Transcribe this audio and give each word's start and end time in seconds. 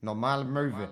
Normale 0.00 0.44
Möwe. 0.44 0.88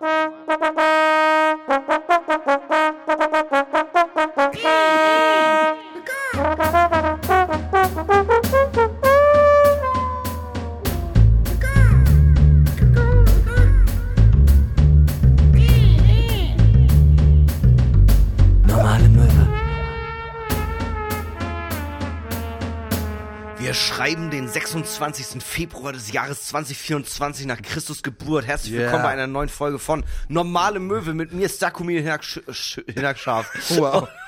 21. 24.87 25.43
Februar 25.43 25.93
des 25.93 26.13
Jahres 26.13 26.45
2024 26.45 27.47
nach 27.47 27.61
Christus 27.61 28.05
Geburt. 28.05 28.47
Herzlich 28.47 28.73
yeah. 28.73 28.83
willkommen 28.83 29.03
bei 29.03 29.09
einer 29.09 29.27
neuen 29.27 29.49
Folge 29.49 29.81
von 29.81 30.05
Normale 30.29 30.79
Möwe 30.79 31.13
mit 31.13 31.33
mir, 31.33 31.49
Starkumin 31.49 31.97
Hinakscharf. 31.97 33.51
Wow. 33.77 34.09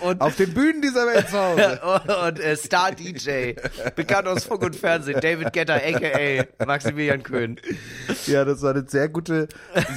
Und, 0.00 0.20
Auf 0.20 0.36
den 0.36 0.52
Bühnen 0.54 0.80
dieser 0.80 1.06
Welt 1.06 1.28
zu 1.28 1.38
Hause. 1.38 1.80
und 2.26 2.40
äh, 2.40 2.56
Star 2.56 2.90
DJ, 2.90 3.52
bekannt 3.94 4.26
aus 4.26 4.42
Funk 4.42 4.62
und 4.62 4.74
Fernsehen, 4.74 5.20
David 5.20 5.52
Getter, 5.52 5.74
a.k.a. 5.74 6.64
Maximilian 6.64 7.22
Köhn. 7.22 7.60
Ja, 8.26 8.44
das 8.44 8.62
war 8.62 8.74
eine 8.74 8.84
sehr 8.88 9.08
gute, 9.08 9.46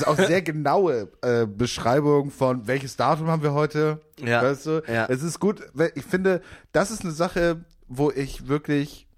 auch 0.06 0.16
sehr 0.16 0.44
genaue 0.44 1.10
äh, 1.24 1.48
Beschreibung 1.48 2.30
von 2.30 2.68
welches 2.68 2.98
Datum 2.98 3.30
haben 3.30 3.42
wir 3.42 3.54
heute. 3.54 4.00
Ja. 4.20 4.44
Weißt 4.44 4.68
du? 4.68 4.84
ja. 4.88 5.08
Es 5.10 5.24
ist 5.24 5.40
gut, 5.40 5.64
ich 5.96 6.06
finde, 6.06 6.44
das 6.72 6.92
ist 6.92 7.04
eine 7.04 7.14
Sache, 7.14 7.66
wo 7.88 8.12
ich 8.12 8.48
wirklich 8.48 9.09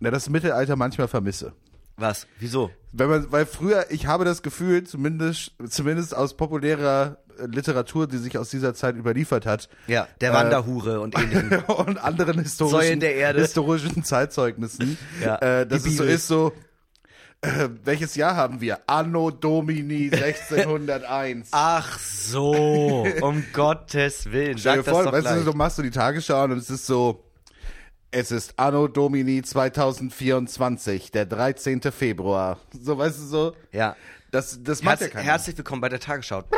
na, 0.00 0.10
das 0.10 0.28
Mittelalter 0.28 0.76
manchmal 0.76 1.08
vermisse. 1.08 1.52
Was? 1.98 2.26
Wieso? 2.40 2.70
Wenn 2.92 3.08
man, 3.08 3.32
weil 3.32 3.46
früher, 3.46 3.86
ich 3.90 4.06
habe 4.06 4.24
das 4.26 4.42
Gefühl, 4.42 4.84
zumindest, 4.84 5.52
zumindest 5.70 6.14
aus 6.14 6.36
populärer 6.36 7.16
äh, 7.38 7.46
Literatur, 7.46 8.06
die 8.06 8.18
sich 8.18 8.36
aus 8.36 8.50
dieser 8.50 8.74
Zeit 8.74 8.96
überliefert 8.96 9.46
hat, 9.46 9.70
Ja, 9.86 10.06
der 10.20 10.34
Wanderhure 10.34 11.00
und 11.00 11.18
ähnlichem. 11.18 11.62
und 11.68 11.96
anderen 11.96 12.40
historischen, 12.42 12.86
Säulen 12.86 13.00
der 13.00 13.14
Erde. 13.14 13.40
historischen 13.40 14.04
Zeitzeugnissen, 14.04 14.98
Ja, 15.24 15.36
äh, 15.36 15.66
dass 15.66 15.86
es 15.86 15.96
so 15.96 16.04
ist, 16.04 16.26
so, 16.28 16.52
äh, 17.40 17.68
welches 17.84 18.14
Jahr 18.14 18.36
haben 18.36 18.60
wir? 18.60 18.80
Anno 18.86 19.30
Domini 19.30 20.10
1601. 20.12 21.48
Ach 21.52 21.98
so, 21.98 23.06
um 23.22 23.42
Gottes 23.54 24.30
Willen. 24.32 24.58
Stell 24.58 24.76
Sag 24.76 24.84
dir 24.84 24.90
das 24.90 25.02
vor, 25.02 25.12
weißt 25.12 25.26
gleich. 25.26 25.44
du, 25.44 25.50
du 25.50 25.56
machst 25.56 25.76
so 25.76 25.82
die 25.82 25.90
Tagesschau 25.90 26.44
und 26.44 26.52
es 26.52 26.68
ist 26.70 26.86
so, 26.86 27.22
es 28.16 28.30
ist 28.30 28.58
Anno 28.58 28.88
Domini 28.88 29.42
2024, 29.42 31.10
der 31.10 31.26
13. 31.26 31.82
Februar. 31.92 32.58
So, 32.72 32.96
weißt 32.96 33.18
du, 33.18 33.22
so, 33.24 33.56
Ja. 33.72 33.94
das, 34.30 34.58
das 34.62 34.82
macht 34.82 35.00
Herz, 35.00 35.00
ja 35.02 35.08
keiner. 35.08 35.24
herzlich 35.24 35.58
willkommen 35.58 35.82
bei 35.82 35.90
der 35.90 36.00
Tagesschau. 36.00 36.42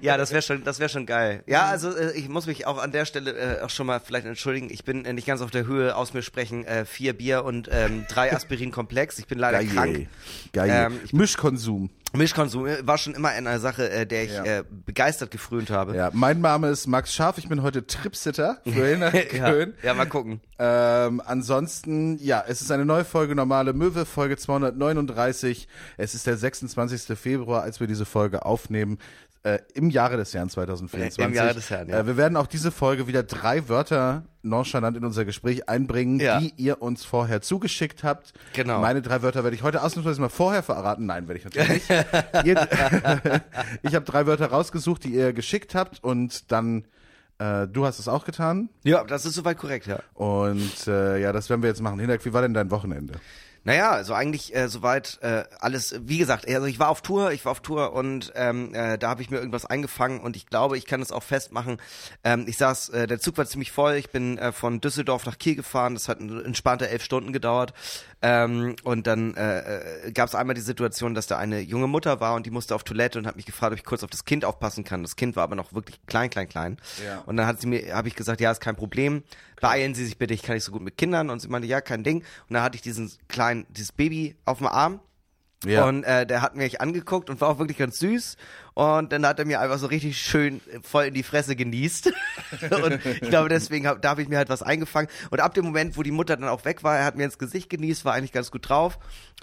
Ja, 0.00 0.16
das 0.16 0.30
wäre 0.30 0.42
schon, 0.42 0.62
das 0.64 0.78
wäre 0.78 0.88
schon 0.88 1.06
geil. 1.06 1.42
Ja, 1.46 1.66
also 1.66 1.90
äh, 1.94 2.12
ich 2.12 2.28
muss 2.28 2.46
mich 2.46 2.66
auch 2.66 2.78
an 2.78 2.92
der 2.92 3.04
Stelle 3.04 3.32
äh, 3.32 3.62
auch 3.62 3.70
schon 3.70 3.86
mal 3.86 4.00
vielleicht 4.00 4.26
entschuldigen. 4.26 4.68
Ich 4.70 4.84
bin 4.84 5.04
äh, 5.04 5.12
nicht 5.12 5.26
ganz 5.26 5.40
auf 5.40 5.50
der 5.50 5.66
Höhe 5.66 5.96
aus 5.96 6.14
mir 6.14 6.22
sprechen. 6.22 6.64
Äh, 6.64 6.84
vier 6.84 7.14
Bier 7.14 7.44
und 7.44 7.68
ähm, 7.72 8.04
drei 8.08 8.32
Aspirin-Komplex. 8.36 9.18
Ich 9.18 9.26
bin 9.26 9.38
leider 9.38 9.58
krank. 9.64 10.06
Geil. 10.52 10.68
Geil. 10.68 10.92
Ähm, 10.92 11.00
Mischkonsum. 11.12 11.90
Mischkonsum 12.14 12.66
äh, 12.66 12.86
war 12.86 12.96
schon 12.98 13.14
immer 13.14 13.28
eine 13.28 13.58
Sache, 13.60 13.90
äh, 13.90 14.06
der 14.06 14.24
ich 14.24 14.32
Ja. 14.32 14.44
äh, 14.44 14.64
begeistert 14.86 15.30
gefrönt 15.30 15.70
habe. 15.70 15.94
Ja, 15.94 16.10
mein 16.12 16.40
Name 16.40 16.68
ist 16.70 16.86
Max 16.86 17.12
Scharf, 17.14 17.38
ich 17.38 17.48
bin 17.48 17.62
heute 17.62 17.86
Tripsitter 17.86 18.58
für 18.64 18.70
Hinner 18.88 19.14
ja, 19.14 19.22
Köln. 19.50 19.74
ja, 19.82 19.92
mal 19.94 20.06
gucken. 20.06 20.40
Ähm, 20.58 21.20
ansonsten, 21.24 22.18
ja, 22.18 22.42
es 22.48 22.62
ist 22.62 22.70
eine 22.72 22.84
neue 22.84 23.04
Folge 23.04 23.34
Normale 23.34 23.72
Möwe, 23.74 24.06
Folge 24.06 24.36
239. 24.36 25.68
Es 25.96 26.14
ist 26.14 26.26
der 26.26 26.36
26. 26.36 27.16
Februar, 27.18 27.62
als 27.62 27.78
wir 27.80 27.86
diese 27.86 28.04
Folge 28.06 28.44
aufnehmen. 28.44 28.98
Äh, 29.48 29.60
Im 29.74 29.88
Jahre 29.88 30.16
des 30.18 30.32
Jahres 30.34 30.52
2024. 30.52 31.24
Im 31.24 31.32
Jahre 31.32 31.54
des 31.54 31.70
Herrn, 31.70 31.88
ja. 31.88 32.00
äh, 32.00 32.06
wir 32.06 32.16
werden 32.18 32.36
auch 32.36 32.46
diese 32.46 32.70
Folge 32.70 33.06
wieder 33.06 33.22
drei 33.22 33.68
Wörter 33.68 34.24
nonchalant 34.42 34.96
in 34.96 35.04
unser 35.04 35.24
Gespräch 35.24 35.68
einbringen, 35.68 36.20
Ja. 36.20 36.38
die 36.38 36.52
ihr 36.56 36.82
uns 36.82 37.04
vorher 37.04 37.40
zugeschickt 37.40 38.04
habt. 38.04 38.32
Genau. 38.52 38.80
Meine 38.80 39.00
drei 39.00 39.22
Wörter 39.22 39.44
werde 39.44 39.56
ich 39.56 39.62
heute 39.62 39.82
ausnahmsweise 39.82 40.20
mal 40.20 40.28
vorher 40.28 40.62
verraten. 40.62 41.06
Nein, 41.06 41.28
werde 41.28 41.38
ich 41.38 41.44
natürlich 41.44 41.68
nicht. 41.68 41.90
ihr, 42.44 42.68
ich 43.82 43.94
habe 43.94 44.04
drei 44.04 44.26
Wörter 44.26 44.46
rausgesucht, 44.48 45.04
die 45.04 45.14
ihr 45.14 45.32
geschickt 45.32 45.74
habt 45.74 46.02
und 46.04 46.52
dann, 46.52 46.84
äh, 47.38 47.66
du 47.68 47.86
hast 47.86 47.98
es 48.00 48.08
auch 48.08 48.24
getan. 48.26 48.68
Ja, 48.84 49.02
das 49.04 49.24
ist 49.24 49.34
soweit 49.34 49.56
korrekt, 49.56 49.86
ja. 49.86 50.00
Und 50.14 50.86
äh, 50.86 51.20
ja, 51.20 51.32
das 51.32 51.48
werden 51.48 51.62
wir 51.62 51.68
jetzt 51.70 51.80
machen. 51.80 51.98
Hinak, 52.00 52.24
wie 52.24 52.32
war 52.34 52.42
denn 52.42 52.54
dein 52.54 52.70
Wochenende? 52.70 53.14
Naja, 53.64 53.90
also 53.90 54.14
eigentlich 54.14 54.54
äh, 54.54 54.68
soweit 54.68 55.18
äh, 55.20 55.44
alles, 55.60 55.94
wie 56.04 56.18
gesagt, 56.18 56.48
also 56.48 56.66
ich 56.66 56.78
war 56.78 56.88
auf 56.88 57.02
Tour, 57.02 57.32
ich 57.32 57.44
war 57.44 57.52
auf 57.52 57.60
Tour 57.60 57.92
und 57.92 58.32
ähm, 58.34 58.74
äh, 58.74 58.98
da 58.98 59.10
habe 59.10 59.22
ich 59.22 59.30
mir 59.30 59.38
irgendwas 59.38 59.66
eingefangen 59.66 60.20
und 60.20 60.36
ich 60.36 60.46
glaube, 60.46 60.78
ich 60.78 60.86
kann 60.86 61.02
es 61.02 61.12
auch 61.12 61.22
festmachen. 61.22 61.78
Ähm, 62.24 62.44
ich 62.46 62.56
saß, 62.56 62.90
äh, 62.90 63.06
der 63.06 63.20
Zug 63.20 63.36
war 63.36 63.46
ziemlich 63.46 63.72
voll, 63.72 63.94
ich 63.94 64.10
bin 64.10 64.38
äh, 64.38 64.52
von 64.52 64.80
Düsseldorf 64.80 65.26
nach 65.26 65.38
Kiel 65.38 65.56
gefahren, 65.56 65.94
das 65.94 66.08
hat 66.08 66.20
entspannte 66.20 66.88
elf 66.88 67.02
Stunden 67.02 67.32
gedauert 67.32 67.74
ähm, 68.20 68.74
und 68.82 69.06
dann 69.06 69.34
äh, 69.34 70.06
äh, 70.06 70.12
gab 70.12 70.28
es 70.28 70.34
einmal 70.34 70.54
die 70.54 70.60
Situation, 70.60 71.14
dass 71.14 71.28
da 71.28 71.38
eine 71.38 71.60
junge 71.60 71.86
Mutter 71.86 72.20
war 72.20 72.34
und 72.34 72.46
die 72.46 72.50
musste 72.50 72.74
auf 72.74 72.82
Toilette 72.82 73.18
und 73.18 73.26
hat 73.26 73.36
mich 73.36 73.46
gefragt, 73.46 73.72
ob 73.72 73.78
ich 73.78 73.84
kurz 73.84 74.02
auf 74.02 74.10
das 74.10 74.24
Kind 74.24 74.44
aufpassen 74.44 74.82
kann. 74.82 75.02
Das 75.02 75.14
Kind 75.14 75.36
war 75.36 75.44
aber 75.44 75.54
noch 75.54 75.72
wirklich 75.72 76.04
klein, 76.06 76.28
klein, 76.28 76.48
klein. 76.48 76.78
Ja. 77.04 77.22
Und 77.26 77.36
dann 77.36 77.46
hat 77.46 77.60
sie 77.60 77.68
mir, 77.68 77.94
habe 77.94 78.08
ich 78.08 78.16
gesagt, 78.16 78.40
ja, 78.40 78.50
ist 78.50 78.60
kein 78.60 78.74
Problem. 78.74 79.22
Beeilen 79.60 79.94
Sie 79.94 80.04
sich 80.04 80.18
bitte, 80.18 80.34
ich 80.34 80.42
kann 80.42 80.54
nicht 80.54 80.64
so 80.64 80.72
gut 80.72 80.82
mit 80.82 80.96
Kindern. 80.96 81.30
Und 81.30 81.40
sie 81.40 81.48
meinte, 81.48 81.68
ja, 81.68 81.80
kein 81.80 82.02
Ding. 82.02 82.18
Und 82.48 82.54
dann 82.54 82.62
hatte 82.62 82.76
ich 82.76 82.82
diesen 82.82 83.10
kleinen, 83.28 83.66
dieses 83.70 83.92
Baby 83.92 84.36
auf 84.44 84.58
dem 84.58 84.66
Arm. 84.66 85.00
Ja. 85.64 85.86
Und 85.86 86.04
äh, 86.04 86.24
der 86.24 86.40
hat 86.42 86.54
mich 86.54 86.80
angeguckt 86.80 87.30
und 87.30 87.40
war 87.40 87.48
auch 87.48 87.58
wirklich 87.58 87.78
ganz 87.78 87.98
süß. 87.98 88.36
Und 88.74 89.12
dann 89.12 89.26
hat 89.26 89.40
er 89.40 89.44
mir 89.44 89.60
einfach 89.60 89.78
so 89.78 89.88
richtig 89.88 90.16
schön 90.18 90.60
voll 90.82 91.06
in 91.06 91.14
die 91.14 91.24
Fresse 91.24 91.56
genießt. 91.56 92.12
und 92.84 93.04
ich 93.04 93.28
glaube, 93.28 93.48
deswegen 93.48 93.88
hab, 93.88 94.00
da 94.00 94.10
habe 94.10 94.22
ich 94.22 94.28
mir 94.28 94.36
halt 94.36 94.50
was 94.50 94.62
eingefangen. 94.62 95.10
Und 95.30 95.40
ab 95.40 95.54
dem 95.54 95.64
Moment, 95.64 95.96
wo 95.96 96.04
die 96.04 96.12
Mutter 96.12 96.36
dann 96.36 96.48
auch 96.48 96.64
weg 96.64 96.84
war, 96.84 96.96
er 96.96 97.04
hat 97.04 97.16
mir 97.16 97.24
ins 97.24 97.38
Gesicht 97.38 97.70
genießt, 97.70 98.04
war 98.04 98.14
eigentlich 98.14 98.32
ganz 98.32 98.52
gut 98.52 98.68
drauf. 98.68 98.98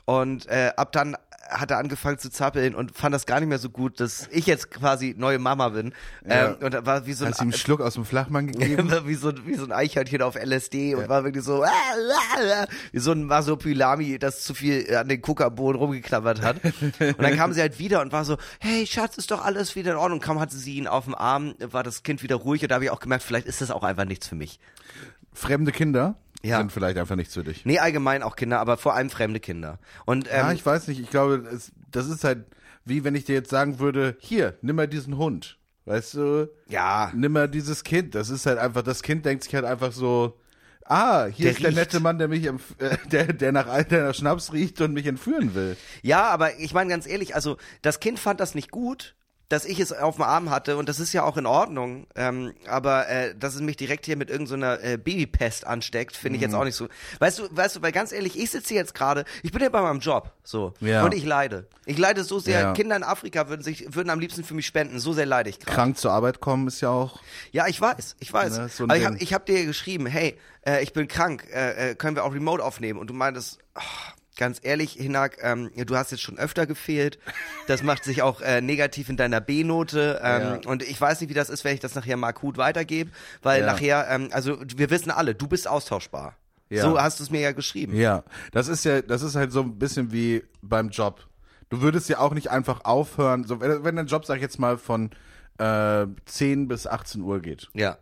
Und 0.06 0.48
äh, 0.48 0.72
ab 0.78 0.94
dann 0.94 1.18
hat 1.50 1.72
er 1.72 1.78
angefangen 1.78 2.18
zu 2.18 2.30
zappeln 2.30 2.76
und 2.76 2.96
fand 2.98 3.14
das 3.14 3.26
gar 3.26 3.40
nicht 3.40 3.50
mehr 3.50 3.60
so 3.60 3.70
gut, 3.70 4.00
dass 4.00 4.28
ich 4.32 4.46
jetzt 4.46 4.72
quasi 4.72 5.16
neue 5.18 5.40
Mama 5.40 5.70
bin. 5.70 5.94
Ja. 6.28 6.48
Ähm, 6.48 6.56
und 6.62 6.86
war 6.86 7.06
wie 7.06 7.14
so 7.14 7.26
ein 7.26 7.32
Hast 7.32 7.40
du 7.40 7.44
ihm 7.44 7.50
einen 7.50 7.58
Schluck 7.58 7.82
aus 7.82 7.94
dem 7.94 8.06
Flachmann 8.06 8.48
gegeben? 8.48 8.92
wie 9.06 9.14
so, 9.16 9.32
wie 9.46 9.56
so 9.56 9.66
ein 9.66 9.72
Eichhörnchen 9.72 10.22
auf 10.22 10.36
LSD 10.36 10.96
und 10.96 11.08
war 11.08 11.24
wirklich 11.24 11.44
so, 11.44 11.64
ah, 11.64 11.68
ah, 11.68 12.64
ah, 12.64 12.66
wie 12.92 13.00
so 13.00 13.12
ein 13.12 13.24
Masopilami, 13.24 14.18
das 14.18 14.44
zu 14.44 14.54
viel 14.54 14.96
an 14.96 15.08
den 15.08 15.22
Kuckerbohnen 15.22 15.80
rumgeknabbert 15.80 16.42
hat. 16.42 16.58
Und 16.64 17.22
dann 17.22 17.36
kam 17.36 17.54
sie 17.54 17.62
halt 17.62 17.80
wieder 17.80 18.02
und 18.02 18.12
war 18.12 18.26
so, 18.26 18.38
hey 18.60 18.88
Schatz, 18.88 19.18
ist 19.18 19.32
doch 19.32 19.44
alles 19.44 19.76
wieder 19.76 19.92
in 19.92 19.98
Ordnung. 19.98 20.20
Kaum 20.20 20.40
hatte 20.40 20.56
sie 20.56 20.76
ihn 20.76 20.88
auf 20.88 21.06
dem 21.06 21.16
Arm, 21.16 21.54
war 21.60 21.84
das 21.84 22.04
Kind 22.04 22.24
wieder 22.24 22.36
ruhig 22.36 22.64
und 22.64 22.70
da 22.70 22.76
habe 22.76 22.86
ich 22.86 22.92
auch 22.92 23.00
gemerkt, 23.00 23.24
vielleicht 23.24 23.48
ist 23.48 23.62
das 23.62 23.72
auch 23.72 23.84
einfach 23.84 24.06
nichts 24.06 24.28
für 24.28 24.36
mich. 24.36 24.60
Fremde 25.34 25.72
Kinder 25.72 26.16
Ja. 26.44 26.58
sind 26.60 26.72
vielleicht 26.72 26.98
einfach 26.98 27.16
nichts 27.16 27.34
für 27.34 27.44
dich. 27.44 27.66
Nee, 27.66 27.80
allgemein 27.80 28.22
auch 28.24 28.36
Kinder, 28.36 28.60
aber 28.60 28.78
vor 28.78 28.94
allem 28.94 29.10
fremde 29.10 29.40
Kinder. 29.40 29.80
Und 30.06 30.28
ähm, 30.30 30.34
ja, 30.48 30.52
ich 30.52 30.66
weiß 30.66 30.88
nicht. 30.88 31.00
Ich 31.00 31.10
glaube, 31.10 31.48
es, 31.52 31.72
das 31.92 32.08
ist 32.08 32.24
halt 32.24 32.46
wie 32.88 33.04
wenn 33.04 33.16
ich 33.16 33.26
dir 33.26 33.34
jetzt 33.34 33.50
sagen 33.50 33.80
würde, 33.80 34.16
hier, 34.20 34.60
nimm 34.62 34.76
mal 34.76 34.88
diesen 34.88 35.18
Hund. 35.18 35.58
Weißt 35.86 36.14
du? 36.16 36.50
ja, 36.68 37.12
Nimm 37.16 37.32
mal 37.32 37.50
dieses 37.50 37.84
Kind. 37.84 38.14
Das 38.16 38.30
ist 38.30 38.46
halt 38.46 38.60
einfach, 38.60 38.84
das 38.84 39.02
Kind 39.02 39.26
denkt 39.26 39.44
sich 39.44 39.56
halt 39.56 39.66
einfach 39.66 39.92
so, 39.92 40.40
ah, 40.84 41.26
hier 41.26 41.46
Der 41.46 41.52
ist 41.54 41.60
der 41.62 41.70
riecht. 41.70 41.78
nette 41.80 42.00
Mann, 42.00 42.20
der 42.20 42.28
mich, 42.28 42.48
empf- 42.48 42.78
äh, 42.80 42.98
der, 43.10 43.34
der 43.34 43.52
nach 43.52 43.66
Alter 43.68 44.14
Schnaps 44.14 44.54
riecht 44.54 44.82
und 44.82 44.94
mich 44.94 45.08
entführen 45.08 45.56
will. 45.56 45.78
Ja, 46.04 46.26
aber 46.30 46.60
ich 46.60 46.74
meine 46.76 46.90
ganz 46.92 47.08
ehrlich, 47.08 47.34
also 47.34 47.58
das 47.82 48.00
Kind 48.00 48.20
fand 48.20 48.40
das 48.40 48.54
nicht 48.54 48.70
gut, 48.70 49.16
dass 49.50 49.64
ich 49.66 49.80
es 49.80 49.94
auf 49.94 50.16
dem 50.16 50.24
Arm 50.24 50.50
hatte 50.50 50.76
und 50.78 50.90
das 50.90 51.00
ist 51.00 51.14
ja 51.14 51.24
auch 51.24 51.38
in 51.38 51.46
Ordnung. 51.46 52.08
Ähm, 52.16 52.54
aber 52.68 53.08
äh, 53.10 53.36
dass 53.36 53.54
es 53.56 53.62
mich 53.62 53.78
direkt 53.78 54.06
hier 54.06 54.18
mit 54.18 54.30
irgendeiner 54.30 54.84
äh, 54.84 54.98
Babypest 54.98 55.68
ansteckt, 55.68 56.16
finde 56.16 56.38
ich 56.38 56.42
Mhm. 56.42 56.48
jetzt 56.50 56.56
auch 56.56 56.64
nicht 56.64 56.76
so. 56.76 56.88
Weißt 57.20 57.40
du, 57.40 57.48
weißt 57.52 57.76
du, 57.76 57.82
weil 57.82 57.92
ganz 57.92 58.12
ehrlich, 58.12 58.40
ich 58.40 58.50
sitze 58.52 58.74
jetzt 58.74 58.96
gerade, 58.96 59.24
ich 59.44 59.52
bin 59.52 59.62
ja 59.62 59.70
bei 59.70 59.82
meinem 59.82 60.00
Job, 60.00 60.32
so 60.44 60.74
Ja. 60.80 61.04
und 61.06 61.14
ich 61.14 61.24
leide. 61.26 61.68
Ich 61.86 61.98
leide 61.98 62.24
so 62.24 62.40
sehr. 62.40 62.60
Ja. 62.60 62.74
Kinder 62.74 62.96
in 62.96 63.04
Afrika 63.04 63.48
würden 63.48 63.62
sich 63.62 63.94
würden 63.96 64.10
am 64.10 64.20
liebsten 64.20 64.44
für 64.44 64.56
mich 64.56 64.66
spenden. 64.66 65.00
So 65.00 65.14
sehr 65.14 65.26
leide 65.28 65.50
ich 65.52 65.60
gerade. 65.60 65.76
Krank 65.76 65.98
zur 65.98 66.12
Arbeit 66.12 66.40
kommen 66.40 66.68
ist 66.68 66.82
ja 66.82 66.90
auch. 66.90 67.20
Ja, 67.52 67.68
ich 67.68 67.80
weiß, 67.80 68.16
ich 68.20 68.34
weiß. 68.34 68.58
Ne, 68.58 68.70
so 68.70 68.86
Aber 68.86 68.98
ich 68.98 69.06
habe 69.06 69.18
ich 69.20 69.34
hab 69.34 69.46
dir 69.46 69.64
geschrieben, 69.66 70.08
hey, 70.08 70.38
äh, 70.66 70.82
ich 70.84 70.94
bin 70.94 71.08
krank, 71.08 71.46
äh, 71.54 71.92
äh, 71.92 71.96
können 71.96 72.16
wir 72.16 72.24
auch 72.24 72.34
remote 72.34 72.64
aufnehmen? 72.64 73.00
Und 73.00 73.08
du 73.12 73.14
meintest, 73.14 73.60
oh, 73.76 73.82
ganz 74.36 74.60
ehrlich, 74.62 74.94
Hinak, 74.94 75.38
ähm, 75.42 75.72
du 75.76 75.96
hast 75.96 76.12
jetzt 76.12 76.22
schon 76.22 76.38
öfter 76.38 76.66
gefehlt. 76.68 77.20
Das 77.68 77.84
macht 77.84 78.04
sich 78.04 78.22
auch 78.22 78.42
äh, 78.42 78.62
negativ 78.62 79.10
in 79.10 79.18
deiner 79.18 79.42
B-Note. 79.42 80.20
Ähm, 80.24 80.42
Ja. 80.42 80.70
Und 80.70 80.84
ich 80.84 81.00
weiß 81.00 81.22
nicht, 81.22 81.30
wie 81.30 81.34
das 81.34 81.50
ist, 81.50 81.64
wenn 81.64 81.74
ich 81.74 81.80
das 81.80 81.96
nachher 81.96 82.18
mal 82.18 82.28
akut 82.28 82.58
weitergebe, 82.58 83.12
weil 83.42 83.62
Ja. 83.62 83.66
nachher, 83.68 84.08
ähm, 84.10 84.30
also 84.32 84.58
wir 84.76 84.90
wissen 84.90 85.12
alle, 85.12 85.36
du 85.36 85.48
bist 85.48 85.68
austauschbar. 85.68 86.36
Ja. 86.70 86.82
So 86.84 87.00
hast 87.00 87.20
du 87.20 87.24
es 87.24 87.30
mir 87.30 87.42
ja 87.42 87.52
geschrieben. 87.52 87.96
Ja, 87.96 88.24
das 88.52 88.68
ist 88.68 88.84
ja, 88.86 89.02
das 89.02 89.22
ist 89.22 89.36
halt 89.36 89.52
so 89.52 89.62
ein 89.62 89.78
bisschen 89.78 90.12
wie 90.12 90.44
beim 90.62 90.90
Job. 90.90 91.28
Du 91.70 91.82
würdest 91.82 92.10
ja 92.10 92.20
auch 92.20 92.34
nicht 92.34 92.50
einfach 92.50 92.86
aufhören, 92.86 93.44
so 93.44 93.60
wenn, 93.62 93.84
wenn 93.84 93.96
dein 93.96 94.08
Job, 94.08 94.26
sag 94.26 94.36
ich 94.38 94.42
jetzt 94.42 94.60
mal, 94.60 94.78
von 94.78 95.12
äh, 95.60 96.06
10 96.26 96.68
bis 96.68 96.88
18 96.88 97.22
Uhr 97.22 97.40
geht. 97.40 97.70
Ja. 97.74 97.98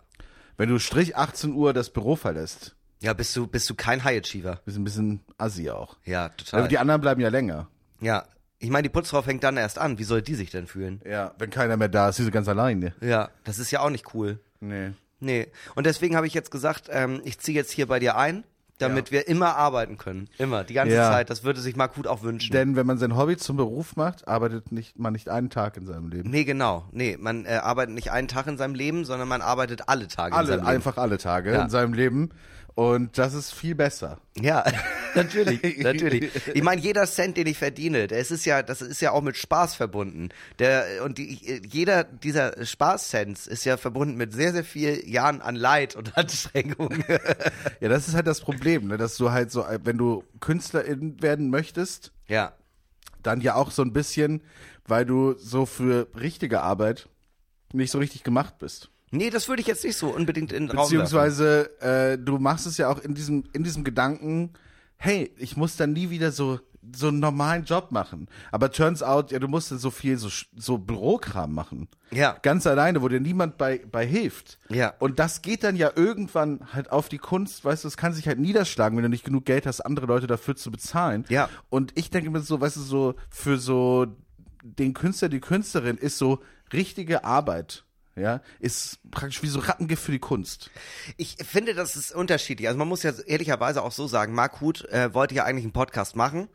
Wenn 0.57 0.69
du 0.69 0.79
Strich 0.79 1.15
18 1.17 1.53
Uhr 1.53 1.73
das 1.73 1.89
Büro 1.89 2.15
verlässt, 2.15 2.75
Ja, 3.03 3.13
bist 3.13 3.35
du, 3.35 3.45
bist 3.47 3.69
du 3.69 3.75
kein 3.75 4.03
High 4.03 4.21
Achiever. 4.21 4.59
bist 4.65 4.77
ein 4.77 4.83
bisschen 4.83 5.19
assi 5.37 5.69
auch. 5.69 5.97
Ja, 6.05 6.25
Aber 6.25 6.37
total. 6.37 6.67
die 6.69 6.77
anderen 6.77 7.01
bleiben 7.01 7.21
ja 7.21 7.29
länger. 7.29 7.67
ja. 7.99 8.23
Ich 8.59 8.69
meine, 8.69 8.83
die 8.83 8.89
Putzfrau 8.93 9.21
fängt 9.21 9.43
dann 9.43 9.57
erst 9.57 9.77
an. 9.77 9.99
Wie 9.99 10.05
soll 10.05 10.21
die 10.21 10.35
sich 10.35 10.49
denn 10.49 10.67
fühlen? 10.67 11.01
Ja, 11.05 11.33
wenn 11.37 11.49
keiner 11.49 11.75
mehr 11.75 11.89
da 11.89 12.07
ist, 12.07 12.19
ist 12.19 12.23
sie 12.25 12.31
ganz 12.31 12.47
alleine. 12.47 12.93
Ja, 13.01 13.29
das 13.43 13.59
ist 13.59 13.71
ja 13.71 13.81
auch 13.81 13.89
nicht 13.89 14.13
cool. 14.13 14.39
Nee. 14.61 14.91
Nee. 15.19 15.47
Und 15.75 15.85
deswegen 15.85 16.15
habe 16.15 16.27
ich 16.27 16.33
jetzt 16.33 16.49
gesagt, 16.49 16.85
ähm, 16.89 17.19
ich 17.25 17.39
ziehe 17.39 17.57
jetzt 17.57 17.71
hier 17.71 17.87
bei 17.87 17.99
dir 17.99 18.15
ein, 18.15 18.45
damit 18.77 19.11
wir 19.11 19.27
immer 19.27 19.57
arbeiten 19.57 19.97
können. 19.97 20.29
Immer, 20.37 20.63
die 20.63 20.75
ganze 20.75 20.95
Ja. 20.95 21.11
Zeit. 21.11 21.29
Das 21.29 21.43
würde 21.43 21.59
sich 21.59 21.75
Markut 21.75 22.07
auch 22.07 22.23
wünschen. 22.23 22.53
Denn 22.53 22.77
wenn 22.77 22.85
man 22.87 22.97
sein 22.99 23.17
Hobby 23.17 23.35
zum 23.35 23.57
Beruf 23.57 23.97
macht, 23.97 24.29
arbeitet 24.29 24.71
nicht, 24.71 24.97
man 24.97 25.11
nicht 25.11 25.27
einen 25.27 25.49
Tag 25.49 25.75
in 25.75 25.85
seinem 25.85 26.07
Leben. 26.07 26.29
nee, 26.29 26.45
genau. 26.45 26.85
Nee, 26.93 27.17
man 27.19 27.45
äh, 27.45 27.55
arbeitet 27.55 27.95
nicht 27.95 28.11
einen 28.11 28.29
Tag 28.29 28.47
in 28.47 28.57
seinem 28.57 28.75
Leben, 28.75 29.03
sondern 29.03 29.27
man 29.27 29.41
arbeitet 29.41 29.89
alle 29.89 30.07
Tage 30.07 30.29
in 30.29 30.37
Alle, 30.37 30.47
seinem 30.47 30.57
Leben. 30.59 30.67
einfach 30.69 30.95
alle 30.95 31.17
Tage 31.17 31.51
Ja. 31.51 31.63
in 31.63 31.69
seinem 31.69 31.91
Leben. 31.93 32.29
Und 32.75 33.19
das 33.19 33.35
ist 33.35 33.53
viel 33.53 33.75
besser. 33.75 34.19
Ja, 34.39 34.65
natürlich, 35.15 35.77
natürlich. 35.79 36.31
Ich 36.55 36.63
meine, 36.63 36.81
jeder 36.81 37.05
Cent, 37.05 37.37
den 37.37 37.45
ich 37.45 37.57
verdiene, 37.57 38.07
der 38.07 38.19
ist, 38.19 38.31
ist 38.31 38.45
ja, 38.45 38.63
das 38.63 38.81
ist 38.81 38.99
ja 38.99 39.11
auch 39.11 39.21
mit 39.21 39.37
Spaß 39.37 39.75
verbunden. 39.75 40.29
Der 40.57 41.03
und 41.03 41.19
die, 41.19 41.61
jeder 41.69 42.03
dieser 42.03 42.65
Spaßcents 42.65 43.45
ist 43.45 43.63
ja 43.65 43.77
verbunden 43.77 44.15
mit 44.15 44.33
sehr, 44.33 44.53
sehr 44.53 44.63
viel 44.63 45.07
Jahren 45.07 45.41
an 45.41 45.55
Leid 45.55 45.95
und 45.95 46.17
Anstrengung. 46.17 47.03
Ja, 47.79 47.89
das 47.89 48.07
ist 48.07 48.15
halt 48.15 48.27
das 48.27 48.41
Problem, 48.41 48.87
ne? 48.87 48.97
dass 48.97 49.17
du 49.17 49.31
halt 49.31 49.51
so, 49.51 49.65
wenn 49.83 49.97
du 49.97 50.23
Künstlerin 50.39 51.21
werden 51.21 51.49
möchtest, 51.51 52.11
ja, 52.27 52.53
dann 53.21 53.41
ja 53.41 53.55
auch 53.55 53.71
so 53.71 53.83
ein 53.83 53.93
bisschen, 53.93 54.41
weil 54.87 55.05
du 55.05 55.33
so 55.37 55.65
für 55.65 56.07
richtige 56.19 56.61
Arbeit 56.61 57.07
nicht 57.71 57.91
so 57.91 57.99
richtig 57.99 58.23
gemacht 58.23 58.57
bist. 58.59 58.89
Nee, 59.13 59.29
das 59.29 59.47
würde 59.47 59.61
ich 59.61 59.67
jetzt 59.67 59.83
nicht 59.83 59.97
so 59.97 60.09
unbedingt 60.09 60.51
in 60.51 60.67
den 60.67 60.77
Raum. 60.77 60.85
Beziehungsweise 60.85 61.79
äh, 61.81 62.17
du 62.17 62.37
machst 62.39 62.65
es 62.67 62.77
ja 62.77 62.89
auch 62.89 62.99
in 62.99 63.13
diesem, 63.13 63.45
in 63.53 63.63
diesem 63.63 63.83
Gedanken, 63.83 64.53
hey, 64.97 65.31
ich 65.37 65.55
muss 65.55 65.77
dann 65.77 65.93
nie 65.93 66.09
wieder 66.09 66.31
so 66.31 66.59
so 66.91 67.07
einen 67.07 67.19
normalen 67.19 67.63
Job 67.63 67.91
machen. 67.91 68.27
Aber 68.51 68.71
turns 68.71 69.01
out, 69.01 69.31
ja, 69.31 69.39
du 69.39 69.47
musst 69.47 69.71
dann 69.71 69.77
so 69.77 69.89
viel 69.89 70.17
so, 70.17 70.29
so 70.55 70.77
Bürokram 70.77 71.53
machen. 71.53 71.87
Ja. 72.11 72.37
Ganz 72.41 72.67
alleine, 72.67 73.01
wo 73.01 73.07
dir 73.07 73.19
niemand 73.19 73.57
bei, 73.57 73.81
bei 73.89 74.05
hilft. 74.05 74.59
Ja. 74.69 74.93
Und 74.99 75.19
das 75.19 75.41
geht 75.41 75.63
dann 75.63 75.75
ja 75.75 75.91
irgendwann 75.95 76.73
halt 76.73 76.91
auf 76.91 77.09
die 77.09 77.17
Kunst, 77.17 77.63
weißt 77.63 77.83
du, 77.83 77.87
es 77.87 77.97
kann 77.97 78.13
sich 78.13 78.27
halt 78.27 78.39
niederschlagen, 78.39 78.97
wenn 78.97 79.03
du 79.03 79.09
nicht 79.09 79.23
genug 79.23 79.45
Geld 79.45 79.65
hast, 79.65 79.81
andere 79.81 80.07
Leute 80.07 80.27
dafür 80.27 80.55
zu 80.55 80.71
bezahlen. 80.71 81.25
Ja. 81.29 81.49
Und 81.69 81.93
ich 81.95 82.09
denke 82.09 82.29
mir 82.29 82.41
so, 82.41 82.59
weißt 82.59 82.75
du, 82.75 82.81
so 82.81 83.15
für 83.29 83.57
so 83.57 84.07
den 84.63 84.93
Künstler, 84.93 85.29
die 85.29 85.39
Künstlerin 85.39 85.97
ist 85.97 86.17
so 86.17 86.39
richtige 86.71 87.23
Arbeit. 87.23 87.85
Ja, 88.15 88.41
ist 88.59 88.99
praktisch 89.09 89.41
wie 89.41 89.47
so 89.47 89.59
Rattengift 89.59 90.03
für 90.03 90.11
die 90.11 90.19
Kunst. 90.19 90.69
Ich 91.17 91.37
finde, 91.43 91.73
das 91.73 91.95
ist 91.95 92.13
unterschiedlich. 92.13 92.67
Also 92.67 92.77
man 92.77 92.87
muss 92.87 93.01
ja 93.01 93.11
ehrlicherweise 93.25 93.81
auch 93.81 93.91
so 93.91 94.07
sagen, 94.07 94.33
Mark 94.33 94.61
Huth 94.61 94.85
äh, 94.85 95.13
wollte 95.13 95.33
ja 95.33 95.45
eigentlich 95.45 95.65
einen 95.65 95.73
Podcast 95.73 96.15
machen 96.15 96.47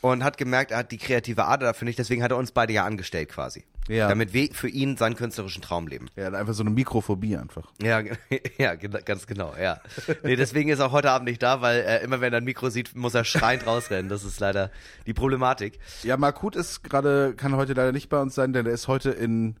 und 0.00 0.22
hat 0.22 0.36
gemerkt, 0.36 0.70
er 0.70 0.78
hat 0.78 0.92
die 0.92 0.98
kreative 0.98 1.44
Ader 1.44 1.66
dafür 1.66 1.86
nicht, 1.86 1.98
deswegen 1.98 2.22
hat 2.22 2.30
er 2.30 2.36
uns 2.36 2.52
beide 2.52 2.72
ja 2.72 2.84
angestellt 2.84 3.30
quasi. 3.30 3.64
Ja. 3.88 4.08
Damit 4.08 4.32
wir 4.32 4.48
für 4.52 4.68
ihn 4.68 4.96
seinen 4.96 5.16
künstlerischen 5.16 5.60
Traum 5.60 5.88
leben. 5.88 6.06
Ja, 6.14 6.28
einfach 6.28 6.54
so 6.54 6.62
eine 6.62 6.70
Mikrophobie 6.70 7.36
einfach. 7.36 7.72
Ja, 7.82 8.00
ja, 8.58 8.76
ganz 8.76 9.26
genau, 9.26 9.54
ja. 9.60 9.80
Nee, 10.22 10.36
deswegen 10.36 10.68
ist 10.68 10.78
er 10.78 10.86
auch 10.86 10.92
heute 10.92 11.10
Abend 11.10 11.28
nicht 11.28 11.42
da, 11.42 11.62
weil 11.62 11.80
äh, 11.80 12.04
immer 12.04 12.20
wenn 12.20 12.32
er 12.32 12.38
ein 12.38 12.44
Mikro 12.44 12.70
sieht, 12.70 12.94
muss 12.94 13.14
er 13.14 13.24
schreiend 13.24 13.66
rausrennen. 13.66 14.08
Das 14.08 14.22
ist 14.22 14.38
leider 14.38 14.70
die 15.06 15.14
Problematik. 15.14 15.80
Ja, 16.04 16.16
Markut 16.16 16.54
ist 16.54 16.84
gerade, 16.84 17.34
kann 17.36 17.56
heute 17.56 17.72
leider 17.72 17.90
nicht 17.90 18.08
bei 18.08 18.20
uns 18.20 18.36
sein, 18.36 18.52
denn 18.52 18.66
er 18.66 18.72
ist 18.72 18.86
heute 18.86 19.10
in 19.10 19.56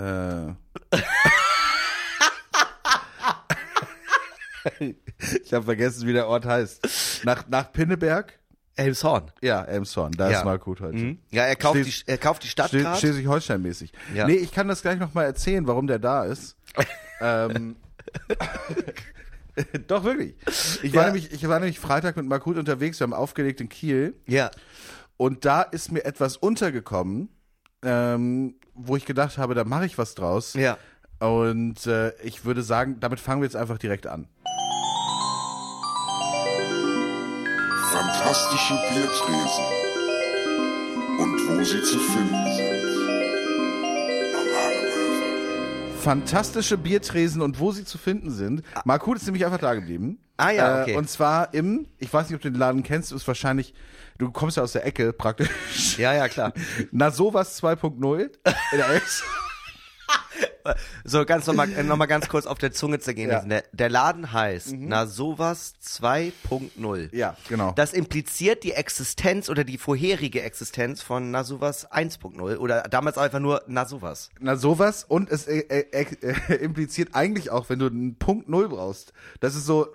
äh, 0.00 0.54
Ich 5.42 5.52
habe 5.52 5.64
vergessen, 5.64 6.06
wie 6.06 6.12
der 6.12 6.26
Ort 6.28 6.44
heißt. 6.44 7.24
Nach, 7.24 7.46
nach 7.48 7.72
Pinneberg? 7.72 8.38
Elmshorn. 8.76 9.30
Ja, 9.42 9.62
Elmshorn, 9.64 10.12
da 10.12 10.30
Ja. 10.30 10.38
ist 10.38 10.44
Markut 10.44 10.80
heute. 10.80 10.96
Mhm. 10.96 11.18
Ja, 11.30 11.44
er 11.44 11.56
kauft, 11.56 11.76
Schles- 11.78 12.04
die, 12.04 12.08
er 12.10 12.18
kauft 12.18 12.42
die 12.44 12.48
Stadt 12.48 12.70
Schle 12.70 12.82
grad. 12.82 12.98
Schleswig-Holstein-mäßig. 12.98 13.92
Ja. 14.14 14.26
Nee, 14.26 14.34
ich 14.36 14.52
kann 14.52 14.68
das 14.68 14.82
gleich 14.82 14.98
nochmal 14.98 15.26
erzählen, 15.26 15.66
warum 15.66 15.86
der 15.86 15.98
da 15.98 16.24
ist. 16.24 16.56
ähm, 17.20 17.76
Doch, 19.88 20.04
wirklich. 20.04 20.34
Ich 20.82 20.94
war, 20.94 21.02
Ja. 21.02 21.06
nämlich, 21.12 21.32
ich 21.32 21.46
war 21.46 21.58
nämlich 21.58 21.78
Freitag 21.80 22.16
mit 22.16 22.24
Markut 22.26 22.56
unterwegs, 22.56 22.98
wir 23.00 23.04
haben 23.04 23.12
aufgelegt 23.12 23.60
in 23.60 23.68
Kiel. 23.68 24.14
Ja. 24.26 24.50
Und 25.18 25.44
da 25.44 25.60
ist 25.62 25.92
mir 25.92 26.04
etwas 26.06 26.38
untergekommen, 26.38 27.28
ähm, 27.82 28.54
wo 28.86 28.96
ich 28.96 29.04
gedacht 29.04 29.38
habe, 29.38 29.54
da 29.54 29.64
mache 29.64 29.86
ich 29.86 29.98
was 29.98 30.14
draus. 30.14 30.54
Ja. 30.54 30.78
Und 31.20 31.86
äh, 31.86 32.12
ich 32.22 32.44
würde 32.44 32.62
sagen, 32.62 32.98
damit 33.00 33.20
fangen 33.20 33.42
wir 33.42 33.46
jetzt 33.46 33.56
einfach 33.56 33.78
direkt 33.78 34.06
an. 34.06 34.26
Fantastische 37.92 38.74
Biertresen 38.92 39.64
und 41.18 41.48
wo 41.48 41.64
sie 41.64 41.82
zu 41.82 41.98
finden 41.98 42.49
Fantastische 46.00 46.78
Biertresen 46.78 47.42
und 47.42 47.60
wo 47.60 47.72
sie 47.72 47.84
zu 47.84 47.98
finden 47.98 48.30
sind. 48.30 48.62
Markut 48.84 49.18
ist 49.18 49.26
nämlich 49.26 49.44
einfach 49.44 49.58
da 49.58 49.74
geblieben. 49.74 50.18
Ah 50.38 50.50
ja, 50.50 50.80
okay. 50.80 50.92
Äh, 50.92 50.96
und 50.96 51.10
zwar 51.10 51.52
im, 51.52 51.86
ich 51.98 52.10
weiß 52.10 52.28
nicht, 52.28 52.36
ob 52.36 52.40
du 52.40 52.50
den 52.50 52.58
Laden 52.58 52.82
kennst, 52.82 53.12
ist 53.12 53.28
wahrscheinlich, 53.28 53.74
du 54.16 54.30
kommst 54.30 54.56
ja 54.56 54.62
aus 54.62 54.72
der 54.72 54.86
Ecke 54.86 55.12
praktisch. 55.12 55.98
Ja, 55.98 56.14
ja, 56.14 56.28
klar. 56.28 56.54
Na 56.90 57.10
sowas 57.10 57.62
2.0 57.62 58.20
in 58.72 58.78
der. 58.78 58.86
So, 61.04 61.24
ganz 61.24 61.46
nochmal 61.46 61.68
noch 61.84 61.96
mal 61.96 62.06
ganz 62.06 62.28
kurz 62.28 62.46
auf 62.46 62.58
der 62.58 62.72
Zunge 62.72 62.98
zergehen. 62.98 63.30
Ja. 63.30 63.40
Der, 63.40 63.64
der 63.72 63.88
Laden 63.88 64.32
heißt 64.32 64.74
Na 64.78 65.06
sowas 65.06 65.74
2.0. 65.82 67.14
Ja, 67.14 67.36
genau. 67.48 67.72
Das 67.72 67.92
impliziert 67.92 68.62
die 68.62 68.72
Existenz 68.72 69.48
oder 69.48 69.64
die 69.64 69.78
vorherige 69.78 70.42
Existenz 70.42 71.02
von 71.02 71.30
Na 71.30 71.44
sowas 71.44 71.90
1.0 71.90 72.56
oder 72.56 72.82
damals 72.82 73.18
einfach 73.18 73.40
nur 73.40 73.62
Na 73.66 73.86
sowas. 73.86 74.30
Na 74.38 74.56
sowas 74.56 75.04
und 75.04 75.30
es 75.30 75.46
äh, 75.46 75.60
äh, 75.60 76.06
äh, 76.20 76.54
impliziert 76.56 77.10
eigentlich 77.14 77.50
auch, 77.50 77.68
wenn 77.70 77.78
du 77.78 77.86
einen 77.86 78.16
Punkt 78.16 78.48
Null 78.48 78.68
brauchst, 78.68 79.12
dass 79.40 79.54
es 79.54 79.64
so 79.64 79.88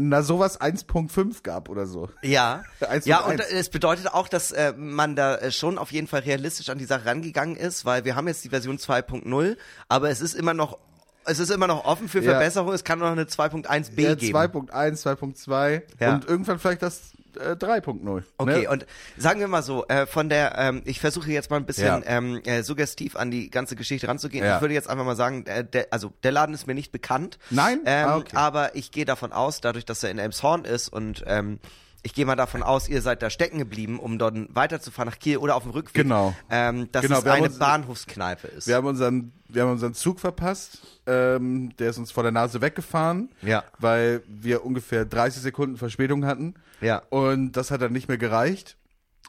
na 0.00 0.22
sowas 0.22 0.60
1.5 0.60 1.42
gab 1.42 1.68
oder 1.68 1.86
so. 1.86 2.08
Ja, 2.22 2.62
1.1. 2.80 3.08
ja, 3.08 3.20
und 3.20 3.40
es 3.40 3.68
bedeutet 3.68 4.06
auch, 4.14 4.28
dass 4.28 4.52
äh, 4.52 4.72
man 4.76 5.16
da 5.16 5.36
äh, 5.36 5.50
schon 5.50 5.76
auf 5.76 5.90
jeden 5.90 6.06
Fall 6.06 6.20
realistisch 6.20 6.68
an 6.68 6.78
die 6.78 6.84
Sache 6.84 7.04
rangegangen 7.06 7.56
ist, 7.56 7.84
weil 7.84 8.04
wir 8.04 8.14
haben 8.14 8.28
jetzt 8.28 8.44
die 8.44 8.48
Version 8.50 8.78
2.0, 8.78 9.56
aber 9.88 10.10
es 10.10 10.20
ist 10.20 10.34
immer 10.34 10.54
noch 10.54 10.78
es 11.24 11.40
ist 11.40 11.50
immer 11.50 11.66
noch 11.66 11.84
offen 11.84 12.08
für 12.08 12.20
Ja. 12.22 12.30
Verbesserung. 12.30 12.72
Es 12.72 12.84
kann 12.84 13.00
noch 13.00 13.10
eine 13.10 13.24
2.1b 13.24 14.00
Ja, 14.00 14.14
geben. 14.14 14.34
2.1, 14.34 15.02
2.2 15.02 15.82
Ja. 16.00 16.14
und 16.14 16.26
irgendwann 16.26 16.58
vielleicht 16.58 16.80
das 16.80 17.12
äh, 17.36 17.52
3.0 17.56 18.22
Okay, 18.38 18.62
ne? 18.62 18.70
und 18.70 18.86
sagen 19.16 19.40
wir 19.40 19.48
mal 19.48 19.62
so, 19.62 19.86
äh, 19.88 20.06
von 20.06 20.28
der, 20.28 20.56
ähm, 20.58 20.82
ich 20.84 21.00
versuche 21.00 21.30
jetzt 21.30 21.50
mal 21.50 21.56
ein 21.56 21.66
bisschen 21.66 21.86
Ja. 21.86 22.00
ähm, 22.06 22.40
äh, 22.44 22.62
suggestiv 22.62 23.16
an 23.16 23.30
die 23.30 23.50
ganze 23.50 23.76
Geschichte 23.76 24.08
ranzugehen. 24.08 24.44
Ja. 24.44 24.56
Ich 24.56 24.60
würde 24.60 24.74
jetzt 24.74 24.88
einfach 24.88 25.04
mal 25.04 25.16
sagen, 25.16 25.44
äh, 25.46 25.64
der, 25.64 25.88
also 25.90 26.12
der 26.22 26.32
Laden 26.32 26.54
ist 26.54 26.66
mir 26.66 26.74
nicht 26.74 26.92
bekannt. 26.92 27.38
Nein? 27.50 27.80
Ähm, 27.86 28.08
Ah, 28.08 28.16
okay. 28.16 28.36
Aber 28.36 28.74
ich 28.76 28.90
gehe 28.90 29.04
davon 29.04 29.32
aus, 29.32 29.60
dadurch, 29.60 29.84
dass 29.84 30.02
er 30.02 30.10
in 30.10 30.18
Elmshorn 30.18 30.64
ist 30.64 30.88
und 30.88 31.24
ähm, 31.26 31.58
ich 32.04 32.14
gehe 32.14 32.24
mal 32.24 32.36
davon 32.36 32.62
aus, 32.62 32.88
ihr 32.88 33.02
seid 33.02 33.22
da 33.22 33.28
stecken 33.28 33.58
geblieben, 33.58 33.98
um 33.98 34.18
dort 34.18 34.36
weiterzufahren 34.54 35.08
nach 35.10 35.18
Kiel 35.18 35.38
oder 35.38 35.56
auf 35.56 35.64
dem 35.64 35.72
Rückweg. 35.72 36.04
Genau. 36.04 36.32
Ähm, 36.48 36.90
dass 36.92 37.02
Genau, 37.02 37.18
es 37.18 37.26
eine 37.26 37.46
uns- 37.48 37.58
Bahnhofskneipe 37.58 38.46
ist. 38.46 38.68
Wir 38.68 38.76
haben 38.76 38.86
unseren, 38.86 39.32
wir 39.48 39.62
haben 39.62 39.72
unseren 39.72 39.94
Zug 39.94 40.20
verpasst. 40.20 40.78
Ähm, 41.06 41.74
der 41.76 41.90
ist 41.90 41.98
uns 41.98 42.12
vor 42.12 42.22
der 42.22 42.30
Nase 42.32 42.60
weggefahren, 42.60 43.30
Ja. 43.42 43.64
weil 43.80 44.22
wir 44.28 44.64
ungefähr 44.64 45.04
30 45.06 45.42
Sekunden 45.42 45.76
Verspätung 45.76 46.24
hatten. 46.24 46.54
Ja. 46.80 47.02
Und 47.10 47.52
das 47.52 47.70
hat 47.70 47.82
dann 47.82 47.92
nicht 47.92 48.08
mehr 48.08 48.18
gereicht. 48.18 48.76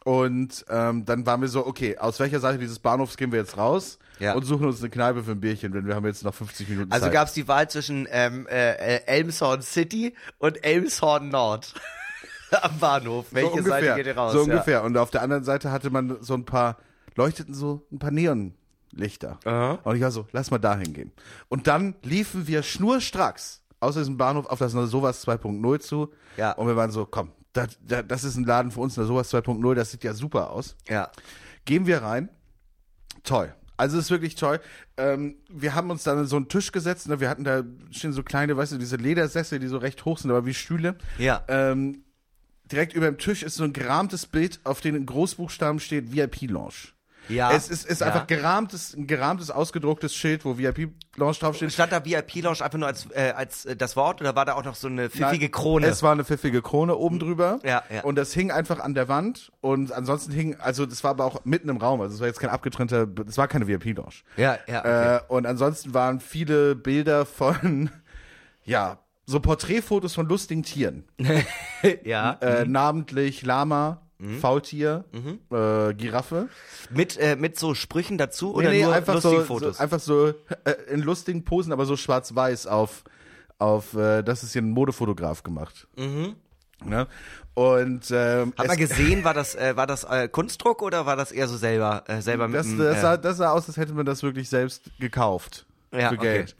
Und 0.05 0.65
ähm, 0.69 1.03
dann 1.05 1.25
waren 1.25 1.41
wir 1.41 1.49
so, 1.49 1.65
okay, 1.67 1.97
aus 1.97 2.19
welcher 2.19 2.39
Seite 2.39 2.57
dieses 2.57 2.79
Bahnhofs 2.79 3.17
gehen 3.17 3.31
wir 3.33 3.39
jetzt 3.39 3.57
raus 3.57 3.99
Ja. 4.19 4.33
und 4.33 4.43
suchen 4.45 4.65
uns 4.65 4.79
eine 4.79 4.89
Kneipe 4.89 5.23
für 5.23 5.31
ein 5.31 5.41
Bierchen, 5.41 5.73
denn 5.73 5.87
wir 5.87 5.95
haben 5.95 6.05
jetzt 6.05 6.23
noch 6.23 6.33
50 6.33 6.69
Minuten 6.69 6.91
Also 6.91 7.05
Zeit. 7.07 7.13
gab 7.13 7.27
es 7.27 7.33
die 7.33 7.47
Wahl 7.49 7.69
zwischen 7.69 8.07
ähm, 8.09 8.47
äh, 8.47 8.71
äh, 8.97 9.01
Elmshorn 9.07 9.61
City 9.61 10.15
und 10.37 10.63
Elmshorn 10.63 11.27
Nord 11.29 11.73
am 12.61 12.79
Bahnhof. 12.79 13.25
Welche 13.31 13.49
so 13.49 13.57
ungefähr, 13.57 13.79
Seite 13.81 13.95
geht 13.95 14.05
ihr 14.07 14.17
raus? 14.17 14.31
So 14.31 14.39
Ja. 14.39 14.43
ungefähr. 14.45 14.83
Und 14.83 14.97
auf 14.97 15.11
der 15.11 15.21
anderen 15.21 15.43
Seite 15.43 15.69
hatte 15.69 15.89
man 15.89 16.17
so 16.21 16.33
ein 16.33 16.45
paar, 16.45 16.77
leuchteten 17.15 17.53
so 17.53 17.85
ein 17.91 17.99
paar 17.99 18.11
Neonlichter. 18.11 19.37
Aha. 19.43 19.79
Und 19.83 19.95
ich 19.97 20.01
war 20.01 20.11
so, 20.11 20.27
lass 20.31 20.49
mal 20.49 20.59
da 20.59 20.77
hingehen. 20.77 21.11
Und 21.49 21.67
dann 21.67 21.95
liefen 22.03 22.47
wir 22.47 22.63
schnurstracks 22.63 23.61
aus 23.81 23.95
diesem 23.95 24.15
Bahnhof 24.17 24.45
auf 24.45 24.59
das 24.59 24.71
sowas 24.71 25.27
2.0 25.27 25.79
zu. 25.79 26.13
Ja. 26.37 26.53
Und 26.53 26.67
wir 26.67 26.77
waren 26.77 26.91
so, 26.91 27.05
komm, 27.05 27.31
das, 27.53 27.77
das, 27.81 28.03
das 28.07 28.23
ist 28.23 28.35
ein 28.35 28.45
Laden 28.45 28.71
für 28.71 28.81
uns, 28.81 28.97
eine 28.97 29.07
sowas 29.07 29.33
2.0, 29.33 29.75
das 29.75 29.91
sieht 29.91 30.03
ja 30.03 30.13
super 30.13 30.51
aus. 30.51 30.75
Ja. 30.87 31.11
Gehen 31.65 31.87
wir 31.87 32.01
rein. 32.01 32.29
Toll. 33.23 33.53
Also 33.77 33.97
es 33.97 34.05
ist 34.05 34.11
wirklich 34.11 34.35
toll. 34.35 34.59
Ähm, 34.97 35.37
wir 35.49 35.73
haben 35.73 35.89
uns 35.89 36.03
dann 36.03 36.17
an 36.17 36.27
so 36.27 36.35
einen 36.35 36.49
Tisch 36.49 36.73
gesetzt. 36.73 37.07
Ne? 37.07 37.21
Wir 37.21 37.29
hatten 37.29 37.45
da 37.45 37.63
stehen 37.91 38.11
so 38.11 38.23
kleine, 38.23 38.57
weißt 38.57 38.73
du, 38.73 38.77
diese 38.77 38.97
Ledersessel, 38.97 39.59
die 39.59 39.67
so 39.67 39.77
recht 39.77 40.03
hoch 40.03 40.17
sind, 40.17 40.31
aber 40.31 40.45
wie 40.45 40.53
Stühle. 40.53 40.97
Ja. 41.17 41.45
Ähm, 41.47 42.03
direkt 42.65 42.93
über 42.93 43.05
dem 43.05 43.17
Tisch 43.17 43.41
ist 43.41 43.55
so 43.55 43.63
ein 43.63 43.71
gerahmtes 43.71 44.25
Bild, 44.25 44.59
auf 44.65 44.81
dem 44.81 44.95
in 44.95 45.05
Großbuchstaben 45.05 45.79
steht 45.79 46.13
VIP 46.13 46.49
Lounge. 46.49 46.89
Ja. 47.29 47.51
Es 47.51 47.69
ist, 47.69 47.85
ist 47.85 48.01
Ja. 48.01 48.07
einfach 48.07 48.27
gerahmtes, 48.27 48.93
ein 48.95 49.07
gerahmtes, 49.07 49.51
ausgedrucktes 49.51 50.13
Schild, 50.15 50.43
wo 50.45 50.57
VIP-Lounge 50.57 51.37
draufsteht. 51.39 51.71
Stand 51.71 51.91
da 51.91 52.03
VIP-Lounge 52.03 52.61
einfach 52.61 52.77
nur 52.77 52.87
als, 52.87 53.07
äh, 53.11 53.33
als 53.35 53.65
äh, 53.65 53.75
das 53.75 53.95
Wort 53.95 54.19
oder 54.21 54.35
war 54.35 54.45
da 54.45 54.55
auch 54.55 54.63
noch 54.63 54.75
so 54.75 54.87
eine 54.87 55.09
pfiffige 55.09 55.49
Krone? 55.49 55.87
Es 55.87 56.03
war 56.03 56.11
eine 56.11 56.25
pfiffige 56.25 56.61
Krone 56.61 56.95
oben 56.95 57.19
drüber. 57.19 57.59
Ja, 57.63 57.83
ja. 57.93 58.01
Und 58.03 58.15
das 58.15 58.33
hing 58.33 58.51
einfach 58.51 58.79
an 58.79 58.93
der 58.93 59.07
Wand. 59.07 59.51
Und 59.61 59.91
ansonsten 59.91 60.31
hing, 60.31 60.55
also 60.59 60.85
das 60.85 61.03
war 61.03 61.11
aber 61.11 61.25
auch 61.25 61.45
mitten 61.45 61.69
im 61.69 61.77
Raum. 61.77 62.01
Also 62.01 62.15
es 62.15 62.19
war 62.19 62.27
jetzt 62.27 62.39
kein 62.39 62.49
abgetrennter, 62.49 63.07
es 63.27 63.37
war 63.37 63.47
keine 63.47 63.67
VIP-Lounge. 63.67 64.15
ja, 64.37 64.57
ja. 64.67 64.79
Okay. 64.79 65.15
Äh, 65.17 65.19
und 65.27 65.45
ansonsten 65.45 65.93
waren 65.93 66.19
viele 66.19 66.75
Bilder 66.75 67.25
von, 67.25 67.89
ja, 68.63 68.99
so 69.25 69.39
Porträtfotos 69.39 70.15
von 70.15 70.27
lustigen 70.27 70.63
Tieren. 70.63 71.03
ja. 72.03 72.33
Äh, 72.41 72.65
namentlich 72.65 73.43
Lama, 73.43 74.01
Mhm. 74.19 74.39
Faultier, 74.39 75.05
äh, 75.13 75.93
Giraffe. 75.93 76.49
Mit, 76.89 77.17
äh, 77.17 77.37
mit 77.37 77.57
so 77.57 77.73
Sprüchen 77.73 78.17
dazu 78.17 78.53
oder 78.53 78.69
nee, 78.69 78.79
nee, 78.79 78.83
nur 78.83 78.93
einfach 78.93 79.13
lustige 79.13 79.37
so, 79.37 79.45
Fotos? 79.45 79.77
so, 79.77 79.83
einfach 79.83 79.99
so 79.99 80.27
äh, 80.27 80.33
in 80.89 81.01
lustigen 81.01 81.45
Posen, 81.45 81.71
aber 81.71 81.85
so 81.85 81.95
schwarz-weiß 81.95 82.67
auf, 82.67 83.05
auf 83.59 83.93
äh, 83.93 84.21
das 84.21 84.43
ist 84.43 84.53
hier 84.53 84.61
ein 84.61 84.71
Modefotograf 84.71 85.43
gemacht. 85.43 85.87
Mhm. 85.97 86.35
Ne? 86.83 87.07
Und 87.53 88.09
ähm, 88.11 88.53
Hat 88.57 88.67
man 88.67 88.77
gesehen, 88.77 89.23
war 89.23 89.33
das, 89.33 89.55
äh, 89.55 89.75
war 89.75 89.87
das 89.87 90.03
äh, 90.03 90.27
Kunstdruck 90.27 90.81
oder 90.81 91.05
war 91.05 91.15
das 91.15 91.31
eher 91.31 91.47
so 91.47 91.57
selber, 91.57 92.03
äh, 92.07 92.21
selber 92.21 92.47
mit 92.47 92.59
das, 92.59 92.67
dem, 92.67 92.77
das, 92.77 92.97
äh, 92.97 93.01
sah, 93.01 93.17
das 93.17 93.37
sah 93.37 93.51
aus, 93.51 93.67
als 93.67 93.77
hätte 93.77 93.93
man 93.93 94.05
das 94.05 94.23
wirklich 94.23 94.49
selbst 94.49 94.89
gekauft. 94.99 95.65
Ja, 95.93 96.09
für 96.09 96.15
okay. 96.15 96.45
Geld. 96.45 96.55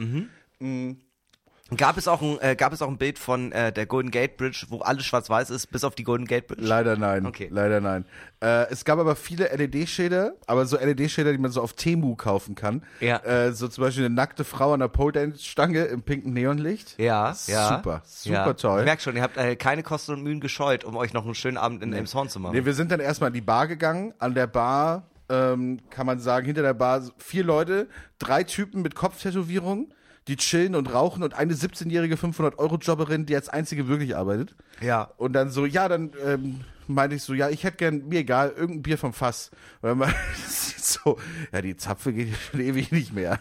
Gab 1.78 1.98
es 1.98 2.08
auch 2.08 2.22
ein, 2.22 2.40
äh, 2.42 2.56
gab 2.56 2.74
es 2.74 2.82
auch 2.82 2.88
ein 2.88 2.98
Bild 2.98 3.20
von 3.20 3.52
äh, 3.52 3.72
der 3.72 3.86
Golden 3.86 4.10
Gate 4.10 4.38
Bridge, 4.38 4.66
wo 4.70 4.80
alles 4.80 5.06
schwarz-weiß 5.06 5.52
ist, 5.52 5.68
bis 5.68 5.84
auf 5.84 5.94
die 5.94 6.04
Golden 6.04 6.26
Gate 6.26 6.48
Bridge? 6.48 6.64
Leider 6.64 6.98
nein. 6.98 7.26
Okay. 7.26 7.48
Leider 7.52 7.80
nein. 7.80 8.06
Äh, 8.42 8.72
es 8.72 8.86
gab 8.86 9.00
aber 9.00 9.16
viele 9.16 9.46
LED-Schilder, 9.56 10.34
aber 10.48 10.66
so 10.66 10.78
LED-Schilder, 10.78 11.32
die 11.32 11.38
man 11.38 11.52
so 11.52 11.62
auf 11.62 11.74
Temu 11.74 12.16
kaufen 12.16 12.56
kann. 12.56 12.84
Ja. 13.02 13.18
Äh, 13.18 13.54
so 13.54 13.68
zum 13.68 13.84
Beispiel 13.84 14.06
eine 14.06 14.16
nackte 14.16 14.44
Frau 14.44 14.74
an 14.74 14.80
der 14.80 14.88
Pole-Dance-Stange 14.88 15.86
im 15.86 16.02
pinken 16.02 16.34
Neonlicht. 16.34 16.96
Ja, 16.98 17.36
ja. 17.48 17.76
Super, 17.76 18.02
super 18.06 18.34
ja. 18.34 18.54
toll. 18.54 18.80
Ich 18.80 18.86
merk 18.86 19.02
schon, 19.02 19.16
ihr 19.16 19.22
habt 19.22 19.38
äh, 19.38 19.56
keine 19.56 19.84
Kosten 19.84 20.14
und 20.14 20.24
Mühen 20.24 20.40
gescheut, 20.40 20.84
um 20.84 20.96
euch 20.96 21.14
noch 21.14 21.26
einen 21.26 21.36
schönen 21.36 21.58
Abend 21.58 21.84
in 21.84 21.94
Elmshorn 21.94 22.30
zu 22.30 22.40
machen. 22.40 22.56
Nee, 22.56 22.66
wir 22.66 22.74
sind 22.74 22.92
dann 22.92 23.00
erstmal 23.00 23.28
in 23.28 23.36
die 23.36 23.42
Bar 23.42 23.68
gegangen. 23.68 24.14
An 24.18 24.34
der 24.34 24.48
Bar, 24.48 25.04
ähm, 25.30 25.80
kann 25.90 26.08
man 26.08 26.20
sagen, 26.20 26.46
hinter 26.46 26.62
der 26.62 26.74
Bar 26.74 27.04
vier 27.18 27.44
Leute, 27.44 27.88
drei 28.18 28.44
Typen 28.44 28.82
mit 28.82 28.96
Kopftätowierung, 28.96 29.94
die 30.30 30.38
chillen 30.38 30.76
und 30.76 30.94
rauchen 30.94 31.24
und 31.24 31.34
eine 31.34 31.54
17-jährige 31.54 32.16
500-Euro-Jobberin, 32.16 33.26
die 33.26 33.36
als 33.36 33.50
einzige 33.50 33.88
wirklich 33.88 34.16
arbeitet. 34.16 34.56
Ja. 34.80 35.10
Und 35.18 35.34
dann 35.34 35.50
so, 35.50 35.66
ja, 35.66 35.88
dann 35.88 36.12
ähm, 36.24 36.62
meinte 36.86 37.16
ich 37.16 37.24
so, 37.24 37.34
ja, 37.34 37.50
ich 37.50 37.64
hätte 37.64 37.78
gern, 37.78 38.08
mir 38.08 38.20
egal, 38.20 38.54
irgendein 38.56 38.84
Bier 38.84 38.98
vom 39.00 39.12
Fass. 39.12 39.50
Und 39.82 39.90
dann 39.90 39.98
meinte 39.98 40.16
so, 40.78 41.18
ja, 41.52 41.62
die 41.62 41.76
Zapfe 41.76 42.14
geht 42.14 42.30
schon 42.38 42.60
ewig 42.60 42.92
nicht 42.92 43.12
mehr. 43.12 43.40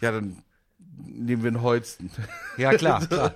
Ja, 0.00 0.10
dann 0.10 0.42
nehmen 0.96 1.44
wir 1.44 1.48
einen 1.48 1.62
Holsten. 1.62 2.10
Ja, 2.56 2.74
klar, 2.74 3.06
klar. 3.06 3.32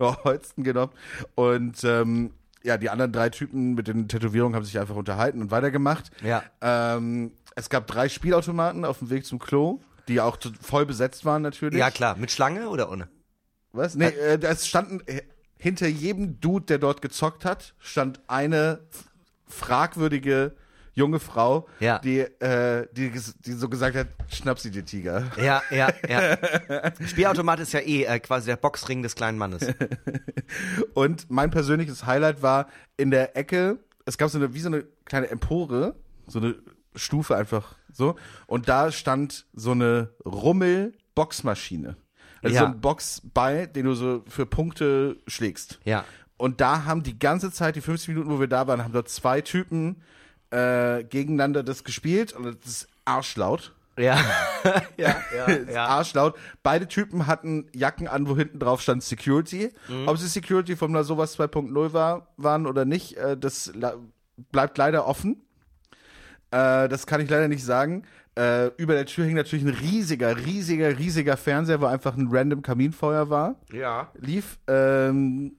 Holsten 0.00 0.64
genommen. 0.64 0.92
Und 1.34 1.84
ähm, 1.84 2.32
ja, 2.62 2.78
die 2.78 2.88
anderen 2.88 3.12
drei 3.12 3.28
Typen 3.28 3.74
mit 3.74 3.86
den 3.86 4.08
Tätowierungen 4.08 4.56
haben 4.56 4.64
sich 4.64 4.78
einfach 4.78 4.96
unterhalten 4.96 5.42
und 5.42 5.50
weitergemacht. 5.50 6.10
Ja. 6.24 6.42
Ähm, 6.62 7.32
es 7.54 7.68
gab 7.68 7.86
drei 7.86 8.08
Spielautomaten 8.08 8.86
auf 8.86 9.00
dem 9.00 9.10
Weg 9.10 9.26
zum 9.26 9.38
Klo, 9.38 9.80
die 10.08 10.20
auch 10.20 10.38
voll 10.60 10.86
besetzt 10.86 11.24
waren 11.24 11.42
natürlich. 11.42 11.78
Ja, 11.78 11.90
klar. 11.90 12.16
Mit 12.16 12.30
Schlange 12.30 12.68
oder 12.68 12.90
ohne? 12.90 13.08
Was? 13.72 13.94
Nee, 13.94 14.06
äh, 14.06 14.38
es 14.42 14.66
standen 14.66 15.00
äh, 15.06 15.22
hinter 15.58 15.86
jedem 15.86 16.40
Dude, 16.40 16.66
der 16.66 16.78
dort 16.78 17.02
gezockt 17.02 17.44
hat, 17.44 17.74
stand 17.78 18.20
eine 18.26 18.80
fragwürdige 19.46 20.56
junge 20.94 21.20
Frau, 21.20 21.68
Ja. 21.78 22.00
die, 22.00 22.18
äh, 22.20 22.88
die, 22.92 23.12
die 23.44 23.52
so 23.52 23.68
gesagt 23.68 23.94
hat, 23.96 24.08
schnapp 24.28 24.58
sie 24.58 24.70
dir 24.72 24.84
Tiger. 24.84 25.30
Ja, 25.40 25.62
ja, 25.70 25.90
ja. 26.08 26.36
Spielautomat 27.06 27.60
ist 27.60 27.72
ja 27.72 27.80
eh 27.80 28.02
äh, 28.04 28.18
quasi 28.18 28.46
der 28.46 28.56
Boxring 28.56 29.02
des 29.04 29.14
kleinen 29.14 29.38
Mannes. 29.38 29.62
Und 30.94 31.30
mein 31.30 31.50
persönliches 31.50 32.04
Highlight 32.04 32.42
war 32.42 32.68
in 32.96 33.12
der 33.12 33.36
Ecke, 33.36 33.78
es 34.06 34.18
gab 34.18 34.28
so 34.30 34.38
eine, 34.38 34.54
wie 34.54 34.60
so 34.60 34.68
eine 34.68 34.84
kleine 35.04 35.28
Empore, 35.28 35.94
so 36.26 36.40
eine 36.40 36.56
Stufe 36.96 37.36
einfach 37.36 37.76
so. 37.98 38.16
Und 38.46 38.68
da 38.70 38.90
stand 38.90 39.44
so 39.52 39.72
eine 39.72 40.08
Rummel-Boxmaschine. 40.24 41.96
Also 42.42 42.54
Ja. 42.54 42.60
so 42.62 42.66
ein 42.66 42.80
Boxball, 42.80 43.66
den 43.66 43.84
du 43.86 43.94
so 43.94 44.22
für 44.28 44.46
Punkte 44.46 45.16
schlägst. 45.26 45.80
Ja. 45.84 46.04
Und 46.36 46.60
da 46.60 46.84
haben 46.84 47.02
die 47.02 47.18
ganze 47.18 47.50
Zeit, 47.50 47.76
die 47.76 47.80
50 47.80 48.08
Minuten, 48.08 48.30
wo 48.30 48.40
wir 48.40 48.46
da 48.46 48.66
waren, 48.68 48.82
haben 48.84 48.92
dort 48.92 49.08
zwei 49.08 49.40
Typen 49.40 50.02
äh, 50.50 51.02
gegeneinander 51.04 51.62
das 51.62 51.84
gespielt 51.84 52.32
und 52.32 52.44
das 52.46 52.56
ist 52.64 52.88
arschlaut. 53.04 53.74
Ja. 53.98 54.16
ja, 54.96 55.16
ja, 55.36 55.50
ja. 55.70 55.86
arschlaut. 55.86 56.38
Beide 56.62 56.86
Typen 56.86 57.26
hatten 57.26 57.66
Jacken 57.74 58.06
an, 58.06 58.28
wo 58.28 58.36
hinten 58.36 58.60
drauf 58.60 58.80
stand 58.80 59.02
Security. 59.02 59.74
Mhm. 59.88 60.06
Ob 60.06 60.16
sie 60.16 60.28
Security 60.28 60.76
von 60.76 61.02
sowas 61.02 61.36
2.0 61.36 61.92
war, 61.92 62.28
waren 62.36 62.68
oder 62.68 62.84
nicht, 62.84 63.16
äh, 63.16 63.36
das 63.36 63.72
bleibt 64.52 64.78
leider 64.78 65.06
offen. 65.06 65.42
Äh, 66.50 66.88
das 66.88 67.06
kann 67.06 67.20
ich 67.20 67.28
leider 67.28 67.48
nicht 67.48 67.64
sagen. 67.64 68.04
Äh, 68.36 68.68
über 68.76 68.94
der 68.94 69.06
Tür 69.06 69.24
hing 69.24 69.34
natürlich 69.34 69.64
ein 69.64 69.74
riesiger, 69.74 70.36
riesiger, 70.36 70.96
riesiger 70.98 71.36
Fernseher, 71.36 71.80
wo 71.80 71.86
einfach 71.86 72.16
ein 72.16 72.28
random 72.30 72.62
Kaminfeuer 72.62 73.30
war. 73.30 73.56
Ja. 73.72 74.12
Lief. 74.14 74.58
Ähm, 74.68 75.56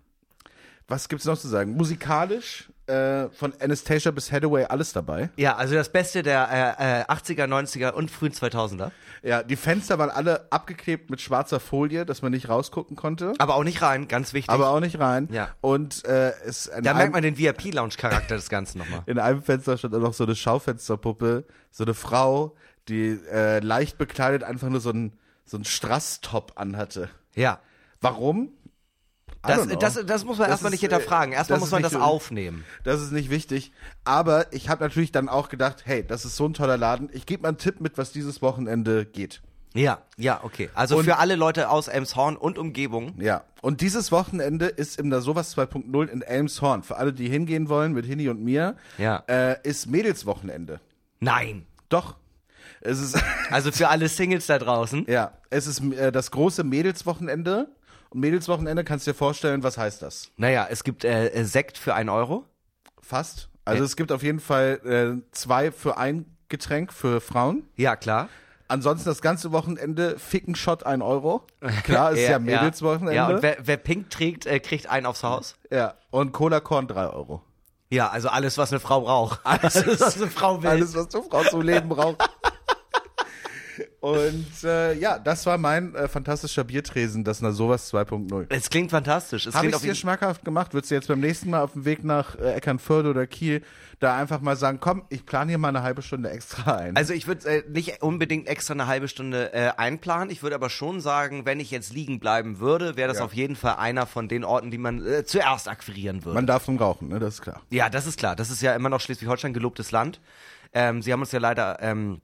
was 0.87 1.07
gibt's 1.07 1.25
noch 1.25 1.37
zu 1.37 1.47
sagen? 1.47 1.75
Musikalisch 1.75 2.71
äh, 2.89 3.29
von 3.29 3.53
Anastasia 3.59 4.11
bis 4.11 4.31
Hathaway 4.31 4.65
alles 4.65 4.91
dabei. 4.93 5.29
Ja, 5.37 5.55
also 5.55 5.75
das 5.75 5.89
Beste 5.89 6.23
der 6.23 6.77
äh, 6.79 7.01
äh, 7.01 7.03
80er, 7.05 7.45
90er 7.45 7.91
und 7.91 8.11
frühen 8.11 8.33
2000er. 8.33 8.91
Ja, 9.23 9.43
die 9.43 9.55
Fenster 9.55 9.99
waren 9.99 10.09
alle 10.09 10.51
abgeklebt 10.51 11.09
mit 11.09 11.21
schwarzer 11.21 11.59
Folie, 11.59 12.05
dass 12.05 12.21
man 12.21 12.31
nicht 12.31 12.49
rausgucken 12.49 12.95
konnte. 12.95 13.33
Aber 13.37 13.55
auch 13.55 13.63
nicht 13.63 13.81
rein, 13.81 14.07
ganz 14.07 14.33
wichtig. 14.33 14.49
aber 14.49 14.69
auch 14.69 14.79
nicht 14.79 14.99
rein. 14.99 15.27
Ja. 15.31 15.49
Und 15.61 16.05
äh, 16.05 16.31
es 16.45 16.71
da 16.81 16.93
merkt 16.93 17.13
man 17.13 17.23
den 17.23 17.37
VIP-Lounge-Charakter 17.37 18.35
des 18.35 18.49
Ganzen 18.49 18.79
nochmal. 18.79 19.03
in 19.05 19.19
einem 19.19 19.43
Fenster 19.43 19.77
stand 19.77 19.95
auch 19.95 19.99
noch 19.99 20.13
so 20.13 20.23
eine 20.23 20.35
Schaufensterpuppe, 20.35 21.45
so 21.71 21.83
eine 21.83 21.93
Frau, 21.93 22.55
die 22.87 23.19
äh, 23.31 23.59
leicht 23.59 23.97
bekleidet 23.97 24.43
einfach 24.43 24.69
nur 24.69 24.79
so 24.79 24.89
ein 24.89 25.13
so 25.49 25.57
ein 25.57 25.65
Strass-Top 25.65 26.53
anhatte. 26.55 27.09
Ja. 27.35 27.59
Warum? 28.01 28.53
Das, 29.41 29.67
das, 29.79 30.05
das 30.05 30.25
muss 30.25 30.37
man 30.37 30.45
Das 30.47 30.55
erstmal 30.55 30.69
ist, 30.73 30.81
nicht 30.81 30.81
hinterfragen. 30.81 31.33
Erstmal 31.33 31.59
muss 31.59 31.71
man 31.71 31.81
das 31.81 31.95
aufnehmen. 31.95 32.65
Das 32.83 33.01
ist 33.01 33.11
nicht 33.11 33.29
wichtig. 33.29 33.71
Aber 34.03 34.51
ich 34.53 34.67
habe 34.69 34.83
natürlich 34.83 35.11
dann 35.13 35.29
auch 35.29 35.47
gedacht, 35.49 35.83
hey, 35.85 36.05
das 36.05 36.25
ist 36.25 36.35
so 36.35 36.45
ein 36.45 36.53
toller 36.53 36.77
Laden. 36.77 37.09
Ich 37.13 37.25
gebe 37.25 37.43
mal 37.43 37.49
einen 37.49 37.57
Tipp 37.57 37.79
mit, 37.79 37.97
was 37.97 38.11
dieses 38.11 38.41
Wochenende 38.41 39.05
geht. 39.05 39.41
Ja, 39.75 39.99
ja, 40.17 40.39
okay. 40.43 40.69
Also 40.73 40.97
Und- 40.97 41.05
für 41.05 41.17
alle 41.17 41.35
Leute 41.35 41.69
aus 41.69 41.87
Elmshorn 41.87 42.35
und 42.35 42.57
Umgebung. 42.57 43.13
Ja. 43.21 43.43
Und 43.61 43.81
dieses 43.81 44.11
Wochenende 44.11 44.65
ist 44.65 44.99
im 44.99 45.09
Da 45.09 45.21
sowas 45.21 45.55
2.0 45.55 46.07
in 46.09 46.21
Elmshorn. 46.21 46.83
Für 46.83 46.97
alle, 46.97 47.13
die 47.13 47.29
hingehen 47.29 47.69
wollen 47.69 47.93
mit 47.93 48.05
Hini 48.05 48.27
und 48.29 48.43
mir, 48.43 48.75
Ja. 48.97 49.23
äh, 49.27 49.57
ist 49.63 49.87
Mädelswochenende. 49.87 50.81
Nein. 51.19 51.65
Doch. 51.87 52.15
Es 52.81 52.99
ist, 52.99 53.17
Also 53.51 53.71
für 53.71 53.89
alle 53.89 54.07
Singles 54.09 54.47
da 54.47 54.57
draußen. 54.57 55.05
ja, 55.07 55.33
es 55.49 55.67
ist 55.67 55.81
äh, 55.93 56.11
das 56.11 56.31
große 56.31 56.63
Mädelswochenende. 56.63 57.69
Und 58.09 58.21
Mädelswochenende 58.21 58.83
kannst 58.83 59.05
du 59.07 59.11
dir 59.11 59.17
vorstellen, 59.17 59.63
was 59.63 59.77
heißt 59.77 60.01
das? 60.01 60.31
Naja, 60.37 60.67
es 60.69 60.83
gibt 60.83 61.03
äh, 61.03 61.27
äh, 61.29 61.43
Sekt 61.43 61.77
für 61.77 61.93
einen 61.93 62.09
Euro. 62.09 62.45
Fast. 63.01 63.49
Also 63.65 63.79
Ja. 63.83 63.85
es 63.85 63.95
gibt 63.95 64.11
auf 64.11 64.23
jeden 64.23 64.39
Fall 64.39 65.21
äh, 65.23 65.31
zwei 65.31 65.71
für 65.71 65.97
ein 65.97 66.25
Getränk 66.47 66.91
für 66.91 67.21
Frauen. 67.21 67.63
Ja, 67.75 67.95
klar. 67.95 68.29
Ansonsten 68.67 69.09
das 69.09 69.21
ganze 69.21 69.51
Wochenende 69.51 70.17
Ficken 70.19 70.55
Shot 70.55 70.85
ein 70.85 71.01
Euro. 71.01 71.43
Klar, 71.83 72.11
ist 72.13 72.27
ja, 72.27 72.39
Mädelswochenende. 72.39 73.15
Ja, 73.15 73.27
und 73.27 73.41
wer, 73.41 73.57
wer 73.61 73.77
pink 73.77 74.09
trägt, 74.09 74.45
äh, 74.45 74.59
kriegt 74.59 74.87
einen 74.89 75.05
aufs 75.05 75.23
Haus. 75.23 75.55
ja. 75.71 75.95
Und 76.11 76.31
Cola 76.31 76.59
Korn 76.59 76.87
drei 76.87 77.07
Euro. 77.07 77.43
Ja, 77.91 78.09
also 78.09 78.29
alles, 78.29 78.57
was 78.59 78.71
eine 78.71 78.79
Frau 78.79 79.01
braucht. 79.01 79.39
Alles, 79.43 79.75
was 79.99 80.17
eine 80.17 80.27
Frau 80.29 80.61
will. 80.61 80.69
Alles, 80.69 80.95
was 80.95 81.07
du 81.09 81.21
Frau 81.23 81.43
zum 81.43 81.61
Leben 81.61 81.89
braucht. 81.89 82.17
Und 84.01 84.47
äh, 84.63 84.93
ja, 84.93 85.19
das 85.19 85.45
war 85.45 85.57
mein 85.57 85.93
äh, 85.93 86.07
fantastischer 86.07 86.63
Biertresen, 86.63 87.25
das 87.25 87.41
na 87.41 87.51
sowas 87.51 87.91
2.0. 87.93 88.45
Es 88.49 88.69
klingt 88.69 88.91
fantastisch. 88.91 89.45
Es 89.45 89.55
Habe 89.55 89.67
ich 89.67 89.75
dir 89.75 89.93
schmackhaft 89.93 90.45
gemacht? 90.45 90.73
Würdest 90.73 90.91
du 90.91 90.95
jetzt 90.95 91.07
beim 91.09 91.19
nächsten 91.19 91.49
Mal 91.49 91.61
auf 91.61 91.73
dem 91.73 91.83
Weg 91.83 92.03
nach 92.05 92.35
äh, 92.37 92.53
Eckernförde 92.53 93.09
oder 93.09 93.27
Kiel 93.27 93.61
da 93.99 94.15
einfach 94.15 94.39
mal 94.39 94.55
sagen, 94.55 94.79
komm, 94.79 95.03
ich 95.09 95.25
plane 95.25 95.49
hier 95.51 95.57
mal 95.57 95.67
eine 95.67 95.83
halbe 95.83 96.01
Stunde 96.01 96.29
extra 96.29 96.77
ein? 96.77 96.95
Also 96.95 97.13
ich 97.13 97.27
würde 97.27 97.45
äh, 97.49 97.63
nicht 97.69 98.01
unbedingt 98.01 98.47
extra 98.47 98.73
eine 98.73 98.87
halbe 98.87 99.09
Stunde 99.09 99.51
äh, 99.53 99.71
einplanen. 99.75 100.29
Ich 100.29 100.43
würde 100.43 100.55
aber 100.55 100.69
schon 100.69 101.01
sagen, 101.01 101.45
wenn 101.45 101.59
ich 101.59 101.69
jetzt 101.69 101.91
liegen 101.91 102.21
bleiben 102.21 102.59
würde, 102.61 102.95
wäre 102.95 103.09
das 103.09 103.17
Ja. 103.17 103.25
auf 103.25 103.33
jeden 103.33 103.57
Fall 103.57 103.75
einer 103.75 104.05
von 104.05 104.29
den 104.29 104.45
Orten, 104.45 104.71
die 104.71 104.77
man 104.77 105.05
äh, 105.05 105.25
zuerst 105.25 105.67
akquirieren 105.67 106.23
würde. 106.23 106.35
Man 106.35 106.47
darf 106.47 106.69
nun 106.69 106.77
rauchen, 106.77 107.09
ne? 107.09 107.19
Das 107.19 107.33
ist 107.33 107.41
klar. 107.41 107.61
ja, 107.69 107.89
das 107.89 108.07
ist 108.07 108.17
klar. 108.17 108.37
Das 108.37 108.49
ist 108.49 108.61
ja 108.61 108.73
immer 108.75 108.87
noch 108.87 109.01
Schleswig-Holstein 109.01 109.53
gelobtes 109.53 109.91
Land. 109.91 110.21
Ähm, 110.71 111.01
sie 111.01 111.11
haben 111.11 111.19
uns 111.19 111.33
ja 111.33 111.39
leider 111.39 111.79
ähm, 111.81 112.21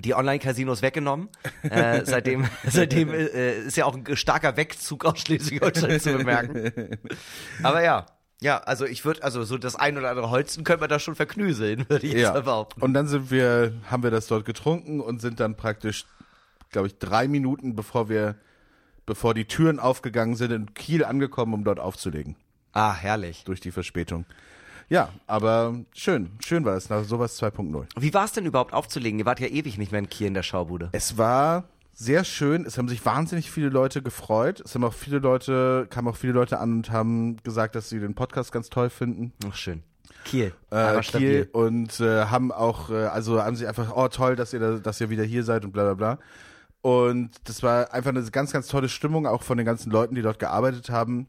die 0.00 0.14
Online-Casinos 0.14 0.82
weggenommen. 0.82 1.28
Äh, 1.62 2.04
seitdem 2.04 2.46
seitdem 2.68 3.10
äh, 3.12 3.58
ist 3.60 3.76
ja 3.76 3.84
auch 3.86 3.94
ein 3.96 4.16
starker 4.16 4.56
Wegzug 4.56 5.04
aus 5.04 5.20
Schleswig-Holstein 5.20 6.00
zu 6.00 6.12
bemerken. 6.16 6.98
Aber 7.62 7.82
ja. 7.82 8.06
Ja, 8.40 8.58
also 8.58 8.84
ich 8.84 9.04
würde, 9.04 9.24
also 9.24 9.42
so 9.42 9.58
das 9.58 9.74
ein 9.74 9.98
oder 9.98 10.10
andere 10.10 10.30
Holzen 10.30 10.62
könnte 10.62 10.80
man 10.82 10.88
da 10.88 11.00
schon 11.00 11.16
verknüseln, 11.16 11.86
würde 11.88 12.06
ich 12.06 12.12
jetzt 12.12 12.22
Ja. 12.22 12.32
mal 12.34 12.42
behaupten. 12.42 12.80
Und 12.82 12.94
dann 12.94 13.08
sind 13.08 13.32
wir, 13.32 13.72
haben 13.90 14.04
wir 14.04 14.12
das 14.12 14.28
dort 14.28 14.44
getrunken 14.44 15.00
und 15.00 15.20
sind 15.20 15.40
dann 15.40 15.56
praktisch, 15.56 16.06
glaube 16.70 16.86
ich, 16.86 16.98
drei 16.98 17.26
Minuten 17.26 17.74
bevor 17.74 18.08
wir, 18.08 18.36
bevor 19.06 19.34
die 19.34 19.46
Türen 19.46 19.80
aufgegangen 19.80 20.36
sind, 20.36 20.52
in 20.52 20.72
Kiel 20.74 21.04
angekommen, 21.04 21.52
um 21.52 21.64
dort 21.64 21.80
aufzulegen. 21.80 22.36
Ah, 22.72 22.94
herrlich. 22.94 23.42
Durch 23.44 23.58
die 23.58 23.72
Verspätung. 23.72 24.24
Ja, 24.88 25.10
aber 25.26 25.74
schön. 25.92 26.30
Schön 26.44 26.64
war 26.64 26.76
es 26.76 26.88
nach 26.88 27.04
sowas 27.04 27.40
2.0. 27.40 27.86
Wie 27.98 28.14
war 28.14 28.24
es 28.24 28.32
denn 28.32 28.46
überhaupt 28.46 28.72
aufzulegen? 28.72 29.18
Ihr 29.18 29.26
wart 29.26 29.40
ja 29.40 29.46
ewig 29.48 29.76
nicht 29.76 29.92
mehr 29.92 29.98
in 29.98 30.08
Kiel 30.08 30.28
in 30.28 30.34
der 30.34 30.42
Schaubude. 30.42 30.88
Es 30.92 31.18
war 31.18 31.64
sehr 31.92 32.24
schön. 32.24 32.64
Es 32.64 32.78
haben 32.78 32.88
sich 32.88 33.04
wahnsinnig 33.04 33.50
viele 33.50 33.68
Leute 33.68 34.02
gefreut. 34.02 34.62
Es 34.64 34.74
haben 34.74 34.84
auch 34.84 34.94
viele 34.94 35.18
Leute, 35.18 35.86
kamen 35.90 36.08
auch 36.08 36.16
viele 36.16 36.32
Leute 36.32 36.58
an 36.58 36.72
und 36.72 36.90
haben 36.90 37.36
gesagt, 37.42 37.74
dass 37.74 37.88
sie 37.90 38.00
den 38.00 38.14
Podcast 38.14 38.50
ganz 38.50 38.70
toll 38.70 38.88
finden. 38.88 39.32
Ach, 39.46 39.54
schön. 39.54 39.82
Kiel. 40.24 40.52
Äh, 40.70 41.00
Kiel 41.00 41.48
und 41.52 42.00
äh, 42.00 42.26
haben 42.26 42.50
auch, 42.52 42.90
äh, 42.90 43.06
also 43.06 43.42
haben 43.42 43.56
sie 43.56 43.66
einfach, 43.66 43.94
oh 43.94 44.08
toll, 44.08 44.36
dass 44.36 44.52
ihr, 44.52 44.60
da, 44.60 44.78
dass 44.78 45.00
ihr 45.00 45.10
wieder 45.10 45.24
hier 45.24 45.44
seid 45.44 45.64
und 45.64 45.72
bla 45.72 45.84
bla 45.84 45.94
bla. 45.94 46.18
Und 46.80 47.30
das 47.44 47.62
war 47.62 47.92
einfach 47.92 48.10
eine 48.10 48.22
ganz, 48.30 48.52
ganz 48.52 48.68
tolle 48.68 48.88
Stimmung, 48.88 49.26
auch 49.26 49.42
von 49.42 49.58
den 49.58 49.66
ganzen 49.66 49.90
Leuten, 49.90 50.14
die 50.14 50.22
dort 50.22 50.38
gearbeitet 50.38 50.90
haben. 50.90 51.26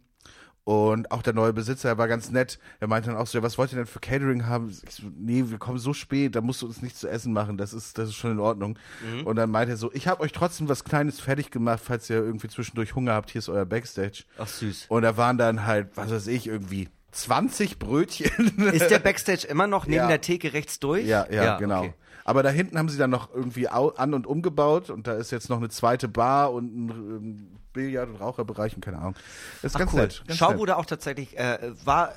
Und 0.69 1.09
auch 1.09 1.23
der 1.23 1.33
neue 1.33 1.51
Besitzer, 1.51 1.89
er 1.89 1.97
war 1.97 2.07
ganz 2.07 2.29
nett. 2.29 2.59
Er 2.79 2.87
meinte 2.87 3.09
dann 3.09 3.17
auch 3.17 3.25
so, 3.25 3.39
ja, 3.39 3.43
was 3.43 3.57
wollt 3.57 3.73
ihr 3.73 3.77
denn 3.77 3.87
für 3.87 3.99
Catering 3.99 4.45
haben? 4.45 4.69
Ich 4.69 4.93
so, 4.93 5.07
nee, 5.17 5.45
wir 5.47 5.57
kommen 5.57 5.79
so 5.79 5.93
spät, 5.95 6.35
da 6.35 6.41
musst 6.41 6.61
du 6.61 6.67
uns 6.67 6.83
nichts 6.83 6.99
zu 6.99 7.07
essen 7.07 7.33
machen, 7.33 7.57
das 7.57 7.73
ist, 7.73 7.97
das 7.97 8.09
ist 8.09 8.15
schon 8.15 8.33
in 8.33 8.39
Ordnung. 8.39 8.77
Und 9.25 9.35
dann 9.37 9.49
meinte 9.49 9.73
er 9.73 9.77
so, 9.77 9.91
ich 9.93 10.07
habe 10.07 10.21
euch 10.21 10.31
trotzdem 10.31 10.69
was 10.69 10.83
Kleines 10.83 11.19
fertig 11.19 11.49
gemacht, 11.49 11.81
falls 11.83 12.07
ihr 12.11 12.17
irgendwie 12.17 12.49
zwischendurch 12.49 12.93
Hunger 12.93 13.13
habt, 13.13 13.31
hier 13.31 13.39
ist 13.39 13.49
euer 13.49 13.65
Backstage. 13.65 14.25
Ach, 14.37 14.47
süß. 14.47 14.85
Und 14.89 15.01
da 15.01 15.17
waren 15.17 15.39
dann 15.39 15.65
halt, 15.65 15.89
was 15.95 16.11
weiß 16.11 16.27
ich, 16.27 16.45
irgendwie 16.45 16.87
20 17.11 17.79
Brötchen. 17.79 18.57
Ist 18.71 18.89
der 18.91 18.99
Backstage 18.99 19.47
immer 19.47 19.67
noch 19.67 19.85
neben 19.85 19.97
Ja. 19.97 20.07
der 20.07 20.21
Theke 20.21 20.53
rechts 20.53 20.79
durch? 20.79 21.05
Ja, 21.05 21.27
ja, 21.31 21.57
genau. 21.57 21.79
okay. 21.81 21.93
Aber 22.25 22.43
da 22.43 22.49
hinten 22.49 22.77
haben 22.77 22.89
sie 22.89 22.97
dann 22.99 23.09
noch 23.09 23.33
irgendwie 23.33 23.67
an- 23.67 24.13
und 24.13 24.27
umgebaut 24.27 24.89
und 24.91 25.07
da 25.07 25.13
ist 25.15 25.31
jetzt 25.31 25.49
noch 25.49 25.57
eine 25.57 25.69
zweite 25.69 26.07
Bar 26.07 26.53
und 26.53 26.65
ein 26.75 26.89
ähm, 26.89 27.47
Billard- 27.73 28.09
und 28.09 28.17
Raucherbereich 28.17 28.75
und 28.75 28.85
keine 28.85 28.97
Ahnung. 28.99 29.15
Das 29.61 29.71
ist 29.71 29.75
Ach, 29.75 29.79
ganz 29.79 29.93
cool. 29.93 30.01
nett. 30.01 30.23
Ganz 30.27 30.37
Schaubude 30.37 30.77
auch 30.77 30.85
tatsächlich, 30.85 31.37
äh, 31.39 31.71
war 31.85 32.13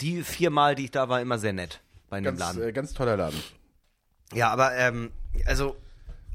die 0.00 0.22
viermal, 0.22 0.74
die 0.76 0.84
ich 0.84 0.90
da 0.92 1.08
war, 1.08 1.20
immer 1.20 1.38
sehr 1.38 1.52
nett 1.52 1.80
bei 2.10 2.20
dem 2.20 2.34
nett. 2.34 2.38
Laden. 2.38 2.56
Ganz, 2.58 2.68
äh, 2.68 2.72
ganz 2.72 2.92
toller 2.94 3.16
Laden. 3.16 3.40
Ja, 4.34 4.50
aber 4.50 4.74
ähm, 4.76 5.10
also 5.46 5.76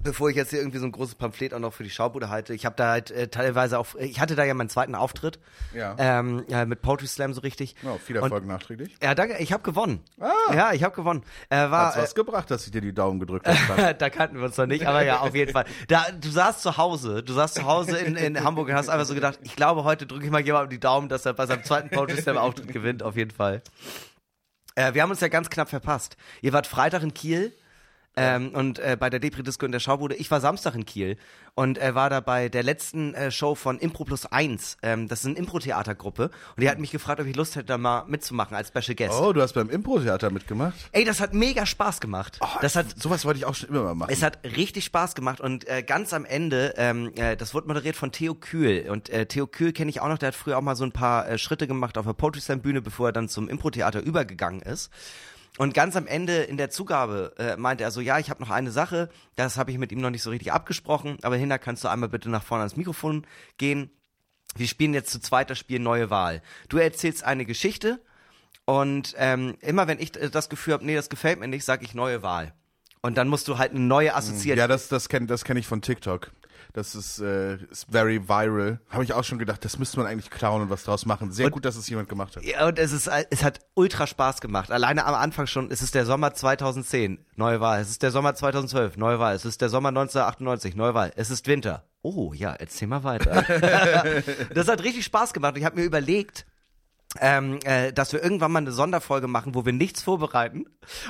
bevor 0.03 0.29
ich 0.29 0.36
jetzt 0.36 0.50
hier 0.51 0.60
irgendwie 0.60 0.77
so 0.79 0.86
ein 0.86 0.91
großes 0.91 1.15
Pamphlet 1.15 1.53
auch 1.53 1.60
noch 1.60 1.74
für 1.74 1.84
die 1.84 1.89
Schaubude 1.89 2.29
halte, 2.29 2.53
ich 2.53 2.65
habe 2.65 2.75
da 2.75 2.89
halt 2.89 3.12
äh, 3.12 3.27
teilweise 3.27 3.79
auch, 3.79 3.96
ich 3.96 4.20
hatte 4.20 4.36
da 4.36 4.43
ja 4.43 4.53
meinen 4.53 4.70
zweiten 4.70 4.96
Auftritt 4.96 5.39
Ja. 5.74 5.96
ähm, 5.98 6.43
ja, 6.48 6.65
mit 6.65 6.81
Poetry 6.81 7.08
Slam 7.08 7.34
so 7.34 7.41
richtig. 7.41 7.75
Ja, 7.81 7.98
viel 7.98 8.17
Und- 8.17 8.24
Erfolg 8.24 8.46
nachträglich. 8.46 8.96
Ja, 9.01 9.15
danke, 9.15 9.38
ich 9.39 9.51
habe 9.53 9.63
gewonnen. 9.63 10.01
Ah. 10.20 10.29
Ja, 10.53 10.74
ich 10.74 10.84
habe 10.84 10.96
gewonnen. 10.96 11.24
Äh, 11.50 11.58
war, 11.70 11.88
Hat's 11.88 11.98
was 11.98 12.15
gebracht, 12.15 12.50
dass 12.51 12.65
ich 12.65 12.72
dir 12.72 12.81
die 12.81 12.93
Daumen 12.93 13.20
gedrückt 13.20 13.48
habe? 13.48 13.93
da 13.98 14.10
kannten 14.10 14.38
wir 14.38 14.46
uns 14.46 14.58
noch 14.58 14.65
nicht, 14.67 14.86
aber 14.88 15.03
ja, 15.03 15.20
auf 15.20 15.36
jeden 15.36 15.51
Fall. 15.51 15.65
Da, 15.88 16.05
du 16.12 16.29
saßt 16.29 16.62
zu 16.62 16.77
Hause, 16.77 17.24
du 17.24 17.34
saßt 17.34 17.55
zu 17.55 17.65
Hause 17.65 17.98
in, 17.98 18.15
in 18.15 18.43
Hamburg 18.43 18.67
und 18.70 18.75
hast 18.75 18.89
einfach 18.89 19.05
so 19.05 19.13
gedacht, 19.13 19.39
ich 19.43 19.55
glaube, 19.55 19.84
heute 19.84 20.05
drücke 20.05 20.25
ich 20.25 20.31
mal 20.31 20.41
jemandem 20.41 20.70
die 20.72 20.79
Daumen, 20.79 21.10
dass 21.10 21.25
er 21.25 21.34
bei 21.34 21.46
seinem 21.46 21.63
zweiten 21.63 21.89
Poetry 21.89 22.22
Slam 22.22 22.38
Auftritt 22.38 22.67
gewinnt, 22.74 23.03
auf 23.03 23.15
jeden 23.15 23.31
Fall. 23.31 23.62
Äh, 24.75 24.93
wir 24.93 25.01
haben 25.01 25.10
uns 25.12 25.20
ja 25.20 25.27
ganz 25.27 25.50
knapp 25.50 25.70
verpasst. 25.70 26.17
Ihr 26.41 26.53
wart 26.53 26.67
Freitag 26.67 27.03
in 27.03 27.13
Kiel. 27.13 27.53
Ähm, 28.18 28.50
und 28.50 28.80
äh, 28.80 28.98
bei 29.00 29.10
der 29.10 29.20
Depri 29.20 29.41
Disco 29.41 29.65
in 29.65 29.72
der 29.72 29.80
Schaubude, 29.80 30.15
ich 30.15 30.30
war 30.32 30.41
Samstag 30.41 30.75
in 30.75 30.86
Kiel 30.86 31.18
und 31.56 31.77
äh, 31.77 31.96
war 31.96 32.10
da 32.10 32.20
bei 32.20 32.50
der 32.50 32.63
letzten 32.63 33.13
äh, 33.13 33.32
Show 33.32 33.56
von 33.56 33.80
Impro 33.80 34.03
Plus 34.03 34.25
1. 34.25 34.77
Ähm, 34.82 35.08
das 35.08 35.22
ist 35.22 35.27
eine 35.27 35.36
Impro-Theatergruppe 35.36 36.24
und 36.56 36.62
die 36.62 36.70
hat 36.70 36.80
mich 36.80 36.91
gefragt, 36.91 37.22
ob 37.22 37.27
ich 37.27 37.36
Lust 37.36 37.56
hätte, 37.56 37.68
da 37.68 37.77
mal 37.77 38.06
mitzumachen 38.08 38.56
als 38.56 38.68
Special 38.68 38.96
Guest. 38.96 39.13
oh, 39.20 39.32
du 39.32 39.41
hast 39.41 39.53
beim 39.53 39.70
Impro-Theater 39.70 40.30
mitgemacht? 40.30 40.75
Ey, 40.91 41.06
das 41.06 41.22
hat 41.22 41.34
mega 41.34 41.65
Spaß 41.65 42.01
gemacht. 42.01 42.38
Oh, 42.41 42.48
das 42.62 42.75
hat 42.75 42.88
sowas 43.01 43.24
wollte 43.24 43.39
ich 43.39 43.46
auch 43.46 43.56
schon 43.56 43.70
immer 43.70 43.84
mal 43.84 43.96
machen. 43.96 44.12
es 44.12 44.24
hat 44.24 44.39
richtig 44.44 44.86
Spaß 44.86 45.15
gemacht 45.15 45.39
und 45.39 45.68
äh, 45.70 45.82
ganz 45.82 46.13
am 46.13 46.25
Ende, 46.25 46.74
ähm, 46.77 47.13
äh, 47.15 47.38
das 47.38 47.53
wurde 47.53 47.68
moderiert 47.68 47.96
von 47.96 48.12
Theo 48.12 48.36
Kühl 48.36 48.89
und 48.89 49.10
äh, 49.10 49.25
Theo 49.25 49.48
Kühl 49.48 49.72
kenne 49.72 49.89
ich 49.89 50.01
auch 50.01 50.10
noch, 50.10 50.18
der 50.18 50.27
hat 50.27 50.36
früher 50.36 50.58
auch 50.58 50.62
mal 50.62 50.75
so 50.75 50.84
ein 50.84 50.91
paar 50.91 51.30
äh, 51.30 51.38
Schritte 51.38 51.65
gemacht 51.65 51.98
auf 51.98 52.06
der 52.06 52.13
Poetry 52.13 52.41
Slam 52.41 52.62
Bühne, 52.62 52.82
bevor 52.82 53.10
er 53.10 53.13
dann 53.13 53.30
zum 53.30 53.48
Impro-Theater 53.48 54.01
übergegangen 54.01 54.62
ist. 54.62 54.91
Und 55.57 55.73
ganz 55.73 55.95
am 55.95 56.07
Ende 56.07 56.43
in 56.43 56.57
der 56.57 56.69
Zugabe 56.69 57.33
äh, 57.37 57.57
meinte 57.57 57.83
er 57.83 57.91
so, 57.91 57.99
ja, 57.99 58.19
ich 58.19 58.29
habe 58.29 58.41
noch 58.41 58.49
eine 58.49 58.71
Sache, 58.71 59.09
das 59.35 59.57
habe 59.57 59.71
ich 59.71 59.77
mit 59.77 59.91
ihm 59.91 59.99
noch 59.99 60.09
nicht 60.09 60.23
so 60.23 60.29
richtig 60.29 60.53
abgesprochen, 60.53 61.17
aber 61.23 61.35
Hinder, 61.35 61.59
kannst 61.59 61.83
du 61.83 61.89
einmal 61.89 62.09
bitte 62.09 62.29
nach 62.29 62.43
vorne 62.43 62.61
ans 62.61 62.77
Mikrofon 62.77 63.27
gehen? 63.57 63.91
Wir 64.55 64.67
spielen 64.67 64.93
jetzt 64.93 65.11
zu 65.11 65.19
zweit 65.19 65.49
das 65.49 65.59
Spiel 65.59 65.79
Neue 65.79 66.09
Wahl. 66.09 66.41
Du 66.69 66.77
erzählst 66.77 67.23
eine 67.23 67.45
Geschichte 67.45 68.01
und 68.65 69.13
ähm, 69.17 69.57
immer 69.59 69.87
wenn 69.87 69.99
ich 69.99 70.15
äh, 70.15 70.29
das 70.29 70.49
Gefühl 70.49 70.73
habe, 70.73 70.85
nee, 70.85 70.95
das 70.95 71.09
gefällt 71.09 71.39
mir 71.39 71.47
nicht, 71.47 71.65
sage 71.65 71.83
ich 71.83 71.93
Neue 71.93 72.23
Wahl. 72.23 72.53
Und 73.01 73.17
dann 73.17 73.27
musst 73.27 73.47
du 73.47 73.57
halt 73.57 73.71
eine 73.71 73.79
neue 73.79 74.15
assoziieren. 74.15 74.59
ja, 74.59 74.67
das, 74.67 74.87
das 74.87 75.09
kenne 75.09 75.25
das 75.25 75.43
kenn 75.43 75.57
ich 75.57 75.67
von 75.67 75.81
TikTok. 75.81 76.31
Das 76.73 76.95
ist, 76.95 77.19
äh, 77.19 77.55
ist 77.69 77.88
very 77.91 78.27
viral. 78.27 78.79
Habe 78.89 79.03
ich 79.03 79.13
auch 79.13 79.23
schon 79.23 79.39
gedacht, 79.39 79.63
das 79.65 79.77
müsste 79.77 79.97
man 79.97 80.07
eigentlich 80.07 80.29
klauen 80.29 80.62
und 80.62 80.69
was 80.69 80.84
draus 80.84 81.05
machen. 81.05 81.31
Sehr 81.31 81.49
gut, 81.49 81.65
dass 81.65 81.75
es 81.75 81.89
jemand 81.89 82.07
gemacht 82.07 82.36
hat. 82.36 82.43
Ja, 82.43 82.67
und 82.67 82.79
es 82.79 82.91
ist, 82.91 83.10
es 83.29 83.43
hat 83.43 83.60
ultra 83.73 84.07
Spaß 84.07 84.41
gemacht. 84.41 84.71
Alleine 84.71 85.05
am 85.05 85.15
Anfang 85.15 85.47
schon, 85.47 85.69
es 85.71 85.81
ist 85.81 85.95
der 85.95 86.05
Sommer 86.05 86.34
2010, 86.34 87.25
neue 87.36 87.60
Wahl. 87.60 87.81
Es 87.81 87.89
ist 87.89 88.03
der 88.03 88.12
Sommer 88.12 88.36
2012, 88.36 88.97
neue 88.97 89.19
Wahl. 89.19 89.36
Es 89.36 89.45
ist 89.45 89.62
der 89.62 89.69
Sommer 89.69 89.89
1998, 89.89 90.75
neue 90.75 90.93
Wahl. 90.93 91.12
Es 91.15 91.29
ist 91.29 91.47
Winter. 91.47 91.84
Oh, 92.03 92.34
ja, 92.34 92.53
erzähl 92.53 92.88
mal 92.88 93.03
weiter. 93.03 93.43
das 94.53 94.67
hat 94.67 94.84
richtig 94.84 95.05
Spaß 95.05 95.34
gemacht. 95.34 95.57
Ich 95.57 95.65
habe 95.65 95.79
mir 95.79 95.86
überlegt, 95.86 96.45
ähm, 97.19 97.60
äh, 97.65 97.91
dass 97.91 98.13
wir 98.13 98.24
irgendwann 98.24 98.52
mal 98.52 98.60
eine 98.60 98.71
Sonderfolge 98.71 99.28
machen, 99.28 99.54
wo 99.54 99.65
wir 99.65 99.74
nichts 99.74 100.02
vorbereiten. 100.02 100.65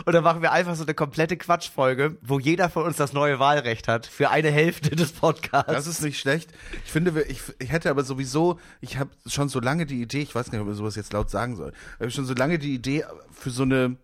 Und 0.06 0.14
dann 0.14 0.24
machen 0.24 0.42
wir 0.42 0.52
einfach 0.52 0.76
so 0.76 0.84
eine 0.84 0.96
komplette 0.96 1.38
Quatschfolge, 1.38 2.18
wo 2.22 2.40
jeder 2.40 2.70
von 2.70 2.86
uns 2.86 2.98
das 2.98 3.14
neue 3.14 3.40
Wahlrecht 3.40 3.88
hat 3.88 4.08
für 4.08 4.32
eine 4.32 4.50
Hälfte 4.50 4.96
des 4.96 5.12
Podcasts. 5.12 5.72
Das 5.72 5.88
ist 5.88 6.02
nicht 6.02 6.20
schlecht. 6.20 6.52
Ich 6.86 6.92
finde, 6.92 7.22
ich, 7.24 7.42
ich 7.60 7.72
hätte 7.72 7.90
aber 7.92 8.04
sowieso, 8.04 8.60
ich 8.80 8.98
habe 8.98 9.12
schon 9.28 9.50
so 9.50 9.60
lange 9.60 9.86
die 9.86 10.02
Idee, 10.02 10.22
ich 10.22 10.34
weiß 10.34 10.52
nicht, 10.52 10.62
ob 10.62 10.70
ich 10.70 10.76
sowas 10.76 10.96
jetzt 10.96 11.14
laut 11.14 11.30
sagen 11.30 11.56
soll, 11.56 11.72
ich 11.96 12.02
habe 12.02 12.12
schon 12.12 12.26
so 12.26 12.34
lange 12.34 12.58
die 12.58 12.74
Idee 12.74 13.06
für 13.32 13.52
so 13.52 13.64
eine, 13.64 13.98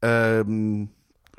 ähm, 0.00 0.88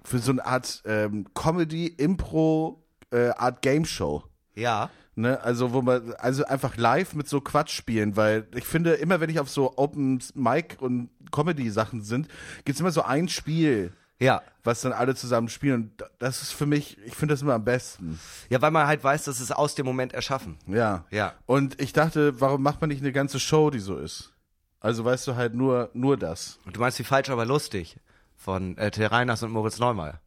für 0.04 0.20
so 0.20 0.32
eine 0.32 0.46
Art 0.46 0.84
ähm, 0.86 1.26
Comedy, 1.34 1.88
Impro, 1.88 2.84
äh, 3.12 3.30
Art 3.30 3.62
Game 3.64 3.86
Show. 3.86 4.24
ja. 4.54 4.90
Ne, 5.20 5.42
also 5.42 5.74
wo 5.74 5.82
man, 5.82 6.14
also 6.20 6.46
einfach 6.46 6.78
live 6.78 7.16
mit 7.16 7.28
so 7.28 7.42
Quatsch 7.42 7.72
spielen, 7.72 8.16
weil 8.16 8.46
ich 8.54 8.66
finde, 8.66 8.94
immer 8.94 9.20
wenn 9.20 9.32
ich 9.32 9.40
auf 9.40 9.50
so 9.50 9.76
Open 9.76 10.22
Mic 10.36 10.78
und 10.80 11.10
Comedy 11.32 11.72
Sachen 11.72 12.04
sind, 12.04 12.28
gibt's 12.66 12.80
immer 12.82 12.92
so 12.92 13.02
ein 13.02 13.28
Spiel, 13.28 13.94
Ja. 14.20 14.44
was 14.64 14.82
dann 14.82 14.94
alle 14.94 15.16
zusammen 15.16 15.50
spielen. 15.50 15.74
Und 16.00 16.04
das 16.20 16.44
ist 16.44 16.52
für 16.52 16.68
mich, 16.68 17.00
ich 17.04 17.16
finde 17.16 17.34
das 17.34 17.42
immer 17.42 17.56
am 17.56 17.64
besten. 17.66 18.20
Ja, 18.52 18.62
weil 18.62 18.70
man 18.70 18.86
halt 18.86 19.04
weiß, 19.04 19.24
dass 19.24 19.40
es 19.40 19.52
aus 19.52 19.74
dem 19.74 19.88
Moment 19.88 20.14
erschaffen. 20.14 20.58
Ja. 20.68 21.06
Ja. 21.10 21.34
Und 21.48 21.82
ich 21.82 21.94
dachte, 21.94 22.40
warum 22.40 22.62
macht 22.62 22.80
man 22.82 22.90
nicht 22.90 23.02
eine 23.02 23.12
ganze 23.12 23.40
Show, 23.40 23.72
die 23.72 23.80
so 23.80 23.98
ist? 23.98 24.34
Also 24.82 25.04
weißt 25.04 25.26
du 25.26 25.36
halt 25.36 25.56
nur, 25.56 25.90
nur 25.94 26.16
das. 26.18 26.60
Und 26.64 26.76
du 26.76 26.80
meinst 26.80 27.00
wie 27.00 27.04
falsch, 27.04 27.32
aber 27.32 27.46
lustig 27.48 27.98
von 28.36 28.78
äh, 28.78 28.92
Till 28.92 29.08
Reiners 29.08 29.42
und 29.42 29.50
Moritz 29.50 29.80
Neumeier. 29.80 30.22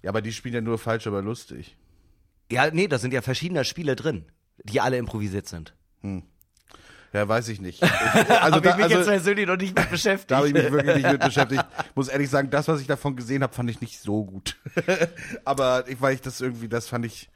Ja, 0.00 0.10
aber 0.10 0.22
die 0.22 0.32
spielen 0.32 0.54
ja 0.54 0.60
nur 0.60 0.78
falsch, 0.78 1.08
aber 1.08 1.22
lustig. 1.22 1.76
Ja, 2.52 2.70
nee, 2.70 2.86
da 2.86 2.98
sind 2.98 3.14
ja 3.14 3.22
verschiedene 3.22 3.64
Spiele 3.64 3.96
drin, 3.96 4.26
die 4.62 4.80
alle 4.80 4.98
improvisiert 4.98 5.48
sind. 5.48 5.74
Ja, 7.12 7.28
weiß 7.28 7.48
ich 7.48 7.60
nicht. 7.60 7.82
Ich, 7.82 7.90
also 8.30 8.60
da, 8.60 8.70
ich 8.70 8.76
mich 8.76 8.86
jetzt 8.86 8.96
also, 8.96 9.10
persönlich 9.10 9.46
noch 9.46 9.56
nicht 9.56 9.76
mit 9.76 9.90
beschäftigt. 9.90 10.30
da 10.30 10.36
habe 10.36 10.48
ich 10.48 10.54
mich 10.54 10.70
wirklich 10.70 10.96
nicht 10.96 11.12
mit 11.12 11.20
beschäftigt. 11.20 11.64
Muss 11.94 12.08
ehrlich 12.08 12.28
sagen, 12.28 12.50
das, 12.50 12.68
was 12.68 12.80
ich 12.80 12.86
davon 12.86 13.16
gesehen 13.16 13.42
habe, 13.42 13.54
fand 13.54 13.70
ich 13.70 13.80
nicht 13.80 14.00
so 14.00 14.24
gut. 14.24 14.56
aber 15.44 15.88
ich, 15.88 16.00
weil 16.00 16.14
ich 16.14 16.20
das 16.20 16.40
irgendwie, 16.40 16.68
das 16.68 16.88
fand 16.88 17.06
ich. 17.06 17.30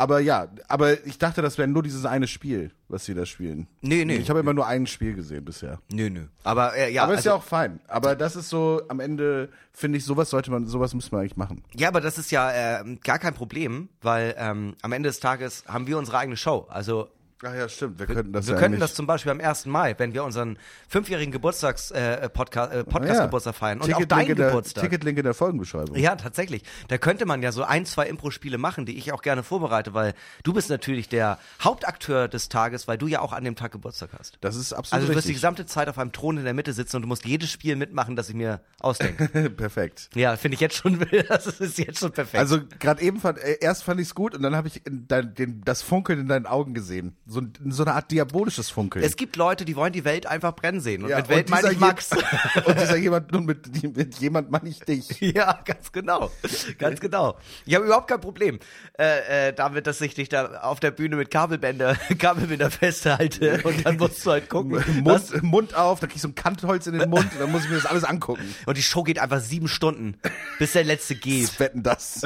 Aber 0.00 0.18
ja, 0.18 0.48
aber 0.66 1.04
ich 1.06 1.18
dachte, 1.18 1.42
das 1.42 1.58
wäre 1.58 1.68
nur 1.68 1.82
dieses 1.82 2.06
eine 2.06 2.26
Spiel, 2.26 2.70
was 2.88 3.04
sie 3.04 3.12
da 3.12 3.26
spielen. 3.26 3.66
Nee, 3.82 4.06
nee. 4.06 4.16
Ich 4.16 4.30
habe 4.30 4.40
immer 4.40 4.54
nur 4.54 4.66
ein 4.66 4.86
Spiel 4.86 5.12
gesehen 5.12 5.44
bisher. 5.44 5.78
nö, 5.92 6.08
nö. 6.08 6.24
Aber 6.42 6.74
äh, 6.74 6.90
ja, 6.90 7.02
aber 7.02 7.12
ist 7.12 7.18
also, 7.18 7.28
ja 7.28 7.34
auch 7.34 7.42
fein. 7.42 7.80
Aber 7.86 8.16
das 8.16 8.34
ist 8.34 8.48
so, 8.48 8.80
am 8.88 8.98
Ende 8.98 9.50
finde 9.74 9.98
ich, 9.98 10.06
sowas 10.06 10.30
sollte 10.30 10.50
man, 10.50 10.66
sowas 10.66 10.94
muss 10.94 11.12
man 11.12 11.20
eigentlich 11.20 11.36
machen. 11.36 11.62
ja, 11.74 11.88
aber 11.88 12.00
das 12.00 12.16
ist 12.16 12.30
ja 12.30 12.80
äh, 12.80 12.96
gar 13.04 13.18
kein 13.18 13.34
Problem, 13.34 13.90
weil 14.00 14.34
ähm, 14.38 14.74
am 14.80 14.92
Ende 14.92 15.10
des 15.10 15.20
Tages 15.20 15.64
haben 15.68 15.86
wir 15.86 15.98
unsere 15.98 16.16
eigene 16.16 16.38
Show. 16.38 16.66
Also 16.70 17.08
Ach 17.42 17.54
ja, 17.54 17.68
stimmt. 17.70 17.98
Wir 17.98 18.06
könnten 18.06 18.32
das 18.34 18.46
wir 18.46 18.54
ja 18.54 18.60
könnten 18.60 18.74
eigentlich- 18.74 18.80
das 18.90 18.94
zum 18.94 19.06
Beispiel 19.06 19.32
am 19.32 19.40
1. 19.40 19.64
Mai, 19.70 19.94
wenn 19.96 20.12
wir 20.12 20.24
unseren 20.24 20.58
fünfjährigen 20.88 21.32
Geburtstags 21.32 21.90
äh, 21.90 22.28
Podcast, 22.28 22.72
äh, 22.72 22.84
Podcast 22.84 23.18
Ja. 23.18 23.24
Geburtstag 23.24 23.54
feiern 23.54 23.80
und 23.80 23.94
auch 23.94 24.04
deinen 24.04 24.28
in 24.30 24.36
der- 24.36 24.46
Geburtstag. 24.48 24.82
Ticketlink 24.84 25.16
in 25.16 25.24
der 25.24 25.32
Folgenbeschreibung. 25.32 25.96
Ja, 25.96 26.16
tatsächlich. 26.16 26.64
Da 26.88 26.98
könnte 26.98 27.24
man 27.24 27.40
ja 27.42 27.50
so 27.52 27.62
ein, 27.62 27.86
zwei 27.86 28.06
Impro-Spiele 28.08 28.58
machen, 28.58 28.84
die 28.84 28.98
ich 28.98 29.12
auch 29.12 29.22
gerne 29.22 29.42
vorbereite, 29.42 29.94
weil 29.94 30.12
du 30.42 30.52
bist 30.52 30.68
natürlich 30.68 31.08
der 31.08 31.38
Hauptakteur 31.62 32.28
des 32.28 32.50
Tages, 32.50 32.86
weil 32.88 32.98
du 32.98 33.06
ja 33.06 33.20
auch 33.20 33.32
an 33.32 33.42
dem 33.44 33.56
Tag 33.56 33.72
Geburtstag 33.72 34.10
hast. 34.18 34.36
Das 34.42 34.54
ist 34.56 34.74
absolut 34.74 35.00
Also 35.00 35.12
du 35.12 35.16
wirst 35.16 35.28
die 35.28 35.32
gesamte 35.32 35.64
Zeit 35.64 35.88
auf 35.88 35.98
einem 35.98 36.12
Thron 36.12 36.36
in 36.36 36.44
der 36.44 36.52
Mitte 36.54 36.74
sitzen 36.74 36.96
und 36.96 37.02
du 37.02 37.08
musst 37.08 37.24
jedes 37.24 37.50
Spiel 37.50 37.74
mitmachen, 37.76 38.16
das 38.16 38.28
ich 38.28 38.34
mir 38.34 38.60
ausdenke. 38.80 39.28
Perfekt. 39.56 40.10
ja, 40.14 40.36
finde 40.36 40.56
ich 40.56 40.60
jetzt 40.60 40.76
schon, 40.76 40.98
das 41.28 41.46
ist 41.46 41.78
jetzt 41.78 42.00
schon 42.00 42.12
perfekt. 42.12 42.40
Also 42.40 42.60
gerade 42.78 43.00
eben 43.02 43.18
fand, 43.18 43.38
äh, 43.38 43.56
erst 43.62 43.84
fand 43.84 43.98
ich 44.00 44.08
es 44.08 44.14
gut 44.14 44.34
und 44.34 44.42
dann 44.42 44.54
habe 44.54 44.68
ich 44.68 44.84
in 44.86 45.06
dein, 45.08 45.34
den, 45.34 45.62
das 45.64 45.80
Funkeln 45.80 46.18
in 46.20 46.28
deinen 46.28 46.44
Augen 46.46 46.74
gesehen, 46.74 47.16
so, 47.30 47.40
so 47.68 47.84
eine 47.84 47.94
Art 47.94 48.10
diabolisches 48.10 48.70
Funkeln. 48.70 49.04
Es 49.04 49.14
gibt 49.16 49.36
Leute, 49.36 49.64
die 49.64 49.76
wollen 49.76 49.92
die 49.92 50.04
Welt 50.04 50.26
einfach 50.26 50.54
brennen 50.56 50.80
sehen. 50.80 51.04
Und 51.04 51.10
Ja, 51.10 51.18
mit 51.18 51.28
Welt 51.28 51.46
und 51.46 51.50
meine 51.52 51.72
ich 51.72 51.78
Max. 51.78 52.10
und 52.66 52.80
dieser 52.80 52.96
jemand, 52.96 53.32
und 53.34 53.46
mit, 53.46 53.96
mit 53.96 54.16
jemand 54.18 54.50
meine 54.50 54.68
ich 54.68 54.80
dich. 54.80 55.08
Ja, 55.20 55.60
ganz 55.64 55.92
genau. 55.92 56.30
Ganz 56.78 56.98
genau. 56.98 57.38
Ich 57.66 57.74
habe 57.76 57.84
überhaupt 57.84 58.08
kein 58.08 58.20
Problem 58.20 58.58
äh, 58.98 59.48
äh, 59.48 59.52
damit, 59.52 59.86
dass 59.86 60.00
ich 60.00 60.14
dich 60.14 60.28
da 60.28 60.60
auf 60.62 60.80
der 60.80 60.90
Bühne 60.90 61.14
mit 61.16 61.30
Kabelbänder, 61.30 61.94
Kabelbinder 62.18 62.70
festhalte 62.70 63.60
und 63.62 63.86
dann 63.86 63.96
musst 63.96 64.26
du 64.26 64.32
halt 64.32 64.48
gucken. 64.50 64.72
was- 65.04 65.30
Mund, 65.30 65.42
Mund 65.44 65.74
auf, 65.76 66.00
da 66.00 66.06
krieg 66.08 66.16
ich 66.16 66.22
so 66.22 66.28
ein 66.28 66.34
Kantholz 66.34 66.86
in 66.88 66.98
den 66.98 67.08
Mund, 67.10 67.28
dann 67.38 67.50
muss 67.52 67.62
ich 67.64 67.68
mir 67.70 67.76
das 67.76 67.86
alles 67.86 68.02
angucken. 68.04 68.54
Und 68.66 68.76
die 68.76 68.82
Show 68.82 69.04
geht 69.04 69.18
einfach 69.20 69.40
sieben 69.40 69.68
Stunden, 69.68 70.16
bis 70.58 70.72
der 70.72 70.82
letzte 70.84 71.14
geht. 71.14 71.44
Was 71.48 71.60
wetten 71.60 71.82
das? 71.84 72.22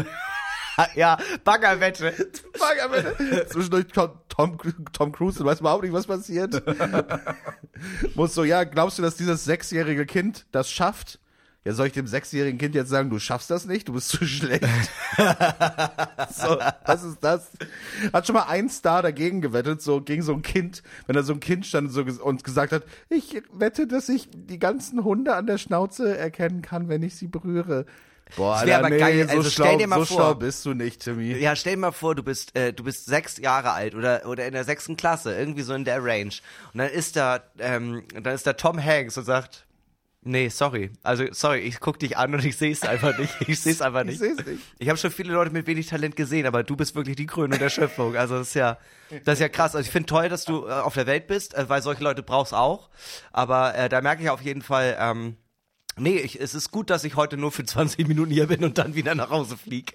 ja, 0.94 1.18
Baggerwette. 1.44 2.14
Zwischendurch 3.48 3.92
kommt 3.92 4.14
Tom, 4.28 4.58
Tom 4.92 5.12
Cruise 5.12 5.40
und 5.40 5.46
weiß 5.46 5.60
überhaupt 5.60 5.84
nicht, 5.84 5.92
was 5.92 6.06
passiert. 6.06 6.62
Muss 8.14 8.34
so, 8.34 8.44
ja, 8.44 8.64
glaubst 8.64 8.98
du, 8.98 9.02
dass 9.02 9.16
dieses 9.16 9.44
sechsjährige 9.44 10.06
Kind 10.06 10.46
das 10.52 10.70
schafft? 10.70 11.20
Ja, 11.64 11.72
soll 11.72 11.87
ich 11.87 11.94
dem 11.94 12.06
sechsjährigen 12.06 12.58
Kind 12.58 12.74
jetzt 12.74 12.90
sagen, 12.90 13.08
du 13.08 13.18
schaffst 13.18 13.50
das 13.50 13.64
nicht, 13.64 13.88
du 13.88 13.94
bist 13.94 14.10
zu 14.10 14.26
schlecht? 14.26 14.64
so, 15.16 16.58
was 16.84 17.04
ist 17.04 17.18
das? 17.22 17.50
Hat 18.12 18.26
schon 18.26 18.34
mal 18.34 18.48
ein 18.48 18.68
Star 18.68 19.00
dagegen 19.00 19.40
gewettet, 19.40 19.80
so 19.80 20.02
gegen 20.02 20.22
so 20.22 20.34
ein 20.34 20.42
Kind, 20.42 20.82
wenn 21.06 21.16
da 21.16 21.22
so 21.22 21.32
ein 21.32 21.40
Kind 21.40 21.64
stand 21.64 21.90
so 21.90 22.02
ges- 22.02 22.20
und 22.20 22.44
gesagt 22.44 22.72
hat, 22.72 22.82
ich 23.08 23.42
wette, 23.50 23.87
dass 23.87 24.10
ich 24.10 24.28
die 24.30 24.58
ganzen 24.58 25.04
Hunde 25.04 25.37
an 25.37 25.46
der 25.46 25.56
Schnauze 25.56 26.18
erkennen 26.18 26.60
kann, 26.60 26.90
wenn 26.90 27.02
ich 27.02 27.16
sie 27.16 27.28
berühre. 27.28 27.87
Boah, 28.37 28.52
Das 28.54 28.62
Alter, 28.62 28.78
aber 28.78 28.90
nee, 28.90 28.98
geil. 28.98 29.28
so 29.28 29.37
Also 29.38 29.50
stell 29.50 29.66
schlau, 29.66 29.78
dir 29.78 29.87
mal 29.87 29.98
so 30.00 30.04
vor. 30.06 30.16
schlau 30.16 30.34
bist 30.34 30.64
du 30.66 30.74
nicht, 30.74 31.00
Timmy. 31.02 31.34
Ja, 31.37 31.54
stell 31.54 31.74
dir 31.74 31.80
mal 31.80 31.92
vor, 31.92 32.14
du 32.14 32.22
bist, 32.22 32.56
äh, 32.56 32.72
du 32.72 32.82
bist 32.84 33.06
sechs 33.06 33.37
Jahre 33.38 33.72
alt 33.72 33.94
oder, 33.94 34.26
oder 34.26 34.46
in 34.46 34.52
der 34.54 34.64
sechsten 34.64 34.96
Klasse, 34.96 35.37
irgendwie 35.37 35.62
so 35.62 35.74
in 35.74 35.84
der 35.84 36.02
Range. 36.04 36.32
Und 36.72 36.78
dann 36.78 36.88
ist 36.90 37.16
da, 37.16 37.40
ähm, 37.58 38.04
dann 38.14 38.34
ist 38.34 38.46
da 38.46 38.54
Tom 38.54 38.82
Hanks 38.82 39.16
und 39.18 39.24
sagt, 39.24 39.66
nee, 40.26 40.48
sorry. 40.48 40.90
Also, 41.02 41.26
sorry, 41.32 41.58
ich 41.58 41.80
guck 41.80 41.98
dich 41.98 42.16
an 42.16 42.32
und 42.34 42.42
ich 42.44 42.56
sehe 42.56 42.72
es 42.72 42.82
einfach 42.82 43.16
nicht. 43.18 43.34
Ich 43.46 43.60
sehe 43.60 43.72
es 43.72 43.82
einfach 43.82 44.04
nicht. 44.04 44.14
Ich 44.14 44.20
seh's 44.37 44.38
nicht. 44.46 44.62
Ich 44.78 44.88
habe 44.88 44.98
schon 44.98 45.10
viele 45.10 45.32
Leute 45.34 45.50
mit 45.52 45.66
wenig 45.66 45.87
Talent 45.88 46.16
gesehen, 46.16 46.46
aber 46.46 46.62
du 46.64 46.76
bist 46.76 46.94
wirklich 46.96 47.16
die 47.16 47.26
Krönung 47.26 47.58
der 47.58 47.68
Schöpfung. 47.68 48.16
Also 48.16 48.38
das 48.38 48.48
ist 48.48 48.54
ja, 48.54 48.78
das 49.26 49.34
ist 49.34 49.40
ja 49.40 49.48
krass. 49.50 49.76
Also 49.76 49.87
ich 49.87 49.92
finde 49.92 50.06
toll, 50.06 50.30
dass 50.30 50.44
du 50.46 50.66
äh, 50.66 50.70
auf 50.72 50.94
der 50.94 51.06
Welt 51.06 51.26
bist, 51.26 51.52
äh, 51.54 51.68
weil 51.68 51.82
solche 51.82 52.02
Leute 52.02 52.22
brauchst 52.22 52.54
auch. 52.54 52.88
Aber 53.32 53.74
äh, 53.76 53.88
da 53.90 54.00
merke 54.00 54.22
ich 54.22 54.30
auf 54.30 54.40
jeden 54.40 54.62
Fall, 54.62 54.96
ähm, 54.98 55.37
nee, 55.98 56.16
ich, 56.18 56.40
es 56.40 56.54
ist 56.54 56.70
gut, 56.70 56.90
dass 56.90 57.04
ich 57.04 57.16
heute 57.16 57.37
nur 57.37 57.52
für 57.52 57.64
20 57.66 58.07
Minuten 58.09 58.30
hier 58.30 58.46
bin 58.48 58.64
und 58.64 58.78
dann 58.78 58.94
wieder 58.94 59.14
nach 59.14 59.30
Hause 59.30 59.57
fliege. 59.57 59.92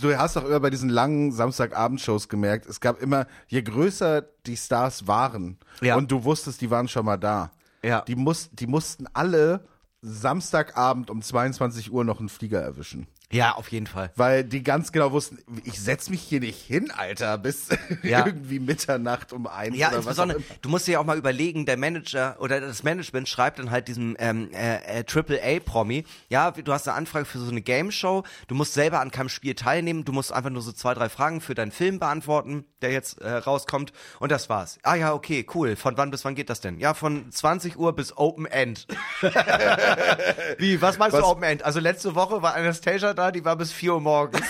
Du 0.00 0.16
hast 0.16 0.36
doch 0.36 0.44
immer 0.44 0.60
bei 0.60 0.70
diesen 0.70 0.88
langen 0.88 1.32
Samstagabendshows 1.32 2.28
gemerkt, 2.28 2.66
es 2.66 2.80
gab 2.80 3.00
immer, 3.02 3.26
je 3.48 3.62
größer 3.62 4.22
die 4.46 4.56
Stars 4.56 5.06
waren 5.06 5.58
Ja. 5.82 5.96
und 5.96 6.10
du 6.10 6.24
wusstest, 6.24 6.60
die 6.60 6.70
waren 6.70 6.88
schon 6.88 7.04
mal 7.04 7.16
da, 7.18 7.50
Ja. 7.82 8.00
die, 8.02 8.16
muss, 8.16 8.48
die 8.52 8.66
mussten 8.66 9.06
alle 9.12 9.64
Samstagabend 10.02 11.10
um 11.10 11.20
22 11.22 11.92
Uhr 11.92 12.04
noch 12.04 12.20
einen 12.20 12.28
Flieger 12.28 12.60
erwischen. 12.60 13.06
Ja, 13.32 13.52
auf 13.54 13.68
jeden 13.70 13.86
Fall. 13.86 14.10
Weil 14.16 14.42
die 14.42 14.62
ganz 14.64 14.90
genau 14.90 15.12
wussten, 15.12 15.38
ich 15.64 15.78
setz 15.80 16.10
mich 16.10 16.20
hier 16.20 16.40
nicht 16.40 16.60
hin, 16.60 16.90
Alter, 16.90 17.38
bis 17.38 17.68
Ja. 18.02 18.26
irgendwie 18.26 18.58
Mitternacht 18.58 19.32
um 19.32 19.46
eins 19.46 19.76
Ja, 19.76 19.88
oder 19.88 19.98
was 19.98 20.04
insbesondere, 20.06 20.38
immer. 20.38 20.46
du 20.62 20.68
musst 20.68 20.88
dir 20.88 20.92
ja 20.92 20.98
auch 20.98 21.04
mal 21.04 21.16
überlegen, 21.16 21.64
der 21.64 21.76
Manager 21.76 22.36
oder 22.40 22.60
das 22.60 22.82
Management 22.82 23.28
schreibt 23.28 23.60
dann 23.60 23.70
halt 23.70 23.86
diesem 23.86 24.16
ähm, 24.18 24.50
äh, 24.52 24.98
äh, 25.00 25.04
Triple-A-Promi, 25.04 26.04
ja, 26.28 26.50
du 26.50 26.72
hast 26.72 26.88
eine 26.88 26.96
Anfrage 26.96 27.24
für 27.24 27.38
so 27.38 27.50
eine 27.50 27.60
Game-Show, 27.62 28.24
du 28.48 28.54
musst 28.56 28.74
selber 28.74 28.98
an 29.00 29.12
keinem 29.12 29.28
Spiel 29.28 29.54
teilnehmen, 29.54 30.04
du 30.04 30.10
musst 30.12 30.32
einfach 30.32 30.50
nur 30.50 30.62
so 30.62 30.72
zwei, 30.72 30.94
drei 30.94 31.08
Fragen 31.08 31.40
für 31.40 31.54
deinen 31.54 31.70
Film 31.70 32.00
beantworten, 32.00 32.64
der 32.82 32.90
jetzt 32.90 33.20
äh, 33.20 33.30
rauskommt 33.30 33.92
und 34.18 34.32
das 34.32 34.48
war's. 34.48 34.78
Ah 34.82 34.96
ja, 34.96 35.12
okay, 35.14 35.46
cool. 35.54 35.76
Von 35.76 35.96
wann 35.96 36.10
bis 36.10 36.24
wann 36.24 36.34
geht 36.34 36.50
das 36.50 36.60
denn? 36.60 36.80
Ja, 36.80 36.94
von 36.94 37.30
20 37.30 37.78
Uhr 37.78 37.94
bis 37.94 38.16
Open 38.16 38.46
End. 38.46 38.88
Wie, 40.58 40.82
was 40.82 40.98
meinst 40.98 41.14
Was- 41.16 41.22
du 41.22 41.26
Open 41.28 41.44
End? 41.44 41.62
Also 41.62 41.78
letzte 41.80 42.14
Woche 42.14 42.42
war 42.42 42.54
Anastasia 42.54 43.14
da, 43.20 43.30
die 43.30 43.44
war 43.44 43.56
bis 43.56 43.70
4 43.72 43.94
Uhr 43.94 44.00
morgens. 44.00 44.46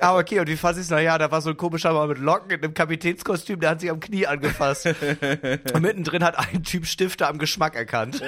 Ah, 0.00 0.16
okay, 0.18 0.40
und 0.40 0.48
wie 0.48 0.56
fass 0.56 0.76
ich's? 0.78 0.90
Naja, 0.90 1.16
da 1.18 1.30
war 1.30 1.40
so 1.42 1.50
ein 1.50 1.56
komischer 1.56 1.92
Mann 1.92 2.08
mit 2.08 2.18
Locken 2.18 2.50
in 2.50 2.62
einem 2.62 2.74
Kapitänskostüm, 2.74 3.60
der 3.60 3.70
hat 3.70 3.80
sich 3.80 3.90
am 3.90 4.00
Knie 4.00 4.26
angefasst. 4.26 4.86
und 5.74 5.80
mittendrin 5.82 6.24
hat 6.24 6.38
ein 6.38 6.62
Typ 6.62 6.86
Stifter 6.86 7.28
am 7.28 7.38
Geschmack 7.38 7.76
erkannt. 7.76 8.22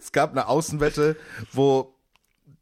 Es 0.00 0.12
gab 0.12 0.32
eine 0.32 0.48
Außenwette, 0.48 1.16
wo 1.52 1.94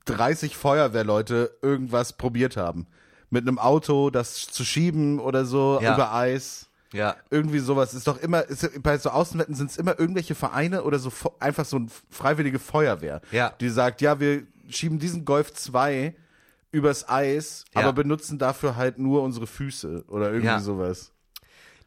30 0.06 0.56
Feuerwehrleute 0.56 1.56
irgendwas 1.62 2.12
probiert 2.14 2.56
haben. 2.56 2.86
Mit 3.30 3.46
einem 3.46 3.58
Auto, 3.58 4.10
das 4.10 4.46
zu 4.46 4.64
schieben 4.64 5.18
oder 5.20 5.44
so 5.44 5.80
Ja. 5.80 5.94
über 5.94 6.12
Eis. 6.14 6.68
Ja. 6.92 7.16
Irgendwie 7.30 7.58
sowas 7.58 7.94
ist 7.94 8.06
doch 8.06 8.20
immer, 8.20 8.42
ist, 8.48 8.82
bei 8.82 8.98
so 8.98 9.10
Außenwetten 9.10 9.54
sind 9.54 9.70
es 9.70 9.76
immer 9.78 9.98
irgendwelche 9.98 10.34
Vereine 10.34 10.84
oder 10.84 10.98
so 10.98 11.10
einfach 11.40 11.64
so 11.64 11.76
eine 11.76 11.88
freiwillige 12.10 12.58
Feuerwehr, 12.58 13.20
Ja. 13.30 13.50
die 13.60 13.68
sagt, 13.70 14.00
ja, 14.00 14.20
wir 14.20 14.42
schieben 14.68 14.98
diesen 14.98 15.24
Golf 15.24 15.52
2 15.54 16.14
übers 16.70 17.08
Eis, 17.08 17.64
Ja. 17.74 17.80
aber 17.82 17.92
benutzen 17.92 18.38
dafür 18.38 18.76
halt 18.76 18.98
nur 18.98 19.22
unsere 19.22 19.46
Füße 19.46 20.04
oder 20.08 20.26
irgendwie 20.28 20.46
Ja. 20.46 20.60
sowas. 20.60 21.10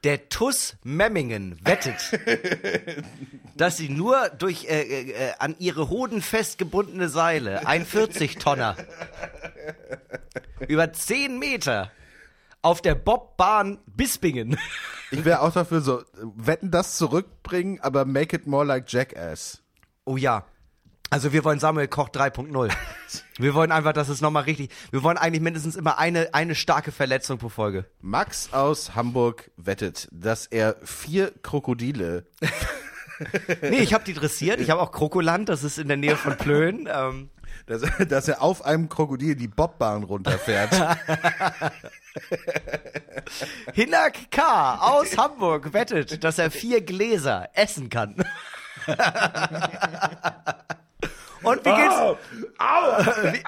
Der 0.04 0.30
TUS 0.30 0.76
Memmingen 0.84 1.58
wettet, 1.64 1.96
dass 3.58 3.78
sie 3.78 3.90
nur 3.90 4.30
durch 4.38 4.66
äh, 4.66 4.82
äh, 4.82 5.12
äh, 5.12 5.32
an 5.40 5.56
ihre 5.58 5.90
Hoden 5.90 6.22
festgebundene 6.22 7.10
Seile, 7.10 7.66
ein 7.66 7.86
40-Tonner, 7.88 8.76
über 10.68 10.92
10 10.94 11.40
Meter 11.40 11.92
auf 12.66 12.82
der 12.82 12.96
Bobbahn 12.96 13.78
Bispingen 13.86 14.58
Ich 15.12 15.24
wäre 15.24 15.42
auch 15.42 15.54
dafür 15.54 15.82
so, 15.82 16.02
wetten 16.36 16.72
das 16.72 16.98
zurückbringen, 16.98 17.80
aber 17.80 18.06
make 18.06 18.36
it 18.36 18.48
more 18.48 18.66
like 18.66 18.92
Jackass. 18.92 19.62
Oh 20.04 20.18
ja. 20.18 20.46
Also 21.12 21.32
wir 21.32 21.44
wollen 21.44 21.60
Samuel 21.60 21.88
Koch 21.88 22.10
3.0. 22.10 22.74
Wir 23.38 23.54
wollen 23.54 23.72
einfach, 23.72 23.94
dass 23.94 24.10
es 24.10 24.22
nochmal 24.22 24.44
richtig. 24.44 24.72
Wir 24.92 25.04
wollen 25.04 25.18
eigentlich 25.18 25.42
mindestens 25.42 25.76
immer 25.76 26.00
eine, 26.00 26.34
eine 26.34 26.56
starke 26.56 26.92
Verletzung 26.92 27.38
pro 27.38 27.50
Folge. 27.50 27.86
Max 28.02 28.52
aus 28.52 28.96
Hamburg 28.96 29.52
wettet, 29.58 30.08
dass 30.12 30.48
er 30.48 30.78
vier 30.84 31.32
Krokodile 31.44 32.26
Nee, 33.62 33.80
ich 33.80 33.94
habe 33.94 34.04
die 34.04 34.14
dressiert. 34.14 34.60
Ich 34.60 34.70
habe 34.70 34.82
auch 34.82 34.92
Krokoland, 34.92 35.48
das 35.50 35.64
ist 35.64 35.78
in 35.78 35.88
der 35.88 35.98
Nähe 35.98 36.16
von 36.18 36.38
Plön. 36.38 36.90
Ähm, 36.96 37.30
dass, 37.66 37.82
dass 38.08 38.28
er 38.28 38.42
auf 38.42 38.66
einem 38.66 38.90
Krokodil 38.90 39.36
die 39.36 39.48
Bobbahn 39.48 40.04
runterfährt. 40.04 40.72
Hinak 43.74 44.32
K. 44.32 44.76
aus 44.76 45.18
Hamburg 45.18 45.74
wettet, 45.74 46.24
dass 46.24 46.38
er 46.40 46.52
vier 46.52 46.82
Gläser 46.82 47.50
essen 47.54 47.90
kann. 47.90 48.16
Und 51.44 51.64
wie 51.64 51.76
geht's? 51.76 51.96
Wie, 53.34 53.44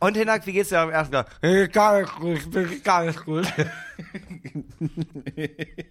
und 0.00 0.16
Hinak, 0.16 0.44
wie 0.46 0.52
geht's 0.52 0.70
dir 0.70 0.80
am 0.80 0.90
ersten 0.90 1.12
Tag? 1.12 1.28
Gar 1.72 2.00
nicht 2.00 2.16
gut, 2.16 2.52
nicht 2.52 3.24
gut. 3.24 3.46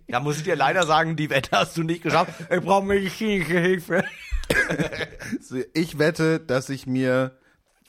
Da 0.10 0.20
muss 0.20 0.40
ich 0.40 0.44
dir 0.44 0.58
leider 0.58 0.86
sagen, 0.86 1.16
die 1.16 1.30
Wette 1.30 1.52
hast 1.54 1.78
du 1.78 1.84
nicht 1.84 2.04
geschafft. 2.04 2.34
Ich 2.50 2.60
brauche 2.60 2.86
medizinische 2.86 3.58
Hilfe. 3.58 4.04
ich 5.74 5.98
wette, 5.98 6.42
dass 6.42 6.68
ich 6.68 6.86
mir 6.86 7.39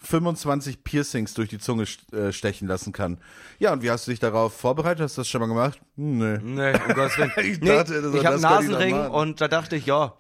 25 0.03 0.83
Piercings 0.85 1.35
durch 1.35 1.49
die 1.51 1.59
Zunge 1.59 1.85
äh, 2.13 2.33
stechen 2.33 2.67
lassen 2.67 2.93
kann. 2.93 3.19
Ja, 3.59 3.73
und 3.73 3.83
wie 3.83 3.91
hast 3.91 4.07
du 4.07 4.11
dich 4.11 4.21
darauf 4.21 4.55
vorbereitet? 4.55 5.05
Hast 5.05 5.17
du 5.17 5.21
das 5.21 5.29
schon 5.29 5.41
mal 5.41 5.47
gemacht? 5.47 5.81
Nee. 5.97 6.39
Nee, 6.43 6.73
um 6.73 6.95
Gottes 6.95 7.19
Willen. 7.19 7.33
Ich 7.37 7.61
dachte, 7.61 8.01
das- 8.03 8.15
ich 8.15 8.25
habe 8.27 8.37
ich 8.37 8.43
Nasenring 8.43 8.97
und 9.09 9.41
da 9.41 9.49
dachte 9.49 9.77
ich, 9.77 9.87
ja, 9.87 10.15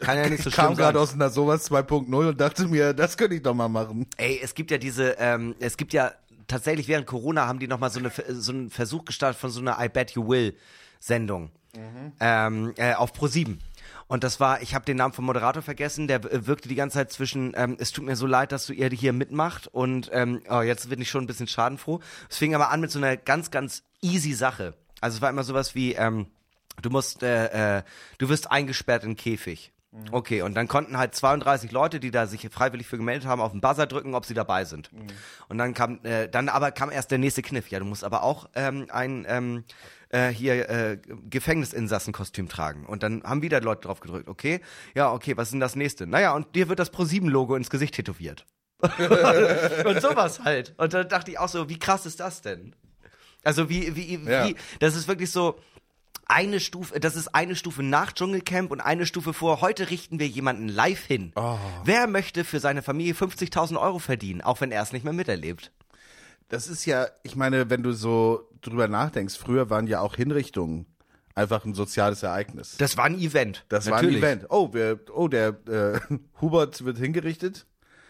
kann 0.00 0.16
ja 0.18 0.28
nicht 0.28 0.42
so 0.42 0.50
Ich 0.50 0.56
kam 0.56 0.74
gerade 0.76 1.00
aus 1.00 1.14
einer 1.14 1.30
sowas 1.30 1.70
2.0 1.70 2.28
und 2.28 2.40
dachte 2.40 2.66
mir, 2.68 2.92
das 2.92 3.16
könnte 3.16 3.34
ich 3.36 3.42
doch 3.42 3.54
mal 3.54 3.68
machen. 3.68 4.06
Ey, 4.16 4.40
es 4.42 4.54
gibt 4.54 4.70
ja 4.70 4.78
diese, 4.78 5.16
ähm, 5.18 5.54
es 5.58 5.76
gibt 5.76 5.92
ja 5.92 6.12
tatsächlich 6.46 6.88
während 6.88 7.06
Corona 7.06 7.46
haben 7.46 7.58
die 7.58 7.66
noch 7.66 7.78
mal 7.80 7.90
so, 7.90 7.98
eine, 8.00 8.12
so 8.28 8.52
einen 8.52 8.70
Versuch 8.70 9.04
gestartet 9.06 9.40
von 9.40 9.50
so 9.50 9.60
einer 9.60 9.78
I 9.82 9.88
Bet 9.88 10.10
You 10.12 10.28
Will 10.28 10.54
Sendung 11.00 11.50
ähm, 12.20 12.72
äh, 12.76 12.94
auf 12.94 13.12
Pro 13.12 13.26
7. 13.26 13.58
Und 14.14 14.22
das 14.22 14.38
war, 14.38 14.62
ich 14.62 14.76
habe 14.76 14.84
den 14.84 14.98
Namen 14.98 15.12
vom 15.12 15.24
Moderator 15.24 15.60
vergessen, 15.60 16.06
der 16.06 16.24
äh, 16.24 16.46
wirkte 16.46 16.68
die 16.68 16.76
ganze 16.76 16.98
Zeit 16.98 17.10
zwischen, 17.10 17.52
ähm, 17.56 17.76
es 17.80 17.90
tut 17.90 18.04
mir 18.04 18.14
so 18.14 18.28
leid, 18.28 18.52
dass 18.52 18.64
du 18.64 18.72
ihr 18.72 18.88
hier 18.90 19.12
mitmacht 19.12 19.66
und 19.66 20.08
ähm, 20.12 20.40
oh, 20.48 20.60
jetzt 20.60 20.88
bin 20.88 21.00
ich 21.00 21.10
schon 21.10 21.24
ein 21.24 21.26
bisschen 21.26 21.48
schadenfroh. 21.48 21.98
Es 22.30 22.38
fing 22.38 22.54
aber 22.54 22.70
an 22.70 22.80
mit 22.80 22.92
so 22.92 23.00
einer 23.00 23.16
ganz, 23.16 23.50
ganz 23.50 23.82
easy 24.02 24.32
Sache. 24.32 24.74
Also 25.00 25.16
es 25.16 25.20
war 25.20 25.30
immer 25.30 25.42
sowas 25.42 25.74
wie, 25.74 25.94
ähm, 25.94 26.28
du 26.80 26.90
musst, 26.90 27.24
äh, 27.24 27.78
äh, 27.78 27.82
du 28.18 28.28
wirst 28.28 28.52
eingesperrt 28.52 29.02
in 29.02 29.08
einen 29.08 29.16
Käfig. 29.16 29.72
Okay, 30.10 30.42
und 30.42 30.54
dann 30.54 30.66
konnten 30.66 30.98
halt 30.98 31.14
32 31.14 31.70
Leute, 31.70 32.00
die 32.00 32.10
da 32.10 32.26
sich 32.26 32.48
freiwillig 32.50 32.86
für 32.86 32.96
gemeldet 32.96 33.28
haben, 33.28 33.40
auf 33.40 33.52
den 33.52 33.60
Buzzer 33.60 33.86
drücken, 33.86 34.14
ob 34.14 34.26
sie 34.26 34.34
dabei 34.34 34.64
sind. 34.64 34.90
Und 35.48 35.58
dann 35.58 35.72
kam, 35.72 36.04
äh, 36.04 36.28
dann 36.28 36.48
aber 36.48 36.72
kam 36.72 36.90
erst 36.90 37.12
der 37.12 37.18
nächste 37.18 37.42
Kniff. 37.42 37.68
Ja, 37.68 37.78
du 37.78 37.84
musst 37.84 38.02
aber 38.02 38.24
auch 38.24 38.48
ähm, 38.54 38.86
ein 38.90 39.24
ähm, 39.28 39.64
äh, 40.14 40.28
hier 40.28 40.68
äh, 40.68 40.98
Gefängnisinsassenkostüm 41.28 42.48
tragen. 42.48 42.86
Und 42.86 43.02
dann 43.02 43.24
haben 43.24 43.42
wieder 43.42 43.60
Leute 43.60 43.88
drauf 43.88 44.00
gedrückt. 44.00 44.28
Okay, 44.28 44.60
ja, 44.94 45.12
okay, 45.12 45.36
was 45.36 45.48
ist 45.48 45.52
denn 45.52 45.60
das 45.60 45.74
nächste? 45.76 46.06
Naja, 46.06 46.34
und 46.34 46.54
dir 46.54 46.68
wird 46.68 46.78
das 46.78 46.92
Pro7-Logo 46.92 47.56
ins 47.56 47.68
Gesicht 47.68 47.94
tätowiert. 47.94 48.46
und 48.80 50.00
sowas 50.00 50.40
halt. 50.44 50.74
Und 50.76 50.94
dann 50.94 51.08
dachte 51.08 51.30
ich 51.30 51.38
auch 51.38 51.48
so, 51.48 51.68
wie 51.68 51.78
krass 51.78 52.06
ist 52.06 52.20
das 52.20 52.42
denn? 52.42 52.76
Also 53.42 53.68
wie, 53.68 53.96
wie, 53.96 54.24
wie, 54.24 54.30
Ja. 54.30 54.48
das 54.78 54.94
ist 54.94 55.08
wirklich 55.08 55.30
so 55.30 55.58
eine 56.26 56.60
Stufe, 56.60 56.98
das 57.00 57.16
ist 57.16 57.34
eine 57.34 57.56
Stufe 57.56 57.82
nach 57.82 58.12
Dschungelcamp 58.12 58.70
und 58.70 58.80
eine 58.80 59.06
Stufe 59.06 59.32
vor. 59.32 59.60
Heute 59.60 59.90
richten 59.90 60.18
wir 60.18 60.26
jemanden 60.28 60.68
live 60.68 61.04
hin. 61.04 61.32
Oh. 61.36 61.58
Wer 61.84 62.06
möchte 62.06 62.44
für 62.44 62.60
seine 62.60 62.82
Familie 62.82 63.14
50.000 63.14 63.80
Euro 63.80 63.98
verdienen, 63.98 64.40
auch 64.42 64.60
wenn 64.60 64.70
er 64.72 64.82
es 64.82 64.92
nicht 64.92 65.04
mehr 65.04 65.12
miterlebt? 65.12 65.72
Das 66.48 66.68
ist 66.68 66.84
ja, 66.84 67.06
ich 67.22 67.36
meine, 67.36 67.70
wenn 67.70 67.82
du 67.82 67.92
so 67.92 68.48
drüber 68.60 68.88
nachdenkst, 68.88 69.36
früher 69.36 69.70
waren 69.70 69.86
ja 69.86 70.00
auch 70.00 70.14
Hinrichtungen 70.16 70.86
einfach 71.34 71.64
ein 71.64 71.74
soziales 71.74 72.22
Ereignis. 72.22 72.76
Das 72.78 72.96
war 72.96 73.06
ein 73.06 73.18
Event. 73.18 73.64
Das 73.68 73.86
Natürlich. 73.86 74.22
war 74.22 74.28
ein 74.30 74.38
Event. 74.38 74.50
Oh, 74.50 74.72
wir, 74.72 75.00
oh, 75.12 75.28
der 75.28 75.48
äh, 75.68 76.00
Hubert 76.40 76.84
wird 76.84 76.98
hingerichtet. 76.98 77.66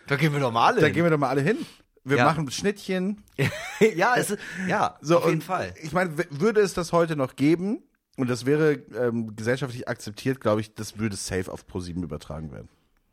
Da 0.06 0.16
gehen 0.16 0.32
wir 0.32 0.40
doch 0.40 0.52
mal 0.52 0.66
alle 0.66 0.80
Da 0.80 0.86
hin. 0.86 0.94
gehen 0.94 1.04
wir 1.04 1.10
doch 1.10 1.18
mal 1.18 1.30
alle 1.30 1.40
hin. 1.40 1.56
Wir 2.04 2.18
Ja. 2.18 2.24
machen 2.26 2.50
Schnittchen. 2.50 3.22
ja, 3.96 4.14
es 4.16 4.30
ist, 4.30 4.38
ja, 4.68 4.98
So, 5.00 5.18
auf 5.20 5.28
jeden 5.28 5.40
Fall. 5.40 5.72
Ich 5.82 5.92
meine, 5.92 6.12
würde 6.30 6.60
es 6.60 6.74
das 6.74 6.92
heute 6.92 7.16
noch 7.16 7.36
geben 7.36 7.82
und 8.18 8.28
das 8.28 8.44
wäre 8.44 8.72
ähm, 8.94 9.34
gesellschaftlich 9.34 9.88
akzeptiert, 9.88 10.40
glaube 10.42 10.60
ich, 10.60 10.74
das 10.74 10.98
würde 10.98 11.16
safe 11.16 11.50
auf 11.50 11.66
ProSieben 11.66 12.02
übertragen 12.02 12.52
werden. 12.52 12.68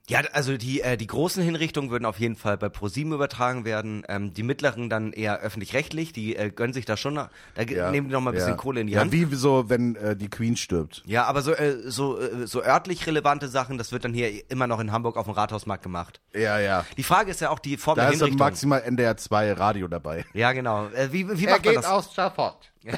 Ja, 0.09 0.21
also 0.33 0.57
die, 0.57 0.81
äh, 0.81 0.97
die 0.97 1.07
großen 1.07 1.41
Hinrichtungen 1.43 1.89
würden 1.91 2.05
auf 2.05 2.19
jeden 2.19 2.35
Fall 2.35 2.57
bei 2.57 2.67
ProSieben 2.69 3.13
übertragen 3.13 3.63
werden. 3.65 4.03
Ähm, 4.09 4.33
die 4.33 4.43
mittleren 4.43 4.89
dann 4.89 5.13
eher 5.13 5.39
öffentlich-rechtlich. 5.39 6.11
Die 6.11 6.35
äh, 6.35 6.49
gönnen 6.49 6.73
sich 6.73 6.85
da 6.85 6.97
schon, 6.97 7.13
noch- 7.13 7.29
da 7.55 7.63
ge- 7.63 7.91
nehmen 7.91 8.07
die 8.07 8.13
noch 8.13 8.19
mal 8.19 8.31
ein 8.31 8.33
bisschen 8.33 8.49
ja. 8.49 8.55
Kohle 8.55 8.81
in 8.81 8.87
die 8.87 8.93
ja, 8.93 9.01
Hand. 9.01 9.11
wie 9.11 9.25
so, 9.35 9.69
wenn 9.69 9.95
äh, 9.95 10.15
die 10.17 10.27
Queen 10.29 10.57
stirbt. 10.57 11.03
Ja, 11.05 11.25
aber 11.25 11.41
so, 11.43 11.53
äh, 11.53 11.77
so, 11.89 12.19
äh, 12.19 12.45
so 12.47 12.61
örtlich 12.63 13.05
relevante 13.07 13.47
Sachen, 13.47 13.77
das 13.77 13.91
wird 13.91 14.03
dann 14.03 14.13
hier 14.13 14.49
immer 14.51 14.67
noch 14.67 14.79
in 14.79 14.91
Hamburg 14.91 15.15
auf 15.17 15.25
dem 15.25 15.33
Rathausmarkt 15.33 15.83
gemacht. 15.83 16.19
Ja, 16.33 16.59
ja. 16.59 16.83
Die 16.97 17.03
Frage 17.03 17.31
ist 17.31 17.39
ja 17.39 17.49
auch 17.51 17.59
die 17.59 17.77
Form 17.77 17.95
Da 17.95 18.03
der 18.05 18.13
ist 18.13 18.21
dann 18.21 18.29
Hinrichtung. 18.29 18.47
maximal 18.47 18.81
NDR 18.81 19.15
2 19.17 19.53
Radio 19.53 19.87
dabei. 19.87 20.25
ja, 20.33 20.51
genau. 20.51 20.87
Äh, 20.87 21.13
wie 21.13 21.29
wie 21.39 21.45
macht 21.45 21.63
man 21.63 21.75
das? 21.75 21.85
aus 21.85 22.13
Schafott. 22.13 22.57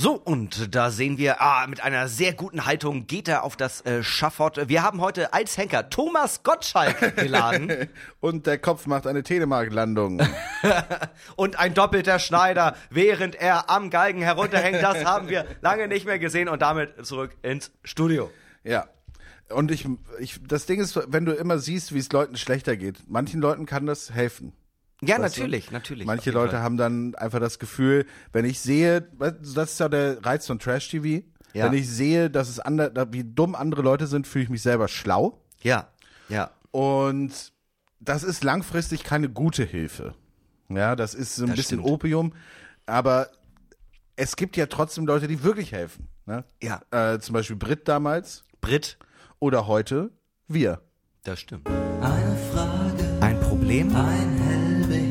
So, 0.00 0.12
und 0.12 0.76
da 0.76 0.92
sehen 0.92 1.18
wir, 1.18 1.40
ah, 1.40 1.66
mit 1.66 1.82
einer 1.82 2.06
sehr 2.06 2.32
guten 2.32 2.66
Haltung 2.66 3.08
geht 3.08 3.26
er 3.26 3.42
auf 3.42 3.56
das 3.56 3.80
äh, 3.80 4.04
Schafott. 4.04 4.68
Wir 4.68 4.84
haben 4.84 5.00
heute 5.00 5.32
als 5.32 5.58
Henker 5.58 5.90
Thomas 5.90 6.44
Gottschalk 6.44 7.16
geladen 7.16 7.88
Und 8.20 8.46
der 8.46 8.58
Kopf 8.58 8.86
macht 8.86 9.08
eine 9.08 9.24
Telemark-Landung. 9.24 10.22
und 11.36 11.58
ein 11.58 11.74
doppelter 11.74 12.20
Schneider, 12.20 12.76
während 12.90 13.34
er 13.34 13.70
am 13.70 13.90
Galgen 13.90 14.22
herunterhängt. 14.22 14.80
Das 14.80 15.04
haben 15.04 15.28
wir 15.28 15.46
lange 15.62 15.88
nicht 15.88 16.06
mehr 16.06 16.20
gesehen 16.20 16.48
und 16.48 16.62
damit 16.62 17.04
zurück 17.04 17.36
ins 17.42 17.72
Studio. 17.82 18.30
ja. 18.62 18.86
Und 19.50 19.70
ich, 19.70 19.88
ich, 20.20 20.40
das 20.46 20.66
Ding 20.66 20.78
ist, 20.78 21.00
wenn 21.10 21.24
du 21.24 21.32
immer 21.32 21.58
siehst, 21.58 21.94
wie 21.94 21.98
es 21.98 22.12
Leuten 22.12 22.36
schlechter 22.36 22.76
geht, 22.76 22.98
manchen 23.08 23.40
Leuten 23.40 23.64
kann 23.64 23.86
das 23.86 24.12
helfen. 24.12 24.52
Ja, 25.00 25.20
Weißt 25.20 25.36
du? 25.36 25.40
natürlich, 25.42 25.70
natürlich. 25.70 26.02
auf 26.02 26.06
Manche 26.06 26.30
Leute 26.32 26.52
Fall. 26.52 26.62
haben 26.62 26.76
dann 26.76 27.14
einfach 27.14 27.38
das 27.40 27.58
Gefühl, 27.58 28.04
wenn 28.32 28.44
ich 28.44 28.58
sehe, 28.60 29.02
du, 29.02 29.30
das 29.54 29.72
ist 29.72 29.80
ja 29.80 29.88
der 29.88 30.24
Reiz 30.24 30.46
von 30.46 30.58
Trash-TV, 30.58 31.24
Ja. 31.54 31.66
wenn 31.66 31.72
ich 31.74 31.88
sehe, 31.88 32.30
dass 32.30 32.48
es 32.48 32.58
ander, 32.58 32.90
wie 33.12 33.22
dumm 33.24 33.54
andere 33.54 33.82
Leute 33.82 34.06
sind, 34.08 34.26
fühle 34.26 34.44
ich 34.44 34.50
mich 34.50 34.62
selber 34.62 34.88
schlau. 34.88 35.40
Ja, 35.62 35.88
ja. 36.28 36.50
Und 36.72 37.52
das 38.00 38.22
ist 38.24 38.42
langfristig 38.44 39.04
keine 39.04 39.28
gute 39.28 39.64
Hilfe. 39.64 40.14
Ja, 40.68 40.96
das 40.96 41.14
ist 41.14 41.36
so 41.36 41.44
ein 41.44 41.48
Das 41.50 41.56
bisschen 41.56 41.78
stimmt. 41.80 41.92
Opium, 41.92 42.32
aber 42.86 43.28
es 44.16 44.34
gibt 44.36 44.56
ja 44.56 44.66
trotzdem 44.66 45.06
Leute, 45.06 45.28
die 45.28 45.42
wirklich 45.44 45.72
helfen. 45.72 46.08
Ne? 46.26 46.44
Ja. 46.62 46.80
Äh, 46.90 47.20
zum 47.20 47.32
Beispiel 47.34 47.56
Brit 47.56 47.86
damals 47.88 48.44
Brit, 48.60 48.98
oder 49.38 49.66
heute 49.68 50.10
wir. 50.48 50.82
das 51.22 51.38
stimmt. 51.40 51.68
Eine 51.68 52.36
Frage, 52.52 53.18
Ein 53.20 53.40
Problem? 53.40 53.94
ein. 53.94 54.47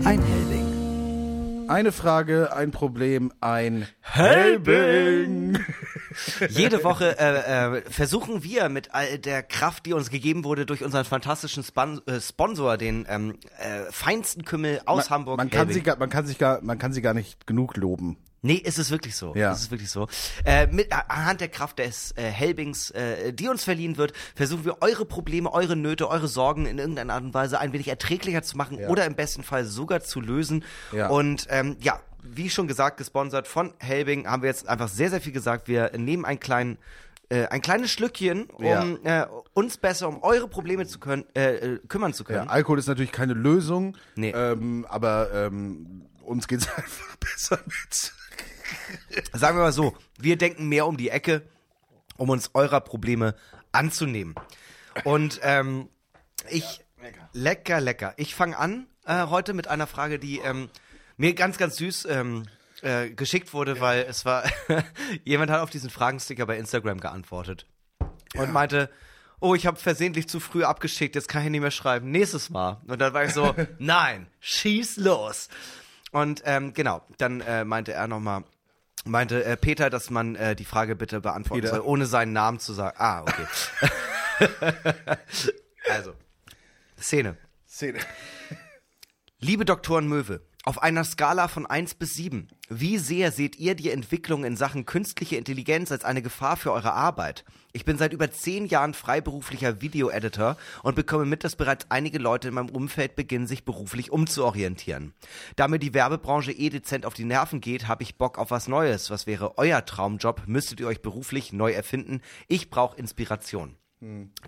Ein 0.07 0.23
Helbing. 0.23 1.69
Eine 1.69 1.91
Frage, 1.91 2.55
ein 2.55 2.71
Problem, 2.71 3.33
ein 3.41 3.89
Helbing. 3.99 5.59
Jede 6.47 6.85
Woche 6.85 7.19
äh, 7.19 7.79
äh, 7.79 7.81
versuchen 7.91 8.41
wir 8.41 8.69
mit 8.69 8.93
all 8.95 9.19
der 9.19 9.43
Kraft, 9.43 9.85
die 9.85 9.91
uns 9.91 10.09
gegeben 10.09 10.45
wurde 10.45 10.65
durch 10.65 10.81
unseren 10.81 11.03
fantastischen 11.03 11.61
Span 11.61 11.99
äh, 12.05 12.21
Sponsor, 12.21 12.77
den 12.77 13.05
ähm, 13.09 13.35
äh, 13.57 13.91
feinsten 13.91 14.45
Kümmel 14.45 14.79
aus 14.85 15.09
Hamburg. 15.09 15.35
Man 15.35 15.49
kann, 15.49 15.57
Helbing. 15.57 15.73
sie 15.73 15.81
gar, 15.81 15.97
man, 15.97 16.09
kann 16.09 16.25
sich 16.25 16.37
gar, 16.37 16.61
man 16.61 16.77
kann 16.77 16.93
sie 16.93 17.01
gar 17.01 17.13
nicht 17.13 17.45
genug 17.45 17.75
loben. 17.75 18.15
Nee, 18.41 18.61
es 18.63 18.77
ist 18.77 18.91
wirklich 18.91 19.15
so. 19.15 19.33
Ja. 19.35 19.51
Es 19.51 19.61
ist 19.61 19.71
wirklich 19.71 19.89
so. 19.89 20.07
Äh, 20.45 20.67
mit 20.67 20.91
anhand 20.93 21.41
der 21.41 21.47
Kraft 21.49 21.79
des 21.79 22.11
äh, 22.17 22.21
Helbings, 22.23 22.91
äh, 22.91 23.33
die 23.33 23.47
uns 23.49 23.63
verliehen 23.63 23.97
wird, 23.97 24.13
versuchen 24.35 24.63
wir 24.63 24.81
eure 24.81 25.05
Probleme, 25.05 25.51
eure 25.51 25.75
Nöte, 25.75 26.07
eure 26.07 26.27
Sorgen 26.27 26.65
in 26.67 26.77
irgendeiner 26.77 27.13
Art 27.15 27.23
und 27.23 27.33
Weise 27.33 27.59
ein 27.59 27.73
wenig 27.73 27.87
erträglicher 27.87 28.43
zu 28.43 28.55
machen 28.55 28.79
Ja. 28.79 28.89
oder 28.89 29.05
im 29.05 29.15
besten 29.15 29.43
Fall 29.43 29.65
sogar 29.65 30.01
zu 30.01 30.21
lösen. 30.21 30.63
Ja. 30.91 31.07
Und 31.09 31.47
ähm, 31.49 31.77
ja, 31.79 31.99
wie 32.21 32.49
schon 32.49 32.67
gesagt, 32.67 32.97
gesponsert 32.97 33.47
von 33.47 33.73
Helbing, 33.79 34.27
haben 34.27 34.43
wir 34.43 34.49
jetzt 34.49 34.67
einfach 34.67 34.87
sehr, 34.89 35.09
sehr 35.09 35.21
viel 35.21 35.33
gesagt. 35.33 35.67
Wir 35.67 35.91
nehmen 35.97 36.23
einen 36.25 36.39
kleinen 36.39 36.77
äh, 37.29 37.47
ein 37.47 37.61
kleines 37.61 37.91
Schlückchen, 37.91 38.43
um 38.51 38.99
äh, 39.03 39.25
uns 39.53 39.77
besser 39.77 40.07
um 40.07 40.23
eure 40.23 40.47
Probleme 40.47 40.85
zu 40.87 40.99
können, 40.99 41.25
äh, 41.35 41.55
äh, 41.55 41.79
kümmern 41.89 42.13
zu 42.13 42.23
Ja, 42.23 42.27
können. 42.27 42.49
Alkohol 42.49 42.79
ist 42.79 42.87
natürlich 42.87 43.11
keine 43.11 43.33
Lösung, 43.33 43.97
Nee. 44.15 44.31
ähm, 44.31 44.85
aber 44.87 45.29
ähm, 45.33 46.03
uns 46.23 46.47
geht's 46.47 46.67
einfach 46.77 47.15
besser 47.17 47.59
mit. 47.65 48.13
Sagen 49.33 49.57
wir 49.57 49.63
mal 49.63 49.73
so, 49.73 49.95
wir 50.17 50.37
denken 50.37 50.67
mehr 50.67 50.87
um 50.87 50.97
die 50.97 51.09
Ecke, 51.09 51.43
um 52.17 52.29
uns 52.29 52.51
eurer 52.53 52.81
Probleme 52.81 53.35
anzunehmen. 53.71 54.35
Und 55.03 55.39
ähm, 55.43 55.89
ich, 56.49 56.83
lecker, 57.33 57.81
lecker. 57.81 58.13
Ich 58.17 58.35
fange 58.35 58.57
an 58.57 58.87
äh, 59.05 59.27
heute 59.27 59.53
mit 59.53 59.67
einer 59.67 59.87
Frage, 59.87 60.19
die 60.19 60.39
ähm, 60.39 60.69
mir 61.17 61.33
ganz, 61.33 61.57
ganz 61.57 61.77
süß 61.77 62.05
ähm, 62.05 62.43
äh, 62.81 63.09
geschickt 63.09 63.53
wurde, 63.53 63.79
weil 63.79 64.05
es 64.07 64.25
war, 64.25 64.43
jemand 65.23 65.51
hat 65.51 65.61
auf 65.61 65.69
diesen 65.69 65.89
Fragensticker 65.89 66.45
bei 66.45 66.57
Instagram 66.57 66.99
geantwortet 66.99 67.65
und 68.35 68.51
meinte, 68.51 68.89
oh, 69.39 69.55
ich 69.55 69.65
habe 69.67 69.77
versehentlich 69.77 70.27
zu 70.27 70.39
früh 70.39 70.63
abgeschickt, 70.63 71.15
jetzt 71.15 71.27
kann 71.27 71.43
ich 71.43 71.49
nicht 71.49 71.61
mehr 71.61 71.71
schreiben, 71.71 72.11
nächstes 72.11 72.49
Mal. 72.49 72.81
Und 72.87 72.99
dann 72.99 73.13
war 73.13 73.23
ich 73.23 73.33
so, 73.33 73.53
nein, 73.79 74.27
schieß 74.39 74.97
los. 74.97 75.49
Und 76.11 76.41
ähm, 76.45 76.73
genau, 76.73 77.01
dann 77.17 77.41
äh, 77.41 77.65
meinte 77.65 77.93
er 77.93 78.07
nochmal, 78.07 78.43
meinte 79.05 79.43
äh, 79.43 79.57
Peter, 79.57 79.89
dass 79.89 80.09
man 80.09 80.35
äh, 80.35 80.55
die 80.55 80.65
Frage 80.65 80.95
bitte 80.95 81.21
beantworten 81.21 81.61
Peter. 81.61 81.75
soll, 81.75 81.85
ohne 81.85 82.05
seinen 82.05 82.33
Namen 82.33 82.59
zu 82.59 82.73
sagen. 82.73 82.95
Ah, 82.99 83.21
okay. 83.21 83.45
also, 85.89 86.13
Szene. 86.99 87.37
Szene. 87.67 87.99
Liebe 89.39 89.65
Doktoren 89.65 90.07
Möwe, 90.07 90.41
auf 90.67 90.83
einer 90.83 91.05
Skala 91.05 91.47
von 91.47 91.65
1 91.65 91.95
bis 91.95 92.15
7, 92.15 92.49
wie 92.67 92.97
sehr 92.97 93.31
seht 93.31 93.57
ihr 93.57 93.73
die 93.73 93.89
Entwicklung 93.89 94.43
in 94.43 94.57
Sachen 94.57 94.85
künstliche 94.85 95.37
Intelligenz 95.37 95.93
als 95.93 96.03
eine 96.03 96.21
Gefahr 96.21 96.57
für 96.57 96.73
eure 96.73 96.91
Arbeit? 96.91 97.45
Ich 97.71 97.85
bin 97.85 97.97
seit 97.97 98.11
über 98.11 98.29
10 98.29 98.65
Jahren 98.65 98.93
freiberuflicher 98.93 99.79
Video-Editor 99.79 100.57
und 100.83 100.97
bekomme 100.97 101.23
mit, 101.23 101.45
dass 101.45 101.55
bereits 101.55 101.85
einige 101.87 102.17
Leute 102.17 102.49
in 102.49 102.53
meinem 102.53 102.67
Umfeld 102.67 103.15
beginnen, 103.15 103.47
sich 103.47 103.63
beruflich 103.63 104.11
umzuorientieren. 104.11 105.13
Da 105.55 105.69
mir 105.69 105.79
die 105.79 105.93
Werbebranche 105.93 106.51
eh 106.51 106.69
dezent 106.69 107.05
auf 107.05 107.13
die 107.13 107.23
Nerven 107.23 107.61
geht, 107.61 107.87
habe 107.87 108.03
ich 108.03 108.17
Bock 108.17 108.37
auf 108.37 108.51
was 108.51 108.67
Neues. 108.67 109.09
Was 109.09 109.25
wäre 109.25 109.57
euer 109.57 109.85
Traumjob? 109.85 110.47
Müsstet 110.47 110.81
ihr 110.81 110.87
euch 110.87 111.01
beruflich 111.01 111.53
neu 111.53 111.71
erfinden? 111.71 112.19
Ich 112.49 112.69
brauche 112.69 112.97
Inspiration. 112.97 113.77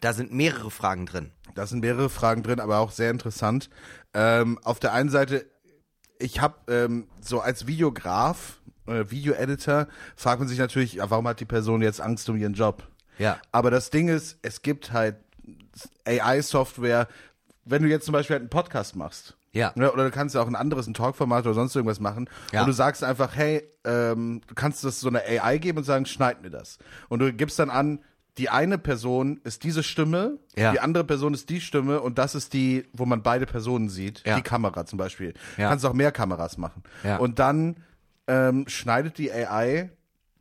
Da 0.02 0.14
sind 0.14 0.32
mehrere 0.32 0.70
Fragen 0.70 1.06
drin. 1.06 1.32
Da 1.56 1.66
sind 1.66 1.80
mehrere 1.80 2.10
Fragen 2.10 2.44
drin, 2.44 2.60
aber 2.60 2.80
auch 2.80 2.92
sehr 2.92 3.10
interessant. 3.10 3.70
Ähm, 4.14 4.60
auf 4.64 4.80
der 4.80 4.94
einen 4.94 5.10
Seite, 5.10 5.50
ich 6.20 6.42
habe 6.42 6.56
ähm, 6.68 7.08
so 7.22 7.40
als 7.40 7.66
Videograf, 7.66 8.60
äh, 8.86 9.06
Video-Editor, 9.10 9.88
fragt 10.16 10.40
man 10.40 10.48
sich 10.48 10.60
natürlich, 10.60 10.94
ja, 10.94 11.10
warum 11.10 11.28
hat 11.28 11.40
die 11.40 11.46
Person 11.46 11.82
jetzt 11.82 12.02
Angst 12.02 12.30
um 12.30 12.38
ihren 12.38 12.54
Job? 12.54 12.88
Ja. 13.18 13.40
Aber 13.52 13.72
das 13.72 13.90
Ding 13.90 14.10
ist, 14.10 14.38
es 14.42 14.62
gibt 14.62 14.92
halt 14.92 15.18
AI-Software, 16.06 17.08
wenn 17.66 17.82
du 17.82 17.90
jetzt 17.90 18.06
zum 18.06 18.14
Beispiel 18.14 18.36
halt 18.36 18.42
einen 18.42 18.50
Podcast 18.50 18.96
machst. 18.96 19.36
Ja. 19.52 19.72
Ne, 19.76 19.92
oder 19.92 20.04
du 20.04 20.12
kannst 20.12 20.36
ja 20.36 20.42
auch 20.42 20.48
ein 20.48 20.56
anderes, 20.56 20.88
ein 20.88 20.94
Talkformat 20.94 21.46
oder 21.46 21.56
sonst 21.56 21.76
irgendwas 21.76 22.00
machen. 22.00 22.30
Ja. 22.52 22.62
Und 22.62 22.68
du 22.68 22.74
sagst 22.74 23.04
einfach, 23.04 23.36
hey, 23.36 23.64
ähm, 23.84 24.42
du 24.46 24.54
kannst 24.54 24.84
das 24.84 25.00
so 25.00 25.08
eine 25.08 25.24
AI 25.24 25.58
geben 25.58 25.80
und 25.80 25.84
sagen, 25.86 26.06
schneid 26.06 26.42
mir 26.42 26.52
das. 26.52 26.78
Und 27.08 27.20
du 27.20 27.34
gibst 27.34 27.58
dann 27.58 27.70
an, 27.70 28.00
die 28.40 28.50
eine 28.50 28.78
Person 28.78 29.40
ist 29.44 29.64
diese 29.64 29.84
Stimme, 29.84 30.40
Ja. 30.56 30.72
die 30.72 30.80
andere 30.80 31.04
Person 31.04 31.34
ist 31.34 31.50
die 31.50 31.60
Stimme 31.62 32.00
und 32.02 32.18
das 32.18 32.34
ist 32.36 32.54
die, 32.54 32.86
wo 32.94 33.06
man 33.06 33.22
beide 33.22 33.46
Personen 33.46 33.90
sieht. 33.90 34.24
Ja. 34.26 34.38
Die 34.38 34.42
Kamera 34.42 34.86
zum 34.86 34.98
Beispiel. 34.98 35.34
Ja. 35.58 35.70
Kannst 35.70 35.86
auch 35.86 35.94
mehr 35.94 36.12
Kameras 36.12 36.58
machen. 36.58 36.82
Und 37.20 37.38
dann 37.40 37.76
ähm, 38.28 38.66
schneidet 38.68 39.18
die 39.18 39.32
AI 39.32 39.92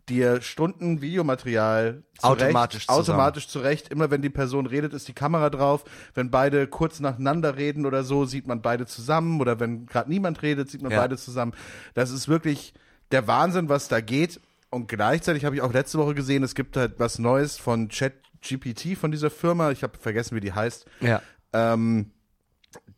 dir 0.09 0.41
Stunden 0.41 1.03
Videomaterial 1.03 2.03
zurecht, 2.19 2.43
Automatisch 2.43 2.87
zusammen. 2.87 3.01
automatisch 3.01 3.49
zurecht. 3.49 3.89
Immer 3.89 4.11
wenn 4.11 4.23
die 4.23 4.31
Person 4.31 4.67
redet, 4.67 4.95
ist 4.95 5.07
die 5.09 5.13
Kamera 5.13 5.51
drauf. 5.51 5.85
Wenn 6.15 6.31
beide 6.31 6.67
kurz 6.67 7.01
nacheinander 7.01 7.57
reden 7.57 7.85
oder 7.85 8.05
so, 8.05 8.25
sieht 8.25 8.47
man 8.47 8.63
beide 8.63 8.87
zusammen. 8.87 9.41
Oder 9.41 9.61
wenn 9.61 9.87
gerade 9.87 10.09
niemand 10.09 10.41
redet, 10.43 10.71
sieht 10.71 10.83
man 10.83 10.93
beide 10.93 11.17
zusammen. 11.19 11.53
Das 11.95 12.11
ist 12.11 12.29
wirklich 12.29 12.73
der 13.11 13.27
Wahnsinn, 13.27 13.69
was 13.69 13.89
da 13.89 14.01
geht. 14.01 14.41
Und 14.71 14.89
gleichzeitig 14.89 15.45
habe 15.45 15.57
ich 15.57 15.63
auch 15.63 15.73
letzte 15.73 15.99
Woche 15.99 16.15
gesehen, 16.15 16.43
es 16.43 16.55
gibt 16.55 16.77
halt 16.77 16.99
was 16.99 17.19
Neues 17.19 17.57
von 17.57 17.89
ChatGPT 17.89 18.97
von 18.97 19.11
dieser 19.11 19.31
Firma. 19.31 19.71
Ich 19.71 19.83
habe 19.83 19.99
vergessen, 19.99 20.37
wie 20.37 20.41
die 20.41 20.53
heißt. 20.53 20.87
Ja. 21.01 21.23
Ähm, 21.53 22.13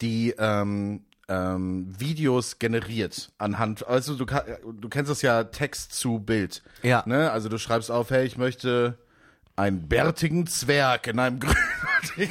die 0.01 0.35
ähm, 0.39 1.05
ähm, 1.29 1.95
Videos 1.97 2.59
generiert 2.59 3.31
anhand, 3.39 3.87
also 3.87 4.17
du, 4.17 4.25
du 4.25 4.89
kennst 4.89 5.11
das 5.11 5.23
ja 5.23 5.45
Text 5.45 5.93
zu 5.93 6.19
Bild. 6.19 6.63
Ja. 6.83 7.05
Ne? 7.07 7.31
Also 7.31 7.49
du 7.49 7.59
schreibst 7.59 7.91
auf, 7.91 8.11
hey, 8.11 8.27
ich 8.27 8.37
möchte 8.37 8.99
einen 9.55 9.89
bärtigen 9.89 10.47
Zwerg 10.47 11.07
in 11.07 11.19
einem 11.19 11.39
grünen 11.41 11.57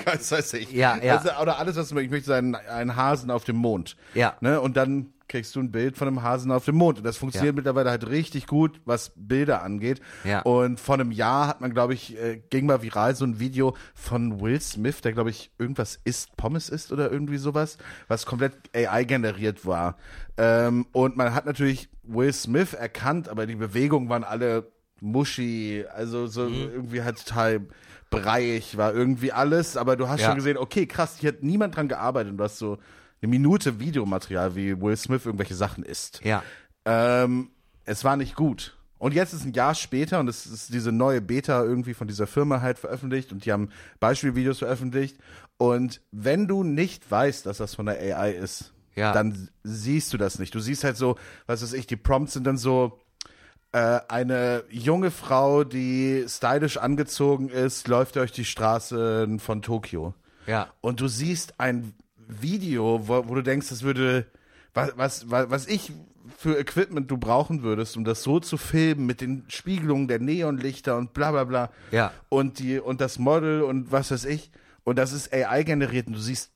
was 0.05 0.31
weiß 0.31 0.53
ich. 0.55 0.71
Ja, 0.71 0.97
ja. 0.97 1.17
Also, 1.17 1.29
oder 1.41 1.59
alles, 1.59 1.75
was 1.75 1.89
du 1.89 1.95
möchtest. 1.95 2.13
Ich 2.13 2.27
möchte 2.27 2.35
einen, 2.35 2.55
einen 2.55 2.95
Hasen 2.95 3.31
auf 3.31 3.43
dem 3.43 3.55
Mond. 3.55 3.95
Ja. 4.13 4.35
Ne? 4.41 4.59
Und 4.59 4.75
dann 4.77 5.13
kriegst 5.29 5.55
du 5.55 5.61
ein 5.61 5.71
Bild 5.71 5.95
von 5.95 6.07
einem 6.07 6.21
Hasen 6.23 6.51
auf 6.51 6.65
dem 6.65 6.75
Mond. 6.75 6.97
Und 6.97 7.03
das 7.05 7.15
funktioniert 7.17 7.53
Ja. 7.53 7.55
mittlerweile 7.55 7.89
halt 7.89 8.09
richtig 8.09 8.47
gut, 8.47 8.81
was 8.83 9.13
Bilder 9.15 9.63
angeht. 9.63 10.01
Ja. 10.25 10.41
Und 10.41 10.79
vor 10.79 10.95
einem 10.95 11.11
Jahr 11.11 11.47
hat 11.47 11.61
man, 11.61 11.73
glaube 11.73 11.93
ich, 11.93 12.17
äh, 12.19 12.41
ging 12.49 12.65
mal 12.65 12.81
viral 12.81 13.15
so 13.15 13.23
ein 13.25 13.39
Video 13.39 13.75
von 13.95 14.41
Will 14.41 14.59
Smith, 14.59 15.01
der, 15.01 15.13
glaube 15.13 15.29
ich, 15.29 15.51
irgendwas 15.57 15.99
isst, 16.03 16.35
Pommes 16.35 16.67
isst 16.69 16.91
oder 16.91 17.11
irgendwie 17.11 17.37
sowas, 17.37 17.77
was 18.09 18.25
komplett 18.25 18.53
AI 18.75 19.05
generiert 19.05 19.65
war. 19.65 19.97
Ähm, 20.37 20.85
und 20.91 21.15
man 21.15 21.33
hat 21.33 21.45
natürlich 21.45 21.89
Will 22.03 22.33
Smith 22.33 22.73
erkannt, 22.73 23.29
aber 23.29 23.45
die 23.45 23.55
Bewegungen 23.55 24.09
waren 24.09 24.23
alle 24.23 24.71
mushy, 25.01 25.85
also 25.93 26.27
so 26.27 26.43
Mhm. 26.43 26.69
irgendwie 26.73 27.03
halt 27.03 27.23
total 27.25 27.61
breiig 28.09 28.75
war 28.75 28.93
irgendwie 28.93 29.31
alles, 29.31 29.77
aber 29.77 29.95
du 29.95 30.09
hast 30.09 30.21
Ja. 30.21 30.27
schon 30.27 30.35
gesehen, 30.35 30.57
okay, 30.57 30.87
krass, 30.87 31.17
hier 31.19 31.29
hat 31.33 31.43
niemand 31.43 31.75
dran 31.75 31.87
gearbeitet 31.87 32.31
und 32.31 32.37
du 32.37 32.43
hast 32.43 32.57
so 32.57 32.79
eine 33.21 33.29
Minute 33.29 33.79
Videomaterial, 33.79 34.55
wie 34.55 34.79
Will 34.81 34.95
Smith 34.97 35.25
irgendwelche 35.25 35.55
Sachen 35.55 35.83
isst. 35.83 36.21
Ja. 36.23 36.43
Ähm, 36.85 37.49
es 37.85 38.03
war 38.03 38.15
nicht 38.17 38.35
gut. 38.35 38.75
Und 38.97 39.13
jetzt 39.13 39.33
ist 39.33 39.45
ein 39.45 39.53
Jahr 39.53 39.75
später 39.75 40.19
und 40.19 40.27
es 40.27 40.45
ist 40.45 40.73
diese 40.73 40.91
neue 40.91 41.21
Beta 41.21 41.63
irgendwie 41.63 41.93
von 41.93 42.07
dieser 42.07 42.27
Firma 42.27 42.61
halt 42.61 42.79
veröffentlicht 42.79 43.31
und 43.31 43.45
die 43.45 43.51
haben 43.53 43.69
Beispielvideos 43.99 44.59
veröffentlicht. 44.59 45.17
Und 45.57 46.01
wenn 46.11 46.47
du 46.47 46.63
nicht 46.63 47.09
weißt, 47.09 47.45
dass 47.45 47.57
das 47.57 47.75
von 47.75 47.85
der 47.85 47.95
AI 48.17 48.31
ist, 48.33 48.73
Ja. 48.95 49.13
dann 49.13 49.49
siehst 49.63 50.11
du 50.13 50.17
das 50.17 50.37
nicht. 50.39 50.53
Du 50.53 50.59
siehst 50.59 50.83
halt 50.83 50.97
so, 50.97 51.15
was 51.47 51.61
weiß 51.61 51.73
ich, 51.73 51.87
die 51.87 51.95
Prompts 51.95 52.33
sind 52.33 52.45
dann 52.45 52.57
so, 52.57 52.99
äh, 53.71 53.99
eine 54.09 54.63
junge 54.69 55.11
Frau, 55.11 55.63
die 55.63 56.25
stylisch 56.27 56.77
angezogen 56.77 57.49
ist, 57.49 57.87
läuft 57.87 58.15
durch 58.17 58.31
die 58.33 58.45
Straßen 58.45 59.39
von 59.39 59.61
Tokio. 59.61 60.13
Ja. 60.47 60.67
Und 60.81 60.99
du 60.99 61.07
siehst 61.07 61.59
ein 61.59 61.93
Video, 62.29 63.07
wo, 63.07 63.27
wo 63.27 63.35
du 63.35 63.41
denkst, 63.41 63.69
das 63.69 63.83
würde, 63.83 64.25
was, 64.73 64.93
was, 64.95 65.29
was, 65.29 65.49
was 65.49 65.67
ich 65.67 65.91
für 66.37 66.57
Equipment 66.57 67.09
du 67.09 67.17
brauchen 67.17 67.63
würdest, 67.63 67.97
um 67.97 68.03
das 68.03 68.21
so 68.23 68.39
zu 68.39 68.57
filmen 68.57 69.05
mit 69.05 69.19
den 69.19 69.45
Spiegelungen 69.47 70.07
der 70.07 70.19
Neonlichter 70.19 70.95
und 70.97 71.13
bla 71.13 71.31
bla 71.31 71.43
bla. 71.43 71.71
Ja. 71.91 72.13
Und 72.29 72.59
die, 72.59 72.79
und 72.79 73.01
das 73.01 73.17
Model 73.19 73.63
und 73.63 73.91
was 73.91 74.11
weiß 74.11 74.25
ich. 74.25 74.51
Und 74.83 74.97
das 74.97 75.11
ist 75.11 75.33
AI 75.33 75.63
generiert 75.63 76.07
und 76.07 76.13
du 76.13 76.19
siehst 76.19 76.51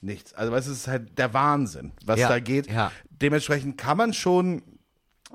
nichts. 0.00 0.32
Also, 0.34 0.54
es 0.54 0.66
ist 0.66 0.86
halt 0.88 1.18
der 1.18 1.34
Wahnsinn, 1.34 1.92
was 2.04 2.20
Ja, 2.20 2.28
da 2.28 2.38
geht. 2.38 2.70
ja. 2.70 2.92
Dementsprechend 3.10 3.78
kann 3.78 3.96
man 3.96 4.12
schon 4.12 4.62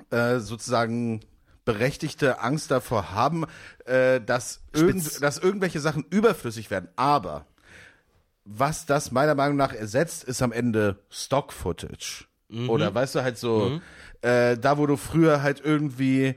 äh, 0.09 0.39
sozusagen 0.39 1.19
berechtigte 1.65 2.39
Angst 2.41 2.71
davor 2.71 3.11
haben, 3.11 3.45
äh, 3.85 4.21
dass, 4.21 4.61
irgend, 4.73 5.21
dass 5.21 5.37
irgendwelche 5.37 5.79
Sachen 5.79 6.05
überflüssig 6.09 6.69
werden. 6.71 6.89
Aber 6.95 7.45
was 8.45 8.85
das 8.85 9.11
meiner 9.11 9.35
Meinung 9.35 9.57
nach 9.57 9.73
ersetzt, 9.73 10.23
ist 10.23 10.41
am 10.41 10.51
Ende 10.51 10.97
Stock-Footage. 11.09 12.25
Oder 12.67 12.93
weißt 12.93 13.15
du, 13.15 13.23
halt 13.23 13.37
so, 13.37 13.81
äh, 14.21 14.57
da 14.57 14.77
wo 14.77 14.85
du 14.85 14.95
früher 14.95 15.41
halt 15.41 15.61
irgendwie 15.63 16.35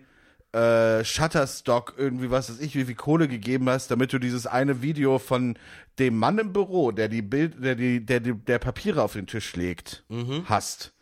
äh, 0.53 1.05
Shutterstock 1.05 1.95
irgendwie, 1.99 2.31
was 2.31 2.49
weiß 2.49 2.61
ich, 2.61 2.75
wie 2.75 2.87
viel 2.87 2.95
Kohle 2.95 3.29
gegeben 3.29 3.69
hast, 3.69 3.91
damit 3.91 4.13
du 4.15 4.19
dieses 4.19 4.47
eine 4.47 4.81
Video 4.81 5.19
von 5.19 5.59
dem 5.99 6.19
Mann 6.19 6.39
im 6.39 6.53
Büro, 6.55 6.91
der 6.91 7.09
die 7.09 7.21
Bild, 7.23 7.63
der 7.63 7.75
die, 7.75 8.05
der, 8.05 8.21
die, 8.21 8.33
der 8.33 8.59
Papiere 8.59 9.03
auf 9.03 9.13
den 9.13 9.27
Tisch 9.27 9.55
legt, 9.57 10.05
hast. 10.47 10.95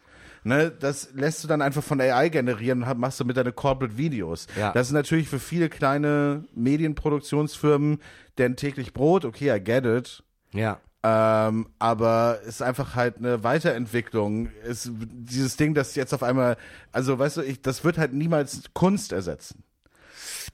Ne, 0.47 0.71
das 0.71 1.15
lässt 1.15 1.43
du 1.43 1.49
dann 1.49 1.63
einfach 1.63 1.83
von 1.83 2.01
AI 2.01 2.29
generieren 2.29 2.83
und 2.83 2.99
machst 2.99 3.19
du 3.19 3.25
mit 3.25 3.37
deine 3.37 3.53
Corporate 3.53 3.97
Videos. 3.97 4.47
Ja. 4.59 4.73
Das 4.73 4.89
ist 4.89 4.93
natürlich 4.93 5.29
für 5.29 5.39
viele 5.39 5.71
kleine 5.71 6.45
Medienproduktionsfirmen 6.55 7.99
deren 8.37 8.57
täglich 8.57 8.93
Brot, 8.93 9.25
okay, 9.25 9.57
I 9.57 9.61
get 9.61 9.87
it. 9.87 10.23
Ja. 10.53 10.81
Ähm, 11.07 11.69
aber 11.79 12.39
es 12.43 12.49
ist 12.57 12.63
einfach 12.63 12.95
halt 12.95 13.19
eine 13.19 13.45
Weiterentwicklung. 13.45 14.47
Ist 14.63 14.91
dieses 14.95 15.59
Ding, 15.59 15.75
das 15.75 15.95
jetzt 15.97 16.15
auf 16.15 16.23
einmal, 16.23 16.57
also 16.93 17.19
weißt 17.19 17.37
du, 17.37 17.43
ich, 17.43 17.61
das 17.61 17.85
wird 17.85 17.99
halt 17.99 18.15
niemals 18.15 18.63
Kunst 18.73 19.13
ersetzen. 19.13 19.63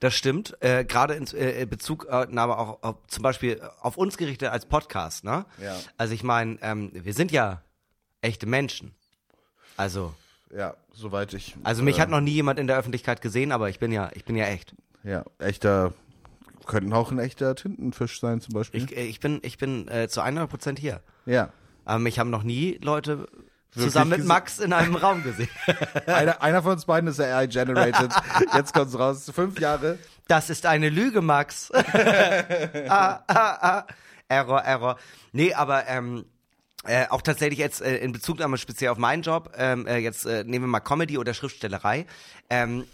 Das 0.00 0.12
stimmt. 0.14 0.56
Äh, 0.60 0.84
Gerade 0.84 1.14
in 1.14 1.24
äh, 1.36 1.66
Bezugnahme 1.66 2.58
auch 2.58 2.82
auf, 2.82 2.96
zum 3.06 3.22
Beispiel 3.22 3.60
auf 3.80 3.96
uns 3.96 4.16
gerichtet 4.16 4.50
als 4.50 4.66
Podcast, 4.66 5.22
ne? 5.22 5.44
Ja. 5.62 5.76
Also 5.96 6.14
ich 6.14 6.24
meine, 6.24 6.58
ähm, 6.62 6.90
wir 6.94 7.14
sind 7.14 7.30
ja 7.30 7.62
echte 8.20 8.46
Menschen. 8.46 8.92
Also, 9.76 10.14
Ja, 10.52 10.74
soweit 10.92 11.32
ich. 11.32 11.54
also 11.62 11.84
mich 11.84 11.98
äh, 11.98 12.00
hat 12.00 12.08
noch 12.10 12.20
nie 12.20 12.32
jemand 12.32 12.58
in 12.58 12.66
der 12.66 12.76
Öffentlichkeit 12.76 13.22
gesehen, 13.22 13.52
aber 13.52 13.68
ich 13.68 13.78
bin 13.78 13.92
ja, 13.92 14.10
ich 14.14 14.24
bin 14.24 14.34
ja 14.34 14.46
echt. 14.46 14.74
Ja, 15.04 15.24
echter, 15.38 15.92
könnten 16.66 16.92
auch 16.92 17.10
ein 17.10 17.18
echter 17.18 17.54
Tintenfisch 17.54 18.20
sein 18.20 18.40
zum 18.40 18.54
Beispiel. 18.54 18.84
Ich, 18.84 18.96
äh, 18.96 19.04
ich 19.04 19.20
bin, 19.20 19.40
ich 19.42 19.58
bin 19.58 19.88
äh, 19.88 20.08
zu 20.08 20.20
100 20.20 20.48
Prozent 20.48 20.78
hier. 20.78 21.00
ja. 21.26 21.50
Aber 21.86 21.98
mich 21.98 22.18
haben 22.18 22.30
noch 22.30 22.42
nie 22.42 22.78
Leute 22.82 23.26
zusammen 23.72 24.10
mit 24.10 24.24
Max 24.24 24.58
in 24.58 24.72
einem 24.72 24.96
Raum 24.96 25.22
gesehen. 25.22 25.48
Einer, 26.06 26.42
einer 26.42 26.62
von 26.62 26.72
uns 26.72 26.84
beiden 26.84 27.08
ist 27.08 27.20
AI-generated. 27.20 28.12
Jetzt 28.54 28.74
kommt's 28.74 28.98
raus. 28.98 29.30
Fünf 29.34 29.58
Jahre. 29.58 29.98
Das 30.28 30.50
ist 30.50 30.66
eine 30.66 30.88
Lüge, 30.88 31.22
Max. 31.22 31.70
ah, 32.88 33.24
ah, 33.26 33.26
ah. 33.28 33.86
Error, 34.28 34.62
Error. 34.62 34.96
Nee, 35.32 35.54
aber 35.54 35.88
ähm, 35.88 36.24
äh, 36.84 37.06
auch 37.08 37.22
tatsächlich 37.22 37.58
jetzt 37.58 37.82
äh, 37.82 37.98
in 37.98 38.12
Bezugnahme 38.12 38.56
speziell 38.56 38.90
auf 38.90 38.98
meinen 38.98 39.22
Job, 39.22 39.52
ähm, 39.56 39.86
äh, 39.86 39.98
jetzt 39.98 40.24
äh, 40.24 40.44
nehmen 40.44 40.64
wir 40.64 40.68
mal 40.68 40.80
Comedy 40.80 41.18
oder 41.18 41.34
Schriftstellerei. 41.34 42.06
Ähm, 42.48 42.84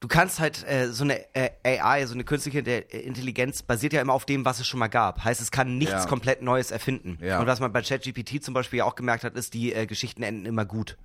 du 0.00 0.08
kannst 0.08 0.38
halt 0.40 0.66
äh, 0.68 0.88
so 0.92 1.04
eine 1.04 1.34
äh, 1.34 1.50
AI, 1.80 2.06
so 2.06 2.14
eine 2.14 2.24
künstliche 2.24 2.58
Inte- 2.58 2.70
Intelligenz 2.96 3.62
basiert 3.62 3.92
ja 3.92 4.00
immer 4.00 4.12
auf 4.12 4.24
dem, 4.26 4.44
was 4.44 4.60
es 4.60 4.66
schon 4.66 4.78
mal 4.80 4.88
gab. 4.88 5.24
Heißt, 5.24 5.40
es 5.40 5.50
kann 5.50 5.78
nichts 5.78 5.92
Ja. 5.92 6.06
komplett 6.06 6.42
Neues 6.42 6.70
erfinden. 6.70 7.18
Ja. 7.22 7.40
Und 7.40 7.46
was 7.46 7.60
man 7.60 7.72
bei 7.72 7.82
ChatGPT 7.82 8.42
zum 8.44 8.54
Beispiel 8.54 8.78
ja 8.78 8.84
auch 8.84 8.94
gemerkt 8.94 9.24
hat, 9.24 9.34
ist, 9.34 9.54
die 9.54 9.72
äh, 9.72 9.86
Geschichten 9.86 10.22
enden 10.22 10.46
immer 10.46 10.64
gut. 10.64 10.96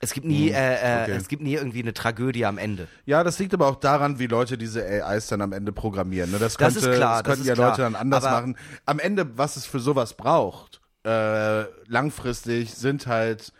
Es 0.00 0.12
gibt 0.12 0.26
nie, 0.26 0.50
äh, 0.50 0.52
äh, 0.52 1.02
okay. 1.04 1.12
es 1.12 1.26
gibt 1.28 1.42
nie 1.42 1.54
irgendwie 1.54 1.80
eine 1.80 1.94
Tragödie 1.94 2.44
am 2.44 2.58
Ende. 2.58 2.86
Ja, 3.06 3.24
das 3.24 3.38
liegt 3.38 3.54
aber 3.54 3.66
auch 3.66 3.76
daran, 3.76 4.18
wie 4.18 4.26
Leute 4.26 4.58
diese 4.58 4.84
AIs 4.84 5.28
dann 5.28 5.40
am 5.40 5.52
Ende 5.54 5.72
programmieren. 5.72 6.30
Ne? 6.30 6.38
Das, 6.38 6.58
Das 6.58 6.74
könnte, 6.74 6.90
ist 6.90 6.96
klar, 6.96 7.22
das 7.22 7.24
könnten 7.24 7.40
das 7.46 7.48
ja 7.48 7.54
klar. 7.54 7.70
Leute 7.70 7.82
dann 7.82 7.94
anders 7.94 8.24
Aber- 8.24 8.36
machen. 8.40 8.58
Am 8.84 8.98
Ende, 8.98 9.38
was 9.38 9.56
es 9.56 9.64
für 9.64 9.80
sowas 9.80 10.14
braucht, 10.14 10.82
äh, 11.06 11.62
langfristig, 11.86 12.74
sind 12.74 13.06
halt 13.06 13.52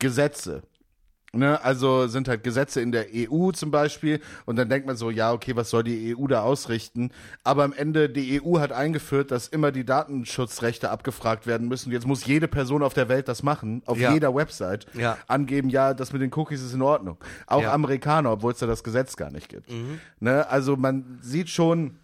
Gesetze. 0.00 0.62
Ne, 1.34 1.62
also 1.62 2.06
sind 2.06 2.26
halt 2.26 2.42
Gesetze 2.42 2.80
in 2.80 2.90
der 2.90 3.04
EU 3.14 3.50
zum 3.52 3.70
Beispiel 3.70 4.20
und 4.46 4.56
dann 4.56 4.70
denkt 4.70 4.86
man 4.86 4.96
so, 4.96 5.10
ja, 5.10 5.30
okay, 5.32 5.54
was 5.56 5.68
soll 5.68 5.84
die 5.84 6.16
EU 6.16 6.26
da 6.26 6.40
ausrichten? 6.40 7.10
Aber 7.44 7.64
am 7.64 7.74
Ende, 7.74 8.08
die 8.08 8.40
EU 8.42 8.60
hat 8.60 8.72
eingeführt, 8.72 9.30
dass 9.30 9.46
immer 9.46 9.70
die 9.70 9.84
Datenschutzrechte 9.84 10.88
abgefragt 10.90 11.46
werden 11.46 11.68
müssen. 11.68 11.92
Jetzt 11.92 12.06
muss 12.06 12.24
jede 12.24 12.48
Person 12.48 12.82
auf 12.82 12.94
der 12.94 13.10
Welt 13.10 13.28
das 13.28 13.42
machen, 13.42 13.82
auf 13.84 13.98
Ja. 13.98 14.14
jeder 14.14 14.34
Website, 14.34 14.86
Ja. 14.94 15.18
angeben, 15.26 15.68
ja, 15.68 15.92
das 15.92 16.14
mit 16.14 16.22
den 16.22 16.32
Cookies 16.32 16.62
ist 16.62 16.72
in 16.72 16.80
Ordnung. 16.80 17.18
Auch 17.46 17.60
Ja. 17.60 17.72
Amerikaner, 17.74 18.32
obwohl 18.32 18.52
es 18.52 18.58
da 18.58 18.66
das 18.66 18.82
Gesetz 18.82 19.14
gar 19.16 19.30
nicht 19.30 19.50
gibt. 19.50 19.70
Ne, 20.20 20.48
also 20.48 20.76
man 20.78 21.18
sieht 21.20 21.50
schon, 21.50 21.98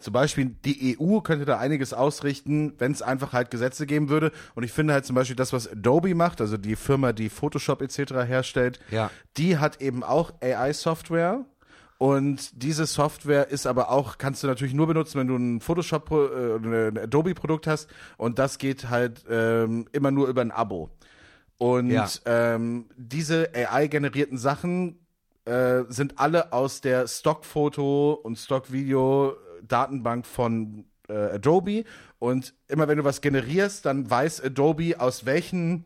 zum 0.00 0.12
Beispiel 0.12 0.54
die 0.64 0.96
EU 0.98 1.20
könnte 1.20 1.44
da 1.44 1.58
einiges 1.58 1.92
ausrichten, 1.94 2.74
wenn 2.78 2.92
es 2.92 3.00
einfach 3.02 3.32
halt 3.32 3.50
Gesetze 3.50 3.86
geben 3.86 4.08
würde. 4.08 4.32
Und 4.54 4.62
ich 4.64 4.72
finde 4.72 4.92
halt 4.92 5.04
zum 5.06 5.14
Beispiel 5.16 5.36
das, 5.36 5.52
was 5.52 5.70
Adobe 5.70 6.14
macht, 6.14 6.40
also 6.40 6.56
die 6.56 6.76
Firma, 6.76 7.12
die 7.12 7.28
Photoshop 7.30 7.80
etc. 7.82 8.12
herstellt, 8.26 8.80
Ja. 8.90 9.10
die 9.36 9.58
hat 9.58 9.80
eben 9.80 10.02
auch 10.02 10.32
AI-Software. 10.42 11.44
Und 11.98 12.62
diese 12.62 12.86
Software 12.86 13.48
ist 13.50 13.66
aber 13.66 13.90
auch, 13.90 14.18
kannst 14.18 14.42
du 14.42 14.46
natürlich 14.48 14.74
nur 14.74 14.88
benutzen, 14.88 15.20
wenn 15.20 15.28
du 15.28 15.36
ein 15.36 15.60
Photoshop, 15.60 16.10
äh, 16.10 16.56
ein 16.56 16.98
Adobe-Produkt 16.98 17.66
hast. 17.66 17.88
Und 18.16 18.38
das 18.38 18.58
geht 18.58 18.90
halt 18.90 19.24
ähm, 19.30 19.86
immer 19.92 20.10
nur 20.10 20.26
über 20.28 20.40
ein 20.42 20.50
Abo. 20.50 20.90
Und 21.56 21.90
Ja. 21.90 22.06
ähm, 22.26 22.86
diese 22.96 23.50
AI-generierten 23.54 24.36
Sachen 24.38 24.98
äh, 25.46 25.84
sind 25.88 26.18
alle 26.18 26.52
aus 26.52 26.80
der 26.80 27.06
Stockfoto- 27.06 28.14
und 28.14 28.38
Stockvideo-Datenbank 29.74 30.26
von 30.26 30.84
äh, 31.08 31.12
Adobe. 31.34 31.84
Und 32.18 32.54
immer 32.68 32.88
wenn 32.88 32.98
du 32.98 33.04
was 33.04 33.20
generierst, 33.20 33.84
dann 33.84 34.08
weiß 34.08 34.42
Adobe, 34.42 34.94
aus 35.00 35.26
welchen 35.26 35.84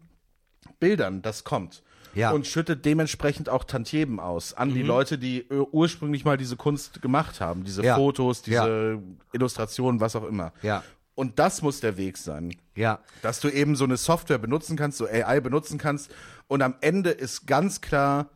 Bildern 0.80 1.22
das 1.22 1.44
kommt. 1.44 1.82
Ja. 2.14 2.30
Und 2.30 2.46
schüttet 2.46 2.84
dementsprechend 2.84 3.48
auch 3.48 3.64
Tantiemen 3.64 4.18
aus 4.18 4.54
an 4.54 4.72
die 4.74 4.82
Leute, 4.82 5.18
die 5.18 5.40
äh, 5.40 5.66
ursprünglich 5.70 6.24
mal 6.24 6.36
diese 6.36 6.56
Kunst 6.56 7.02
gemacht 7.02 7.40
haben. 7.40 7.64
Diese 7.64 7.82
Ja. 7.84 7.96
Fotos, 7.96 8.42
diese 8.42 8.94
Ja. 8.94 8.98
Illustrationen, 9.32 10.00
was 10.00 10.16
auch 10.16 10.24
immer. 10.24 10.52
Ja. 10.62 10.82
Und 11.14 11.38
das 11.38 11.62
muss 11.62 11.80
der 11.80 11.96
Weg 11.96 12.16
sein 12.16 12.54
Ja. 12.76 13.00
dass 13.22 13.40
du 13.40 13.48
eben 13.48 13.74
so 13.76 13.84
eine 13.84 13.96
Software 13.96 14.38
benutzen 14.38 14.76
kannst, 14.76 14.98
so 14.98 15.06
AI 15.06 15.40
benutzen 15.40 15.76
kannst. 15.76 16.10
Und 16.46 16.62
am 16.62 16.76
Ende 16.80 17.10
ist 17.10 17.46
ganz 17.46 17.80
klar, 17.80 18.30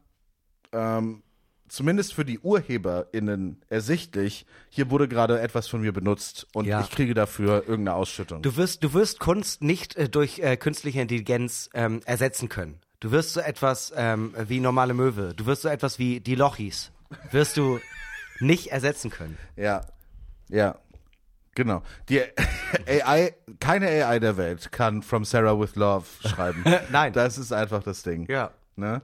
ähm, 0.73 1.23
zumindest 1.73 2.13
für 2.15 2.25
die 2.25 2.39
UrheberInnen 2.39 3.63
ersichtlich, 3.69 4.45
hier 4.69 4.91
wurde 4.91 5.09
gerade 5.09 5.41
etwas 5.41 5.69
von 5.69 5.81
mir 5.81 5.93
benutzt 5.93 6.47
und 6.53 6.67
Ja. 6.67 6.81
ich 6.81 6.91
kriege 6.91 7.15
dafür 7.15 7.63
irgendeine 7.67 7.95
Ausschüttung. 7.95 8.43
Du 8.43 8.57
wirst, 8.57 8.85
du 8.85 8.93
wirst 8.93 9.21
Kunst 9.21 9.63
nicht 9.63 9.97
äh, 9.97 10.09
durch 10.09 10.39
äh, 10.41 10.57
künstliche 10.57 11.01
Intelligenz 11.01 11.71
ähm, 11.73 12.01
ersetzen 12.05 12.49
können. 12.49 12.79
Du 13.01 13.11
wirst 13.11 13.33
so 13.33 13.41
etwas 13.41 13.93
ähm, 13.97 14.35
wie 14.47 14.61
normale 14.61 14.95
Möwe, 14.95 15.35
du 15.35 15.47
wirst 15.47 15.63
so 15.63 15.69
etwas 15.69 15.99
wie 15.99 16.21
die 16.21 16.35
Lochis, 16.35 16.93
wirst 17.31 17.57
du 17.57 17.81
nicht 18.41 18.69
ersetzen 18.69 19.11
können. 19.11 19.39
Ja, 19.57 19.81
ja, 20.49 20.77
genau. 21.55 21.83
Die 22.11 22.21
AI, 22.87 23.35
keine 23.61 23.87
AI 23.89 24.19
der 24.19 24.37
Welt 24.37 24.71
kann 24.73 25.03
From 25.03 25.25
Sarah 25.25 25.59
with 25.59 25.75
Love 25.77 26.05
schreiben. 26.29 26.65
Nein. 26.91 27.13
Das 27.15 27.39
ist 27.39 27.53
einfach 27.53 27.83
das 27.83 28.03
Ding. 28.03 28.27
Ja. 28.31 28.51
Ne? 28.77 29.01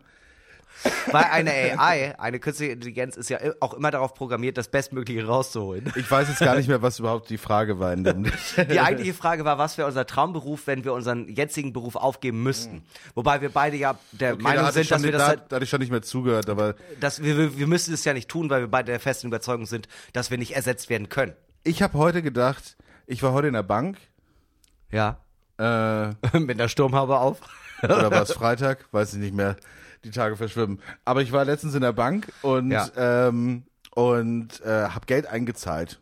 Weil 1.10 1.24
eine 1.24 1.50
AI, 1.78 2.14
eine 2.18 2.38
künstliche 2.38 2.72
Intelligenz, 2.72 3.16
ist 3.16 3.30
ja 3.30 3.38
auch 3.60 3.74
immer 3.74 3.90
darauf 3.90 4.14
programmiert, 4.14 4.56
das 4.58 4.68
Bestmögliche 4.68 5.26
rauszuholen. 5.26 5.92
Ich 5.96 6.10
weiß 6.10 6.28
jetzt 6.28 6.40
gar 6.40 6.56
nicht 6.56 6.68
mehr, 6.68 6.82
was 6.82 6.98
überhaupt 6.98 7.30
die 7.30 7.38
Frage 7.38 7.78
war 7.78 7.92
in 7.92 8.04
dem. 8.04 8.24
Die 8.70 8.78
eigentliche 8.80 9.14
Frage 9.14 9.44
war, 9.44 9.58
was 9.58 9.78
wäre 9.78 9.88
unser 9.88 10.06
Traumberuf, 10.06 10.66
wenn 10.66 10.84
wir 10.84 10.92
unseren 10.92 11.28
jetzigen 11.28 11.72
Beruf 11.72 11.96
aufgeben 11.96 12.42
müssten? 12.42 12.82
Wobei 13.14 13.40
wir 13.40 13.48
beide 13.50 13.76
ja 13.76 13.98
der 14.12 14.34
Okay, 14.34 14.42
Meinung 14.42 14.64
da 14.66 14.72
sind, 14.72 14.90
dass 14.90 15.02
wir 15.02 15.12
das 15.12 15.26
da, 15.26 15.36
da 15.36 15.56
hatte 15.56 15.64
ich 15.64 15.70
schon 15.70 15.80
nicht 15.80 15.90
mehr 15.90 16.02
zugehört, 16.02 16.48
aber 16.48 16.74
dass 17.00 17.22
wir, 17.22 17.36
wir, 17.36 17.58
wir 17.58 17.66
müssen 17.66 17.92
es 17.94 18.04
ja 18.04 18.12
nicht 18.14 18.28
tun, 18.28 18.50
weil 18.50 18.60
wir 18.60 18.68
beide 18.68 18.92
der 18.92 19.00
festen 19.00 19.26
Überzeugung 19.28 19.66
sind, 19.66 19.88
dass 20.12 20.30
wir 20.30 20.38
nicht 20.38 20.54
ersetzt 20.56 20.88
werden 20.90 21.08
können. 21.08 21.32
ich 21.64 21.82
habe 21.82 21.96
heute 21.98 22.22
gedacht, 22.22 22.76
ich 23.06 23.22
war 23.22 23.32
heute 23.32 23.48
in 23.48 23.54
der 23.54 23.62
Bank, 23.62 23.96
Ja. 24.90 25.18
äh, 25.58 26.08
Mit 26.38 26.50
einer 26.58 26.68
Sturmhaube 26.68 27.18
auf. 27.18 27.40
oder 27.82 28.10
war 28.10 28.22
es 28.22 28.32
Freitag, 28.32 28.86
weiß 28.92 29.14
ich 29.14 29.20
nicht 29.20 29.34
mehr, 29.34 29.56
die 30.04 30.10
Tage 30.10 30.36
verschwimmen. 30.36 30.80
Aber 31.04 31.22
ich 31.22 31.32
war 31.32 31.44
letztens 31.44 31.74
in 31.74 31.80
der 31.82 31.92
Bank 31.92 32.32
und 32.42 32.70
Ja. 32.70 32.88
ähm, 32.96 33.64
und 33.94 34.60
äh, 34.62 34.88
habe 34.88 35.06
Geld 35.06 35.26
eingezahlt. 35.26 36.00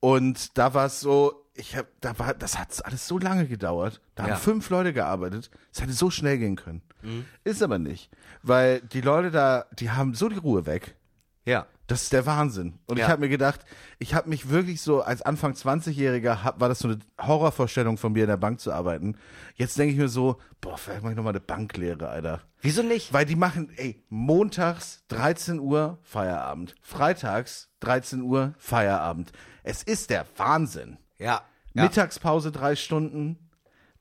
Und 0.00 0.56
da 0.58 0.74
war 0.74 0.86
es 0.86 1.00
so, 1.00 1.42
ich 1.54 1.76
hab, 1.76 1.86
da 2.00 2.18
war, 2.18 2.34
das 2.34 2.58
hat 2.58 2.84
alles 2.84 3.06
so 3.06 3.18
lange 3.18 3.46
gedauert. 3.46 4.00
Da 4.14 4.24
Ja. 4.26 4.34
haben 4.34 4.40
fünf 4.40 4.70
Leute 4.70 4.92
gearbeitet. 4.92 5.50
Es 5.72 5.80
hätte 5.80 5.92
so 5.92 6.10
schnell 6.10 6.38
gehen 6.38 6.56
können. 6.56 6.82
Mhm. 7.02 7.24
Ist 7.44 7.62
aber 7.62 7.78
nicht, 7.78 8.10
weil 8.42 8.80
die 8.80 9.00
Leute 9.00 9.30
da, 9.30 9.66
die 9.78 9.90
haben 9.90 10.14
so 10.14 10.28
die 10.28 10.38
Ruhe 10.38 10.66
weg. 10.66 10.94
Ja. 11.44 11.66
Das 11.88 12.02
ist 12.02 12.12
der 12.12 12.26
Wahnsinn. 12.26 12.78
Und 12.86 12.96
ich 12.96 13.02
Ja. 13.02 13.08
habe 13.08 13.20
mir 13.20 13.28
gedacht, 13.28 13.60
ich 14.00 14.12
habe 14.14 14.28
mich 14.28 14.48
wirklich 14.48 14.80
so 14.80 15.02
als 15.02 15.22
Anfang 15.22 15.52
20-Jähriger 15.54 16.42
hab- 16.42 16.60
war 16.60 16.68
das 16.68 16.80
so 16.80 16.88
eine 16.88 16.98
Horrorvorstellung 17.20 17.96
von 17.96 18.12
mir 18.12 18.24
in 18.24 18.28
der 18.28 18.36
Bank 18.36 18.58
zu 18.60 18.72
arbeiten. 18.72 19.16
Jetzt 19.54 19.78
denke 19.78 19.92
ich 19.92 19.98
mir 19.98 20.08
so, 20.08 20.38
boah, 20.60 20.76
vielleicht 20.78 21.02
mache 21.02 21.12
ich 21.12 21.16
noch 21.16 21.22
mal 21.22 21.30
eine 21.30 21.40
Banklehre, 21.40 22.08
Alter. 22.08 22.40
Wieso 22.60 22.82
nicht? 22.82 23.12
Weil 23.12 23.24
die 23.24 23.36
machen, 23.36 23.70
ey, 23.76 24.02
montags 24.08 25.04
13 25.08 25.60
Uhr 25.60 25.98
Feierabend, 26.02 26.74
freitags 26.82 27.68
13 27.80 28.22
Uhr 28.22 28.54
Feierabend. 28.58 29.30
Es 29.62 29.84
ist 29.84 30.10
der 30.10 30.26
Wahnsinn. 30.36 30.98
Ja. 31.18 31.42
ja. 31.74 31.82
Mittagspause 31.84 32.50
drei 32.50 32.74
Stunden. 32.74 33.38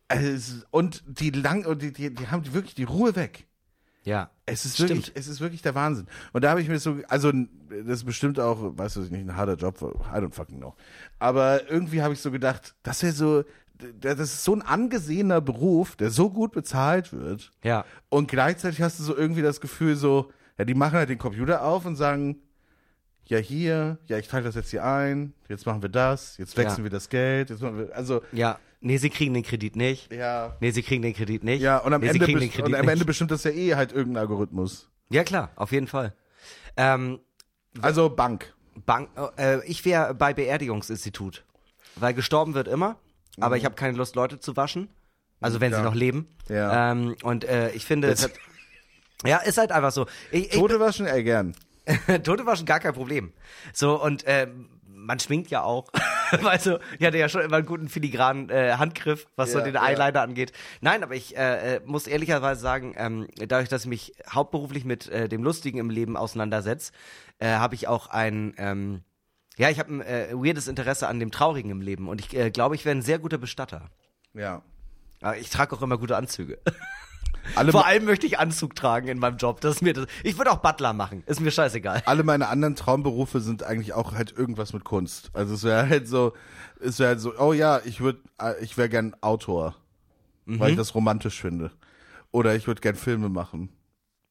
Es, 0.07 0.65
und 0.71 1.03
die 1.07 1.29
lang, 1.31 1.65
und 1.65 1.81
die, 1.81 1.91
die, 1.93 2.13
die 2.13 2.27
haben 2.29 2.51
wirklich 2.53 2.73
die 2.75 2.83
Ruhe 2.83 3.15
weg. 3.15 3.47
Ja. 4.03 4.29
Es 4.47 4.63
ist 4.65 4.75
Stimmt. 4.75 4.89
wirklich, 4.91 5.11
es 5.15 5.27
ist 5.27 5.41
wirklich 5.41 5.61
der 5.63 5.73
Wahnsinn. 5.73 6.05
Und 6.31 6.43
da 6.43 6.51
habe 6.51 6.61
ich 6.61 6.69
mir 6.69 6.77
so, 6.79 6.97
also 7.07 7.31
das 7.31 7.97
ist 7.99 8.03
bestimmt 8.05 8.39
auch, 8.39 8.77
weißt 8.77 8.97
du, 8.97 8.99
nicht 9.01 9.13
ein 9.13 9.35
harter 9.35 9.55
Job, 9.55 9.81
I 9.81 10.17
don't 10.17 10.33
fucking 10.33 10.59
know. 10.59 10.75
Aber 11.17 11.69
irgendwie 11.69 12.01
habe 12.03 12.13
ich 12.13 12.19
so 12.21 12.29
gedacht, 12.29 12.75
das 12.83 13.01
wäre 13.01 13.13
so, 13.13 13.43
das 13.99 14.19
ist 14.19 14.43
so 14.43 14.53
ein 14.55 14.61
angesehener 14.61 15.41
Beruf, 15.41 15.95
der 15.95 16.11
so 16.11 16.29
gut 16.29 16.51
bezahlt 16.51 17.11
wird. 17.11 17.51
Ja. 17.63 17.85
Und 18.09 18.27
gleichzeitig 18.29 18.81
hast 18.81 18.99
du 18.99 19.03
so 19.03 19.17
irgendwie 19.17 19.41
das 19.41 19.59
Gefühl 19.61 19.95
so, 19.95 20.31
ja, 20.59 20.65
die 20.65 20.75
machen 20.75 20.93
halt 20.93 21.09
den 21.09 21.17
Computer 21.17 21.63
auf 21.63 21.85
und 21.85 21.95
sagen, 21.95 22.37
ja 23.27 23.39
hier, 23.39 23.97
ja, 24.05 24.19
ich 24.19 24.27
teile 24.27 24.43
das 24.43 24.53
jetzt 24.53 24.69
hier 24.69 24.83
ein, 24.85 25.33
jetzt 25.49 25.65
machen 25.65 25.81
wir 25.81 25.89
das, 25.89 26.37
jetzt 26.37 26.55
wechseln 26.55 26.79
Ja. 26.79 26.83
wir 26.83 26.91
das 26.91 27.09
Geld, 27.09 27.49
jetzt 27.49 27.61
machen 27.63 27.79
wir, 27.79 27.95
also, 27.95 28.21
Ja. 28.31 28.59
Nee, 28.85 28.97
sie 28.97 29.09
kriegen 29.09 29.33
den 29.33 29.41
Kredit 29.43 29.75
nicht. 29.75 30.11
ja. 30.13 30.55
Nee, 30.59 30.69
sie 30.71 30.83
kriegen 30.83 31.01
den 31.01 31.13
Kredit 31.15 31.43
nicht. 31.43 31.61
Ja, 31.61 31.79
und 31.79 31.91
am, 31.93 32.01
nee, 32.01 32.07
Ende, 32.09 32.25
best- 32.27 32.59
und 32.59 32.75
am 32.75 32.87
Ende 32.87 33.03
bestimmt 33.03 33.31
das 33.31 33.43
ja 33.43 33.49
eh 33.51 33.73
halt 33.75 33.91
irgendein 33.91 34.21
Algorithmus. 34.21 34.89
Ja, 35.09 35.23
klar, 35.23 35.51
auf 35.55 35.71
jeden 35.71 35.87
Fall. 35.87 36.13
Ähm, 36.77 37.19
Also 37.81 38.09
Bank. 38.09 38.53
Bank, 38.85 39.09
äh, 39.37 39.65
ich 39.65 39.83
wäre 39.85 40.13
bei 40.13 40.33
Beerdigungsinstitut. 40.33 41.43
Weil 41.95 42.13
gestorben 42.13 42.53
wird 42.53 42.67
immer, 42.67 42.97
aber 43.39 43.57
ich 43.57 43.65
habe 43.65 43.73
keine 43.75 43.97
Lust, 43.97 44.15
Leute 44.15 44.39
zu 44.39 44.55
waschen. 44.55 44.89
Also 45.41 45.61
wenn 45.61 45.69
Mhm. 45.69 45.73
Ja. 45.73 45.79
sie 45.79 45.85
noch 45.85 45.95
leben. 45.95 46.27
Ja. 46.49 46.91
Ähm, 46.91 47.15
und 47.23 47.43
äh, 47.45 47.71
ich 47.71 47.85
finde, 47.85 48.09
es 48.09 48.23
hat, 48.23 48.33
ja, 49.25 49.37
ist 49.37 49.57
halt 49.57 49.71
einfach 49.71 49.91
so. 49.91 50.05
Ich, 50.31 50.47
ich, 50.53 50.59
Tote 50.59 50.79
waschen, 50.79 51.05
ey, 51.07 51.23
gern. 51.23 51.55
Tote 52.23 52.45
waschen 52.45 52.65
gar 52.65 52.79
kein 52.79 52.93
Problem. 52.93 53.31
So, 53.73 54.01
und 54.01 54.23
ähm, 54.27 54.69
man 55.05 55.19
schminkt 55.19 55.51
ja 55.51 55.63
auch. 55.63 55.89
also, 56.43 56.79
ich 56.99 57.05
hatte 57.05 57.17
ja 57.17 57.29
schon 57.29 57.41
immer 57.41 57.57
einen 57.57 57.65
guten 57.65 57.87
filigranen 57.87 58.49
äh, 58.49 58.73
Handgriff, 58.77 59.27
was 59.35 59.51
so 59.51 59.59
Ja, 59.59 59.65
den 59.65 59.75
ja. 59.75 59.83
Eyeliner 59.83 60.21
angeht. 60.21 60.51
Nein, 60.81 61.03
aber 61.03 61.15
ich 61.15 61.37
äh, 61.37 61.75
äh, 61.75 61.81
muss 61.85 62.07
ehrlicherweise 62.07 62.61
sagen, 62.61 62.95
ähm, 62.97 63.27
dadurch, 63.35 63.69
dass 63.69 63.83
ich 63.83 63.89
mich 63.89 64.13
hauptberuflich 64.29 64.85
mit 64.85 65.07
äh, 65.07 65.29
dem 65.29 65.43
Lustigen 65.43 65.77
im 65.77 65.89
Leben 65.89 66.17
auseinandersetze, 66.17 66.91
äh, 67.39 67.47
habe 67.47 67.75
ich 67.75 67.87
auch 67.87 68.07
ein, 68.07 68.53
ähm, 68.57 69.03
ja, 69.57 69.69
ich 69.69 69.79
habe 69.79 69.93
ein 69.93 70.01
äh, 70.01 70.33
weirdes 70.33 70.67
Interesse 70.67 71.07
an 71.07 71.19
dem 71.19 71.31
Traurigen 71.31 71.71
im 71.71 71.81
Leben. 71.81 72.09
Und 72.09 72.19
ich 72.19 72.35
äh, 72.35 72.49
glaube, 72.51 72.75
ich 72.75 72.85
wäre 72.85 72.95
ein 72.95 73.01
sehr 73.01 73.19
guter 73.19 73.37
Bestatter. 73.37 73.89
Ja. 74.33 74.63
Aber 75.21 75.37
ich 75.37 75.49
trage 75.49 75.75
auch 75.75 75.81
immer 75.81 75.97
gute 75.97 76.17
Anzüge. 76.17 76.59
Alle, 77.55 77.71
Vor 77.71 77.85
allem 77.85 78.05
möchte 78.05 78.25
ich 78.25 78.39
Anzug 78.39 78.75
tragen 78.75 79.07
in 79.07 79.19
meinem 79.19 79.37
Job. 79.37 79.61
Das 79.61 79.75
ist 79.75 79.81
mir 79.81 79.93
das. 79.93 80.07
Ich 80.23 80.37
würde 80.37 80.51
auch 80.51 80.57
Butler 80.57 80.93
machen. 80.93 81.23
Ist 81.27 81.39
mir 81.41 81.51
scheißegal. 81.51 82.03
alle 82.05 82.23
meine 82.23 82.47
anderen 82.47 82.75
Traumberufe 82.75 83.39
sind 83.41 83.63
eigentlich 83.63 83.93
auch 83.93 84.13
halt 84.13 84.31
irgendwas 84.37 84.73
mit 84.73 84.83
Kunst. 84.83 85.29
Also 85.33 85.53
es 85.53 85.63
wäre 85.63 85.87
halt 85.87 86.07
so, 86.07 86.33
es 86.79 86.99
wäre 86.99 87.09
halt 87.09 87.19
so, 87.21 87.33
oh 87.37 87.53
ja, 87.53 87.79
ich 87.85 88.01
würde, 88.01 88.19
ich 88.61 88.77
wäre 88.77 88.89
gern 88.89 89.15
Autor, 89.21 89.75
weil 90.45 90.57
Mhm. 90.57 90.63
ich 90.71 90.75
das 90.75 90.95
romantisch 90.95 91.39
finde. 91.41 91.71
Oder 92.31 92.55
ich 92.55 92.67
würde 92.67 92.81
gern 92.81 92.95
Filme 92.95 93.29
machen. 93.29 93.69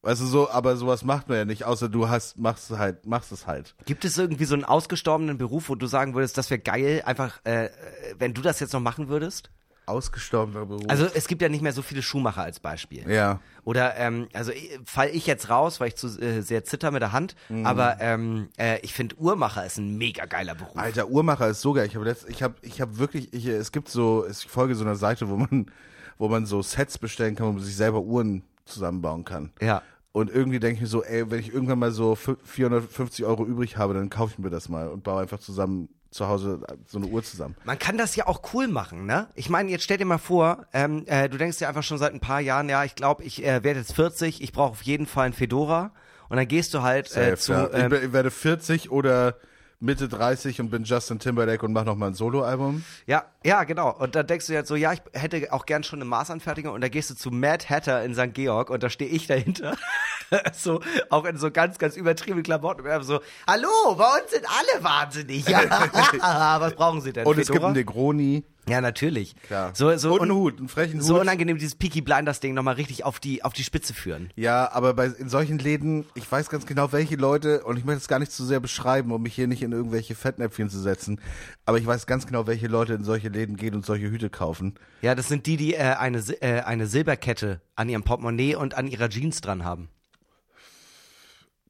Weißt 0.03 0.21
du 0.21 0.27
so, 0.27 0.51
aber 0.51 0.77
sowas 0.77 1.03
macht 1.03 1.31
man 1.31 1.39
ja 1.39 1.45
nicht, 1.47 1.65
außer 1.65 1.89
du 1.89 2.11
hast, 2.11 2.39
machst 2.39 2.71
es 2.71 2.77
halt, 2.79 3.07
machst 3.07 3.33
es 3.33 3.47
halt. 3.47 3.75
Gibt 3.87 4.05
es 4.05 4.19
irgendwie 4.19 4.45
so 4.45 4.53
einen 4.53 4.65
ausgestorbenen 4.65 5.39
Beruf, 5.39 5.71
wo 5.71 5.77
du 5.77 5.87
sagen 5.87 6.15
würdest, 6.15 6.37
das 6.37 6.51
wäre 6.51 6.61
geil, 6.61 7.03
einfach, 7.07 7.41
äh, 7.47 7.67
äh, 7.67 7.71
wenn 8.19 8.35
du 8.35 8.43
das 8.43 8.61
jetzt 8.61 8.75
noch 8.75 8.81
machen 8.81 9.09
würdest? 9.09 9.51
Ausgestorbener 9.87 10.67
Beruf. 10.67 10.85
Also 10.89 11.07
es 11.15 11.27
gibt 11.29 11.43
ja 11.43 11.49
nicht 11.49 11.63
mehr 11.63 11.73
so 11.73 11.83
viele 11.83 12.03
Schuhmacher 12.03 12.43
als 12.43 12.61
Beispiel. 12.61 13.09
ja. 13.11 13.41
Oder 13.65 13.97
ähm, 13.97 14.29
also 14.35 14.53
ich- 14.53 14.79
fall 14.85 15.09
ich 15.09 15.27
jetzt 15.27 15.49
raus, 15.49 15.81
weil 15.81 15.89
ich 15.89 15.97
zu 15.97 16.09
äh, 16.21 16.43
sehr 16.43 16.65
zitter 16.65 16.91
mit 16.91 17.01
der 17.01 17.13
Hand. 17.13 17.35
Mhm. 17.49 17.65
Aber 17.65 17.97
ähm, 18.01 18.49
äh, 18.59 18.79
ich 18.83 18.93
finde 18.93 19.17
Uhrmacher 19.19 19.65
ist 19.65 19.79
ein 19.79 19.97
mega 19.97 20.27
geiler 20.27 20.55
Beruf. 20.55 20.77
Alter, 20.77 21.09
Uhrmacher 21.09 21.49
ist 21.49 21.63
so 21.63 21.73
geil. 21.73 21.87
Ich 21.87 21.97
habe 21.97 22.15
ich 22.29 22.43
habe, 22.43 22.55
ich 22.61 22.81
habe 22.83 22.99
wirklich, 22.99 23.33
ich, 23.33 23.47
es 23.47 23.73
gibt 23.73 23.89
so, 23.89 24.27
ich 24.31 24.39
folge 24.47 24.75
so 24.75 24.85
einer 24.85 24.97
Seite, 24.97 25.31
wo 25.31 25.37
man, 25.37 25.71
wo 26.19 26.29
man 26.29 26.45
so 26.45 26.61
Sets 26.61 26.99
bestellen 26.99 27.37
kann, 27.37 27.47
wo 27.47 27.53
man 27.53 27.63
sich 27.63 27.75
selber 27.75 28.01
Uhren 28.03 28.43
zusammenbauen 28.67 29.25
kann. 29.25 29.51
Ja. 29.63 29.81
Und 30.13 30.31
irgendwie 30.31 30.61
denke 30.61 30.75
ich 30.77 30.81
mir 30.83 30.87
so, 30.87 31.03
ey, 31.03 31.29
wenn 31.31 31.41
ich 31.41 31.53
irgendwann 31.53 31.79
mal 31.79 31.91
so 31.91 32.13
fü- 32.13 32.37
450 32.45 33.25
Euro 33.25 33.47
übrig 33.47 33.79
habe, 33.79 33.95
dann 33.95 34.11
kaufe 34.11 34.33
ich 34.35 34.39
mir 34.39 34.51
das 34.51 34.69
mal 34.69 34.89
und 34.89 35.03
baue 35.05 35.23
einfach 35.23 35.41
zusammen 35.41 35.89
zu 36.15 36.29
Hause 36.29 36.61
so 36.87 36.99
eine 36.99 37.09
Uhr 37.09 37.25
zusammen. 37.25 37.57
Man 37.65 37.77
kann 37.77 37.99
das 37.99 38.15
ja 38.15 38.29
auch 38.29 38.55
cool 38.55 38.69
machen, 38.69 39.05
ne? 39.05 39.27
Ich 39.35 39.51
meine, 39.51 39.71
jetzt 39.71 39.83
stell 39.83 39.99
dir 39.99 40.05
mal 40.05 40.19
vor, 40.19 40.65
ähm, 40.73 41.03
äh, 41.07 41.29
du 41.29 41.39
denkst 41.39 41.59
dir 41.59 41.69
einfach 41.69 41.83
schon 41.83 41.99
seit 41.99 42.15
ein 42.15 42.21
paar 42.21 42.41
Jahren, 42.41 42.69
ja, 42.69 42.85
ich 42.85 42.95
glaube, 42.95 43.25
ich 43.25 43.45
äh, 43.45 43.65
werde 43.65 43.81
jetzt 43.81 43.95
40, 43.95 44.41
ich 44.41 44.53
brauche 44.53 44.71
auf 44.71 44.83
jeden 44.83 45.07
Fall 45.07 45.27
ein 45.27 45.33
Fedora. 45.33 45.93
Und 46.29 46.37
dann 46.37 46.47
gehst 46.47 46.73
du 46.73 46.83
halt 46.83 47.07
äh, 47.17 47.37
Safe, 47.37 47.37
zu. 47.37 47.53
ja. 47.53 47.67
ich, 47.67 47.75
ähm, 47.75 47.93
ich 47.93 48.13
werde 48.13 48.31
40 48.31 48.93
oder 48.93 49.37
Mitte 49.85 50.09
30 50.09 50.63
und 50.63 50.71
bin 50.71 50.85
Justin 50.85 51.19
Timberlake 51.19 51.65
und 51.65 51.75
mache 51.75 51.85
noch 51.85 51.97
mal 51.97 52.07
ein 52.07 52.15
Soloalbum. 52.15 52.85
Ja, 53.07 53.27
ja, 53.45 53.65
genau. 53.65 53.95
Und 53.95 54.15
dann 54.15 54.27
denkst 54.27 54.47
du 54.47 54.55
jetzt 54.55 54.69
so, 54.69 54.77
ja, 54.77 54.95
ich 54.95 55.03
hätte 55.13 55.53
auch 55.53 55.67
gern 55.67 55.85
schon 55.85 55.99
eine 55.99 56.07
Maßanfertigung 56.07 56.73
und 56.73 56.81
da 56.81 56.89
gehst 56.89 57.11
du 57.11 57.15
zu 57.15 57.31
Mad 57.31 57.67
Hatter 57.69 58.03
in 58.03 58.15
St. 58.15 58.33
Georg 58.33 58.71
und 58.71 58.83
da 58.83 58.89
stehe 58.89 59.11
ich 59.11 59.27
dahinter. 59.27 59.77
so, 60.55 60.81
auch 61.11 61.27
in 61.27 61.37
so 61.37 61.51
ganz, 61.51 61.77
ganz 61.77 61.97
übertriebenen 61.97 62.43
Klamotten. 62.43 62.81
Und 62.81 62.87
wir 62.87 62.95
haben 62.95 63.05
so, 63.05 63.21
hallo, 63.47 63.95
bei 63.97 64.05
uns 64.05 64.31
sind 64.31 64.47
alle 64.49 64.83
wahnsinnig. 64.83 65.45
Ja, 65.55 65.61
was 66.61 66.75
brauchen 66.75 67.03
sie 67.03 67.13
denn? 67.13 67.27
Und 67.27 67.35
es 67.35 67.47
gibt 67.47 67.57
Fedora? 67.57 67.67
einen 67.67 67.77
Negroni. 67.77 68.45
Ja, 68.69 68.81
natürlich. 68.81 69.37
Klar. 69.43 69.73
So, 69.75 69.95
so, 69.97 70.15
und 70.15 70.23
einen 70.23 70.33
Hut, 70.33 70.59
einen 70.59 70.69
frechen 70.69 71.01
Hut. 71.01 71.07
so 71.07 71.21
unangenehm 71.21 71.59
dieses 71.59 71.75
Peaky 71.75 72.01
Blinders 72.01 72.41
Ding 72.41 72.55
nochmal 72.55 72.75
richtig 72.75 73.05
auf 73.05 73.21
die, 73.21 73.45
auf 73.45 73.53
die 73.53 73.65
Spitze 73.65 73.93
führen. 73.93 74.31
Ja, 74.37 74.71
aber 74.73 74.95
bei, 74.95 75.07
in 75.07 75.29
solchen 75.29 75.59
Läden, 75.59 76.07
ich 76.15 76.31
weiß 76.31 76.49
ganz 76.49 76.65
genau, 76.65 76.91
welche 76.93 77.17
Leute, 77.17 77.65
und 77.65 77.77
ich 77.77 77.85
möchte 77.85 78.01
es 78.01 78.09
gar 78.09 78.19
nicht 78.19 78.33
zu 78.33 78.45
sehr 78.45 78.61
beschreiben, 78.61 79.13
um 79.13 79.23
mich 79.23 79.35
hier 79.35 79.47
nicht 79.47 79.63
in 79.63 79.73
irgendwelche 79.73 80.15
Fettnäpfchen 80.15 80.71
zu 80.71 80.81
setzen, 80.81 81.21
aber 81.67 81.79
ich 81.79 81.87
weiß 81.87 82.07
ganz 82.07 82.27
genau, 82.27 82.47
welche 82.47 82.69
Leute 82.69 82.95
in 82.95 83.05
solche 83.05 83.29
Läden 83.29 83.57
gehen 83.57 83.75
und 83.75 83.85
solche 83.85 84.11
Hüte 84.11 84.31
kaufen. 84.31 84.75
Ja, 85.03 85.15
das 85.15 85.29
sind 85.29 85.47
die, 85.47 85.57
die 85.57 85.75
äh, 85.75 85.95
eine, 85.99 86.19
äh, 86.41 86.61
eine 86.61 86.87
Silberkette 86.87 87.61
an 87.77 87.89
ihrem 87.89 88.03
Portemonnaie 88.03 88.55
und 88.55 88.75
an 88.75 88.87
ihrer 88.87 89.11
Jeans 89.11 89.41
dran 89.41 89.65
haben. 89.65 89.89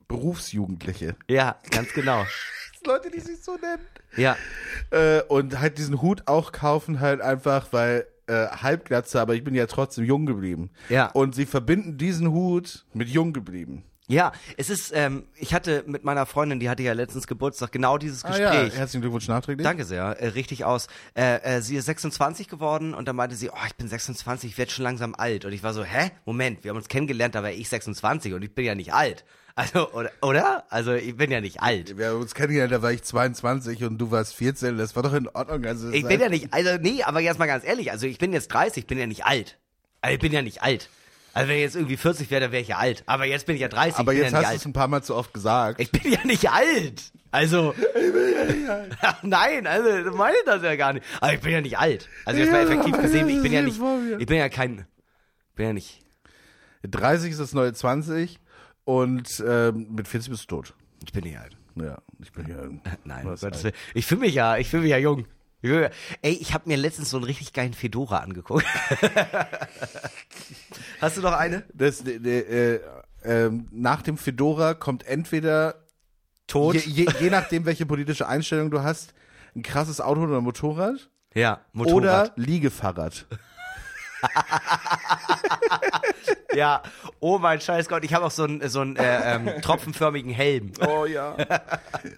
Berufsjugendliche. 0.06 1.16
Ja, 1.28 1.56
ganz 1.70 1.92
genau. 1.92 2.24
Leute, 2.86 3.10
die 3.10 3.20
sich 3.20 3.42
so 3.42 3.56
nennen. 3.56 3.82
Ja, 4.16 4.36
Äh, 4.90 5.22
und 5.22 5.60
halt 5.60 5.78
diesen 5.78 6.02
Hut 6.02 6.22
auch 6.26 6.52
kaufen 6.52 7.00
halt 7.00 7.20
einfach, 7.20 7.68
weil 7.72 8.06
äh, 8.26 8.46
Halbglatze, 8.48 9.20
aber 9.20 9.34
ich 9.34 9.42
bin 9.44 9.54
ja 9.54 9.66
trotzdem 9.66 10.04
jung 10.04 10.26
geblieben. 10.26 10.70
Ja. 10.88 11.06
Und 11.12 11.34
sie 11.34 11.46
verbinden 11.46 11.98
diesen 11.98 12.30
Hut 12.30 12.84
mit 12.94 13.08
jung 13.08 13.32
geblieben. 13.32 13.84
Ja, 14.06 14.32
es 14.58 14.68
ist, 14.68 14.92
ähm, 14.94 15.24
ich 15.34 15.54
hatte 15.54 15.82
mit 15.86 16.04
meiner 16.04 16.26
Freundin, 16.26 16.60
die 16.60 16.68
hatte 16.68 16.82
ja 16.82 16.92
letztens 16.92 17.26
Geburtstag, 17.26 17.72
genau 17.72 17.96
dieses 17.96 18.22
Ah, 18.24 18.36
ja. 18.38 18.50
Gespräch. 18.50 18.78
Herzlichen 18.78 19.00
Glückwunsch 19.00 19.28
nachträglich. 19.28 19.64
Danke 19.64 19.84
sehr, 19.86 20.04
äh, 20.20 20.26
richtig 20.28 20.64
aus. 20.66 20.88
Äh, 21.16 21.36
äh, 21.56 21.60
sie 21.62 21.76
ist 21.76 21.86
26 21.86 22.48
geworden 22.48 22.92
und 22.92 23.08
dann 23.08 23.16
meinte 23.16 23.34
sie, 23.34 23.48
oh, 23.48 23.66
ich 23.66 23.74
bin 23.76 23.88
26, 23.88 24.50
ich 24.50 24.58
werde 24.58 24.70
schon 24.72 24.82
langsam 24.84 25.14
alt. 25.14 25.46
Und 25.46 25.52
ich 25.52 25.62
war 25.62 25.72
so, 25.72 25.84
hä? 25.84 26.10
Moment, 26.26 26.64
wir 26.64 26.70
haben 26.70 26.76
uns 26.76 26.88
kennengelernt, 26.88 27.34
da 27.34 27.42
war 27.42 27.50
ich 27.50 27.66
26 27.70 28.34
und 28.34 28.42
ich 28.44 28.54
bin 28.54 28.66
ja 28.66 28.74
nicht 28.74 28.92
alt. 28.92 29.24
Also, 29.56 29.92
oder? 29.92 30.10
oder? 30.20 30.64
Also, 30.68 30.94
ich 30.94 31.16
bin 31.16 31.30
ja 31.30 31.40
nicht 31.40 31.62
alt. 31.62 31.96
Wir 31.96 32.08
haben 32.08 32.20
uns 32.20 32.34
kennengelernt, 32.34 32.72
da 32.72 32.82
war 32.82 32.90
ich 32.92 33.04
22 33.04 33.84
und 33.84 33.98
du 33.98 34.10
warst 34.10 34.34
14. 34.34 34.76
Das 34.78 34.96
war 34.96 35.04
doch 35.04 35.12
in 35.14 35.28
Ordnung. 35.28 35.64
Also 35.64 35.90
Ich 35.90 36.04
bin 36.04 36.20
ja 36.20 36.28
nicht, 36.28 36.52
also, 36.52 36.70
nee, 36.80 37.02
aber 37.04 37.20
jetzt 37.20 37.38
mal 37.38 37.46
ganz 37.46 37.64
ehrlich, 37.64 37.92
also 37.92 38.06
ich 38.06 38.18
bin 38.18 38.32
jetzt 38.32 38.48
30, 38.48 38.78
ich 38.82 38.86
bin 38.88 38.98
ja 38.98 39.06
nicht 39.06 39.24
alt. 39.24 39.58
Also, 40.00 40.14
ich 40.14 40.20
bin 40.20 40.32
ja 40.32 40.42
nicht 40.42 40.62
alt. 40.62 40.88
Also, 41.34 41.48
wenn 41.48 41.56
ich 41.56 41.62
jetzt 41.62 41.76
irgendwie 41.76 41.96
40 41.96 42.30
wäre, 42.30 42.40
dann 42.40 42.52
wäre 42.52 42.62
ich 42.62 42.68
ja 42.68 42.78
alt. 42.78 43.04
Aber 43.06 43.26
jetzt 43.26 43.46
bin 43.46 43.54
ich 43.54 43.62
ja 43.62 43.68
30, 43.68 43.98
Aber 43.98 44.12
ich 44.12 44.18
bin 44.18 44.24
jetzt 44.24 44.32
ja 44.32 44.38
nicht 44.40 44.46
hast 44.46 44.52
du 44.52 44.54
alt. 44.54 44.60
es 44.60 44.66
ein 44.66 44.72
paar 44.72 44.88
Mal 44.88 45.02
zu 45.02 45.14
oft 45.14 45.32
gesagt. 45.32 45.80
Ich 45.80 45.90
bin 45.92 46.12
ja 46.12 46.24
nicht 46.24 46.50
alt. 46.50 47.12
Also. 47.30 47.74
Nein, 49.22 49.66
also 49.68 49.88
ich 50.08 50.14
meine 50.16 50.36
das 50.46 50.62
ja 50.64 50.74
gar 50.74 50.94
nicht. 50.94 51.06
Aber 51.20 51.32
ich 51.32 51.40
bin 51.40 51.52
ja 51.52 51.60
nicht 51.60 51.78
alt. 51.78 52.08
Also 52.24 52.40
jetzt 52.40 52.50
mal 52.50 52.62
Ja, 52.64 52.70
effektiv 52.70 53.00
gesehen, 53.00 53.28
ich 53.28 53.40
bin 53.42 53.52
ja 53.52 53.62
nicht. 53.62 53.80
Ich 54.18 54.26
bin 54.26 54.36
ja 54.36 54.48
kein. 54.48 54.86
Bin 55.54 55.66
ja 55.66 55.72
nicht. 55.72 56.00
30 56.82 57.30
ist 57.30 57.40
das 57.40 57.52
neue 57.52 57.72
20 57.72 58.40
und 58.84 59.42
ähm, 59.46 59.88
mit 59.94 60.08
40 60.08 60.30
bist 60.30 60.50
du 60.50 60.56
tot. 60.56 60.74
Ich 61.04 61.12
bin 61.12 61.24
nicht 61.24 61.38
alt. 61.38 61.56
Ja, 61.76 61.98
ich 62.22 62.32
bin 62.32 62.46
ja. 62.48 62.56
Nein, 63.04 63.26
Was 63.26 63.40
Gottes. 63.40 63.64
Willen. 63.64 63.74
ich 63.94 64.06
fühle 64.06 64.20
mich 64.22 64.34
ja, 64.34 64.56
ich 64.56 64.68
fühle 64.68 64.82
mich 64.82 64.90
ja 64.90 64.98
jung. 64.98 65.26
Ich 65.62 65.70
fühl 65.70 65.80
mich- 65.82 65.90
Ey, 66.22 66.32
ich 66.34 66.54
habe 66.54 66.68
mir 66.68 66.76
letztens 66.76 67.10
so 67.10 67.16
einen 67.16 67.24
richtig 67.24 67.52
geilen 67.52 67.74
Fedora 67.74 68.18
angeguckt. 68.18 68.64
Hast 71.00 71.16
du 71.16 71.20
noch 71.22 71.32
eine? 71.32 71.64
Das, 71.72 72.04
äh, 72.06 72.74
äh, 72.74 72.80
ähm, 73.24 73.68
nach 73.72 74.02
dem 74.02 74.16
Fedora 74.18 74.74
kommt 74.74 75.06
entweder 75.06 75.76
Tot? 76.46 76.74
Je, 76.74 77.04
je, 77.04 77.06
je 77.20 77.30
nachdem, 77.30 77.64
welche 77.64 77.86
politische 77.86 78.28
Einstellung 78.28 78.70
du 78.70 78.82
hast, 78.82 79.14
ein 79.56 79.62
krasses 79.62 80.00
Auto 80.00 80.22
oder 80.22 80.40
Motorrad 80.40 81.08
ja, 81.34 81.54
oder 81.54 81.62
Motorrad. 81.72 82.32
Liegefahrrad. 82.36 83.26
Ja, 86.54 86.82
oh 87.20 87.38
mein 87.38 87.60
scheiß 87.60 87.88
Gott, 87.88 88.04
ich 88.04 88.14
habe 88.14 88.24
auch 88.24 88.30
so 88.30 88.44
einen, 88.44 88.66
so 88.68 88.80
einen 88.80 88.96
äh, 88.96 89.34
ähm, 89.34 89.50
tropfenförmigen 89.60 90.30
Helm. 90.30 90.72
Oh 90.86 91.04
ja. 91.04 91.36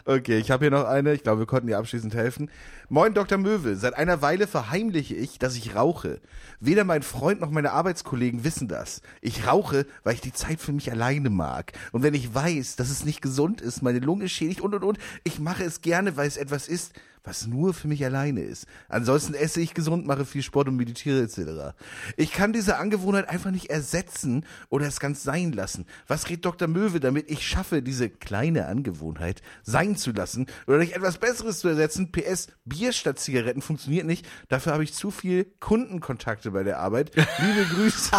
Okay, 0.05 0.39
ich 0.39 0.51
habe 0.51 0.65
hier 0.65 0.71
noch 0.71 0.85
eine. 0.85 1.13
Ich 1.13 1.23
glaube, 1.23 1.41
wir 1.41 1.47
konnten 1.47 1.69
dir 1.69 1.79
abschließend 1.79 2.15
helfen. 2.15 2.51
Moin, 2.89 3.15
Dr. 3.15 3.37
Möwe. 3.37 3.75
Seit 3.75 3.95
einer 3.95 4.23
Weile 4.23 4.47
verheimliche 4.47 5.17
ich, 5.17 5.41
dass 5.41 5.57
ich 5.57 5.75
rauche. 5.75 6.21
Weder 6.61 6.85
mein 6.85 7.03
Freund 7.03 7.41
noch 7.41 7.51
meine 7.51 7.73
Arbeitskollegen 7.73 8.45
wissen 8.45 8.69
das. 8.69 9.03
Ich 9.21 9.45
rauche, 9.45 9.87
weil 10.05 10.15
ich 10.15 10.21
die 10.21 10.33
Zeit 10.33 10.61
für 10.61 10.71
mich 10.71 10.93
alleine 10.93 11.29
mag. 11.29 11.73
Und 11.91 12.05
wenn 12.05 12.15
ich 12.15 12.33
weiß, 12.33 12.77
dass 12.77 12.91
es 12.91 13.05
nicht 13.05 13.23
gesund 13.23 13.61
ist, 13.61 13.83
meine 13.83 13.99
Lunge 13.99 14.29
schädigt 14.29 14.61
und 14.61 14.73
und 14.73 14.85
und, 14.85 14.99
ich 15.25 15.41
mache 15.41 15.65
es 15.65 15.81
gerne, 15.81 16.17
weil 16.17 16.29
es 16.29 16.37
etwas 16.37 16.69
ist, 16.69 16.93
was 17.27 17.47
nur 17.47 17.75
für 17.75 17.89
mich 17.89 18.05
alleine 18.05 18.41
ist. 18.43 18.67
Ansonsten 18.89 19.35
esse 19.35 19.61
ich 19.61 19.75
gesund, 19.75 20.07
mache 20.07 20.25
viel 20.25 20.43
Sport 20.43 20.69
und 20.69 20.77
meditiere 20.77 21.23
etc. 21.23 21.75
Ich 22.17 22.33
kann 22.33 22.53
diese 22.53 22.79
Angewohnheit 22.79 23.29
einfach 23.29 23.51
nicht 23.51 23.69
ersetzen 23.69 24.47
oder 24.69 24.87
es 24.87 25.01
ganz 25.01 25.25
sein 25.25 25.53
lassen. 25.53 25.87
Was 26.07 26.31
rät 26.31 26.45
Dr. 26.45 26.69
Möwe, 26.69 27.01
damit 27.01 27.31
ich 27.31 27.47
schaffe, 27.47 27.83
diese 27.83 28.09
kleine 28.09 28.67
Angewohnheit 28.67 29.43
sein 29.65 29.97
zu 29.97 30.13
lassen 30.13 30.47
oder 30.67 30.79
durch 30.79 30.93
etwas 30.93 31.19
Besseres 31.19 31.59
zu 31.59 31.69
ersetzen? 31.69 32.13
PS, 32.13 32.47
Bier 32.77 32.93
statt 32.93 33.19
Zigaretten 33.19 33.63
funktioniert 33.63 34.07
nicht. 34.07 34.27
Dafür 34.49 34.73
habe 34.73 34.85
ich 34.85 34.93
zu 34.93 35.11
viel 35.11 35.45
Kundenkontakte 35.61 36.51
bei 36.51 36.63
der 36.63 36.79
Arbeit. 36.79 37.15
Liebe 37.15 37.65
Grüße. 37.75 38.11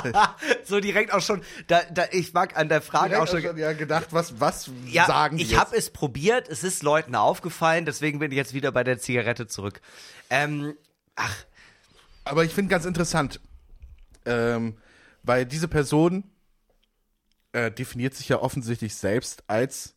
So 0.64 0.80
direkt 0.80 1.14
auch 1.14 1.22
schon, 1.22 1.41
da, 1.68 1.82
da, 1.91 2.05
ich 2.12 2.34
mag 2.34 2.58
an 2.58 2.70
der 2.70 2.82
Frage 2.82 3.22
auch 3.22 3.28
schon. 3.28 3.58
ja 3.58 3.74
gedacht, 3.74 4.08
was, 4.12 4.39
was 4.39 4.72
Ja, 4.88 5.05
sagen 5.05 5.38
die 5.38 5.43
ich 5.43 5.58
habe 5.58 5.76
es 5.76 5.91
probiert, 5.91 6.49
es 6.49 6.64
ist 6.64 6.82
Leuten 6.84 7.16
aufgefallen, 7.16 7.86
deswegen 7.86 8.20
bin 8.20 8.32
ich 8.32 8.38
jetzt 8.38 8.53
wieder 8.53 8.72
bei 8.72 8.84
der 8.84 8.97
Zigarette 8.99 9.47
zurück. 9.47 9.80
Ähm, 10.30 10.74
ach, 11.16 11.36
Aber 12.24 12.43
ich 12.43 12.53
finde 12.53 12.72
ganz 12.72 12.86
interessant, 12.86 13.39
ähm, 14.26 14.78
weil 15.24 15.45
diese 15.45 15.68
Person 15.68 16.24
äh, 17.51 17.72
definiert 17.72 18.16
sich 18.16 18.30
ja 18.30 18.39
offensichtlich 18.39 18.95
selbst 18.95 19.43
als 19.47 19.93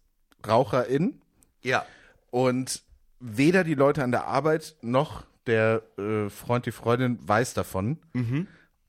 Raucherin 0.47 1.21
ja. 1.63 1.87
und 2.31 2.83
weder 3.21 3.65
die 3.65 3.75
Leute 3.75 4.03
an 4.03 4.11
der 4.11 4.27
Arbeit 4.27 4.75
noch 4.83 5.25
der 5.47 5.83
äh, 5.99 6.29
Freund, 6.31 6.67
die 6.67 6.73
Freundin 6.73 7.19
weiß 7.27 7.55
davon. 7.55 7.99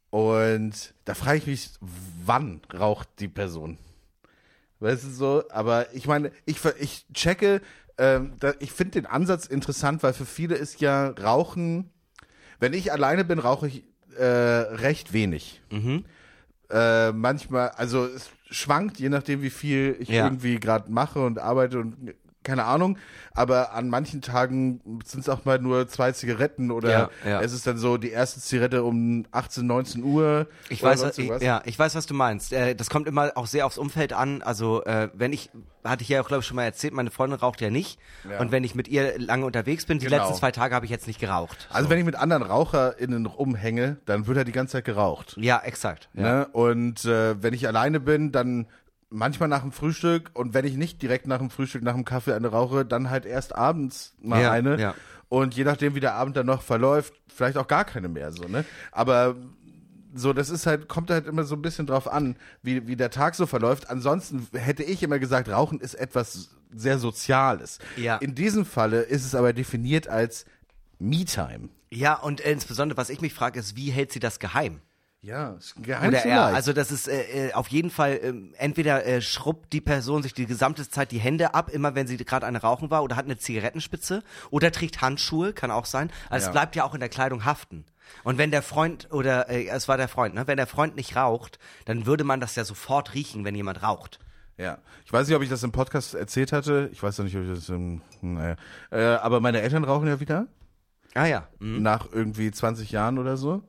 Und 0.09 0.93
da 1.05 1.13
frage 1.13 1.37
ich 1.37 1.47
mich, 1.47 1.69
wann 2.25 2.61
raucht 2.73 3.07
die 3.19 3.27
Person? 3.29 3.77
Weißt 4.79 5.03
du 5.05 5.09
so? 5.09 5.43
Aber 5.51 5.93
ich 5.93 6.07
meine, 6.07 6.31
ich, 6.45 6.59
ver- 6.59 6.75
ich 6.79 7.05
checke, 7.13 7.61
ähm, 7.97 8.33
da, 8.39 8.53
ich 8.59 8.71
finde 8.71 8.93
den 9.01 9.05
Ansatz 9.05 9.45
interessant, 9.45 10.03
weil 10.03 10.13
für 10.13 10.25
viele 10.25 10.55
ist 10.55 10.81
ja 10.81 11.09
Rauchen, 11.09 11.89
wenn 12.59 12.73
ich 12.73 12.91
alleine 12.91 13.23
bin, 13.23 13.39
rauche 13.39 13.67
ich 13.67 13.83
äh, 14.17 14.25
recht 14.25 15.13
wenig. 15.13 15.61
Äh, 16.69 17.11
manchmal, 17.11 17.69
also 17.69 18.05
es 18.05 18.29
schwankt, 18.49 18.99
je 18.99 19.09
nachdem, 19.09 19.41
wie 19.41 19.49
viel 19.49 19.95
ich 19.99 20.09
Ja. 20.09 20.25
irgendwie 20.25 20.59
gerade 20.59 20.91
mache 20.91 21.19
und 21.25 21.39
arbeite 21.39 21.79
und 21.79 22.13
keine 22.43 22.63
Ahnung, 22.65 22.97
aber 23.33 23.73
an 23.73 23.89
manchen 23.89 24.21
Tagen 24.21 24.81
sind 25.05 25.21
es 25.21 25.29
auch 25.29 25.45
mal 25.45 25.59
nur 25.59 25.87
zwei 25.87 26.11
Zigaretten 26.11 26.71
oder 26.71 26.89
Ja, 26.91 27.09
ja. 27.25 27.41
es 27.41 27.53
ist 27.53 27.67
dann 27.67 27.77
so 27.77 27.97
die 27.97 28.09
erste 28.09 28.39
Zigarette 28.39 28.83
um 28.83 29.25
18, 29.31 29.65
19 29.65 30.03
Uhr. 30.03 30.47
Ich 30.69 30.81
weiß, 30.81 31.01
sonst 31.01 31.19
ich, 31.19 31.29
ja, 31.41 31.61
ich 31.65 31.77
weiß, 31.77 31.95
was 31.95 32.05
du 32.07 32.13
meinst. 32.13 32.51
Äh, 32.53 32.75
das 32.75 32.89
kommt 32.89 33.07
immer 33.07 33.31
auch 33.35 33.47
sehr 33.47 33.65
aufs 33.65 33.77
Umfeld 33.77 34.13
an. 34.13 34.41
Also 34.41 34.83
äh, 34.85 35.09
wenn 35.13 35.33
ich, 35.33 35.49
hatte 35.83 36.01
ich 36.03 36.09
ja 36.09 36.21
auch 36.21 36.27
glaube 36.27 36.41
ich 36.41 36.47
schon 36.47 36.55
mal 36.55 36.63
erzählt, 36.63 36.93
meine 36.93 37.11
Freundin 37.11 37.39
raucht 37.39 37.61
ja 37.61 37.69
nicht. 37.69 37.99
Ja. 38.29 38.39
Und 38.39 38.51
wenn 38.51 38.63
ich 38.63 38.75
mit 38.75 38.87
ihr 38.87 39.19
lange 39.19 39.45
unterwegs 39.45 39.85
bin, 39.85 39.99
die 39.99 40.05
Genau. 40.07 40.17
letzten 40.23 40.35
zwei 40.39 40.51
Tage 40.51 40.73
habe 40.75 40.85
ich 40.85 40.91
jetzt 40.91 41.07
nicht 41.07 41.19
geraucht. 41.19 41.67
Also 41.71 41.89
wenn 41.89 41.99
ich 41.99 42.05
mit 42.05 42.15
anderen 42.15 42.43
RaucherInnen 42.43 43.25
rumhänge, 43.27 43.97
dann 44.05 44.27
wird 44.27 44.37
er 44.37 44.43
die 44.45 44.51
ganze 44.51 44.73
Zeit 44.73 44.85
geraucht. 44.85 45.35
Ja, 45.39 45.59
exakt. 45.63 46.09
Ja. 46.13 46.21
Ne? 46.21 46.47
Und 46.51 47.05
äh, 47.05 47.41
wenn 47.41 47.53
ich 47.53 47.67
alleine 47.67 47.99
bin, 47.99 48.31
dann 48.31 48.65
manchmal 49.11 49.49
nach 49.49 49.61
dem 49.61 49.71
Frühstück 49.71 50.31
und 50.33 50.53
wenn 50.53 50.65
ich 50.65 50.75
nicht 50.75 51.01
direkt 51.01 51.27
nach 51.27 51.37
dem 51.37 51.49
Frühstück, 51.49 51.83
nach 51.83 51.93
dem 51.93 52.05
Kaffee 52.05 52.33
eine 52.33 52.47
rauche, 52.47 52.85
dann 52.85 53.09
halt 53.09 53.25
erst 53.25 53.55
abends 53.55 54.15
mal 54.21 54.41
Ja, 54.41 54.51
eine. 54.51 54.79
ja. 54.79 54.95
Und 55.29 55.55
je 55.55 55.63
nachdem, 55.63 55.95
wie 55.95 55.99
der 55.99 56.15
Abend 56.15 56.35
dann 56.35 56.45
noch 56.45 56.61
verläuft, 56.61 57.13
vielleicht 57.33 57.57
auch 57.57 57.67
gar 57.67 57.85
keine 57.85 58.09
mehr 58.09 58.31
so, 58.31 58.45
ne? 58.47 58.65
Aber 58.91 59.35
so, 60.13 60.33
das 60.33 60.49
ist 60.49 60.65
halt, 60.65 60.89
kommt 60.89 61.09
halt 61.09 61.25
immer 61.25 61.43
so 61.45 61.55
ein 61.55 61.61
bisschen 61.61 61.87
drauf 61.87 62.11
an, 62.11 62.35
wie, 62.63 62.85
wie 62.87 62.97
der 62.97 63.11
Tag 63.11 63.35
so 63.35 63.45
verläuft. 63.45 63.89
Ansonsten 63.89 64.45
hätte 64.53 64.83
ich 64.83 65.03
immer 65.03 65.19
gesagt, 65.19 65.47
Rauchen 65.47 65.79
ist 65.79 65.93
etwas 65.93 66.49
sehr 66.73 66.97
Soziales. 66.99 67.79
Ja. 67.95 68.17
In 68.17 68.35
diesem 68.35 68.65
Falle 68.65 69.01
ist 69.03 69.25
es 69.25 69.35
aber 69.35 69.53
definiert 69.53 70.09
als 70.09 70.45
Me-Time. 70.99 71.69
Ja, 71.89 72.15
und 72.15 72.41
insbesondere, 72.41 72.97
was 72.97 73.09
ich 73.09 73.21
mich 73.21 73.33
frage, 73.33 73.59
ist, 73.59 73.75
wie 73.77 73.89
hält 73.91 74.11
sie 74.11 74.19
das 74.19 74.39
geheim? 74.39 74.81
Ja, 75.23 75.51
ist 75.51 75.75
geheim 75.83 76.09
Oder 76.09 76.21
zu 76.21 76.29
er. 76.29 76.45
Also 76.45 76.73
das 76.73 76.91
ist 76.91 77.07
äh, 77.07 77.49
äh, 77.49 77.53
auf 77.53 77.67
jeden 77.67 77.91
Fall, 77.91 78.19
ähm, 78.23 78.53
entweder 78.57 79.05
äh, 79.05 79.21
schrubbt 79.21 79.71
die 79.71 79.81
Person 79.81 80.23
sich 80.23 80.33
die 80.33 80.47
gesamte 80.47 80.89
Zeit 80.89 81.11
die 81.11 81.19
Hände 81.19 81.53
ab, 81.53 81.69
immer 81.69 81.93
wenn 81.93 82.07
sie 82.07 82.17
gerade 82.17 82.47
eine 82.47 82.59
rauchen 82.59 82.89
war, 82.89 83.03
oder 83.03 83.15
hat 83.17 83.25
eine 83.25 83.37
Zigarettenspitze, 83.37 84.23
oder 84.49 84.71
trägt 84.71 85.01
Handschuhe, 85.01 85.53
kann 85.53 85.69
auch 85.69 85.85
sein. 85.85 86.11
Also 86.31 86.45
Ja. 86.45 86.49
es 86.49 86.53
bleibt 86.53 86.75
ja 86.75 86.83
auch 86.85 86.95
in 86.95 86.99
der 87.01 87.09
Kleidung 87.09 87.45
haften. 87.45 87.85
Und 88.23 88.39
wenn 88.39 88.49
der 88.49 88.63
Freund, 88.63 89.09
oder 89.11 89.47
äh, 89.47 89.67
es 89.67 89.87
war 89.87 89.97
der 89.97 90.07
Freund, 90.07 90.33
ne, 90.33 90.47
wenn 90.47 90.57
der 90.57 90.67
Freund 90.67 90.95
nicht 90.95 91.15
raucht, 91.15 91.59
dann 91.85 92.07
würde 92.07 92.23
man 92.23 92.39
das 92.39 92.55
ja 92.55 92.65
sofort 92.65 93.13
riechen, 93.13 93.45
wenn 93.45 93.53
jemand 93.53 93.83
raucht. 93.83 94.19
Ja, 94.57 94.79
ich 95.05 95.13
weiß 95.13 95.27
nicht, 95.27 95.35
ob 95.35 95.43
ich 95.43 95.49
das 95.49 95.61
im 95.63 95.71
Podcast 95.71 96.15
erzählt 96.15 96.51
hatte. 96.51 96.89
Ich 96.91 97.01
weiß 97.01 97.19
noch 97.19 97.25
nicht, 97.25 97.35
ob 97.37 97.43
ich 97.43 97.49
das 97.49 97.69
im, 97.69 98.01
naja. 98.21 98.55
Äh, 98.89 99.01
aber 99.03 99.39
meine 99.39 99.61
Eltern 99.61 99.83
rauchen 99.83 100.07
ja 100.07 100.19
wieder. 100.19 100.47
Ah 101.13 101.25
ja. 101.25 101.47
Mhm. 101.59 101.81
Nach 101.81 102.07
irgendwie 102.11 102.51
20 102.51 102.91
Jahren 102.91 103.17
oder 103.17 103.37
so. 103.37 103.63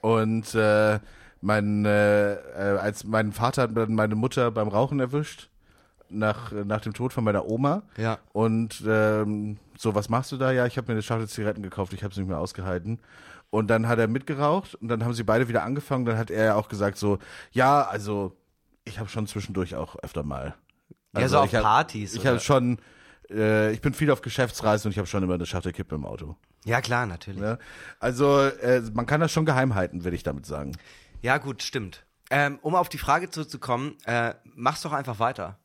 Und 0.00 0.54
äh, 0.54 0.98
mein, 1.40 1.84
äh, 1.84 2.36
als 2.80 3.04
mein 3.04 3.32
Vater 3.32 3.62
hat 3.62 3.88
meine 3.88 4.14
Mutter 4.14 4.50
beim 4.50 4.68
Rauchen 4.68 5.00
erwischt. 5.00 5.50
Nach, 6.10 6.52
nach 6.52 6.80
dem 6.80 6.92
Tod 6.92 7.12
von 7.12 7.24
meiner 7.24 7.46
Oma. 7.48 7.82
Ja. 7.96 8.18
Und 8.32 8.84
ähm, 8.86 9.56
so, 9.76 9.94
was 9.94 10.08
machst 10.08 10.30
du 10.32 10.36
da? 10.36 10.52
Ja, 10.52 10.66
ich 10.66 10.76
habe 10.76 10.86
mir 10.86 10.92
eine 10.92 11.02
Schachtel 11.02 11.28
Zigaretten 11.28 11.62
gekauft, 11.62 11.92
ich 11.92 12.04
habe 12.04 12.12
es 12.12 12.18
nicht 12.18 12.28
mehr 12.28 12.38
ausgehalten. 12.38 13.00
Und 13.50 13.68
dann 13.68 13.88
hat 13.88 13.98
er 13.98 14.06
mitgeraucht 14.06 14.74
und 14.76 14.88
dann 14.88 15.02
haben 15.04 15.14
sie 15.14 15.24
beide 15.24 15.48
wieder 15.48 15.62
angefangen. 15.64 16.04
Dann 16.04 16.18
hat 16.18 16.30
er 16.30 16.56
auch 16.56 16.68
gesagt 16.68 16.98
so, 16.98 17.18
ja, 17.52 17.82
also 17.82 18.36
ich 18.84 18.98
habe 18.98 19.08
schon 19.08 19.26
zwischendurch 19.26 19.74
auch 19.74 19.96
öfter 19.96 20.22
mal. 20.22 20.54
Ja, 21.16 21.28
so 21.28 21.38
auf 21.38 21.46
ich 21.46 21.54
hab, 21.54 21.62
Partys 21.62 22.14
Ich 22.14 22.26
habe 22.26 22.40
schon, 22.40 22.78
äh, 23.30 23.72
ich 23.72 23.80
bin 23.80 23.94
viel 23.94 24.10
auf 24.10 24.22
Geschäftsreisen 24.22 24.88
und 24.88 24.92
ich 24.92 24.98
habe 24.98 25.06
schon 25.06 25.22
immer 25.22 25.34
eine 25.34 25.46
Schachtel 25.46 25.72
Kippe 25.72 25.94
im 25.94 26.04
Auto. 26.04 26.36
Ja, 26.64 26.80
klar, 26.80 27.06
natürlich. 27.06 27.40
Ne? 27.40 27.58
Also 28.00 28.40
äh, 28.40 28.82
man 28.92 29.06
kann 29.06 29.20
das 29.20 29.32
schon 29.32 29.44
geheim 29.44 29.74
halten, 29.74 30.04
will 30.04 30.14
ich 30.14 30.22
damit 30.22 30.46
sagen. 30.46 30.72
Ja, 31.22 31.38
gut, 31.38 31.62
stimmt. 31.62 32.04
Ähm, 32.30 32.58
um 32.62 32.74
auf 32.74 32.88
die 32.88 32.98
Frage 32.98 33.30
zurückzukommen, 33.30 33.96
äh, 34.06 34.34
mach's 34.54 34.82
doch 34.82 34.92
einfach 34.92 35.18
weiter. 35.18 35.58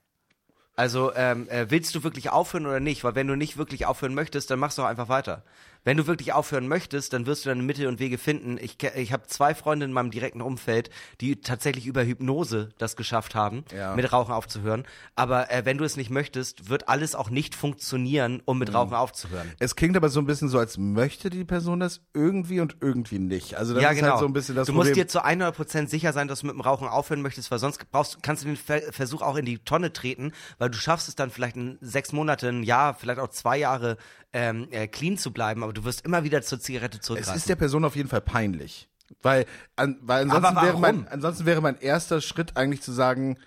Also 0.75 1.13
ähm, 1.13 1.49
äh, 1.49 1.69
willst 1.69 1.93
du 1.95 2.03
wirklich 2.03 2.29
aufhören 2.29 2.65
oder 2.65 2.79
nicht? 2.79 3.03
Weil 3.03 3.15
wenn 3.15 3.27
du 3.27 3.35
nicht 3.35 3.57
wirklich 3.57 3.85
aufhören 3.85 4.13
möchtest, 4.13 4.49
dann 4.49 4.59
machst 4.59 4.77
du 4.77 4.83
auch 4.83 4.87
einfach 4.87 5.09
weiter. 5.09 5.43
Wenn 5.89 5.97
du 5.97 6.05
wirklich 6.05 6.33
aufhören 6.33 6.67
möchtest, 6.67 7.13
dann 7.13 7.25
wirst 7.25 7.45
du 7.45 7.49
deine 7.49 7.63
Mittel 7.63 7.87
und 7.87 7.97
Wege 7.97 8.19
finden. 8.19 8.59
Ich, 8.61 8.77
ich 8.95 9.11
habe 9.11 9.25
zwei 9.25 9.55
Freunde 9.55 9.85
in 9.87 9.91
meinem 9.91 10.11
direkten 10.11 10.39
Umfeld, 10.39 10.91
die 11.19 11.41
tatsächlich 11.41 11.87
über 11.87 12.03
Hypnose 12.05 12.69
das 12.77 12.95
geschafft 12.95 13.33
haben, 13.33 13.65
Ja. 13.75 13.95
mit 13.95 14.13
Rauchen 14.13 14.31
aufzuhören. 14.31 14.83
Aber 15.15 15.49
äh, 15.51 15.65
wenn 15.65 15.79
du 15.79 15.83
es 15.85 15.97
nicht 15.97 16.11
möchtest, 16.11 16.69
wird 16.69 16.89
alles 16.89 17.15
auch 17.15 17.31
nicht 17.31 17.55
funktionieren, 17.55 18.39
um 18.45 18.57
Mhm. 18.57 18.59
mit 18.59 18.73
Rauchen 18.75 18.93
aufzuhören. 18.93 19.51
Es 19.57 19.75
klingt 19.75 19.97
aber 19.97 20.09
so 20.09 20.19
ein 20.19 20.27
bisschen 20.27 20.47
so, 20.47 20.59
als 20.59 20.77
möchte 20.77 21.31
die 21.31 21.43
Person 21.43 21.79
das 21.79 22.01
irgendwie 22.13 22.59
und 22.59 22.77
irgendwie 22.81 23.17
nicht. 23.17 23.55
Also 23.55 23.73
das 23.73 23.81
ja, 23.81 23.89
ist 23.89 23.95
genau. 23.97 24.11
halt 24.11 24.19
so 24.19 24.25
ein 24.27 24.33
bisschen 24.33 24.53
das 24.53 24.67
du 24.67 24.73
Problem. 24.73 24.89
musst 24.91 24.95
dir 24.95 25.07
zu 25.07 25.25
100% 25.25 25.87
sicher 25.87 26.13
sein, 26.13 26.27
dass 26.27 26.41
du 26.41 26.45
mit 26.45 26.53
dem 26.53 26.61
Rauchen 26.61 26.87
aufhören 26.87 27.23
möchtest, 27.23 27.49
weil 27.49 27.57
sonst 27.57 27.89
brauchst, 27.89 28.21
kannst 28.21 28.43
du 28.43 28.47
den 28.47 28.57
Ver 28.57 28.79
Versuch 28.91 29.23
auch 29.23 29.37
in 29.37 29.45
die 29.45 29.57
Tonne 29.57 29.91
treten, 29.91 30.33
weil 30.59 30.69
du 30.69 30.77
schaffst 30.77 31.07
es 31.07 31.15
dann 31.15 31.31
vielleicht 31.31 31.55
in 31.55 31.79
sechs 31.81 32.11
Monate, 32.13 32.49
ein 32.49 32.61
Jahr, 32.61 32.93
vielleicht 32.93 33.19
auch 33.19 33.29
zwei 33.29 33.57
Jahre 33.57 33.97
ähm, 34.33 34.67
äh, 34.71 34.87
clean 34.87 35.17
zu 35.17 35.31
bleiben, 35.31 35.63
aber 35.63 35.73
du 35.73 35.83
wirst 35.83 36.05
immer 36.05 36.23
wieder 36.23 36.41
zur 36.41 36.59
Zigarette 36.59 36.97
es 36.97 37.05
zurückgreifen. 37.05 37.37
ist 37.37 37.49
der 37.49 37.55
Person 37.55 37.83
auf 37.85 37.95
jeden 37.95 38.09
Fall 38.09 38.21
peinlich. 38.21 38.89
Weil, 39.21 39.45
an, 39.75 39.97
weil 40.01 40.23
ansonsten, 40.23 40.61
wäre 40.61 40.79
mein, 40.79 41.07
ansonsten 41.07 41.45
wäre 41.45 41.61
mein 41.61 41.79
erster 41.79 42.21
Schritt 42.21 42.55
eigentlich 42.55 42.81
zu 42.81 42.91
sagen, 42.91 43.37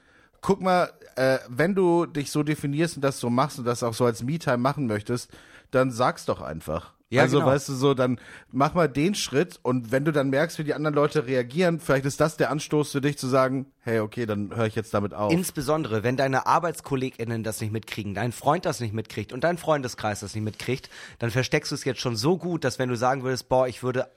guck 0.41 0.61
mal, 0.61 0.93
äh, 1.16 1.39
wenn 1.49 1.74
du 1.74 2.07
dich 2.07 2.30
so 2.30 2.43
definierst 2.43 2.97
und 2.97 3.03
das 3.03 3.20
so 3.20 3.30
machst 3.30 3.59
und 3.59 3.64
das 3.64 3.83
auch 3.83 3.95
so 3.95 4.05
als 4.05 4.22
Me-Time 4.22 4.59
machen 4.59 4.87
möchtest, 4.87 5.30
dann 5.70 5.91
sag's 5.91 6.24
doch 6.24 6.41
einfach. 6.41 6.95
Ja, 7.13 7.23
also, 7.23 7.41
genau. 7.41 7.51
weißt 7.51 7.69
du, 7.69 7.75
so, 7.75 7.93
dann 7.93 8.19
mach 8.51 8.73
mal 8.73 8.89
den 8.89 9.15
Schritt 9.15 9.61
und 9.63 9.93
wenn 9.93 10.07
du 10.07 10.13
dann 10.13 10.31
merkst, 10.31 10.59
wie 10.59 10.65
die 10.65 10.73
anderen 10.73 10.95
Leute 10.95 11.27
reagieren, 11.27 11.79
vielleicht 11.79 12.07
ist 12.07 12.19
das 12.21 12.39
der 12.39 12.51
Anstoß 12.51 12.91
für 12.91 13.03
dich 13.03 13.19
zu 13.19 13.27
sagen, 13.27 13.67
hey, 13.81 14.01
okay, 14.01 14.25
dann 14.25 14.57
höre 14.57 14.65
ich 14.65 14.75
jetzt 14.75 14.95
damit 14.95 15.13
auf. 15.13 15.31
Insbesondere, 15.31 16.05
wenn 16.05 16.17
deine 16.17 16.47
ArbeitskollegInnen 16.47 17.45
das 17.45 17.61
nicht 17.61 17.71
mitkriegen, 17.71 18.15
dein 18.15 18.33
Freund 18.33 18.65
das 18.65 18.81
nicht 18.81 18.95
mitkriegt 18.95 19.35
und 19.35 19.45
dein 19.45 19.59
Freundeskreis 19.59 20.21
das 20.21 20.35
nicht 20.35 20.45
mitkriegt, 20.45 20.89
dann 21.19 21.31
versteckst 21.31 21.71
du 21.71 21.75
es 21.75 21.85
jetzt 21.85 22.01
schon 22.01 22.17
so 22.17 22.39
gut, 22.39 22.65
dass 22.65 22.79
wenn 22.79 22.89
du 22.89 22.97
sagen 22.97 23.25
würdest, 23.25 23.51
boah, 23.51 23.69
ich 23.69 23.83
würde 23.83 24.09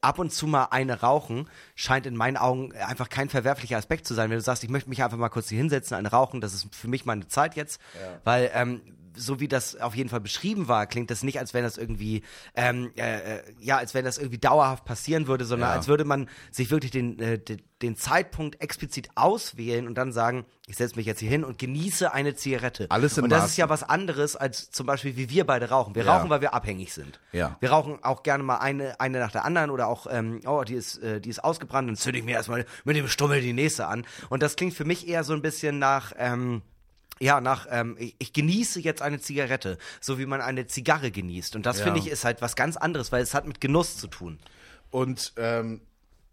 ab 0.00 0.20
und 0.20 0.32
zu 0.32 0.46
mal 0.46 0.68
eine 0.70 1.00
rauchen, 1.00 1.48
scheint 1.74 2.06
in 2.06 2.14
meinen 2.14 2.36
Augen 2.36 2.72
einfach 2.74 3.08
kein 3.08 3.28
verwerflicher 3.28 3.78
Aspekt 3.78 4.06
zu 4.06 4.14
sein. 4.14 4.30
Wenn 4.30 4.38
du 4.38 4.42
sagst, 4.42 4.62
ich 4.62 4.70
möchte 4.70 4.88
mich 4.90 5.02
einfach 5.02 5.18
mal 5.18 5.28
kurz 5.28 5.48
hier 5.48 5.58
hinsetzen, 5.58 5.96
eine 5.96 6.12
rauchen, 6.12 6.40
das 6.40 6.54
ist 6.54 6.72
für 6.72 6.86
mich 6.86 7.04
meine 7.04 7.26
Zeit 7.26 7.56
jetzt, 7.56 7.80
weil 8.22 8.48
ähm, 8.54 8.80
so 9.18 9.40
wie 9.40 9.48
das 9.48 9.76
auf 9.76 9.94
jeden 9.94 10.08
Fall 10.08 10.20
beschrieben 10.20 10.68
war, 10.68 10.86
klingt 10.86 11.10
das 11.10 11.22
nicht, 11.22 11.38
als 11.38 11.52
wenn 11.54 11.64
das 11.64 11.76
irgendwie, 11.76 12.22
ähm, 12.54 12.92
äh, 12.96 13.36
äh, 13.38 13.42
ja, 13.60 13.76
als 13.76 13.92
wenn 13.94 14.04
das 14.04 14.16
irgendwie 14.18 14.38
dauerhaft 14.38 14.84
passieren 14.84 15.26
würde, 15.26 15.44
sondern 15.44 15.70
Ja. 15.70 15.74
als 15.76 15.88
würde 15.88 16.04
man 16.04 16.28
sich 16.50 16.70
wirklich 16.70 16.90
den, 16.92 17.18
äh, 17.18 17.38
den, 17.38 17.60
den 17.82 17.96
Zeitpunkt 17.96 18.60
explizit 18.60 19.08
auswählen 19.14 19.86
und 19.86 19.94
dann 19.96 20.12
sagen, 20.12 20.44
ich 20.66 20.76
setze 20.76 20.96
mich 20.96 21.06
jetzt 21.06 21.20
hier 21.20 21.30
hin 21.30 21.44
und 21.44 21.58
genieße 21.58 22.12
eine 22.12 22.34
Zigarette. 22.34 22.86
Alles 22.90 23.16
in 23.18 23.24
Und 23.24 23.30
das 23.30 23.40
Maßen. 23.42 23.50
ist 23.52 23.56
ja 23.56 23.68
was 23.68 23.82
anderes 23.82 24.36
als 24.36 24.70
zum 24.70 24.86
Beispiel, 24.86 25.16
wie 25.16 25.30
wir 25.30 25.46
beide 25.46 25.70
rauchen. 25.70 25.94
Wir 25.94 26.04
Ja. 26.04 26.16
rauchen, 26.16 26.28
weil 26.30 26.40
wir 26.40 26.54
abhängig 26.54 26.92
sind. 26.92 27.20
Ja. 27.32 27.56
Wir 27.60 27.70
rauchen 27.70 27.98
auch 28.02 28.22
gerne 28.22 28.42
mal 28.42 28.58
eine, 28.58 28.98
eine 29.00 29.18
nach 29.20 29.32
der 29.32 29.44
anderen 29.44 29.70
oder 29.70 29.86
auch, 29.88 30.06
ähm, 30.10 30.40
oh, 30.46 30.64
die 30.64 30.74
ist, 30.74 30.98
äh, 30.98 31.20
die 31.20 31.30
ist 31.30 31.42
ausgebrannt, 31.42 31.88
dann 31.88 31.96
zünde 31.96 32.18
ich 32.18 32.24
mir 32.24 32.32
erstmal 32.32 32.66
mit 32.84 32.96
dem 32.96 33.08
Stummel 33.08 33.40
die 33.40 33.52
nächste 33.52 33.86
an. 33.86 34.04
Und 34.28 34.42
das 34.42 34.56
klingt 34.56 34.74
für 34.74 34.84
mich 34.84 35.06
eher 35.08 35.24
so 35.24 35.32
ein 35.32 35.42
bisschen 35.42 35.78
nach, 35.78 36.12
ähm, 36.18 36.62
ja, 37.20 37.40
nach, 37.40 37.66
ähm, 37.70 37.96
ich, 37.98 38.14
ich 38.18 38.32
genieße 38.32 38.80
jetzt 38.80 39.02
eine 39.02 39.18
Zigarette, 39.20 39.78
so 40.00 40.18
wie 40.18 40.26
man 40.26 40.40
eine 40.40 40.66
Zigarre 40.66 41.10
genießt. 41.10 41.56
Und 41.56 41.66
das 41.66 41.78
Ja. 41.78 41.84
finde 41.84 42.00
ich 42.00 42.08
ist 42.08 42.24
halt 42.24 42.40
was 42.42 42.56
ganz 42.56 42.76
anderes, 42.76 43.12
weil 43.12 43.22
es 43.22 43.34
hat 43.34 43.46
mit 43.46 43.60
Genuss 43.60 43.96
zu 43.96 44.06
tun. 44.08 44.38
Und 44.90 45.32
ähm, 45.36 45.80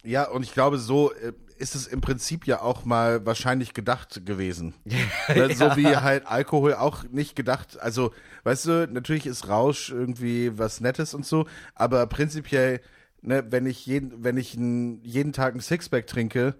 ja, 0.03 0.27
und 0.29 0.43
ich 0.43 0.53
glaube, 0.53 0.77
so 0.77 1.11
äh, 1.13 1.33
ist 1.57 1.73
es 1.73 1.87
im 1.87 2.01
Prinzip 2.01 2.45
ja 2.47 2.61
auch 2.61 2.85
mal 2.85 3.25
wahrscheinlich 3.25 3.73
gedacht 3.73 4.25
gewesen. 4.25 4.73
Ne, 5.35 5.53
So 5.55 5.75
wie 5.75 5.95
halt 5.95 6.27
Alkohol 6.27 6.75
auch 6.75 7.03
nicht 7.05 7.35
gedacht. 7.35 7.79
Also, 7.79 8.13
weißt 8.43 8.65
du, 8.65 8.87
natürlich 8.91 9.25
ist 9.25 9.47
Rausch 9.47 9.89
irgendwie 9.89 10.57
was 10.57 10.81
Nettes 10.81 11.13
und 11.13 11.25
so, 11.25 11.47
aber 11.73 12.05
prinzipiell, 12.07 12.81
ne, 13.21 13.43
wenn 13.49 13.65
ich 13.65 13.85
jeden, 13.87 14.23
wenn 14.23 14.37
ich 14.37 14.53
jeden 14.53 15.33
Tag 15.33 15.55
ein 15.55 15.61
Sixpack 15.61 16.05
trinke, 16.07 16.55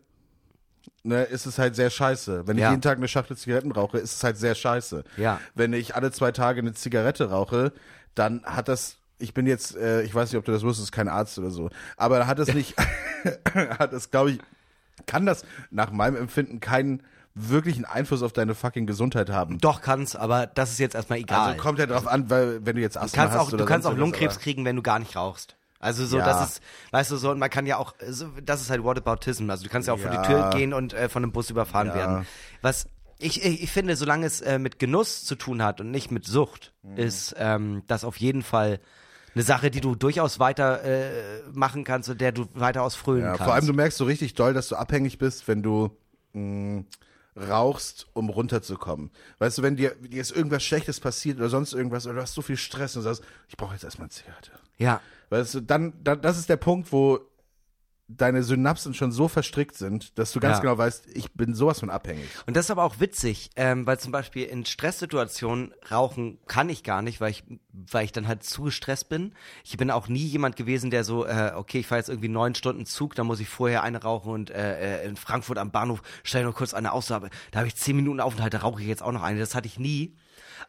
ne, 1.04 1.24
ist 1.24 1.46
es 1.46 1.58
halt 1.60 1.76
sehr 1.76 1.90
scheiße. 1.90 2.48
Wenn 2.48 2.58
Ja. 2.58 2.68
ich 2.68 2.72
jeden 2.72 2.82
Tag 2.82 2.98
eine 2.98 3.08
Schachtel 3.08 3.38
Zigaretten 3.38 3.72
rauche, 3.72 3.98
ist 3.98 4.16
es 4.16 4.24
halt 4.24 4.38
sehr 4.38 4.56
scheiße. 4.56 5.04
Ja. 5.18 5.40
Wenn 5.54 5.74
ich 5.74 5.96
alle 5.96 6.12
zwei 6.12 6.32
Tage 6.32 6.62
eine 6.62 6.74
Zigarette 6.74 7.30
rauche, 7.30 7.72
dann 8.16 8.44
hat 8.46 8.68
das, 8.68 8.98
ich 9.20 9.34
bin 9.34 9.48
jetzt, 9.48 9.76
äh, 9.76 10.02
ich 10.04 10.14
weiß 10.14 10.32
nicht, 10.32 10.40
ob 10.40 10.46
du 10.46 10.52
das 10.52 10.64
wusstest, 10.64 10.92
kein 10.92 11.08
Arzt 11.08 11.38
oder 11.40 11.52
so, 11.52 11.70
aber 11.98 12.28
hat 12.28 12.40
es 12.40 12.54
nicht, 12.54 12.76
hat 13.80 13.94
es, 13.94 14.12
glaube 14.12 14.32
ich, 14.32 14.40
kann 15.06 15.26
das 15.26 15.44
nach 15.72 15.92
meinem 15.92 16.16
Empfinden 16.16 16.60
keinen 16.60 17.04
wirklichen 17.36 17.84
Einfluss 17.84 18.24
auf 18.24 18.32
deine 18.32 18.56
fucking 18.56 18.86
Gesundheit 18.88 19.30
haben. 19.30 19.58
Doch 19.60 19.82
kann's, 19.82 20.16
aber 20.16 20.48
das 20.48 20.72
ist 20.72 20.80
jetzt 20.80 20.96
erstmal 20.96 21.20
egal. 21.20 21.50
Also 21.50 21.62
kommt 21.62 21.80
ja 21.80 21.86
drauf 21.86 22.08
an, 22.08 22.30
weil 22.30 22.66
wenn 22.66 22.78
du 22.78 22.82
jetzt 22.82 22.96
Du 22.96 23.02
Asthma 23.02 23.24
kannst 23.24 23.38
hast 23.38 23.42
auch, 23.42 23.48
oder 23.50 23.58
du 23.58 23.66
kannst 23.66 23.84
sonst 23.84 23.96
auch 23.96 24.00
irgendwas, 24.00 24.20
Lungenkrebs 24.22 24.40
kriegen, 24.42 24.64
wenn 24.64 24.78
du 24.78 24.82
gar 24.82 25.00
nicht 25.00 25.18
rauchst. 25.18 25.58
Also 25.86 26.06
so, 26.06 26.18
Ja. 26.18 26.26
das 26.26 26.42
ist, 26.50 26.62
weißt 26.92 27.12
du 27.12 27.18
so, 27.18 27.32
und 27.32 27.40
man 27.40 27.50
kann 27.50 27.66
ja 27.66 27.78
auch, 27.78 27.94
so, 28.10 28.28
das 28.44 28.62
ist 28.62 28.70
halt 28.70 28.84
Whataboutism. 28.84 29.50
Also 29.50 29.64
du 29.64 29.70
kannst 29.70 29.88
ja 29.88 29.94
auch 29.94 30.00
vor 30.00 30.10
die 30.10 30.18
Ja. 30.18 30.22
Tür 30.24 30.50
gehen 30.50 30.74
und 30.74 30.94
äh, 30.94 31.08
von 31.10 31.24
einem 31.24 31.32
Bus 31.32 31.50
überfahren 31.50 31.88
Ja. 31.90 31.94
werden. 31.96 32.26
Was 32.62 32.88
ich, 33.20 33.44
ich, 33.46 33.64
ich 33.64 33.72
finde, 33.72 33.96
solange 33.96 34.26
es 34.26 34.42
äh, 34.42 34.60
mit 34.60 34.80
Genuss 34.80 35.24
zu 35.24 35.36
tun 35.36 35.64
hat 35.64 35.80
und 35.80 35.92
nicht 35.92 36.12
mit 36.12 36.26
Sucht, 36.26 36.74
Mhm. 36.84 36.98
ist 36.98 37.36
ähm, 37.38 37.84
das 37.88 38.04
auf 38.04 38.18
jeden 38.18 38.42
Fall 38.44 38.80
eine 39.36 39.44
Sache, 39.44 39.70
die 39.72 39.82
du 39.82 39.96
durchaus 39.96 40.40
weiter 40.40 40.84
äh, 40.84 41.42
machen 41.54 41.84
kannst 41.84 42.10
und 42.10 42.20
der 42.22 42.32
du 42.32 42.48
weiter 42.54 42.82
ausfrönen 42.84 43.22
Ja, 43.22 43.28
kannst. 43.32 43.44
vor 43.44 43.54
allem 43.54 43.68
du 43.68 43.74
merkst 43.74 43.98
so 43.98 44.06
richtig 44.06 44.34
doll, 44.34 44.54
dass 44.54 44.68
du 44.70 44.76
abhängig 44.76 45.18
bist, 45.18 45.48
wenn 45.48 45.62
du 45.64 45.92
mh, 46.34 46.84
rauchst, 47.38 48.08
um 48.14 48.30
runterzukommen. 48.30 49.12
Weißt 49.40 49.58
du, 49.58 49.62
wenn 49.62 49.76
dir, 49.76 49.96
dir 49.96 50.22
ist 50.22 50.32
irgendwas 50.32 50.64
Schlechtes 50.64 51.00
passiert 51.00 51.38
oder 51.38 51.50
sonst 51.50 51.74
irgendwas 51.74 52.06
oder 52.06 52.16
du 52.16 52.22
hast 52.22 52.34
so 52.34 52.42
viel 52.42 52.58
Stress 52.58 52.96
und 52.96 53.04
sagst, 53.04 53.24
ich 53.50 53.58
brauche 53.58 53.74
jetzt 53.74 53.84
erstmal 53.84 54.06
eine 54.06 54.12
Zigarette. 54.12 54.52
Ja. 54.78 55.01
Weißt 55.30 55.55
du, 55.55 55.61
dann, 55.61 55.93
dann, 56.03 56.21
das 56.21 56.38
ist 56.38 56.49
der 56.49 56.57
Punkt, 56.57 56.91
wo 56.91 57.19
deine 58.07 58.43
Synapsen 58.43 58.93
schon 58.93 59.11
so 59.11 59.28
verstrickt 59.28 59.76
sind, 59.76 60.19
dass 60.19 60.32
du 60.32 60.39
ganz 60.39 60.57
Ja. 60.57 60.61
genau 60.61 60.78
weißt, 60.78 61.07
ich 61.15 61.34
bin 61.34 61.55
sowas 61.55 61.80
von 61.80 61.89
abhängig. 61.89 62.28
Und 62.45 62.55
das 62.55 62.65
ist 62.65 62.71
aber 62.71 62.84
auch 62.84 62.99
witzig, 62.99 63.49
ähm, 63.55 63.88
weil 63.88 63.99
zum 63.99 64.11
Beispiel 64.11 64.43
in 64.43 64.63
Stresssituationen 64.63 65.73
rauchen 65.89 66.38
kann 66.45 66.69
ich 66.69 66.84
gar 66.84 67.01
nicht, 67.01 67.19
weil 67.19 67.32
ich, 67.32 67.43
weil 67.73 68.05
ich 68.05 68.11
dann 68.11 68.28
halt 68.28 68.43
zu 68.43 68.61
gestresst 68.63 69.09
bin. 69.09 69.34
Ich 69.63 69.76
bin 69.78 69.89
auch 69.89 70.07
nie 70.07 70.23
jemand 70.23 70.55
gewesen, 70.55 70.91
der 70.91 71.03
so, 71.03 71.26
äh, 71.26 71.53
okay, 71.55 71.80
ich 71.80 71.88
fahre 71.88 71.97
jetzt 71.99 72.09
irgendwie 72.09 72.30
neun 72.30 72.53
Stunden 72.53 72.86
Zug, 72.86 73.15
da 73.15 73.23
muss 73.23 73.39
ich 73.39 73.49
vorher 73.49 73.82
eine 73.82 74.03
rauchen 74.03 74.32
und 74.32 74.51
äh, 74.51 75.01
äh, 75.01 75.07
in 75.07 75.15
Frankfurt 75.15 75.57
am 75.57 75.71
Bahnhof 75.71 76.03
stell 76.23 76.43
noch 76.43 76.53
kurz 76.53 76.76
eine 76.76 76.91
aus, 76.91 77.09
aber 77.09 77.30
da 77.49 77.59
habe 77.59 77.67
ich 77.67 77.76
zehn 77.76 77.95
Minuten 77.95 78.19
Aufenthalt, 78.19 78.53
da 78.53 78.59
rauche 78.59 78.82
ich 78.82 78.88
jetzt 78.88 79.01
auch 79.01 79.11
noch 79.13 79.23
eine. 79.23 79.39
Das 79.39 79.55
hatte 79.55 79.65
ich 79.65 79.80
nie. 79.80 80.15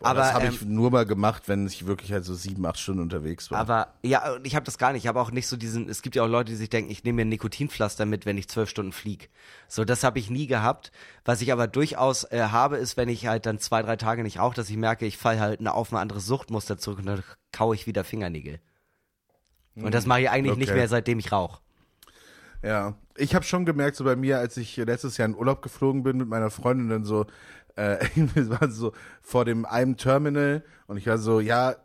Aber 0.00 0.20
das 0.20 0.34
habe 0.34 0.46
ähm, 0.46 0.52
ich 0.52 0.62
nur 0.62 0.90
mal 0.90 1.06
gemacht, 1.06 1.44
wenn 1.46 1.66
ich 1.66 1.86
wirklich 1.86 2.12
halt 2.12 2.24
so 2.24 2.34
sieben, 2.34 2.66
acht 2.66 2.78
Stunden 2.78 3.00
unterwegs 3.00 3.50
war. 3.50 3.58
aber 3.58 3.94
ja, 4.02 4.34
und 4.34 4.46
ich 4.46 4.54
habe 4.54 4.64
das 4.64 4.78
gar 4.78 4.92
nicht. 4.92 5.04
Ich 5.04 5.08
habe 5.08 5.20
auch 5.20 5.30
nicht 5.30 5.46
so 5.46 5.56
diesen. 5.56 5.88
Es 5.88 6.02
gibt 6.02 6.16
ja 6.16 6.22
auch 6.22 6.28
Leute, 6.28 6.50
die 6.50 6.56
sich 6.56 6.68
denken, 6.68 6.90
ich 6.90 7.04
nehme 7.04 7.16
mir 7.16 7.24
ein 7.24 7.30
Nikotinpflaster 7.30 8.04
mit, 8.04 8.26
wenn 8.26 8.36
ich 8.36 8.48
zwölf 8.48 8.68
Stunden 8.68 8.92
flieg. 8.92 9.30
So, 9.68 9.84
das 9.84 10.04
habe 10.04 10.18
ich 10.18 10.30
nie 10.30 10.46
gehabt. 10.46 10.92
Was 11.24 11.40
ich 11.40 11.52
aber 11.52 11.66
durchaus 11.66 12.24
äh, 12.24 12.48
habe, 12.50 12.76
ist, 12.76 12.96
wenn 12.96 13.08
ich 13.08 13.26
halt 13.26 13.46
dann 13.46 13.58
zwei, 13.58 13.82
drei 13.82 13.96
Tage 13.96 14.22
nicht 14.22 14.38
rauche, 14.38 14.56
dass 14.56 14.68
ich 14.68 14.76
merke, 14.76 15.06
ich 15.06 15.16
falle 15.16 15.40
halt 15.40 15.60
eine, 15.60 15.72
auf 15.72 15.92
ein 15.92 15.96
anderes 15.96 16.26
Suchtmuster 16.26 16.78
zurück 16.78 16.98
und 16.98 17.06
dann 17.06 17.22
kaue 17.52 17.74
ich 17.74 17.86
wieder 17.86 18.04
Fingernägel. 18.04 18.60
Und 19.76 19.92
das 19.92 20.06
mache 20.06 20.22
ich 20.22 20.30
eigentlich 20.30 20.56
nicht 20.56 20.70
okay. 20.70 20.78
mehr, 20.78 20.88
seitdem 20.88 21.18
ich 21.18 21.32
rauche. 21.32 21.60
Ja, 22.62 22.94
ich 23.16 23.34
habe 23.34 23.44
schon 23.44 23.64
gemerkt, 23.66 23.96
so 23.96 24.04
bei 24.04 24.16
mir, 24.16 24.38
als 24.38 24.56
ich 24.56 24.76
letztes 24.76 25.18
Jahr 25.18 25.28
in 25.28 25.34
Urlaub 25.34 25.62
geflogen 25.62 26.02
bin 26.02 26.16
mit 26.16 26.28
meiner 26.28 26.50
Freundin, 26.50 26.88
dann 26.88 27.04
so, 27.04 27.26
äh, 27.76 28.04
wir 28.14 28.50
waren 28.50 28.72
so 28.72 28.92
vor 29.22 29.44
dem 29.44 29.64
einem 29.64 29.96
Terminal 29.96 30.64
und 30.86 30.96
ich 30.96 31.06
war 31.06 31.18
so, 31.18 31.40
ja, 31.40 31.76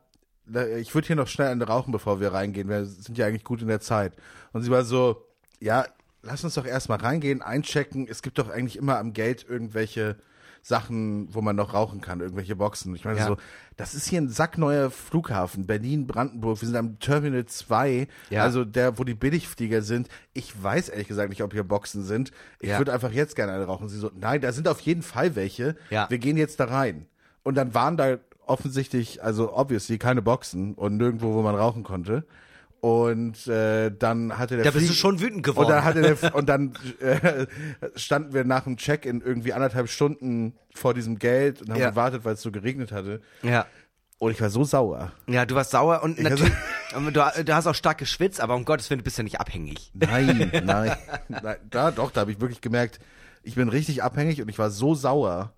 ich 0.79 0.93
würde 0.93 1.07
hier 1.07 1.15
noch 1.15 1.27
schnell 1.27 1.47
eine 1.47 1.65
rauchen, 1.65 1.91
bevor 1.91 2.19
wir 2.19 2.33
reingehen. 2.33 2.67
Wir 2.67 2.85
sind 2.85 3.17
ja 3.17 3.27
eigentlich 3.27 3.43
gut 3.43 3.61
in 3.61 3.67
der 3.67 3.79
Zeit. 3.79 4.13
Und 4.51 4.63
sie 4.63 4.71
war 4.71 4.83
so, 4.83 5.25
ja, 5.59 5.85
lass 6.23 6.43
uns 6.43 6.55
doch 6.55 6.65
erstmal 6.65 6.99
reingehen, 6.99 7.41
einchecken. 7.41 8.07
Es 8.09 8.21
gibt 8.21 8.37
doch 8.37 8.49
eigentlich 8.49 8.77
immer 8.77 8.97
am 8.97 9.13
Gate 9.13 9.45
irgendwelche 9.47 10.17
Sachen, 10.61 11.33
wo 11.33 11.41
man 11.41 11.55
noch 11.55 11.73
rauchen 11.73 12.01
kann, 12.01 12.19
irgendwelche 12.21 12.55
Boxen. 12.55 12.95
Ich 12.95 13.03
meine 13.05 13.17
Ja. 13.17 13.27
so, 13.27 13.37
das 13.77 13.93
ist 13.95 14.07
hier 14.07 14.21
ein 14.21 14.29
sackneuer 14.29 14.91
Flughafen, 14.91 15.65
Berlin-Brandenburg. 15.65 16.61
Wir 16.61 16.67
sind 16.67 16.77
am 16.77 16.99
Terminal 16.99 17.45
2, 17.45 18.07
Ja. 18.29 18.43
also 18.43 18.63
der, 18.63 18.97
wo 18.99 19.03
die 19.03 19.15
Billigflieger 19.15 19.81
sind. 19.81 20.07
Ich 20.33 20.61
weiß 20.61 20.89
ehrlich 20.89 21.07
gesagt 21.07 21.29
nicht, 21.29 21.41
ob 21.43 21.53
hier 21.53 21.63
Boxen 21.63 22.03
sind. 22.03 22.31
Ich 22.59 22.69
Ja. 22.69 22.77
würde 22.77 22.93
einfach 22.93 23.11
jetzt 23.11 23.35
gerne 23.35 23.53
eine 23.53 23.65
rauchen. 23.65 23.89
Sie 23.89 23.97
so, 23.97 24.11
nein, 24.19 24.41
da 24.41 24.51
sind 24.51 24.67
auf 24.67 24.79
jeden 24.81 25.01
Fall 25.01 25.35
welche. 25.35 25.75
Wir 26.09 26.17
gehen 26.19 26.37
jetzt 26.37 26.59
da 26.59 26.65
rein. 26.65 27.07
Und 27.43 27.55
dann 27.55 27.73
waren 27.73 27.97
da 27.97 28.17
offensichtlich, 28.45 29.23
also 29.23 29.55
obviously, 29.55 29.97
keine 29.97 30.21
Boxen 30.21 30.73
und 30.75 30.97
nirgendwo, 30.97 31.33
wo 31.33 31.41
man 31.41 31.55
rauchen 31.55 31.83
konnte. 31.83 32.25
Und 32.81 33.45
äh, 33.47 33.91
dann 33.91 34.37
hatte 34.39 34.55
der 34.55 34.65
Da 34.65 34.71
bist 34.71 34.85
du 34.85 34.93
Flieg- 34.93 34.99
schon 34.99 35.19
wütend 35.19 35.35
und 35.37 35.43
geworden. 35.43 35.69
dann, 35.69 35.83
hatte 35.83 36.01
der, 36.01 36.35
und 36.35 36.49
dann 36.49 36.73
äh, 36.99 37.45
standen 37.95 38.33
wir 38.33 38.43
nach 38.43 38.63
dem 38.63 38.75
Check-in 38.77 39.21
irgendwie 39.21 39.53
anderthalb 39.53 39.87
Stunden 39.87 40.55
vor 40.73 40.95
diesem 40.95 41.19
Geld 41.19 41.61
und 41.61 41.69
haben 41.69 41.79
Ja. 41.79 41.91
gewartet, 41.91 42.25
weil 42.25 42.33
es 42.33 42.41
so 42.41 42.51
geregnet 42.51 42.91
hatte. 42.91 43.21
ja. 43.43 43.65
Und 44.17 44.29
ich 44.29 44.39
war 44.41 44.51
so 44.51 44.63
sauer. 44.63 45.11
Ja, 45.25 45.47
du 45.47 45.55
warst 45.55 45.71
sauer 45.71 46.03
und 46.03 46.19
Ich 46.19 46.23
natürlich, 46.23 46.53
du, 46.93 47.43
du 47.43 47.55
hast 47.55 47.65
auch 47.65 47.73
stark 47.73 47.97
geschwitzt, 47.97 48.39
aber 48.39 48.53
um 48.53 48.65
Gottes 48.65 48.87
Willen, 48.91 48.99
du 48.99 49.03
bist 49.03 49.17
ja 49.17 49.23
nicht 49.23 49.39
abhängig. 49.39 49.89
Nein, 49.95 50.51
nein, 50.63 50.95
nein. 51.27 51.55
Da, 51.71 51.89
doch, 51.89 52.11
da 52.11 52.21
habe 52.21 52.31
ich 52.31 52.39
wirklich 52.39 52.61
gemerkt, 52.61 52.99
ich 53.41 53.55
bin 53.55 53.67
richtig 53.67 54.03
abhängig 54.03 54.39
und 54.39 54.47
ich 54.47 54.59
war 54.59 54.69
so 54.69 54.93
sauer, 54.93 55.53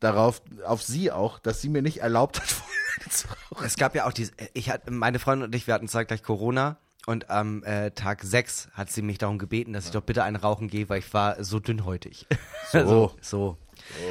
darauf, 0.00 0.42
auf 0.64 0.82
sie 0.82 1.10
auch, 1.12 1.38
dass 1.38 1.60
sie 1.60 1.68
mir 1.68 1.82
nicht 1.82 1.98
erlaubt 1.98 2.40
hat, 2.40 2.48
vorher 2.48 3.10
zu 3.10 3.28
rauchen. 3.28 3.66
Es 3.66 3.76
gab 3.76 3.94
ja 3.94 4.06
auch 4.06 4.12
diese, 4.12 4.32
ich 4.54 4.70
hatte, 4.70 4.90
meine 4.90 5.18
Freundin 5.18 5.46
und 5.46 5.54
ich, 5.54 5.66
wir 5.66 5.74
hatten 5.74 5.88
zeitgleich 5.88 6.22
Corona 6.22 6.78
und 7.06 7.30
am 7.30 7.62
äh, 7.64 7.90
Tag 7.92 8.22
6 8.22 8.68
hat 8.72 8.90
sie 8.90 9.00
mich 9.00 9.18
darum 9.18 9.38
gebeten, 9.38 9.72
dass 9.72 9.86
ich 9.86 9.92
doch 9.92 10.02
bitte 10.02 10.24
einen 10.24 10.36
rauchen 10.36 10.68
gehe, 10.68 10.88
weil 10.88 10.98
ich 10.98 11.14
war 11.14 11.42
so 11.42 11.58
dünnhäutig. 11.60 12.26
So. 12.70 12.78
so. 12.86 13.16
so. 13.22 13.56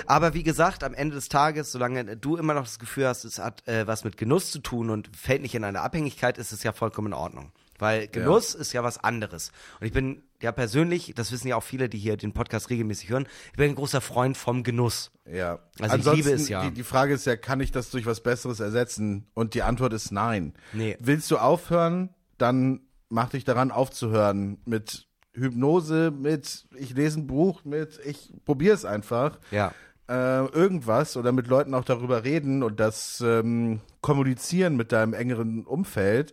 Aber 0.08 0.34
wie 0.34 0.42
gesagt, 0.42 0.84
am 0.84 0.96
Ende 0.96 1.14
des 1.14 1.30
Tages, 1.30 1.72
solange 1.72 2.18
du 2.18 2.38
immer 2.38 2.56
noch 2.56 2.64
das 2.64 2.80
Gefühl 2.80 3.06
hast, 3.06 3.24
es 3.24 3.38
hat 3.38 3.68
äh, 3.68 3.86
was 3.86 4.04
mit 4.04 4.18
Genuss 4.18 4.50
zu 4.50 4.58
tun 4.58 4.90
und 4.90 5.16
fällt 5.16 5.44
nicht 5.44 5.54
in 5.54 5.64
eine 5.64 5.82
Abhängigkeit, 5.82 6.40
ist 6.40 6.52
es 6.52 6.64
ja 6.64 6.72
vollkommen 6.72 7.10
in 7.10 7.14
Ordnung. 7.14 7.52
Weil 7.80 8.08
Genuss 8.08 8.56
ist 8.56 8.74
ja 8.74 8.84
was 8.84 9.04
anderes. 9.04 9.52
Und 9.80 9.88
ich 9.88 9.94
bin 9.94 10.24
ja 10.42 10.52
persönlich, 10.52 11.14
das 11.16 11.32
wissen 11.32 11.48
ja 11.48 11.56
auch 11.56 11.64
viele, 11.64 11.90
die 11.90 11.98
hier 11.98 12.18
den 12.18 12.34
Podcast 12.34 12.70
regelmäßig 12.70 13.10
hören, 13.10 13.28
ich 13.52 13.58
bin 13.58 13.70
ein 13.70 13.76
großer 13.76 14.02
Freund 14.02 14.38
vom 14.38 14.64
Genuss. 14.64 15.12
Ja. 15.32 15.60
Also 15.80 16.12
ich 16.12 16.18
liebe 16.18 16.32
es 16.32 16.50
ja. 16.50 16.64
Die, 16.64 16.72
die 16.72 16.84
Frage 16.84 17.14
ist 17.14 17.26
ja, 17.26 17.36
kann 17.36 17.60
ich 17.60 17.72
das 17.72 17.90
durch 17.90 18.06
was 18.06 18.22
Besseres 18.22 18.60
ersetzen? 18.60 19.28
Und 19.34 19.54
die 19.54 19.64
Antwort 19.64 19.94
ist 19.94 20.12
nein. 20.12 20.54
Nee. 20.74 20.98
Willst 21.00 21.30
du 21.32 21.38
aufhören, 21.38 22.10
dann 22.38 22.82
mach 23.10 23.30
dich 23.30 23.44
daran 23.44 23.72
aufzuhören 23.72 24.60
mit 24.66 25.08
Hypnose, 25.34 26.12
mit 26.12 26.66
ich 26.78 26.96
lese 26.96 27.20
ein 27.20 27.28
Buch, 27.28 27.64
mit 27.64 28.00
ich 28.06 28.34
probiere 28.46 28.74
es 28.74 28.86
einfach. 28.86 29.40
Ja. 29.52 29.72
Äh, 30.10 30.46
irgendwas 30.48 31.18
oder 31.18 31.32
mit 31.32 31.48
Leuten 31.48 31.74
auch 31.74 31.84
darüber 31.84 32.24
reden 32.24 32.64
und 32.64 32.80
das 32.80 33.22
ähm, 33.22 33.82
kommunizieren 34.02 34.78
mit 34.78 34.92
deinem 34.92 35.14
engeren 35.14 35.66
Umfeld. 35.66 36.32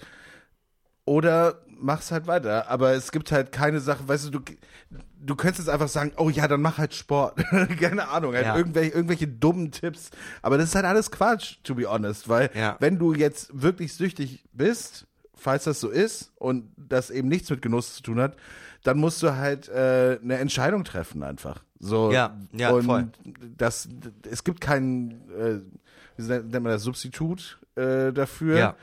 Oder 1.06 1.60
mach's 1.78 2.10
halt 2.10 2.26
weiter. 2.26 2.70
Aber 2.70 2.92
es 2.92 3.12
gibt 3.12 3.30
halt 3.32 3.52
keine 3.52 3.80
Sache, 3.80 4.06
weißt 4.08 4.26
du, 4.26 4.30
du, 4.38 4.40
du 5.20 5.36
könntest 5.36 5.66
jetzt 5.66 5.68
einfach 5.74 5.88
sagen, 5.88 6.12
oh 6.16 6.30
ja, 6.30 6.48
dann 6.48 6.62
mach 6.62 6.78
halt 6.78 6.94
Sport. 6.94 7.36
keine 7.80 8.08
Ahnung, 8.08 8.34
halt 8.34 8.46
Ja. 8.46 8.56
irgendwelche, 8.56 8.92
irgendwelche 8.94 9.28
dummen 9.28 9.70
Tipps. 9.70 10.10
Aber 10.42 10.56
das 10.56 10.68
ist 10.70 10.74
halt 10.74 10.86
alles 10.86 11.10
Quatsch, 11.10 11.56
to 11.62 11.74
be 11.74 11.86
honest. 11.90 12.28
Weil 12.28 12.50
Ja. 12.54 12.76
wenn 12.80 12.98
du 12.98 13.12
jetzt 13.14 13.50
wirklich 13.52 13.92
süchtig 13.94 14.44
bist, 14.52 15.06
falls 15.34 15.64
das 15.64 15.80
so 15.80 15.90
ist 15.90 16.32
und 16.36 16.70
das 16.76 17.10
eben 17.10 17.28
nichts 17.28 17.50
mit 17.50 17.60
Genuss 17.60 17.96
zu 17.96 18.02
tun 18.02 18.20
hat, 18.20 18.36
dann 18.82 18.98
musst 18.98 19.22
du 19.22 19.34
halt 19.36 19.68
äh, 19.68 20.18
eine 20.22 20.38
Entscheidung 20.38 20.84
treffen 20.84 21.22
einfach. 21.22 21.62
So 21.80 22.12
Ja, 22.12 22.38
ja, 22.52 22.70
und 22.70 22.84
voll. 22.84 23.08
das 23.58 23.88
es 24.30 24.42
gibt 24.44 24.60
kein 24.62 25.20
äh, 25.38 25.60
wie 26.16 26.22
nennt 26.22 26.52
man 26.52 26.64
das 26.64 26.82
Substitut 26.82 27.58
äh, 27.76 28.12
dafür. 28.12 28.56
Ja. 28.58 28.76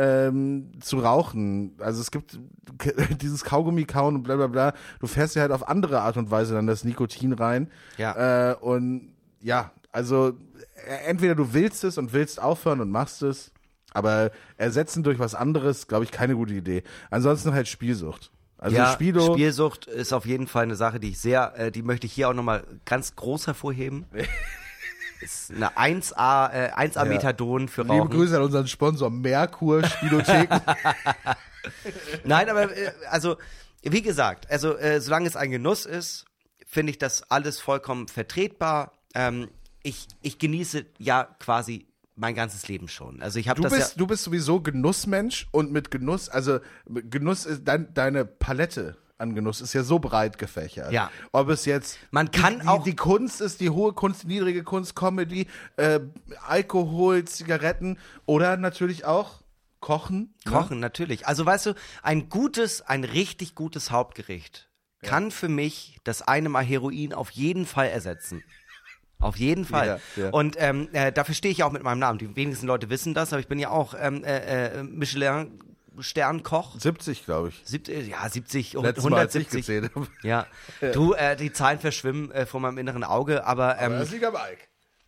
Ähm, 0.00 0.70
zu 0.80 1.00
rauchen. 1.00 1.76
Also 1.80 2.00
es 2.00 2.12
gibt 2.12 2.38
dieses 3.20 3.42
Kaugummi 3.42 3.84
kauen 3.84 4.14
und 4.14 4.22
bla 4.22 4.36
bla 4.36 4.46
bla. 4.46 4.72
Du 5.00 5.08
fährst 5.08 5.34
ja 5.34 5.42
halt 5.42 5.50
auf 5.50 5.68
andere 5.68 6.02
Art 6.02 6.16
und 6.16 6.30
Weise 6.30 6.54
dann 6.54 6.68
das 6.68 6.84
Nikotin 6.84 7.32
rein. 7.32 7.68
Ja. 7.96 8.52
Äh, 8.52 8.54
und 8.54 9.12
ja, 9.40 9.72
also 9.90 10.34
äh, 10.86 11.06
entweder 11.06 11.34
du 11.34 11.52
willst 11.52 11.82
es 11.82 11.98
und 11.98 12.12
willst 12.12 12.40
aufhören 12.40 12.80
und 12.80 12.90
machst 12.90 13.22
es, 13.22 13.52
aber 13.92 14.30
ersetzen 14.56 15.02
durch 15.02 15.18
was 15.18 15.34
anderes, 15.34 15.88
glaube 15.88 16.04
ich, 16.04 16.12
keine 16.12 16.36
gute 16.36 16.54
Idee. 16.54 16.84
Ansonsten 17.10 17.52
halt 17.52 17.66
Spielsucht. 17.66 18.30
Also 18.58 18.76
ja, 18.76 18.92
Spielo, 18.92 19.34
Spielsucht 19.34 19.86
ist 19.86 20.12
auf 20.12 20.26
jeden 20.26 20.48
Fall 20.48 20.64
eine 20.64 20.74
Sache, 20.74 20.98
die 20.98 21.10
ich 21.10 21.20
sehr, 21.20 21.56
äh, 21.56 21.70
die 21.70 21.82
möchte 21.82 22.06
ich 22.06 22.12
hier 22.12 22.28
auch 22.28 22.34
nochmal 22.34 22.64
ganz 22.84 23.14
groß 23.14 23.46
hervorheben. 23.46 24.06
ist 25.20 25.50
eine 25.50 25.76
1A, 25.76 26.52
äh, 26.52 26.70
1A 26.72 27.04
Methadon 27.04 27.68
für 27.68 27.82
liebe 27.82 27.94
Rauchen. 27.94 28.10
Grüße 28.10 28.36
an 28.36 28.42
unseren 28.42 28.66
Sponsor 28.68 29.10
Merkur 29.10 29.84
Spielotheken. 29.84 30.60
Nein, 32.24 32.48
aber 32.48 32.76
äh, 32.76 32.92
also 33.10 33.36
wie 33.82 34.02
gesagt, 34.02 34.50
also 34.50 34.76
äh, 34.76 35.00
solange 35.00 35.28
es 35.28 35.36
ein 35.36 35.50
Genuss 35.50 35.86
ist, 35.86 36.24
finde 36.66 36.90
ich 36.90 36.98
das 36.98 37.30
alles 37.30 37.60
vollkommen 37.60 38.08
vertretbar. 38.08 38.92
Ähm, 39.14 39.48
ich, 39.82 40.06
ich 40.22 40.38
genieße 40.38 40.84
ja 40.98 41.24
quasi 41.38 41.86
mein 42.16 42.34
ganzes 42.34 42.66
Leben 42.68 42.88
schon. 42.88 43.22
Also 43.22 43.38
ich 43.38 43.48
habe 43.48 43.58
Du 43.58 43.62
das 43.62 43.72
bist, 43.72 43.90
ja 43.92 43.98
du 43.98 44.06
bist 44.06 44.24
sowieso 44.24 44.60
Genussmensch 44.60 45.46
und 45.52 45.70
mit 45.72 45.90
Genuss, 45.90 46.28
also 46.28 46.58
Genuss 46.86 47.46
ist 47.46 47.62
dein, 47.64 47.94
deine 47.94 48.24
Palette 48.24 48.96
an 49.18 49.34
Genuss 49.34 49.60
ist 49.60 49.72
ja 49.74 49.82
so 49.82 49.98
breit 49.98 50.38
gefächert. 50.38 50.92
Ja. 50.92 51.10
Ob 51.32 51.48
es 51.48 51.64
jetzt 51.64 51.98
Man 52.12 52.30
kann 52.30 52.60
die, 52.60 52.66
auch- 52.68 52.84
die 52.84 52.94
Kunst 52.96 53.40
ist, 53.40 53.60
die 53.60 53.70
hohe 53.70 53.92
Kunst, 53.92 54.22
die 54.22 54.28
niedrige 54.28 54.62
Kunst, 54.62 54.94
Comedy, 54.94 55.46
äh, 55.76 56.00
Alkohol, 56.46 57.24
Zigaretten 57.24 57.98
oder 58.26 58.56
natürlich 58.56 59.04
auch 59.04 59.42
Kochen. 59.80 60.34
ne? 60.44 60.52
Kochen, 60.52 60.80
natürlich. 60.80 61.26
Also 61.26 61.44
weißt 61.44 61.66
du, 61.66 61.74
ein 62.02 62.28
gutes, 62.28 62.80
ein 62.82 63.04
richtig 63.04 63.54
gutes 63.54 63.90
Hauptgericht 63.90 64.68
kann 65.02 65.30
für 65.30 65.48
mich 65.48 65.98
das 66.02 66.22
eine 66.22 66.48
Mal 66.48 66.64
Heroin 66.64 67.12
auf 67.12 67.30
jeden 67.30 67.66
Fall 67.66 67.88
ersetzen. 67.88 68.42
Auf 69.20 69.36
jeden 69.36 69.64
Fall. 69.72 70.00
Ja, 70.16 70.22
ja. 70.24 70.30
Und 70.30 70.56
ähm, 70.58 70.88
äh, 70.92 71.12
dafür 71.12 71.34
stehe 71.34 71.52
ich 71.52 71.62
auch 71.64 71.70
mit 71.72 71.82
meinem 71.84 71.98
Namen. 72.00 72.18
Die 72.18 72.34
wenigsten 72.36 72.66
Leute 72.66 72.88
wissen 72.90 73.14
das, 73.14 73.32
aber 73.32 73.40
ich 73.40 73.46
bin 73.48 73.58
ja 73.60 73.70
auch 73.70 73.94
ähm, 73.98 74.24
äh, 74.24 74.78
äh, 74.78 74.82
Michelin 74.82 75.58
Sternkoch. 76.00 76.78
70, 76.78 77.24
glaube 77.24 77.48
ich. 77.50 77.60
Sieb, 77.64 77.88
ja, 77.88 78.28
70, 78.28 78.74
Letztes 78.74 79.04
Mal, 79.04 79.18
als 79.18 79.34
ich 79.34 79.46
170. 79.46 79.50
gezählt 79.50 79.90
habe. 79.94 80.06
Ja, 80.22 80.46
du, 80.92 81.12
äh, 81.14 81.36
die 81.36 81.52
Zahlen 81.52 81.78
verschwimmen 81.78 82.30
äh, 82.30 82.46
vor 82.46 82.60
meinem 82.60 82.78
inneren 82.78 83.04
Auge, 83.04 83.44
aber 83.46 83.78
ähm, 83.78 83.92
Das 83.92 84.10
liegt 84.10 84.24
am 84.24 84.36
Alk. 84.36 84.58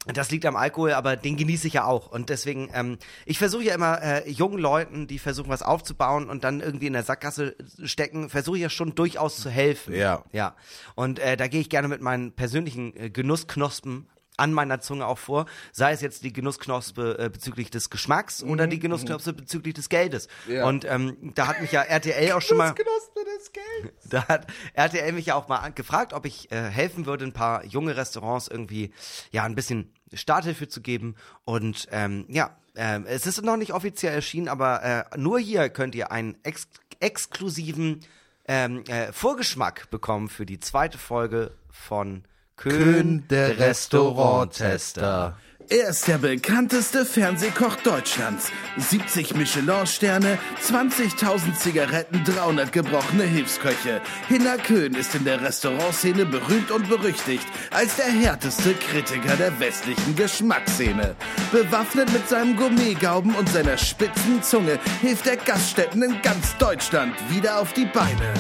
das 0.06 0.30
liegt 0.30 0.46
am 0.46 0.56
Alkohol, 0.56 0.92
aber 0.92 1.16
den 1.16 1.36
genieße 1.36 1.66
ich 1.66 1.74
ja 1.74 1.84
auch. 1.84 2.10
Und 2.10 2.30
deswegen, 2.30 2.70
ähm, 2.72 2.98
ich 3.26 3.38
versuche 3.38 3.64
ja 3.64 3.74
immer 3.74 4.00
äh, 4.02 4.30
jungen 4.30 4.58
Leuten, 4.58 5.06
die 5.06 5.18
versuchen, 5.18 5.50
was 5.50 5.62
aufzubauen 5.62 6.30
und 6.30 6.42
dann 6.44 6.60
irgendwie 6.60 6.86
in 6.86 6.94
der 6.94 7.02
Sackgasse 7.02 7.54
stecken, 7.84 8.30
versuche 8.30 8.56
ich 8.56 8.62
ja 8.62 8.70
schon 8.70 8.94
durchaus 8.94 9.36
zu 9.36 9.50
helfen. 9.50 9.94
Ja. 9.94 10.24
Ja. 10.32 10.56
Und 10.94 11.18
äh, 11.18 11.36
da 11.36 11.48
gehe 11.48 11.60
ich 11.60 11.68
gerne 11.68 11.88
mit 11.88 12.00
meinen 12.00 12.32
persönlichen 12.32 12.96
äh, 12.96 13.10
Genussknospen 13.10 14.08
an 14.40 14.52
meiner 14.52 14.80
Zunge 14.80 15.06
auch 15.06 15.18
vor, 15.18 15.46
sei 15.72 15.92
es 15.92 16.00
jetzt 16.00 16.24
die 16.24 16.32
Genussknospe 16.32 17.18
äh, 17.18 17.28
bezüglich 17.28 17.70
des 17.70 17.90
Geschmacks 17.90 18.42
oder 18.42 18.66
die 18.66 18.78
Genussknospe 18.78 19.32
bezüglich 19.32 19.74
des 19.74 19.88
Geldes. 19.88 20.28
Mhm, 20.46 20.54
Ja. 20.54 20.66
Und 20.66 20.84
ähm, 20.84 21.32
da 21.34 21.46
hat 21.46 21.60
mich 21.60 21.72
ja 21.72 21.82
RTL 21.82 22.32
auch 22.32 22.40
schon 22.42 22.56
mal 22.56 22.74
des 22.74 23.52
Geldes. 23.52 24.04
da 24.10 24.26
hat 24.28 24.46
RTL 24.74 25.12
mich 25.12 25.26
ja 25.26 25.34
auch 25.34 25.48
mal 25.48 25.68
gefragt, 25.70 26.12
ob 26.12 26.26
ich 26.26 26.50
äh, 26.50 26.56
helfen 26.62 27.06
würde, 27.06 27.24
ein 27.24 27.32
paar 27.32 27.64
junge 27.64 27.96
Restaurants 27.96 28.48
irgendwie 28.48 28.92
ja 29.30 29.44
ein 29.44 29.54
bisschen 29.54 29.92
Starthilfe 30.12 30.68
zu 30.68 30.80
geben. 30.80 31.14
Und 31.44 31.86
ähm, 31.92 32.24
ja, 32.28 32.56
ähm, 32.76 33.04
es 33.06 33.26
ist 33.26 33.42
noch 33.42 33.56
nicht 33.56 33.72
offiziell 33.72 34.14
erschienen, 34.14 34.48
aber 34.48 34.82
äh, 34.82 35.18
nur 35.18 35.38
hier 35.38 35.68
könnt 35.68 35.94
ihr 35.94 36.10
einen 36.10 36.36
ex 36.42 36.68
exklusiven 37.00 38.00
ähm, 38.46 38.84
äh, 38.88 39.12
Vorgeschmack 39.12 39.90
bekommen 39.90 40.28
für 40.28 40.44
die 40.44 40.60
zweite 40.60 40.98
Folge 40.98 41.52
von 41.70 42.24
Köhn, 42.60 43.24
der 43.30 43.58
Restauranttester. 43.58 45.34
Er 45.70 45.88
ist 45.88 46.06
der 46.08 46.18
bekannteste 46.18 47.06
Fernsehkoch 47.06 47.76
Deutschlands. 47.76 48.52
70 48.76 49.34
Michelin-Sterne, 49.34 50.36
20.000 50.62 51.54
Zigaretten, 51.56 52.22
300 52.22 52.70
gebrochene 52.70 53.22
Hilfsköche. 53.22 54.02
Hinner 54.28 54.58
Köhn 54.58 54.94
ist 54.94 55.14
in 55.14 55.24
der 55.24 55.40
Restaurantszene 55.40 56.26
berühmt 56.26 56.70
und 56.70 56.90
berüchtigt 56.90 57.46
als 57.70 57.96
der 57.96 58.10
härteste 58.10 58.74
Kritiker 58.74 59.36
der 59.36 59.58
westlichen 59.58 60.14
Geschmacksszene. 60.14 61.14
Bewaffnet 61.52 62.12
mit 62.12 62.28
seinem 62.28 62.56
Gourmetgauben 62.56 63.34
und 63.36 63.48
seiner 63.48 63.78
spitzen 63.78 64.42
Zunge 64.42 64.78
hilft 65.00 65.26
er 65.26 65.38
Gaststätten 65.38 66.02
in 66.02 66.20
ganz 66.20 66.58
Deutschland 66.58 67.14
wieder 67.30 67.58
auf 67.58 67.72
die 67.72 67.86
Beine. 67.86 68.34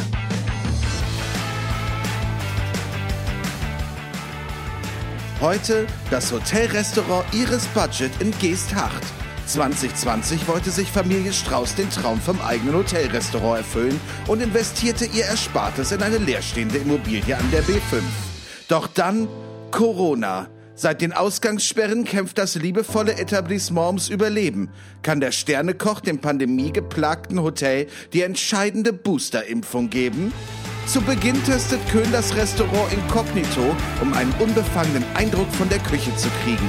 Heute 5.40 5.86
das 6.10 6.30
Hotelrestaurant 6.32 7.24
Ihres 7.32 7.64
Budget 7.68 8.10
in 8.20 8.30
Geesthacht. 8.40 9.02
2020 9.46 10.46
wollte 10.46 10.70
sich 10.70 10.90
Familie 10.90 11.32
Strauß 11.32 11.76
den 11.76 11.88
Traum 11.88 12.20
vom 12.20 12.38
eigenen 12.42 12.74
Hotelrestaurant 12.74 13.56
erfüllen 13.56 13.98
und 14.26 14.42
investierte 14.42 15.06
ihr 15.06 15.24
Erspartes 15.24 15.92
in 15.92 16.02
eine 16.02 16.18
leerstehende 16.18 16.76
Immobilie 16.76 17.34
an 17.34 17.50
der 17.50 17.62
B5. 17.62 18.02
Doch 18.68 18.86
dann 18.86 19.28
Corona. 19.70 20.50
Seit 20.74 21.00
den 21.00 21.14
Ausgangssperren 21.14 22.04
kämpft 22.04 22.36
das 22.36 22.56
liebevolle 22.56 23.14
Etablissement 23.14 23.86
ums 23.86 24.08
Überleben. 24.10 24.68
Kann 25.00 25.20
der 25.20 25.32
Sternekoch 25.32 26.00
dem 26.00 26.18
pandemiegeplagten 26.18 27.40
Hotel 27.40 27.86
die 28.12 28.20
entscheidende 28.20 28.92
Boosterimpfung 28.92 29.88
geben? 29.88 30.34
Zu 30.90 31.00
Beginn 31.00 31.40
testet 31.44 31.78
Köhn 31.88 32.10
das 32.10 32.34
Restaurant 32.34 32.92
inkognito, 32.92 33.76
um 34.02 34.12
einen 34.12 34.32
unbefangenen 34.40 35.04
Eindruck 35.14 35.48
von 35.52 35.68
der 35.68 35.78
Küche 35.78 36.14
zu 36.16 36.28
kriegen. 36.42 36.68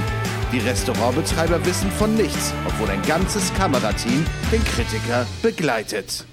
Die 0.52 0.60
Restaurantbetreiber 0.60 1.66
wissen 1.66 1.90
von 1.90 2.14
nichts, 2.14 2.54
obwohl 2.64 2.88
ein 2.90 3.02
ganzes 3.02 3.52
Kamerateam 3.54 4.24
den 4.52 4.62
Kritiker 4.62 5.26
begleitet. 5.42 6.24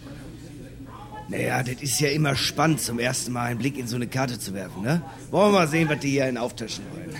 Naja, 1.29 1.63
das 1.63 1.81
ist 1.81 1.99
ja 1.99 2.09
immer 2.09 2.35
spannend, 2.35 2.79
zum 2.79 2.99
ersten 2.99 3.31
Mal 3.31 3.45
einen 3.45 3.57
Blick 3.57 3.75
in 3.75 3.87
so 3.87 3.95
eine 3.95 4.05
Karte 4.05 4.37
zu 4.37 4.53
werfen, 4.53 4.83
ne? 4.83 5.01
Wollen 5.31 5.51
wir 5.51 5.61
mal 5.61 5.67
sehen, 5.67 5.89
was 5.89 5.97
die 5.97 6.11
hier 6.11 6.29
in 6.29 6.37
auftischen 6.37 6.83
wollen. 6.91 7.17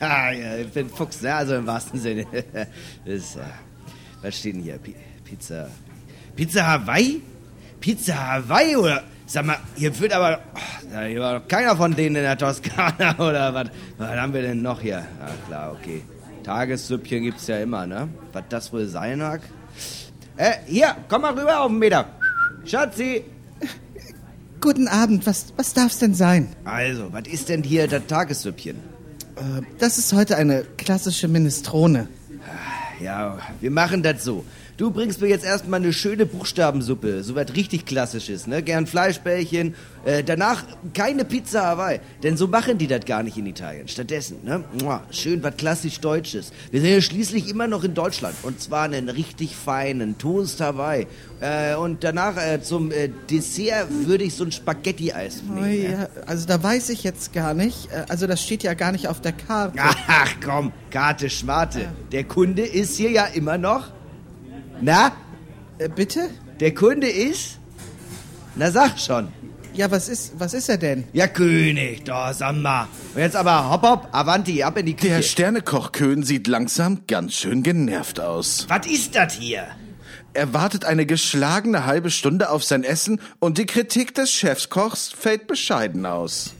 ja, 0.00 0.58
ich 0.58 0.68
bin 0.68 0.88
Fuchs, 0.88 1.22
ne? 1.22 1.34
Also 1.34 1.56
im 1.56 1.66
wahrsten 1.66 1.98
Sinne. 1.98 2.24
ist, 3.04 3.34
äh, 3.34 3.40
was 4.22 4.38
steht 4.38 4.54
denn 4.54 4.62
hier? 4.62 4.78
Pi 4.78 4.94
Pizza. 5.24 5.68
Pizza 6.36 6.64
Hawaii? 6.64 7.20
Pizza 7.80 8.14
Hawaii 8.16 8.76
oder... 8.76 9.02
Sag 9.28 9.44
mal, 9.44 9.58
hier 9.74 9.98
wird 9.98 10.12
aber... 10.12 10.38
Oh, 10.54 11.00
hier 11.00 11.20
war 11.20 11.40
doch 11.40 11.48
keiner 11.48 11.76
von 11.76 11.94
denen 11.94 12.14
in 12.16 12.22
der 12.22 12.38
Toskana 12.38 13.18
oder 13.18 13.52
was? 13.52 13.68
Was 13.98 14.10
haben 14.10 14.32
wir 14.32 14.42
denn 14.42 14.62
noch 14.62 14.80
hier? 14.80 14.98
Ah, 15.20 15.30
klar, 15.48 15.72
okay. 15.72 16.02
Tagessüppchen 16.44 17.24
gibt's 17.24 17.48
ja 17.48 17.58
immer, 17.58 17.88
ne? 17.88 18.08
Was 18.32 18.44
das 18.48 18.72
wohl 18.72 18.86
sein 18.86 19.18
mag? 19.18 19.40
Äh, 20.36 20.52
hier, 20.66 20.94
komm 21.08 21.22
mal 21.22 21.36
rüber 21.36 21.60
auf 21.60 21.68
den 21.68 21.80
Meter. 21.80 22.06
Schatzi. 22.64 23.24
Guten 24.60 24.86
Abend, 24.86 25.26
was, 25.26 25.46
was 25.56 25.74
darf's 25.74 25.98
denn 25.98 26.14
sein? 26.14 26.54
Also, 26.64 27.12
was 27.12 27.26
ist 27.26 27.48
denn 27.48 27.64
hier 27.64 27.88
das 27.88 28.06
Tagessüppchen? 28.06 28.76
Äh, 29.36 29.62
das 29.80 29.98
ist 29.98 30.12
heute 30.12 30.36
eine 30.36 30.62
klassische 30.76 31.26
Minestrone. 31.26 32.08
Ja, 33.00 33.38
wir 33.60 33.70
machen 33.72 34.02
das 34.02 34.22
so. 34.24 34.44
Du 34.76 34.90
bringst 34.90 35.22
mir 35.22 35.28
jetzt 35.28 35.44
erstmal 35.46 35.80
eine 35.80 35.90
schöne 35.94 36.26
Buchstabensuppe, 36.26 37.24
so 37.24 37.34
was 37.34 37.54
richtig 37.56 37.86
klassisches, 37.86 38.46
ne? 38.46 38.62
Gern 38.62 38.86
Fleischbällchen. 38.86 39.74
Äh, 40.04 40.22
danach 40.22 40.64
keine 40.92 41.24
Pizza 41.24 41.64
Hawaii, 41.64 41.98
denn 42.22 42.36
so 42.36 42.46
machen 42.46 42.76
die 42.76 42.86
das 42.86 43.06
gar 43.06 43.22
nicht 43.22 43.38
in 43.38 43.46
Italien. 43.46 43.88
Stattdessen, 43.88 44.36
ne? 44.44 44.64
Mua, 44.82 45.02
schön 45.10 45.42
was 45.42 45.56
klassisch 45.56 45.98
Deutsches. 46.00 46.52
Wir 46.70 46.82
sind 46.82 46.90
ja 46.90 47.00
schließlich 47.00 47.48
immer 47.48 47.68
noch 47.68 47.84
in 47.84 47.94
Deutschland 47.94 48.34
und 48.42 48.60
zwar 48.60 48.82
einen 48.82 49.08
richtig 49.08 49.56
feinen 49.56 50.18
Toast 50.18 50.60
Hawaii. 50.60 51.06
Äh, 51.40 51.74
und 51.76 52.04
danach 52.04 52.36
äh, 52.36 52.60
zum 52.60 52.92
äh, 52.92 53.08
Dessert 53.30 53.86
würde 54.04 54.24
ich 54.24 54.34
so 54.34 54.44
ein 54.44 54.52
Spaghetti-Eis 54.52 55.42
Oh, 55.48 55.54
nehmen. 55.54 55.82
ne? 55.84 55.90
ja, 55.92 56.08
also 56.26 56.46
da 56.46 56.62
weiß 56.62 56.90
ich 56.90 57.02
jetzt 57.02 57.32
gar 57.32 57.54
nicht. 57.54 57.88
Äh, 57.92 58.04
Also 58.08 58.26
das 58.26 58.42
steht 58.42 58.62
ja 58.62 58.74
gar 58.74 58.92
nicht 58.92 59.08
auf 59.08 59.22
der 59.22 59.32
Karte. 59.32 59.78
Ach 59.80 60.32
komm, 60.44 60.70
Karte 60.90 61.30
Schmarte. 61.30 61.88
Der 62.12 62.24
Kunde 62.24 62.60
ist 62.66 62.98
hier 62.98 63.10
ja 63.10 63.24
immer 63.24 63.56
noch. 63.56 63.95
Na, 64.80 65.12
Äh, 65.78 65.88
bitte? 65.88 66.28
der 66.60 66.74
Kunde 66.74 67.08
ist? 67.08 67.58
Na 68.54 68.70
sag 68.70 68.98
schon. 68.98 69.28
Ja, 69.74 69.90
was 69.90 70.08
ist, 70.08 70.32
was 70.38 70.54
ist 70.54 70.70
er 70.70 70.78
denn? 70.78 71.04
Ja, 71.12 71.26
König, 71.26 72.04
da 72.04 72.32
sag 72.32 72.56
mal. 72.56 72.88
Und 73.14 73.20
jetzt 73.20 73.36
aber 73.36 73.68
hopp 73.70 73.82
hopp, 73.82 74.08
Avanti, 74.12 74.62
ab 74.62 74.78
in 74.78 74.86
die 74.86 74.94
Der 74.96 75.18
Küche. 75.18 75.28
Sternekoch 75.28 75.92
Köhn 75.92 76.22
sieht 76.22 76.46
langsam 76.46 77.02
ganz 77.06 77.34
schön 77.34 77.62
genervt 77.62 78.18
aus. 78.18 78.64
Was 78.70 78.86
ist 78.86 79.14
das 79.14 79.34
hier? 79.34 79.66
Er 80.32 80.54
wartet 80.54 80.86
eine 80.86 81.04
geschlagene 81.04 81.84
halbe 81.84 82.10
Stunde 82.10 82.48
auf 82.50 82.64
sein 82.64 82.84
Essen 82.84 83.20
und 83.38 83.58
die 83.58 83.66
Kritik 83.66 84.14
des 84.14 84.30
Chefskochs 84.30 85.08
fällt 85.08 85.46
bescheiden 85.46 86.06
aus. 86.06 86.54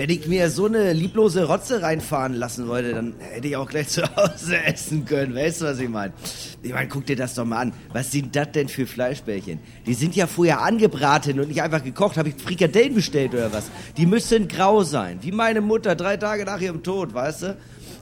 Wenn 0.00 0.08
ich 0.08 0.26
mir 0.26 0.48
so 0.48 0.64
eine 0.64 0.94
lieblose 0.94 1.44
Rotze 1.44 1.82
reinfahren 1.82 2.32
lassen 2.32 2.68
wollte, 2.68 2.94
dann 2.94 3.16
hätte 3.18 3.48
ich 3.48 3.56
auch 3.56 3.68
gleich 3.68 3.88
zu 3.88 4.00
Hause 4.16 4.56
essen 4.64 5.04
können. 5.04 5.34
Weißt 5.34 5.60
du, 5.60 5.66
was 5.66 5.78
ich 5.78 5.90
meine? 5.90 6.14
Ich 6.62 6.72
meine, 6.72 6.88
guck 6.88 7.04
dir 7.04 7.16
das 7.16 7.34
doch 7.34 7.44
mal 7.44 7.58
an. 7.58 7.74
Was 7.92 8.10
sind 8.10 8.34
das 8.34 8.50
denn 8.52 8.70
für 8.70 8.86
Fleischbällchen? 8.86 9.60
Die 9.84 9.92
sind 9.92 10.16
ja 10.16 10.26
vorher 10.26 10.62
angebraten 10.62 11.38
und 11.38 11.48
nicht 11.48 11.60
einfach 11.60 11.84
gekocht. 11.84 12.16
Habe 12.16 12.30
ich 12.30 12.36
Frikadellen 12.36 12.94
bestellt 12.94 13.34
oder 13.34 13.52
was? 13.52 13.64
Die 13.98 14.06
müssen 14.06 14.48
grau 14.48 14.84
sein. 14.84 15.18
Wie 15.20 15.32
meine 15.32 15.60
Mutter 15.60 15.94
drei 15.94 16.16
Tage 16.16 16.46
nach 16.46 16.62
ihrem 16.62 16.82
Tod, 16.82 17.12
weißt 17.12 17.42
du? 17.42 17.56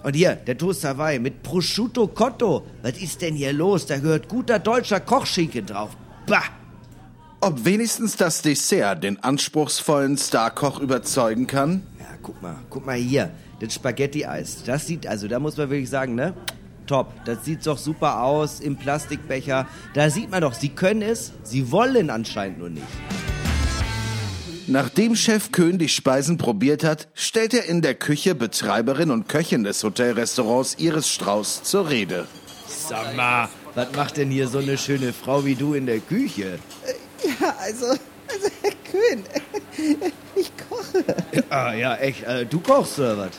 Und 0.04 0.14
hier, 0.14 0.36
der 0.36 0.56
Toast 0.56 0.84
Hawaii 0.84 1.18
mit 1.18 1.42
Prosciutto 1.42 2.06
Cotto. 2.06 2.64
Was 2.80 2.96
ist 3.02 3.22
denn 3.22 3.34
hier 3.34 3.52
los? 3.52 3.86
Da 3.86 3.98
gehört 3.98 4.28
guter 4.28 4.60
deutscher 4.60 5.00
Kochschinken 5.00 5.66
drauf. 5.66 5.96
Bah! 6.28 6.44
Ob 7.40 7.64
wenigstens 7.64 8.16
das 8.16 8.42
Dessert 8.42 9.02
den 9.02 9.22
anspruchsvollen 9.22 10.16
Starkoch 10.16 10.78
überzeugen 10.78 11.48
kann? 11.48 11.82
Guck 12.22 12.42
mal, 12.42 12.56
guck 12.70 12.86
mal 12.86 12.96
hier. 12.96 13.30
Das 13.60 13.74
Spaghetti-Eis. 13.74 14.64
Das 14.64 14.86
sieht, 14.86 15.06
also 15.06 15.28
da 15.28 15.38
muss 15.38 15.56
man 15.56 15.70
wirklich 15.70 15.90
sagen, 15.90 16.14
ne? 16.14 16.34
Top. 16.86 17.12
Das 17.24 17.44
sieht 17.44 17.66
doch 17.66 17.78
super 17.78 18.22
aus 18.22 18.60
im 18.60 18.76
Plastikbecher. 18.76 19.66
Da 19.94 20.10
sieht 20.10 20.30
man 20.30 20.40
doch, 20.40 20.54
sie 20.54 20.70
können 20.70 21.02
es, 21.02 21.32
sie 21.42 21.70
wollen 21.70 22.10
anscheinend 22.10 22.58
nur 22.58 22.70
nicht. 22.70 22.86
Nachdem 24.66 25.16
Chef 25.16 25.50
Köhn 25.50 25.78
die 25.78 25.88
Speisen 25.88 26.36
probiert 26.36 26.84
hat, 26.84 27.08
stellt 27.14 27.54
er 27.54 27.64
in 27.64 27.80
der 27.80 27.94
Küche 27.94 28.34
Betreiberin 28.34 29.10
und 29.10 29.26
Köchin 29.26 29.64
des 29.64 29.82
Hotelrestaurants 29.82 30.76
Iris 30.78 31.08
Strauß 31.08 31.62
zur 31.62 31.88
Rede. 31.88 32.26
Sag 32.66 33.16
mal, 33.16 33.48
was 33.74 33.88
macht 33.96 34.18
denn 34.18 34.30
hier 34.30 34.46
so 34.46 34.58
eine 34.58 34.76
schöne 34.76 35.14
Frau 35.14 35.44
wie 35.46 35.54
du 35.54 35.72
in 35.72 35.86
der 35.86 36.00
Küche? 36.00 36.58
Ja, 37.40 37.54
also, 37.60 37.86
also 38.28 38.48
Herr 38.62 38.72
Köhn, 38.90 39.24
ich 40.34 40.50
koche. 40.68 41.04
Ah, 41.50 41.72
ja, 41.74 41.96
echt. 41.96 42.24
Äh, 42.24 42.46
du 42.46 42.60
kochst 42.60 42.98
oder 42.98 43.18
was? 43.18 43.30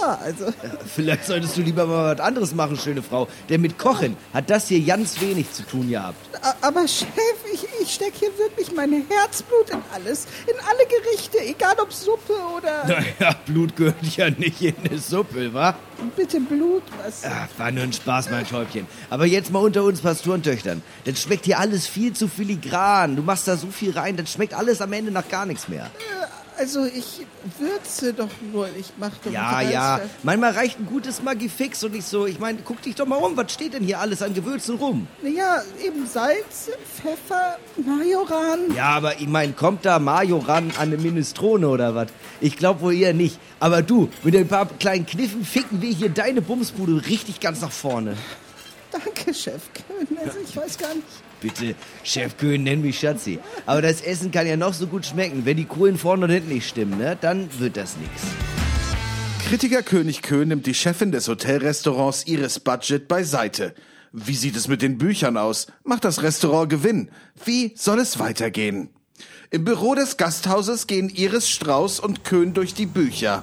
Ja, 0.00 0.18
also, 0.22 0.52
Vielleicht 0.94 1.24
solltest 1.26 1.56
du 1.56 1.62
lieber 1.62 1.86
mal 1.86 2.14
was 2.14 2.20
anderes 2.20 2.54
machen, 2.54 2.76
schöne 2.76 3.02
Frau. 3.02 3.28
Denn 3.48 3.60
mit 3.60 3.78
Kochen 3.78 4.16
hat 4.32 4.50
das 4.50 4.68
hier 4.68 4.80
ganz 4.84 5.20
wenig 5.20 5.52
zu 5.52 5.62
tun 5.62 5.88
gehabt. 5.88 6.16
aber 6.60 6.86
Chef, 6.86 7.08
ich, 7.52 7.66
ich 7.80 7.94
stecke 7.94 8.18
hier 8.18 8.38
wirklich 8.38 8.74
mein 8.74 8.90
Herzblut 9.08 9.70
in 9.70 9.80
alles. 9.94 10.26
In 10.46 10.54
alle 10.58 10.86
Gerichte, 10.88 11.38
egal 11.40 11.76
ob 11.80 11.92
Suppe 11.92 12.34
oder... 12.56 12.84
Naja, 12.88 13.34
Blut 13.46 13.76
gehört 13.76 13.96
ja 14.16 14.30
nicht 14.30 14.60
in 14.60 14.74
eine 14.84 14.98
Suppe, 14.98 15.52
wa? 15.54 15.74
Bitte 16.16 16.40
Blut, 16.40 16.82
was... 17.02 17.22
Ach, 17.24 17.48
war 17.58 17.70
nur 17.70 17.84
ein 17.84 17.92
Spaß, 17.92 18.30
mein 18.30 18.46
Täubchen. 18.46 18.86
Aber 19.10 19.26
jetzt 19.26 19.50
mal 19.50 19.60
unter 19.60 19.84
uns 19.84 20.00
Pastorentöchtern. 20.00 20.82
Das 21.04 21.20
schmeckt 21.22 21.44
hier 21.44 21.58
alles 21.58 21.86
viel 21.86 22.12
zu 22.12 22.28
filigran. 22.28 23.16
Du 23.16 23.22
machst 23.22 23.48
da 23.48 23.56
so 23.56 23.68
viel 23.68 23.92
rein, 23.92 24.16
das 24.16 24.32
schmeckt 24.32 24.54
alles 24.54 24.80
am 24.80 24.92
Ende 24.92 25.10
nach 25.10 25.28
gar 25.28 25.46
nichts 25.46 25.68
mehr. 25.68 25.90
Also, 26.58 26.84
ich 26.86 27.24
würze 27.58 28.12
doch 28.12 28.28
nur, 28.52 28.68
ich 28.76 28.92
mach 28.96 29.12
doch 29.24 29.30
Ja, 29.30 29.60
ja. 29.60 30.00
Manchmal 30.24 30.52
reicht 30.52 30.80
ein 30.80 30.86
gutes 30.86 31.22
Magifix 31.22 31.84
und 31.84 31.94
ich 31.94 32.04
so, 32.04 32.26
ich 32.26 32.40
meine, 32.40 32.58
guck 32.64 32.82
dich 32.82 32.96
doch 32.96 33.06
mal 33.06 33.16
um, 33.16 33.36
was 33.36 33.52
steht 33.52 33.74
denn 33.74 33.84
hier 33.84 34.00
alles 34.00 34.22
an 34.22 34.34
Gewürzen 34.34 34.74
rum? 34.74 35.06
Ja, 35.22 35.62
eben 35.84 36.04
Salz, 36.06 36.70
Pfeffer, 36.96 37.58
Majoran. 37.76 38.74
Ja, 38.74 38.86
aber 38.90 39.20
ich 39.20 39.28
meine, 39.28 39.52
kommt 39.52 39.84
da 39.84 40.00
Majoran 40.00 40.72
an 40.78 40.92
eine 40.92 40.96
Minestrone 40.96 41.68
oder 41.68 41.94
was? 41.94 42.08
Ich 42.40 42.56
glaube 42.56 42.80
wohl 42.80 42.94
eher 42.94 43.14
nicht. 43.14 43.38
Aber 43.60 43.82
du, 43.82 44.08
mit 44.24 44.34
ein 44.34 44.48
paar 44.48 44.66
kleinen 44.66 45.06
Kniffen 45.06 45.44
ficken 45.44 45.80
wir 45.80 45.90
hier 45.90 46.08
deine 46.08 46.42
Bumsbude 46.42 47.06
richtig 47.06 47.38
ganz 47.38 47.60
nach 47.60 47.72
vorne. 47.72 48.16
Danke, 48.90 49.32
Chef. 49.32 49.62
Also, 50.24 50.38
ich 50.42 50.56
weiß 50.56 50.76
gar 50.78 50.94
nicht. 50.94 51.06
Bitte, 51.40 51.74
Chef 52.02 52.36
Köhn, 52.36 52.62
nenn 52.64 52.82
mich 52.82 52.98
Schatzi. 52.98 53.38
Aber 53.66 53.82
das 53.82 54.00
Essen 54.00 54.30
kann 54.30 54.46
ja 54.46 54.56
noch 54.56 54.74
so 54.74 54.86
gut 54.86 55.06
schmecken. 55.06 55.44
Wenn 55.44 55.56
die 55.56 55.66
Kohlen 55.66 55.96
vorne 55.96 56.24
und 56.24 56.30
hinten 56.30 56.48
nicht 56.48 56.68
stimmen, 56.68 56.98
ne, 56.98 57.16
dann 57.20 57.48
wird 57.58 57.76
das 57.76 57.96
nichts. 57.96 58.22
Kritiker 59.48 59.82
König 59.82 60.22
Köhn 60.22 60.48
nimmt 60.48 60.66
die 60.66 60.74
Chefin 60.74 61.12
des 61.12 61.28
Hotelrestaurants 61.28 62.26
Iris 62.26 62.60
Budget 62.60 63.08
beiseite. 63.08 63.74
Wie 64.12 64.34
sieht 64.34 64.56
es 64.56 64.68
mit 64.68 64.82
den 64.82 64.98
Büchern 64.98 65.36
aus? 65.36 65.68
Macht 65.84 66.04
das 66.04 66.22
Restaurant 66.22 66.68
Gewinn? 66.68 67.10
Wie 67.44 67.72
soll 67.76 67.98
es 67.98 68.18
weitergehen? 68.18 68.90
Im 69.50 69.64
Büro 69.64 69.94
des 69.94 70.16
Gasthauses 70.16 70.86
gehen 70.86 71.08
Iris 71.08 71.48
Strauß 71.48 72.00
und 72.00 72.24
Köhn 72.24 72.52
durch 72.52 72.74
die 72.74 72.86
Bücher. 72.86 73.42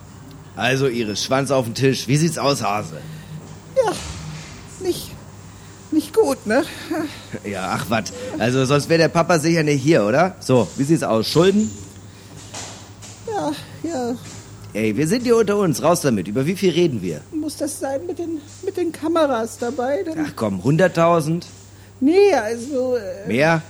Also, 0.56 0.88
Iris, 0.88 1.24
Schwanz 1.26 1.50
auf 1.50 1.66
den 1.66 1.74
Tisch. 1.74 2.08
Wie 2.08 2.18
sieht's 2.18 2.38
aus, 2.38 2.62
Hase? 2.62 3.02
Ja, 3.76 3.92
nicht, 4.82 5.12
nicht 5.96 6.14
gut, 6.14 6.46
ne? 6.46 6.64
Ja, 7.44 7.72
ach 7.76 7.86
was. 7.90 8.14
Also, 8.38 8.66
sonst 8.66 8.88
wäre 8.90 9.00
der 9.00 9.08
Papa 9.10 9.40
sicher 9.40 9.64
nicht 9.64 9.82
hier, 9.82 10.04
oder? 10.06 10.36
So, 10.40 10.68
wie 10.78 10.84
sieht's 10.84 11.02
aus? 11.04 11.28
Schulden? 11.28 11.72
Ja, 13.28 13.52
ja, 13.84 14.16
Ey, 14.74 14.96
wir 14.98 15.08
sind 15.08 15.24
hier 15.24 15.38
unter 15.38 15.56
uns. 15.58 15.82
Raus 15.82 16.02
damit. 16.02 16.28
Über 16.28 16.46
wie 16.46 16.56
viel 16.56 16.72
reden 16.72 17.02
wir? 17.02 17.22
muss 17.32 17.56
das 17.58 17.80
sein 17.80 18.06
mit 18.06 18.20
den, 18.20 18.42
mit 18.64 18.76
den 18.76 18.92
Kameras 18.92 19.58
dabei? 19.58 20.04
Denn, 20.04 20.16
Ach 20.28 20.34
komm, 20.36 20.60
100.000? 20.62 21.44
nee, 22.02 22.34
also, 22.34 22.98
äh, 22.98 23.26
Mehr? 23.28 23.62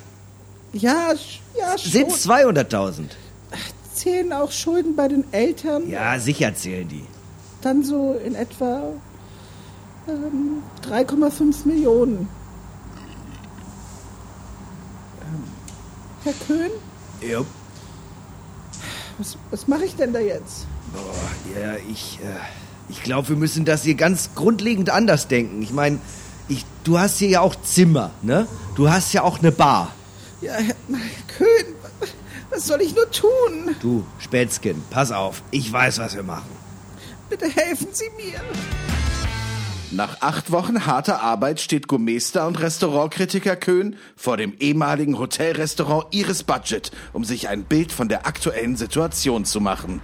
ja, 0.73 1.13
ja, 1.59 1.77
schon. 1.77 1.91
Sind's 1.91 2.27
200.000? 2.27 3.03
Zählen 3.93 4.33
auch 4.33 4.51
Schulden 4.51 4.95
bei 4.95 5.07
den 5.07 5.23
Eltern? 5.31 5.87
Ja, 5.89 6.17
sicher 6.19 6.55
zählen 6.55 6.87
die. 6.87 7.03
Dann 7.61 7.83
so 7.83 8.19
in 8.25 8.33
etwa 8.35 8.91
ähm, 10.07 10.63
3,5 10.89 11.67
Millionen. 11.67 12.27
Ähm, 15.21 15.43
Herr 16.23 16.33
Köhn, 16.47 16.71
Jupp. 17.21 17.47
was, 19.17 19.37
was 19.51 19.67
mache 19.67 19.85
ich 19.85 19.95
denn 19.95 20.13
da 20.13 20.19
jetzt? 20.19 20.67
Boah, 20.93 21.59
ja, 21.59 21.75
ich, 21.89 22.19
äh, 22.23 22.27
ich 22.89 23.01
glaube, 23.03 23.29
wir 23.29 23.35
müssen 23.35 23.65
das 23.65 23.83
hier 23.83 23.95
ganz 23.95 24.29
grundlegend 24.35 24.89
anders 24.89 25.27
denken. 25.27 25.61
Ich 25.61 25.73
meine, 25.73 25.99
ich, 26.47 26.65
du 26.83 26.99
hast 26.99 27.17
hier 27.17 27.29
ja 27.29 27.41
auch 27.41 27.55
Zimmer, 27.55 28.11
ne? 28.21 28.47
Du 28.75 28.89
hast 28.89 29.13
ja 29.13 29.23
auch 29.23 29.39
eine 29.39 29.51
Bar. 29.51 29.93
Ja, 30.41 30.53
Herr 30.53 30.75
Köhn, 31.37 31.73
was 32.51 32.67
soll 32.67 32.81
ich 32.81 32.93
nur 32.95 33.09
tun? 33.09 33.75
Du, 33.81 34.05
Spätzchen, 34.19 34.83
pass 34.89 35.11
auf. 35.11 35.41
Ich 35.51 35.71
weiß, 35.71 35.97
was 35.99 36.15
wir 36.15 36.23
machen. 36.23 36.49
Bitte 37.29 37.47
helfen 37.47 37.87
Sie 37.91 38.09
mir. 38.15 38.39
Nach 39.91 40.21
acht 40.21 40.51
Wochen 40.51 40.87
harter 40.87 41.21
Arbeit 41.21 41.61
steht 41.61 41.87
Gourmester 41.87 42.47
und 42.47 42.59
Restaurantkritiker 42.59 43.55
Köhn 43.55 43.95
vor 44.15 44.35
dem 44.35 44.53
ehemaligen 44.59 45.19
Hotelrestaurant 45.19 46.07
Iris 46.11 46.43
Budget, 46.43 46.91
um 47.13 47.23
sich 47.23 47.49
ein 47.49 47.65
Bild 47.65 47.91
von 47.91 48.09
der 48.09 48.25
aktuellen 48.25 48.75
Situation 48.75 49.45
zu 49.45 49.61
machen. 49.61 50.01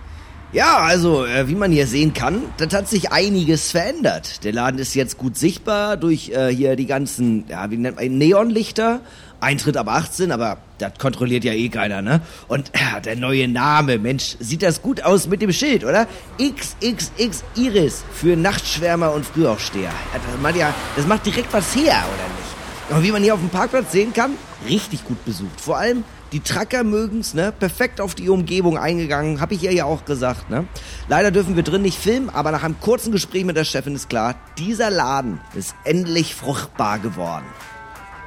Ja, 0.53 0.77
also, 0.79 1.25
äh, 1.25 1.47
wie 1.47 1.55
man 1.55 1.71
hier 1.71 1.87
sehen 1.87 2.13
kann, 2.13 2.43
das 2.57 2.73
hat 2.73 2.89
sich 2.89 3.11
einiges 3.11 3.71
verändert. 3.71 4.43
Der 4.43 4.53
Laden 4.53 4.79
ist 4.79 4.93
jetzt 4.93 5.17
gut 5.17 5.37
sichtbar 5.37 5.97
durch 5.97 6.29
äh, 6.29 6.49
hier 6.49 6.75
die 6.75 6.85
ganzen, 6.85 7.45
ja, 7.47 7.71
wie 7.71 7.77
nennt 7.77 7.95
man, 7.95 8.17
Neonlichter. 8.17 8.99
Eintritt 9.39 9.77
ab 9.77 9.87
18, 9.87 10.31
aber 10.31 10.57
das 10.81 10.93
kontrolliert 10.97 11.43
ja 11.43 11.53
eh 11.53 11.69
keiner, 11.69 12.01
ne? 12.01 12.21
Und 12.47 12.69
äh, 12.73 13.01
der 13.01 13.15
neue 13.15 13.47
Name, 13.47 13.97
Mensch, 13.99 14.35
sieht 14.39 14.63
das 14.63 14.81
gut 14.81 15.03
aus 15.03 15.27
mit 15.27 15.41
dem 15.41 15.53
Schild, 15.53 15.83
oder? 15.83 16.07
XXX 16.39 17.43
Iris 17.55 18.03
für 18.13 18.35
Nachtschwärmer 18.35 19.13
und 19.13 19.25
Frühaufsteher. 19.25 19.91
Das, 20.13 20.41
macht 20.41 20.55
ja, 20.55 20.73
das 20.95 21.05
macht 21.05 21.25
direkt 21.25 21.53
was 21.53 21.75
her, 21.75 22.03
oder 22.13 22.27
nicht? 22.37 22.97
Und 22.97 23.03
wie 23.03 23.11
man 23.11 23.23
hier 23.23 23.33
auf 23.33 23.39
dem 23.39 23.49
Parkplatz 23.49 23.91
sehen 23.91 24.13
kann, 24.13 24.31
richtig 24.67 25.05
gut 25.05 25.23
besucht. 25.23 25.61
Vor 25.61 25.77
allem 25.77 26.03
die 26.31 26.39
Tracker 26.39 26.83
mögen's, 26.83 27.33
ne? 27.33 27.53
Perfekt 27.57 27.99
auf 28.01 28.15
die 28.15 28.29
Umgebung 28.29 28.77
eingegangen, 28.77 29.41
habe 29.41 29.53
ich 29.53 29.63
ihr 29.63 29.73
ja 29.73 29.85
auch 29.85 30.05
gesagt, 30.05 30.49
ne? 30.49 30.65
Leider 31.07 31.31
dürfen 31.31 31.55
wir 31.55 31.63
drin 31.63 31.81
nicht 31.81 31.97
filmen, 31.97 32.29
aber 32.29 32.51
nach 32.51 32.63
einem 32.63 32.79
kurzen 32.79 33.11
Gespräch 33.11 33.45
mit 33.45 33.57
der 33.57 33.65
Chefin 33.65 33.95
ist 33.95 34.09
klar, 34.09 34.35
dieser 34.57 34.89
Laden 34.89 35.39
ist 35.55 35.75
endlich 35.83 36.35
fruchtbar 36.35 36.99
geworden. 36.99 37.45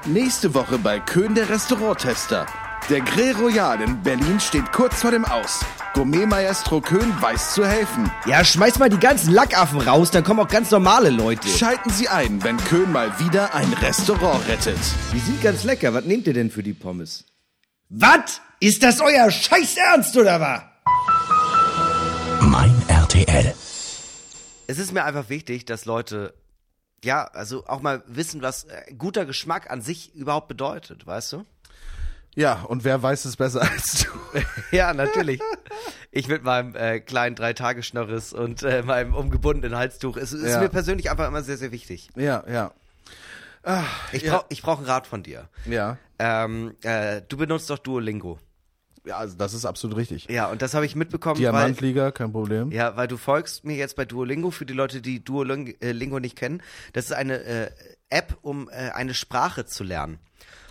Nächste 0.06 0.52
Woche 0.52 0.76
bei 0.76 1.00
Köhn 1.00 1.34
der 1.34 1.48
Restauranttester. 1.48 2.44
Der 2.90 3.00
Grill 3.00 3.34
Royal 3.36 3.80
in 3.80 4.02
Berlin 4.02 4.38
steht 4.38 4.70
kurz 4.70 5.00
vor 5.00 5.10
dem 5.10 5.24
Aus. 5.24 5.60
Gourmet 5.94 6.26
Maestro 6.26 6.82
Köhn 6.82 7.10
weiß 7.22 7.54
zu 7.54 7.66
helfen. 7.66 8.10
Ja, 8.26 8.44
schmeiß 8.44 8.78
mal 8.78 8.90
die 8.90 8.98
ganzen 8.98 9.32
Lackaffen 9.32 9.80
raus, 9.80 10.10
dann 10.10 10.22
kommen 10.22 10.40
auch 10.40 10.48
ganz 10.48 10.70
normale 10.70 11.08
Leute. 11.08 11.48
Schalten 11.48 11.88
Sie 11.88 12.08
ein, 12.08 12.44
wenn 12.44 12.58
Köhn 12.58 12.92
mal 12.92 13.18
wieder 13.18 13.54
ein 13.54 13.72
Restaurant 13.72 14.46
rettet. 14.46 14.76
Die 15.14 15.20
sind 15.20 15.42
ganz 15.42 15.64
lecker. 15.64 15.94
Was 15.94 16.04
nehmt 16.04 16.26
ihr 16.26 16.34
denn 16.34 16.50
für 16.50 16.62
die 16.62 16.74
Pommes? 16.74 17.24
Was? 17.88 18.42
Ist 18.60 18.82
das 18.82 19.00
euer 19.00 19.30
Scheiß 19.30 19.78
Ernst 19.78 20.14
oder 20.18 20.38
was? 20.38 20.60
Mein 22.42 22.74
RTL. 22.88 23.54
Es 24.66 24.78
ist 24.78 24.92
mir 24.92 25.04
einfach 25.04 25.30
wichtig, 25.30 25.64
dass 25.64 25.86
Leute, 25.86 26.34
ja, 27.04 27.24
also 27.24 27.64
auch 27.66 27.80
mal 27.82 28.02
wissen, 28.06 28.42
was 28.42 28.64
äh, 28.64 28.92
guter 28.98 29.24
Geschmack 29.26 29.70
an 29.70 29.80
sich 29.82 30.14
überhaupt 30.14 30.48
bedeutet, 30.48 31.06
weißt 31.06 31.32
du? 31.32 31.44
Ja, 32.36 32.62
und 32.62 32.82
wer 32.82 33.00
weiß 33.02 33.26
es 33.26 33.36
besser 33.36 33.62
als 33.70 34.04
du? 34.04 34.40
Ja, 34.76 34.92
natürlich. 34.92 35.40
Ich 36.10 36.26
mit 36.28 36.42
meinem 36.42 36.74
äh, 36.74 36.98
kleinen 37.00 37.36
Drei-Tage-Schnorris 37.36 38.32
und 38.32 38.62
äh, 38.64 38.82
meinem 38.82 39.14
umgebundenen 39.14 39.78
Halstuch. 39.78 40.16
Es 40.16 40.32
ist 40.32 40.50
Ja. 40.50 40.60
mir 40.60 40.68
persönlich 40.68 41.10
einfach 41.10 41.28
immer 41.28 41.42
sehr, 41.42 41.56
sehr 41.56 41.70
wichtig. 41.70 42.08
Ja, 42.16 42.42
ja. 42.48 42.72
Ich 44.12 44.22
Ja. 44.22 44.36
brauch, 44.38 44.44
ich 44.50 44.62
brauch 44.62 44.78
einen 44.78 44.86
Rat 44.86 45.06
von 45.06 45.22
dir. 45.22 45.48
Ja. 45.64 45.96
Ähm, 46.18 46.74
äh, 46.82 47.22
du 47.28 47.36
benutzt 47.36 47.70
doch 47.70 47.78
Duolingo. 47.78 48.38
Ja, 49.04 49.18
also 49.18 49.36
das 49.36 49.52
ist 49.52 49.64
absolut 49.66 49.96
richtig. 49.98 50.28
Ja, 50.30 50.46
und 50.50 50.62
das 50.62 50.72
habe 50.74 50.86
ich 50.86 50.96
mitbekommen, 50.96 51.36
weil, 51.36 51.42
Diamantliga, 51.42 52.10
kein 52.10 52.32
Problem. 52.32 52.70
ja, 52.72 52.96
weil 52.96 53.06
du 53.06 53.16
folgst 53.16 53.64
mir 53.64 53.76
jetzt 53.76 53.96
bei 53.96 54.04
Duolingo, 54.04 54.50
für 54.50 54.64
die 54.64 54.72
Leute, 54.72 55.02
die 55.02 55.22
Duolingo 55.22 56.20
nicht 56.20 56.36
kennen. 56.36 56.62
Das 56.94 57.06
ist 57.06 57.12
eine 57.12 57.42
äh, 57.42 57.70
App, 58.08 58.38
um 58.42 58.68
äh, 58.70 58.90
eine 58.90 59.12
Sprache 59.14 59.66
zu 59.66 59.84
lernen. 59.84 60.18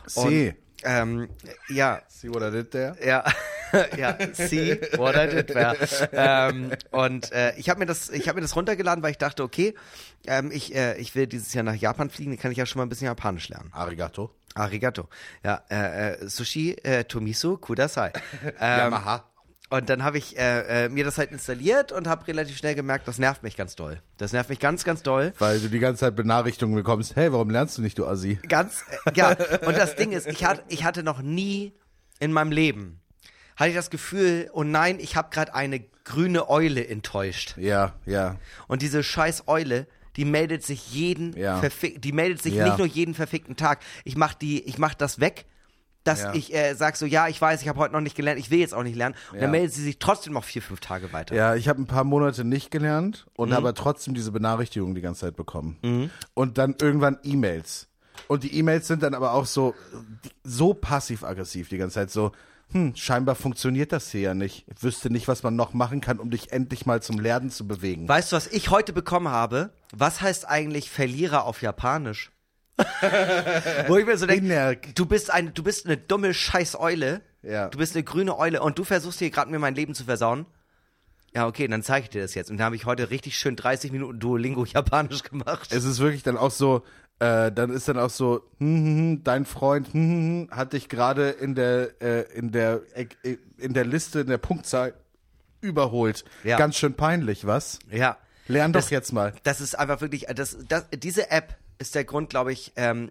See. 0.08 0.56
Ähm, 0.86 1.30
ja, 1.70 2.02
See 2.10 2.30
what 2.30 2.42
I 2.42 2.52
did 2.52 2.72
there? 2.72 2.96
Ja, 3.06 3.24
ja, 3.98 4.18
see 4.34 4.80
what 4.98 5.16
I 5.16 5.28
did 5.28 5.48
there. 5.48 5.78
ähm, 6.12 6.72
und 6.92 7.32
äh, 7.32 7.54
ich 7.58 7.70
habe 7.70 7.80
mir 7.80 7.86
das, 7.86 8.10
ich 8.10 8.28
habe 8.28 8.38
mir 8.38 8.42
das 8.42 8.56
runtergeladen, 8.56 9.04
weil 9.04 9.12
ich 9.12 9.18
dachte, 9.18 9.44
okay, 9.44 9.76
ähm, 10.26 10.52
ich, 10.52 10.76
äh, 10.76 10.98
ich 10.98 11.16
will 11.16 11.28
dieses 11.28 11.54
Jahr 11.54 11.64
nach 11.64 11.76
Japan 11.76 12.10
fliegen, 12.10 12.32
dann 12.32 12.40
kann 12.40 12.52
ich 12.52 12.58
ja 12.58 12.66
schon 12.66 12.80
mal 12.80 12.86
ein 12.86 12.90
bisschen 12.90 13.08
Japanisch 13.08 13.50
lernen. 13.50 13.70
Arigato. 13.74 14.32
Arigato. 14.56 15.08
Ja, 15.44 15.62
äh, 15.70 16.14
äh, 16.14 16.28
Sushi 16.28 16.74
äh, 16.84 17.04
Tomisu 17.06 17.58
Kudasai. 17.58 18.12
Ähm, 18.60 18.80
Yamaha. 18.80 19.24
und 19.70 19.90
dann 19.90 20.04
habe 20.04 20.18
ich 20.18 20.38
äh, 20.38 20.86
äh, 20.86 20.90
mir 20.90 21.04
das 21.04 21.18
halt 21.18 21.32
installiert 21.32 21.92
und 21.92 22.08
habe 22.08 22.28
relativ 22.28 22.58
schnell 22.58 22.76
gemerkt, 22.76 23.08
das 23.08 23.18
nervt 23.20 23.44
mich 23.44 23.56
ganz 23.58 23.76
doll. 23.76 24.02
Das 24.18 24.32
nervt 24.34 24.50
mich 24.50 24.60
ganz, 24.60 24.84
ganz 24.84 25.02
doll. 25.02 25.34
Weil 25.40 25.60
du 25.60 25.70
die 25.70 25.80
ganze 25.80 26.02
Zeit 26.02 26.16
Benachrichtigungen 26.16 26.76
bekommst, 26.76 27.16
hey, 27.16 27.32
warum 27.32 27.50
lernst 27.50 27.78
du 27.78 27.82
nicht, 27.82 27.98
du 27.98 28.06
Assi? 28.06 28.40
Ganz, 28.48 28.84
äh, 29.06 29.12
ja. 29.16 29.30
Und 29.66 29.78
das 29.78 29.96
Ding 29.96 30.12
ist, 30.12 30.28
ich 30.28 30.46
hatte, 30.46 30.64
ich 30.68 30.84
hatte 30.84 31.04
noch 31.04 31.22
nie 31.22 31.74
in 32.20 32.32
meinem 32.32 32.52
Leben, 32.52 33.02
hatte 33.56 33.70
ich 33.70 33.76
das 33.76 33.90
Gefühl, 33.90 34.50
oh 34.54 34.64
nein, 34.64 35.00
ich 35.00 35.16
habe 35.16 35.30
gerade 35.32 35.54
eine 35.56 35.80
grüne 36.04 36.50
Eule 36.50 36.86
enttäuscht. 36.88 37.56
Ja, 37.58 37.94
ja. 38.06 38.36
Und 38.68 38.82
diese 38.82 39.04
scheiß 39.04 39.48
Eule, 39.48 39.88
die 40.16 40.26
meldet 40.26 40.64
sich 40.64 40.92
jeden, 40.94 41.36
Ja. 41.38 41.60
verfick- 41.60 42.00
die 42.02 42.12
meldet 42.12 42.42
sich 42.42 42.54
Ja. 42.56 42.66
nicht 42.66 42.78
nur 42.78 42.88
jeden 42.88 43.14
verfickten 43.14 43.56
Tag. 43.56 43.80
Ich 44.04 44.16
mach 44.16 44.34
die, 44.34 44.62
ich 44.64 44.78
mach 44.78 44.94
das 44.94 45.20
weg, 45.20 45.46
dass 46.04 46.22
Ja. 46.24 46.34
ich 46.34 46.54
äh, 46.54 46.74
sag 46.76 46.98
so, 46.98 47.06
ja, 47.06 47.28
ich 47.30 47.40
weiß, 47.40 47.62
ich 47.62 47.68
habe 47.70 47.80
heute 47.80 47.94
noch 47.94 48.02
nicht 48.02 48.16
gelernt, 48.18 48.38
ich 48.40 48.52
will 48.52 48.60
jetzt 48.60 48.74
auch 48.74 48.84
nicht 48.84 48.96
lernen. 48.98 49.16
Und 49.32 49.36
Ja. 49.38 49.42
dann 49.44 49.52
meldet 49.52 49.74
sie 49.74 49.82
sich 49.84 50.00
trotzdem 50.00 50.34
noch 50.34 50.44
vier, 50.44 50.62
fünf 50.62 50.82
Tage 50.82 51.14
weiter. 51.14 51.34
Ja, 51.34 51.56
ich 51.56 51.70
habe 51.70 51.82
ein 51.82 51.88
paar 51.88 52.04
Monate 52.04 52.44
nicht 52.44 52.72
gelernt 52.72 53.26
und 53.38 53.50
Mhm. 53.50 53.56
aber 53.56 53.74
trotzdem 53.74 54.14
diese 54.14 54.32
Benachrichtigung 54.32 54.96
die 54.96 55.02
ganze 55.02 55.22
Zeit 55.22 55.36
bekommen. 55.38 56.12
Und 56.34 56.58
dann 56.58 56.76
irgendwann 56.82 57.20
E-Mails. 57.24 57.88
Und 58.28 58.44
die 58.44 58.56
E-Mails 58.58 58.88
sind 58.88 59.02
dann 59.02 59.14
aber 59.16 59.34
auch 59.34 59.46
so, 59.46 59.74
so 60.44 60.74
passiv-aggressiv 60.74 61.70
die 61.70 61.78
ganze 61.78 61.96
Zeit. 61.96 62.12
So, 62.12 62.32
hm, 62.74 62.96
scheinbar 62.96 63.36
funktioniert 63.36 63.92
das 63.92 64.12
hier 64.12 64.22
ja 64.22 64.34
nicht. 64.34 64.66
Ich 64.76 64.84
wüsste 64.84 65.10
nicht, 65.10 65.28
was 65.28 65.44
man 65.44 65.56
noch 65.56 65.74
machen 65.74 66.02
kann, 66.02 66.20
um 66.20 66.30
dich 66.30 66.52
endlich 66.52 66.86
mal 66.86 67.02
zum 67.02 67.20
Lernen 67.20 67.50
zu 67.50 67.68
bewegen. 67.68 68.08
Weißt 68.08 68.32
du, 68.32 68.36
was 68.36 68.48
ich 68.48 68.70
heute 68.70 68.94
bekommen 68.94 69.30
habe? 69.30 69.72
Was 69.92 70.22
heißt 70.22 70.48
eigentlich 70.48 70.90
Verlierer 70.90 71.46
auf 71.46 71.62
Japanisch? 71.62 72.32
Wo 73.88 73.98
ich 73.98 74.06
mir 74.06 74.18
so 74.18 74.26
denke, 74.26 74.80
du 74.96 75.06
bist 75.06 75.32
eine, 75.32 75.52
du 75.52 75.64
bist 75.64 75.86
eine 75.86 75.98
dumme 75.98 76.34
scheiß 76.34 76.80
Eule. 76.80 77.22
Ja. 77.44 77.70
Du 77.70 77.78
bist 77.78 77.96
eine 77.96 78.04
grüne 78.04 78.38
Eule 78.38 78.62
und 78.62 78.80
du 78.80 78.84
versuchst 78.84 79.20
hier 79.20 79.30
gerade 79.30 79.52
mir 79.52 79.60
mein 79.60 79.76
Leben 79.76 79.94
zu 79.94 80.06
versauen. 80.06 80.48
Ja, 81.36 81.48
okay, 81.48 81.68
dann 81.68 81.82
zeige 81.82 82.06
ich 82.06 82.10
dir 82.10 82.22
das 82.22 82.36
jetzt. 82.36 82.52
Und 82.52 82.58
da 82.58 82.66
habe 82.66 82.76
ich 82.76 82.86
heute 82.86 83.10
richtig 83.10 83.38
schön 83.38 83.56
30 83.56 83.92
Minuten 83.92 84.20
Duolingo 84.20 84.66
Japanisch 84.66 85.24
gemacht. 85.24 85.72
Es 85.72 85.84
ist 85.84 86.00
wirklich 86.00 86.24
dann 86.24 86.38
auch 86.38 86.52
so, 86.52 86.84
äh, 87.20 87.52
dann 87.52 87.70
ist 87.70 87.88
dann 87.88 87.98
auch 87.98 88.10
so, 88.10 88.42
hm, 88.60 88.76
hm, 88.78 88.86
hm, 88.98 89.24
dein 89.24 89.46
Freund 89.46 89.94
hm, 89.94 90.02
hm, 90.02 90.48
hm, 90.50 90.56
hat 90.56 90.74
dich 90.74 90.90
gerade 90.90 91.30
in 91.30 91.56
der 91.56 92.02
äh, 92.02 92.22
in 92.38 92.52
der 92.52 92.82
äh, 92.96 93.08
in 93.58 93.74
der 93.74 93.86
Liste 93.86 94.20
in 94.22 94.28
der 94.28 94.38
Punktzahl 94.38 94.94
überholt. 95.62 96.26
Ja. 96.44 96.58
Ganz 96.58 96.76
schön 96.78 96.94
peinlich, 96.96 97.46
was? 97.46 97.80
ja. 97.90 98.18
Lern 98.50 98.74
doch 98.74 98.82
Das- 98.82 98.90
jetzt 98.90 99.14
mal. 99.14 99.34
Das 99.44 99.62
ist 99.62 99.80
einfach 99.80 100.02
wirklich, 100.02 100.28
äh, 100.28 100.36
das, 100.36 100.58
das, 100.68 100.86
diese 100.94 101.32
App 101.32 101.56
ist 101.78 101.96
der 101.96 102.04
Grund, 102.04 102.30
glaube 102.30 102.52
ich, 102.52 102.74
ähm, 102.76 103.10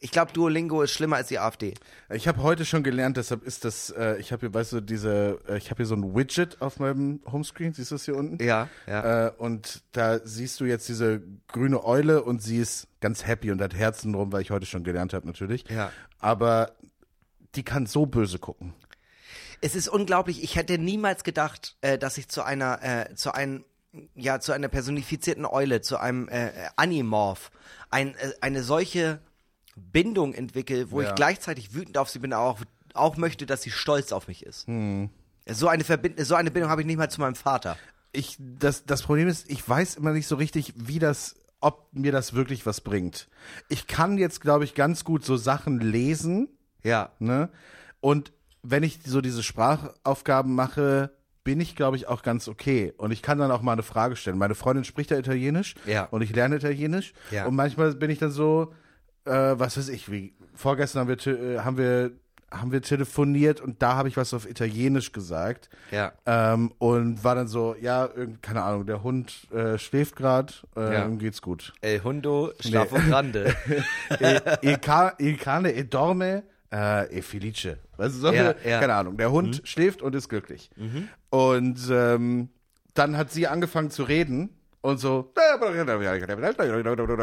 ich 0.00 0.12
glaube, 0.12 0.32
Duolingo 0.32 0.82
ist 0.82 0.92
schlimmer 0.92 1.16
als 1.16 1.28
die 1.28 1.38
AfD. 1.38 1.74
Ich 2.10 2.28
habe 2.28 2.42
heute 2.42 2.64
schon 2.64 2.84
gelernt, 2.84 3.16
deshalb 3.16 3.42
ist 3.42 3.64
das, 3.64 3.90
äh, 3.90 4.16
ich 4.18 4.30
habe 4.30 4.40
hier, 4.40 4.54
weißt 4.54 4.74
du, 4.74 4.80
diese, 4.80 5.40
äh, 5.48 5.58
ich 5.58 5.70
habe 5.70 5.78
hier 5.78 5.86
so 5.86 5.96
ein 5.96 6.14
Widget 6.14 6.62
auf 6.62 6.78
meinem 6.78 7.20
Homescreen, 7.30 7.72
siehst 7.72 7.90
du 7.90 7.96
das 7.96 8.04
hier 8.04 8.16
unten? 8.16 8.42
Ja, 8.42 8.68
ja. 8.86 9.26
Äh, 9.26 9.32
und 9.38 9.82
da 9.92 10.20
siehst 10.24 10.60
du 10.60 10.66
jetzt 10.66 10.88
diese 10.88 11.22
grüne 11.48 11.84
Eule 11.84 12.22
und 12.22 12.42
sie 12.42 12.58
ist 12.58 12.86
ganz 13.00 13.26
happy 13.26 13.50
und 13.50 13.60
hat 13.60 13.74
Herzen 13.74 14.12
drum, 14.12 14.32
weil 14.32 14.42
ich 14.42 14.50
heute 14.50 14.66
schon 14.66 14.84
gelernt 14.84 15.12
habe 15.14 15.26
natürlich. 15.26 15.64
Ja. 15.68 15.90
Aber 16.20 16.72
die 17.56 17.64
kann 17.64 17.86
so 17.86 18.06
böse 18.06 18.38
gucken. 18.38 18.74
Es 19.60 19.74
ist 19.74 19.88
unglaublich. 19.88 20.44
Ich 20.44 20.54
hätte 20.54 20.78
niemals 20.78 21.24
gedacht, 21.24 21.76
äh, 21.80 21.98
dass 21.98 22.18
ich 22.18 22.28
zu 22.28 22.44
einer, 22.44 22.82
äh, 22.82 23.14
zu 23.16 23.34
einem, 23.34 23.64
ja, 24.14 24.38
zu 24.38 24.52
einer 24.52 24.68
personifizierten 24.68 25.44
Eule, 25.44 25.80
zu 25.80 25.98
einem 25.98 26.28
äh, 26.28 26.52
Animorph, 26.76 27.50
ein, 27.90 28.14
äh, 28.14 28.32
eine 28.40 28.62
solche 28.62 29.20
Bindung 29.78 30.34
entwickle, 30.34 30.90
wo 30.90 31.00
Ja. 31.00 31.08
ich 31.08 31.14
gleichzeitig 31.14 31.74
wütend 31.74 31.96
auf 31.98 32.08
sie 32.10 32.18
bin, 32.18 32.32
aber 32.32 32.44
auch, 32.46 32.58
auch 32.94 33.16
möchte, 33.16 33.46
dass 33.46 33.62
sie 33.62 33.70
stolz 33.70 34.12
auf 34.12 34.28
mich 34.28 34.44
ist. 34.44 34.66
Hm. 34.66 35.10
So 35.50 35.68
eine 35.68 35.84
Verbind 35.84 36.20
so 36.24 36.34
eine 36.34 36.50
Bindung 36.50 36.70
habe 36.70 36.82
ich 36.82 36.86
nicht 36.86 36.98
mal 36.98 37.10
zu 37.10 37.20
meinem 37.20 37.34
Vater. 37.36 37.76
Ich, 38.12 38.36
das, 38.38 38.84
das 38.84 39.02
Problem 39.02 39.28
ist, 39.28 39.50
ich 39.50 39.66
weiß 39.66 39.94
immer 39.96 40.12
nicht 40.12 40.26
so 40.26 40.36
richtig, 40.36 40.74
wie 40.76 40.98
das, 40.98 41.36
ob 41.60 41.88
mir 41.92 42.12
das 42.12 42.34
wirklich 42.34 42.66
was 42.66 42.80
bringt. 42.80 43.28
Ich 43.68 43.86
kann 43.86 44.18
jetzt, 44.18 44.40
glaube 44.40 44.64
ich, 44.64 44.74
ganz 44.74 45.04
gut 45.04 45.24
so 45.24 45.36
Sachen 45.36 45.80
lesen, 45.80 46.48
Ja. 46.82 47.12
ne? 47.18 47.48
Und 48.00 48.32
wenn 48.62 48.82
ich 48.82 49.00
so 49.04 49.20
diese 49.20 49.42
Sprachaufgaben 49.42 50.54
mache, 50.54 51.10
bin 51.44 51.60
ich, 51.60 51.76
glaube 51.76 51.96
ich, 51.96 52.08
auch 52.08 52.22
ganz 52.22 52.46
okay. 52.48 52.92
Und 52.98 53.10
ich 53.10 53.22
kann 53.22 53.38
dann 53.38 53.50
auch 53.50 53.62
mal 53.62 53.72
eine 53.72 53.82
Frage 53.82 54.16
stellen. 54.16 54.36
Meine 54.38 54.54
Freundin 54.54 54.84
spricht 54.84 55.10
ja 55.10 55.18
Italienisch 55.18 55.74
Ja. 55.86 56.04
und 56.04 56.20
ich 56.22 56.34
lerne 56.34 56.56
Italienisch. 56.56 57.14
Ja. 57.30 57.46
Und 57.46 57.54
manchmal 57.56 57.94
bin 57.94 58.10
ich 58.10 58.18
dann 58.18 58.30
so, 58.30 58.74
äh, 59.28 59.58
was 59.58 59.76
weiß 59.76 59.88
ich, 59.90 60.10
wie 60.10 60.34
vorgestern 60.54 61.00
haben 61.00 61.08
wir, 61.08 61.26
äh, 61.26 61.58
haben 61.60 61.76
wir, 61.78 62.10
haben 62.50 62.72
wir 62.72 62.80
telefoniert 62.82 63.60
und 63.60 63.82
da 63.82 63.94
habe 63.96 64.08
ich 64.08 64.16
was 64.16 64.32
auf 64.32 64.48
Italienisch 64.48 65.12
gesagt. 65.12 65.68
Ja. 65.90 66.12
Ähm, 66.26 66.72
und 66.78 67.22
war 67.22 67.34
dann 67.34 67.46
so, 67.46 67.76
ja, 67.80 68.08
keine 68.40 68.62
Ahnung, 68.62 68.86
der 68.86 69.02
Hund 69.02 69.46
äh, 69.52 69.76
schläft 69.78 70.16
gerade, 70.16 70.52
äh, 70.76 70.94
Ja. 70.94 71.08
geht's 71.08 71.42
gut. 71.42 71.72
El 71.82 72.02
Hundo 72.02 72.52
Schlaf 72.60 72.90
und 72.92 73.06
Grande. 73.08 73.54
e, 74.20 74.40
e, 74.62 74.76
ca, 74.78 75.12
e 75.18 75.34
cane 75.34 75.72
e 75.74 75.84
dorme 75.84 76.42
äh, 76.72 77.18
e 77.18 77.22
felice. 77.22 77.78
Weißt 77.98 78.14
du, 78.16 78.20
so, 78.20 78.32
Ja, 78.32 78.54
ja. 78.64 78.80
keine 78.80 78.94
Ahnung. 78.94 79.16
Der 79.18 79.30
Hund 79.30 79.60
schläft 79.64 80.00
und 80.02 80.14
ist 80.14 80.28
glücklich. 80.28 80.70
Und 81.30 81.78
ähm, 81.90 82.48
dann 82.94 83.16
hat 83.18 83.30
sie 83.30 83.46
angefangen 83.46 83.90
zu 83.90 84.04
reden 84.04 84.50
und 84.80 84.98
so. 84.98 85.32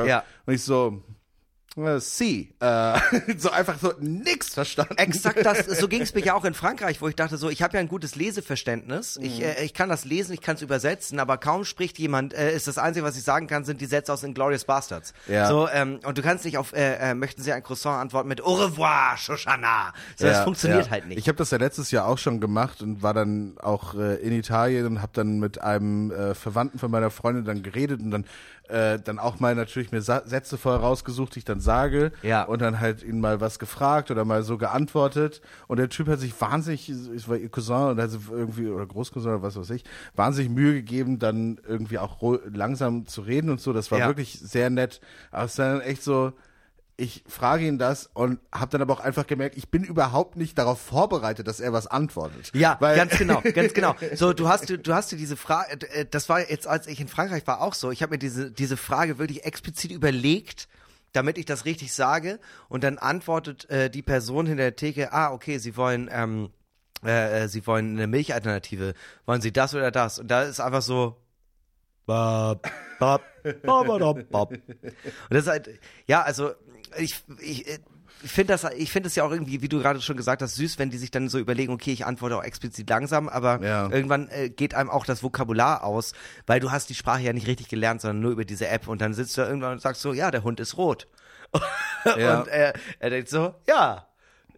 Ja. 0.07 0.23
Und 0.45 0.53
ich 0.53 0.61
so, 0.63 1.01
Äh, 1.77 1.99
Sie. 1.99 2.53
Äh, 2.59 2.99
so 3.37 3.49
einfach 3.51 3.77
so 3.79 3.93
nix 3.99 4.53
verstanden. 4.53 4.95
Exakt 4.97 5.45
das, 5.45 5.65
so 5.79 5.87
ging 5.87 6.01
es 6.01 6.13
mir 6.13 6.21
ja 6.23 6.33
auch 6.33 6.45
in 6.45 6.53
Frankreich, 6.53 7.01
wo 7.01 7.07
ich 7.07 7.15
dachte 7.15 7.37
so, 7.37 7.49
ich 7.49 7.61
habe 7.61 7.73
ja 7.75 7.79
ein 7.81 7.87
gutes 7.89 8.15
Leseverständnis, 8.15 9.17
ich, 9.21 9.39
Mhm. 9.39 9.43
äh, 9.43 9.63
ich 9.63 9.73
kann 9.73 9.89
das 9.89 10.05
lesen, 10.05 10.33
ich 10.33 10.41
kann 10.41 10.55
es 10.55 10.61
übersetzen, 10.61 11.19
aber 11.19 11.37
kaum 11.37 11.65
spricht 11.65 11.99
jemand, 11.99 12.33
äh, 12.33 12.55
ist 12.55 12.67
das 12.67 12.77
Einzige, 12.77 13.05
was 13.05 13.17
ich 13.17 13.23
sagen 13.23 13.47
kann, 13.47 13.65
sind 13.65 13.81
die 13.81 13.85
Sätze 13.87 14.13
aus 14.13 14.23
Inglourious 14.23 14.63
Bastards. 14.65 15.13
Ja. 15.27 15.47
So, 15.49 15.67
ähm, 15.67 15.99
und 16.05 16.17
du 16.17 16.21
kannst 16.21 16.45
nicht 16.45 16.57
auf, 16.57 16.73
äh, 16.73 17.11
äh, 17.11 17.13
möchten 17.13 17.41
Sie 17.41 17.51
ein 17.51 17.63
Croissant 17.63 17.99
antworten 17.99 18.29
mit 18.29 18.41
Au 18.41 18.53
revoir, 18.53 19.17
Shoshana. 19.17 19.93
So, 20.15 20.25
das 20.25 20.37
Ja, 20.37 20.43
funktioniert 20.43 20.85
ja. 20.85 20.91
halt 20.91 21.07
nicht. 21.07 21.17
Ich 21.17 21.27
habe 21.27 21.37
das 21.37 21.51
ja 21.51 21.57
letztes 21.57 21.91
Jahr 21.91 22.07
auch 22.07 22.17
schon 22.17 22.39
gemacht 22.39 22.81
und 22.81 23.03
war 23.03 23.13
dann 23.13 23.57
auch 23.61 23.95
äh, 23.95 24.15
in 24.15 24.31
Italien 24.33 24.85
und 24.85 25.01
habe 25.01 25.11
dann 25.13 25.39
mit 25.39 25.61
einem 25.61 26.11
äh, 26.11 26.35
Verwandten 26.35 26.79
von 26.79 26.89
meiner 26.91 27.09
Freundin 27.11 27.43
dann 27.45 27.63
geredet 27.63 27.99
und 28.01 28.11
dann 28.11 28.25
äh, 28.69 28.99
dann 28.99 29.19
auch 29.19 29.39
mal 29.39 29.55
natürlich 29.55 29.91
mir 29.91 30.01
Sa 30.01 30.21
Sätze 30.25 30.57
vorher 30.57 30.81
rausgesucht, 30.81 31.35
die 31.35 31.39
ich 31.39 31.45
dann 31.45 31.59
sage 31.59 32.11
Ja. 32.23 32.43
und 32.43 32.61
dann 32.61 32.79
halt 32.79 33.03
ihn 33.03 33.19
mal 33.19 33.39
was 33.41 33.59
gefragt 33.59 34.11
oder 34.11 34.25
mal 34.25 34.43
so 34.43 34.57
geantwortet 34.57 35.41
und 35.67 35.77
der 35.77 35.89
Typ 35.89 36.07
hat 36.07 36.19
sich 36.19 36.39
wahnsinnig, 36.41 36.89
es 36.89 37.27
war 37.29 37.37
ihr 37.37 37.49
Cousin 37.49 37.89
und 37.91 38.01
hat 38.01 38.09
sich 38.11 38.21
irgendwie 38.29 38.67
oder 38.69 38.85
Großcousin 38.85 39.31
oder 39.31 39.41
was 39.41 39.55
weiß 39.55 39.69
ich, 39.71 39.83
wahnsinnig 40.15 40.49
Mühe 40.51 40.73
gegeben, 40.73 41.19
dann 41.19 41.59
irgendwie 41.67 41.99
auch 41.99 42.17
langsam 42.51 43.05
zu 43.07 43.21
reden 43.21 43.49
und 43.49 43.61
so. 43.61 43.73
Das 43.73 43.91
war 43.91 43.99
Ja. 43.99 44.07
wirklich 44.07 44.39
sehr 44.39 44.69
nett. 44.69 44.99
Aber 45.31 45.45
es 45.45 45.57
war 45.57 45.73
dann 45.73 45.81
echt 45.81 46.03
so, 46.03 46.33
ich 46.97 47.23
frage 47.27 47.67
ihn 47.67 47.77
das 47.77 48.09
und 48.13 48.39
habe 48.53 48.71
dann 48.71 48.81
aber 48.81 48.93
auch 48.93 48.99
einfach 49.01 49.27
gemerkt, 49.27 49.57
ich 49.57 49.69
bin 49.69 49.83
überhaupt 49.83 50.37
nicht 50.37 50.57
darauf 50.57 50.79
vorbereitet, 50.79 51.45
dass 51.47 51.59
er 51.59 51.73
was 51.73 51.87
antwortet. 51.87 52.51
Ja, 52.53 52.77
Weil- 52.79 52.95
ganz 52.95 53.17
genau, 53.17 53.41
ganz 53.53 53.73
genau. 53.73 53.95
So, 54.13 54.31
du 54.33 54.47
hast 54.47 54.69
du 54.69 54.93
hast 54.93 55.11
dir 55.11 55.17
diese 55.17 55.35
Frage, 55.35 55.89
äh, 55.89 56.05
das 56.09 56.29
war 56.29 56.49
jetzt, 56.49 56.67
als 56.67 56.87
ich 56.87 57.01
in 57.01 57.07
Frankreich 57.07 57.45
war, 57.47 57.61
auch 57.61 57.73
so. 57.73 57.91
Ich 57.91 58.01
habe 58.01 58.11
mir 58.13 58.19
diese 58.19 58.51
diese 58.51 58.77
Frage 58.77 59.17
wirklich 59.17 59.43
explizit 59.43 59.91
überlegt, 59.91 60.67
damit 61.11 61.37
ich 61.37 61.45
das 61.45 61.65
richtig 61.65 61.93
sage, 61.93 62.39
und 62.69 62.83
dann 62.83 62.97
antwortet 62.97 63.69
äh, 63.69 63.89
die 63.89 64.01
Person 64.01 64.45
hinter 64.45 64.63
der 64.63 64.75
Theke, 64.75 65.11
ah, 65.11 65.31
okay, 65.33 65.57
sie 65.57 65.75
wollen 65.75 66.09
ähm, 66.11 66.49
äh, 67.03 67.43
äh, 67.43 67.47
sie 67.49 67.67
wollen 67.67 67.97
eine 67.97 68.07
Milchalternative, 68.07 68.93
wollen 69.25 69.41
sie 69.41 69.51
das 69.51 69.75
oder 69.75 69.91
das? 69.91 70.17
Und 70.19 70.29
da 70.29 70.43
ist 70.43 70.59
einfach 70.61 70.81
so. 70.81 71.17
Bap, 72.07 72.69
bap, 72.99 73.23
babadab, 73.63 74.29
bap. 74.29 74.51
Und 74.51 74.61
das 75.31 75.45
ist 75.45 75.47
halt, 75.47 75.69
ja, 76.05 76.21
also 76.21 76.51
ich, 76.97 77.23
ich, 77.41 77.67
äh, 77.67 77.79
ich 78.23 78.31
finde 78.31 78.53
das, 78.53 78.65
ich 78.77 78.91
finde 78.91 79.07
es 79.07 79.15
ja 79.15 79.23
auch 79.23 79.31
irgendwie, 79.31 79.61
wie 79.61 79.67
du 79.69 79.79
gerade 79.79 80.01
schon 80.01 80.17
gesagt 80.17 80.41
hast, 80.41 80.55
süß, 80.55 80.79
wenn 80.79 80.89
die 80.89 80.97
sich 80.97 81.11
dann 81.11 81.27
so 81.29 81.37
überlegen, 81.37 81.71
okay, 81.73 81.91
ich 81.91 82.05
antworte 82.05 82.37
auch 82.37 82.43
explizit 82.43 82.89
langsam, 82.89 83.27
aber 83.29 83.61
Ja. 83.61 83.89
irgendwann 83.91 84.29
äh, 84.29 84.49
geht 84.49 84.73
einem 84.73 84.89
auch 84.89 85.05
das 85.05 85.21
Vokabular 85.21 85.83
aus, 85.83 86.13
weil 86.47 86.59
du 86.59 86.71
hast 86.71 86.89
die 86.89 86.95
Sprache 86.95 87.21
ja 87.21 87.33
nicht 87.33 87.47
richtig 87.47 87.67
gelernt, 87.67 88.01
sondern 88.01 88.21
nur 88.21 88.31
über 88.31 88.45
diese 88.45 88.67
App 88.67 88.87
und 88.87 89.01
dann 89.01 89.13
sitzt 89.13 89.37
du 89.37 89.41
da 89.41 89.47
irgendwann 89.47 89.73
und 89.73 89.81
sagst 89.81 90.01
so, 90.01 90.13
ja, 90.13 90.31
der 90.31 90.43
Hund 90.43 90.59
ist 90.59 90.77
rot. 90.77 91.07
Ja. 92.17 92.39
Und 92.41 92.47
er, 92.49 92.73
er 92.99 93.09
denkt 93.09 93.29
so, 93.29 93.55
ja, 93.67 94.07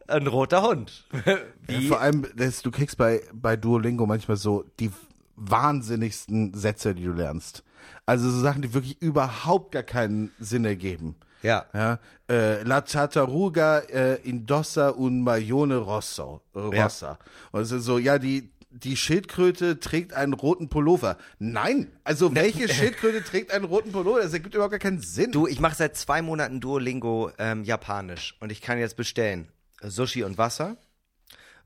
ein 0.07 0.27
roter 0.27 0.61
Hund. 0.63 1.05
Ja, 1.69 1.81
vor 1.87 1.99
allem, 2.01 2.25
das, 2.35 2.61
du 2.61 2.71
kriegst 2.71 2.97
bei, 2.97 3.21
bei 3.33 3.55
Duolingo 3.57 4.05
manchmal 4.05 4.37
so 4.37 4.63
die 4.79 4.91
wahnsinnigsten 5.35 6.53
Sätze, 6.53 6.93
die 6.95 7.03
du 7.03 7.11
lernst. 7.13 7.63
Also 8.05 8.29
so 8.29 8.39
Sachen, 8.41 8.61
die 8.61 8.73
wirklich 8.73 9.01
überhaupt 9.01 9.71
gar 9.71 9.83
keinen 9.83 10.31
Sinn 10.39 10.65
ergeben. 10.65 11.15
Ja. 11.43 11.65
Ja, 11.73 11.99
äh, 12.29 12.63
La 12.63 12.81
Tartaruga 12.81 13.79
äh, 13.79 14.15
indossa 14.23 14.91
un 14.91 15.21
maglione 15.21 15.77
rosso, 15.77 16.41
äh, 16.55 16.75
Ja. 16.75 16.83
rossa. 16.83 17.19
Und 17.51 17.61
es 17.61 17.71
ist 17.71 17.83
so, 17.85 17.97
ja, 17.99 18.17
die, 18.19 18.49
die 18.71 18.97
Schildkröte 18.97 19.79
trägt 19.79 20.13
einen 20.13 20.33
roten 20.33 20.67
Pullover. 20.69 21.17
Nein, 21.39 21.91
also 22.03 22.33
welche 22.35 22.67
Schildkröte 22.73 23.23
trägt 23.23 23.51
einen 23.51 23.65
roten 23.65 23.91
Pullover? 23.91 24.21
Das 24.21 24.33
ergibt 24.33 24.53
überhaupt 24.55 24.71
gar 24.71 24.79
keinen 24.79 24.99
Sinn. 24.99 25.31
Du, 25.31 25.47
ich 25.47 25.59
mache 25.59 25.75
seit 25.75 25.95
zwei 25.95 26.21
Monaten 26.21 26.59
Duolingo 26.59 27.31
ähm, 27.37 27.63
Japanisch 27.63 28.35
und 28.39 28.51
ich 28.51 28.61
kann 28.61 28.77
jetzt 28.79 28.97
bestellen 28.97 29.47
Sushi 29.81 30.23
und 30.23 30.37
Wasser, 30.37 30.77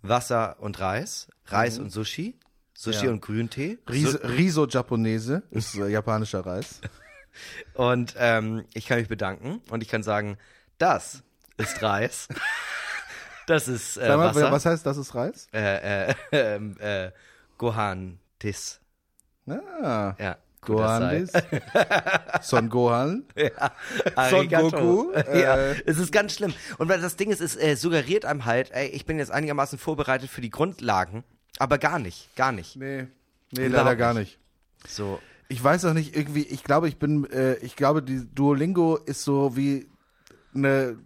Wasser 0.01 0.57
und 0.59 0.79
Reis, 0.79 1.27
Reis 1.45 1.79
und 1.79 1.91
Sushi, 1.91 2.35
Sushi 2.73 3.05
Ja. 3.05 3.11
und 3.11 3.21
Grüntee 3.21 3.77
Riso, 3.89 4.17
Riso 4.23 4.67
Japonese 4.67 5.43
ist 5.51 5.75
äh, 5.75 5.87
japanischer 5.89 6.45
Reis. 6.45 6.81
und 7.73 8.15
ähm, 8.17 8.65
ich 8.73 8.85
kann 8.85 8.99
mich 8.99 9.07
bedanken 9.07 9.61
und 9.69 9.83
ich 9.83 9.89
kann 9.89 10.03
sagen, 10.03 10.37
das 10.77 11.23
ist 11.57 11.81
Reis, 11.81 12.27
das 13.47 13.67
ist 13.67 13.97
äh, 13.97 14.07
Sag 14.07 14.17
mal, 14.17 14.35
Wasser, 14.35 14.51
was 14.51 14.65
heißt, 14.65 14.85
das 14.85 14.97
ist 14.97 15.15
Reis? 15.15 15.47
äh, 15.53 16.09
äh, 16.09 16.15
ähm, 16.31 16.77
äh, 16.79 17.11
Gohan 17.57 18.19
Tis, 18.39 18.79
Ah, 19.47 20.15
ja. 20.19 20.37
Gohan 20.61 21.23
ist. 21.23 21.35
Son 22.43 22.69
Gohan. 22.69 23.25
Arigato. 24.15 24.69
Goku, 24.69 25.13
ja, 25.33 25.57
äh. 25.57 25.81
es 25.85 25.97
ist 25.97 26.11
ganz 26.11 26.35
schlimm. 26.35 26.53
Und 26.77 26.87
weil 26.87 27.01
das 27.01 27.15
Ding 27.15 27.31
ist, 27.31 27.41
es 27.41 27.55
äh, 27.55 27.75
suggeriert 27.75 28.25
einem 28.25 28.45
halt, 28.45 28.71
ey, 28.71 28.87
ich 28.89 29.05
bin 29.05 29.17
jetzt 29.17 29.31
einigermaßen 29.31 29.79
vorbereitet 29.79 30.29
für 30.29 30.41
die 30.41 30.51
Grundlagen, 30.51 31.23
aber 31.57 31.79
gar 31.79 31.97
nicht, 31.97 32.35
gar 32.35 32.51
nicht. 32.51 32.75
Nee, 32.75 33.07
nee 33.51 33.65
Überhaupt 33.65 33.85
leider 33.85 33.95
gar 33.95 34.13
nicht. 34.13 34.37
So, 34.87 35.19
Ich 35.51 35.63
weiß 35.63 35.85
auch 35.85 35.93
nicht, 35.93 36.15
irgendwie, 36.15 36.43
ich 36.43 36.63
glaube, 36.63 36.87
ich 36.87 36.97
bin, 36.97 37.25
äh, 37.31 37.55
ich 37.55 37.75
glaube, 37.75 38.01
die 38.01 38.25
Duolingo 38.33 38.95
ist 38.95 39.23
so 39.23 39.55
wie 39.57 39.87
eine, 40.55 40.97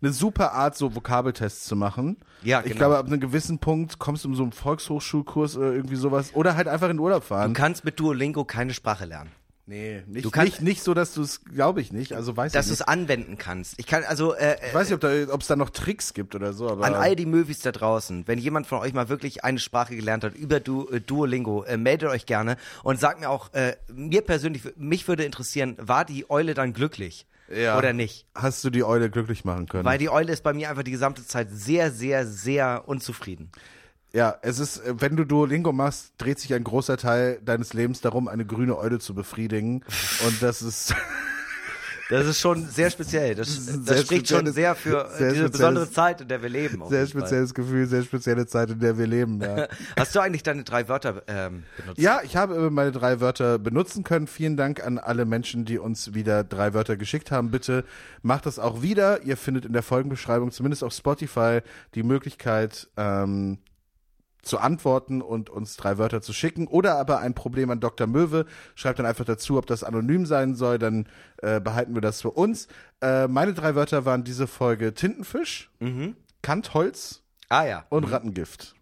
eine 0.00 0.12
super 0.12 0.52
Art, 0.52 0.76
so 0.76 0.94
Vokabeltests 0.94 1.64
zu 1.66 1.76
machen. 1.76 2.16
Ja, 2.42 2.60
Ich 2.60 2.66
genau. 2.66 2.76
glaube, 2.78 2.98
ab 2.98 3.06
einem 3.06 3.20
gewissen 3.20 3.58
Punkt 3.58 3.98
kommst 3.98 4.24
du 4.24 4.28
in 4.30 4.34
so 4.34 4.42
einen 4.42 4.52
Volkshochschulkurs 4.52 5.56
oder 5.56 5.72
irgendwie 5.72 5.96
sowas. 5.96 6.34
Oder 6.34 6.56
halt 6.56 6.68
einfach 6.68 6.88
in 6.88 6.96
den 6.96 7.00
Urlaub 7.00 7.22
du 7.22 7.28
fahren. 7.28 7.52
kannst 7.54 7.84
mit 7.84 7.98
Duolingo 8.00 8.44
keine 8.44 8.72
Sprache 8.74 9.04
lernen. 9.04 9.30
Nee, 9.66 10.02
nicht, 10.06 10.26
Du 10.26 10.30
kannst- 10.30 10.52
nicht, 10.52 10.62
nicht 10.62 10.82
so, 10.82 10.92
dass 10.92 11.14
du 11.14 11.22
es, 11.22 11.42
glaube 11.42 11.80
ich 11.80 11.90
nicht. 11.90 12.12
Also 12.12 12.36
weiß 12.36 12.52
Dass 12.52 12.66
du 12.66 12.74
es 12.74 12.82
anwenden 12.82 13.38
kannst. 13.38 13.74
Ich 13.78 13.86
kann, 13.86 14.04
also, 14.04 14.34
äh, 14.34 14.56
Ich 14.68 14.74
weiß 14.74 14.88
nicht, 14.90 14.94
ob 14.94 15.00
da, 15.00 15.32
ob 15.32 15.40
es 15.40 15.46
da 15.46 15.56
noch 15.56 15.70
Tricks 15.70 16.12
gibt 16.12 16.34
oder 16.34 16.52
so, 16.52 16.68
aber. 16.68 16.84
an 16.84 16.94
all 16.94 17.16
die 17.16 17.24
Möwis 17.24 17.60
da 17.60 17.72
draußen, 17.72 18.24
wenn 18.28 18.38
jemand 18.38 18.66
von 18.66 18.80
euch 18.80 18.92
mal 18.92 19.08
wirklich 19.08 19.42
eine 19.42 19.58
Sprache 19.58 19.96
gelernt 19.96 20.22
hat 20.22 20.34
über 20.34 20.60
du, 20.60 20.88
äh, 20.90 21.00
Duolingo, 21.00 21.64
äh, 21.64 21.78
meldet 21.78 22.10
euch 22.10 22.26
gerne 22.26 22.56
und 22.82 23.00
sagt 23.00 23.20
mir 23.20 23.30
auch, 23.30 23.54
äh, 23.54 23.74
mir 23.90 24.20
persönlich, 24.20 24.62
mich 24.76 25.08
würde 25.08 25.24
interessieren, 25.24 25.76
war 25.80 26.04
die 26.04 26.28
Eule 26.28 26.52
dann 26.52 26.74
glücklich 26.74 27.26
Ja. 27.48 27.78
oder 27.78 27.94
nicht? 27.94 28.26
Hast 28.34 28.64
du 28.64 28.70
die 28.70 28.84
Eule 28.84 29.08
glücklich 29.08 29.46
machen 29.46 29.66
können? 29.66 29.86
Weil 29.86 29.96
die 29.98 30.10
Eule 30.10 30.30
ist 30.30 30.42
bei 30.42 30.52
mir 30.52 30.68
einfach 30.68 30.82
die 30.82 30.90
gesamte 30.90 31.26
Zeit 31.26 31.48
sehr, 31.50 31.90
sehr, 31.90 32.26
sehr 32.26 32.82
unzufrieden. 32.86 33.50
Ja, 34.14 34.36
es 34.42 34.60
ist, 34.60 34.78
äh, 34.78 34.94
wenn 35.00 35.16
du 35.16 35.24
Duolingo 35.24 35.72
machst, 35.72 36.12
dreht 36.18 36.38
sich 36.38 36.54
ein 36.54 36.62
großer 36.62 36.96
Teil 36.96 37.40
deines 37.44 37.74
Lebens 37.74 38.00
darum, 38.00 38.28
eine 38.28 38.46
grüne 38.46 38.78
Eule 38.78 39.00
zu 39.00 39.12
befriedigen. 39.12 39.84
Und 40.24 40.40
das 40.40 40.62
ist, 40.62 40.94
Das 42.10 42.26
ist 42.26 42.38
schon 42.38 42.66
sehr 42.68 42.90
speziell. 42.90 43.34
Das, 43.34 43.66
das 43.66 43.84
sehr 43.84 43.96
spricht 43.98 44.28
schon 44.28 44.46
sehr 44.52 44.74
für 44.74 45.08
sehr 45.16 45.32
diese 45.32 45.48
besondere 45.48 45.90
Zeit, 45.90 46.20
in 46.20 46.28
der 46.28 46.42
wir 46.42 46.48
leben. 46.48 46.82
sehr 46.88 47.06
spezielles 47.06 47.54
Gefühl, 47.54 47.86
sehr 47.86 48.02
spezielle 48.02 48.46
Zeit, 48.46 48.70
in 48.70 48.78
der 48.78 48.98
wir 48.98 49.06
leben. 49.06 49.40
Ja, 49.40 49.68
Hast 49.98 50.14
du 50.14 50.20
eigentlich 50.20 50.42
deine 50.42 50.64
drei 50.64 50.86
Wörter 50.88 51.22
ähm, 51.26 51.64
benutzt? 51.76 51.98
ja 51.98 52.20
ich 52.22 52.36
habe 52.36 52.70
meine 52.70 52.92
drei 52.92 53.20
Wörter 53.20 53.58
benutzen 53.58 54.04
können. 54.04 54.26
Vielen 54.26 54.56
Dank 54.56 54.84
an 54.84 54.98
alle 54.98 55.24
Menschen, 55.24 55.64
die 55.64 55.78
uns 55.78 56.14
wieder 56.14 56.44
drei 56.44 56.74
Wörter 56.74 56.96
geschickt 56.96 57.30
haben. 57.30 57.50
Bitte 57.50 57.84
macht 58.22 58.46
das 58.46 58.58
auch 58.58 58.82
wieder. 58.82 59.22
Ihr 59.22 59.36
findet 59.36 59.64
in 59.64 59.72
der 59.72 59.82
Folgenbeschreibung, 59.82 60.50
zumindest 60.50 60.84
auf 60.84 60.92
Spotify, 60.92 61.60
die 61.94 62.02
Möglichkeit, 62.02 62.88
ähm, 62.96 63.58
zu 64.44 64.58
antworten 64.58 65.22
und 65.22 65.50
uns 65.50 65.76
drei 65.76 65.98
Wörter 65.98 66.20
zu 66.22 66.32
schicken 66.32 66.66
oder 66.66 66.96
aber 66.96 67.18
ein 67.20 67.34
Problem 67.34 67.70
an 67.70 67.80
Dr. 67.80 68.06
Möwe. 68.06 68.46
Schreibt 68.74 68.98
dann 68.98 69.06
einfach 69.06 69.24
dazu, 69.24 69.58
ob 69.58 69.66
das 69.66 69.84
anonym 69.84 70.26
sein 70.26 70.54
soll, 70.54 70.78
dann 70.78 71.06
äh, 71.38 71.60
behalten 71.60 71.94
wir 71.94 72.00
das 72.02 72.22
für 72.22 72.30
uns. 72.30 72.68
Äh, 73.00 73.28
meine 73.28 73.54
drei 73.54 73.74
Wörter 73.74 74.04
waren 74.04 74.24
diese 74.24 74.46
Folge 74.46 74.94
Tintenfisch, 74.94 75.70
Kantholz 76.42 77.22
Ah 77.48 77.64
ja. 77.64 77.84
und 77.88 78.04
Rattengift. 78.04 78.74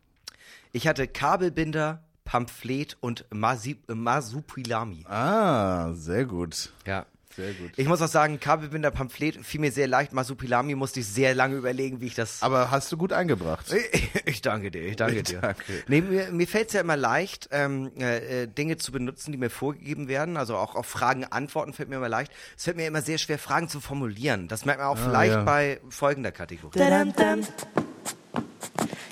Ich 0.72 0.88
hatte 0.88 1.06
Kabelbinder, 1.06 2.02
Pamphlet 2.24 2.96
und 3.00 3.26
Masi 3.32 3.78
äh, 3.88 3.94
Masupilami. 3.94 5.04
Ah, 5.08 5.92
sehr 5.92 6.24
gut. 6.24 6.72
Ja. 6.86 7.06
Sehr 7.36 7.52
gut. 7.54 7.72
Ich 7.76 7.86
muss 7.88 8.02
auch 8.02 8.08
sagen, 8.08 8.40
Kabelbinder, 8.40 8.90
Pamphlet 8.90 9.44
fiel 9.44 9.60
mir 9.60 9.72
sehr 9.72 9.88
leicht. 9.88 10.12
Masupilami 10.12 10.74
musste 10.74 11.00
ich 11.00 11.06
sehr 11.06 11.34
lange 11.34 11.56
überlegen, 11.56 12.00
wie 12.00 12.06
ich 12.06 12.14
das. 12.14 12.42
Aber 12.42 12.70
hast 12.70 12.90
du 12.92 12.96
gut 12.96 13.12
eingebracht. 13.12 13.66
Ich 14.24 14.40
danke 14.40 14.70
dir, 14.70 14.82
ich 14.82 14.96
danke 14.96 15.16
Ich 15.16 15.22
dir. 15.24 15.40
danke. 15.40 15.62
Nee, 15.88 16.00
mir 16.00 16.30
mir 16.30 16.46
fällt 16.46 16.68
es 16.68 16.74
ja 16.74 16.80
immer 16.80 16.96
leicht, 16.96 17.48
ähm, 17.50 17.90
äh, 17.98 18.42
äh, 18.42 18.46
Dinge 18.46 18.76
zu 18.76 18.92
benutzen, 18.92 19.32
die 19.32 19.38
mir 19.38 19.50
vorgegeben 19.50 20.08
werden. 20.08 20.36
Also 20.36 20.56
auch 20.56 20.74
auf 20.74 20.86
Fragen 20.86 21.24
antworten 21.24 21.72
fällt 21.72 21.88
mir 21.88 21.96
immer 21.96 22.08
leicht. 22.08 22.32
Es 22.56 22.64
fällt 22.64 22.76
mir 22.76 22.86
immer 22.86 23.02
sehr 23.02 23.18
schwer, 23.18 23.38
Fragen 23.38 23.68
zu 23.68 23.80
formulieren. 23.80 24.48
Das 24.48 24.64
merkt 24.64 24.80
man 24.80 24.88
auch 24.88 24.98
vielleicht 24.98 25.34
ja. 25.34 25.42
bei 25.44 25.80
folgender 25.88 26.32
Kategorie. 26.32 26.78
Tadam, 26.78 27.14
tam. 27.14 27.40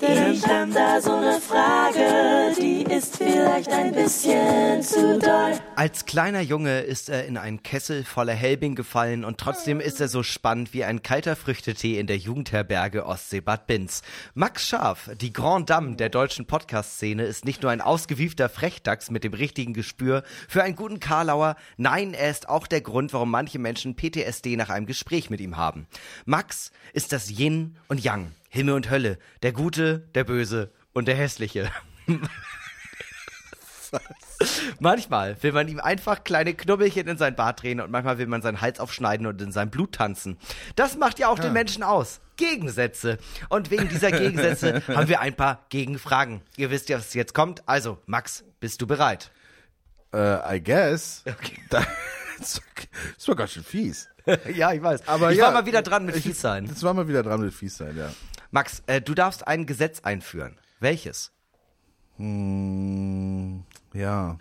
Denn 0.01 0.33
ich 0.33 0.43
hab 0.45 0.73
da 0.73 0.99
so 0.99 1.15
eine 1.15 1.39
Frage, 1.39 2.55
die 2.59 2.81
ist 2.91 3.17
vielleicht 3.17 3.69
ein 3.71 3.93
bisschen 3.93 4.81
zu 4.81 5.19
doll. 5.19 5.59
Als 5.75 6.05
kleiner 6.05 6.41
Junge 6.41 6.79
ist 6.79 7.09
er 7.09 7.25
in 7.25 7.37
einen 7.37 7.61
Kessel 7.61 8.03
voller 8.03 8.33
Helbing 8.33 8.73
gefallen 8.73 9.23
und 9.23 9.37
trotzdem 9.37 9.79
ist 9.79 10.01
er 10.01 10.07
so 10.07 10.23
spannend 10.23 10.73
wie 10.73 10.83
ein 10.83 11.03
kalter 11.03 11.35
Früchtetee 11.35 11.99
in 11.99 12.07
der 12.07 12.17
Jugendherberge 12.17 13.05
Ostseebad 13.05 13.67
Binz. 13.67 14.01
Max 14.33 14.67
Scharf, 14.67 15.11
die 15.19 15.33
Grand 15.33 15.69
Dame 15.69 15.95
der 15.95 16.09
deutschen 16.09 16.47
Podcast-Szene, 16.47 17.23
ist 17.23 17.45
nicht 17.45 17.61
nur 17.61 17.71
ein 17.71 17.81
ausgewiefter 17.81 18.49
Frechdachs 18.49 19.11
mit 19.11 19.23
dem 19.23 19.33
richtigen 19.33 19.73
Gespür 19.73 20.23
für 20.47 20.63
einen 20.63 20.75
guten 20.75 20.99
Karlauer, 20.99 21.55
nein, 21.77 22.13
er 22.15 22.31
ist 22.31 22.49
auch 22.49 22.65
der 22.65 22.81
Grund, 22.81 23.13
warum 23.13 23.29
manche 23.29 23.59
Menschen 23.59 23.95
PTSD 23.95 24.55
nach 24.55 24.69
einem 24.69 24.87
Gespräch 24.87 25.29
mit 25.29 25.41
ihm 25.41 25.57
haben. 25.57 25.85
Max 26.25 26.71
ist 26.93 27.11
das 27.11 27.29
Yin 27.29 27.77
und 27.87 28.03
Yang, 28.03 28.31
Himmel 28.53 28.75
und 28.75 28.89
Hölle, 28.89 29.17
der 29.43 29.53
Gute, 29.53 29.99
der 30.13 30.25
Böse 30.25 30.71
und 30.91 31.07
der 31.07 31.15
Hässliche. 31.15 31.71
Manchmal 34.79 35.41
will 35.41 35.53
man 35.53 35.69
ihm 35.69 35.79
einfach 35.79 36.25
kleine 36.25 36.53
Knubbelchen 36.53 37.07
in 37.07 37.17
sein 37.17 37.35
Bart 37.35 37.61
drehen 37.61 37.79
und 37.79 37.91
manchmal 37.91 38.17
will 38.17 38.27
man 38.27 38.41
seinen 38.41 38.59
Hals 38.59 38.81
aufschneiden 38.81 39.25
und 39.25 39.41
in 39.41 39.53
sein 39.53 39.69
Blut 39.69 39.93
tanzen. 39.93 40.37
Das 40.75 40.97
macht 40.97 41.17
ja 41.19 41.29
auch 41.29 41.39
den 41.39 41.53
Menschen 41.53 41.81
aus. 41.81 42.19
Gegensätze. 42.35 43.19
Und 43.47 43.71
wegen 43.71 43.87
dieser 43.87 44.11
Gegensätze 44.11 44.81
haben 44.95 45.07
wir 45.07 45.21
ein 45.21 45.35
paar 45.35 45.65
Gegenfragen. 45.69 46.41
Ihr 46.57 46.71
wisst 46.71 46.89
ja, 46.89 46.97
was 46.97 47.13
jetzt 47.13 47.33
kommt. 47.33 47.61
Also, 47.69 47.99
Max, 48.05 48.43
bist 48.59 48.81
du 48.81 48.87
bereit? 48.87 49.31
Äh, 50.13 50.57
I 50.57 50.61
guess. 50.61 51.23
Da, 51.69 51.85
das 52.37 53.27
war 53.27 53.35
ganz 53.35 53.51
schön 53.51 53.63
fies. 53.63 54.09
ja, 54.53 54.73
ich 54.73 54.81
weiß. 54.81 55.07
Aber 55.07 55.31
ich 55.31 55.37
ja, 55.37 55.45
war 55.45 55.51
mal 55.53 55.65
wieder 55.65 55.83
dran 55.83 56.05
mit 56.05 56.17
ich- 56.17 56.23
fies 56.23 56.41
sein. 56.41 56.67
Das 56.67 56.83
war 56.83 56.93
mal 56.93 57.07
wieder 57.07 57.23
dran 57.23 57.39
mit 57.39 57.53
fies 57.53 57.77
sein, 57.77 57.95
ja. 57.95 58.11
Max, 58.51 58.83
äh, 58.85 59.01
du 59.01 59.13
darfst 59.13 59.47
ein 59.47 59.65
Gesetz 59.65 60.01
einführen. 60.01 60.59
Welches? 60.79 61.31
Hm, 62.17 63.63
ja. 63.93 64.37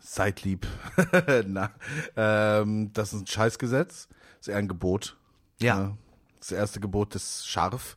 Seid 0.00 0.42
lieb. 0.42 0.66
Na, 1.46 1.70
ähm, 2.16 2.92
das 2.94 3.12
ist 3.12 3.20
ein 3.20 3.26
Scheißgesetz. 3.26 4.08
Das 4.08 4.40
ist 4.40 4.48
eher 4.48 4.56
ein 4.56 4.68
Gebot. 4.68 5.16
Ja. 5.60 5.96
Das 6.38 6.52
erste 6.52 6.80
Gebot 6.80 7.14
ist 7.14 7.46
scharf. 7.46 7.96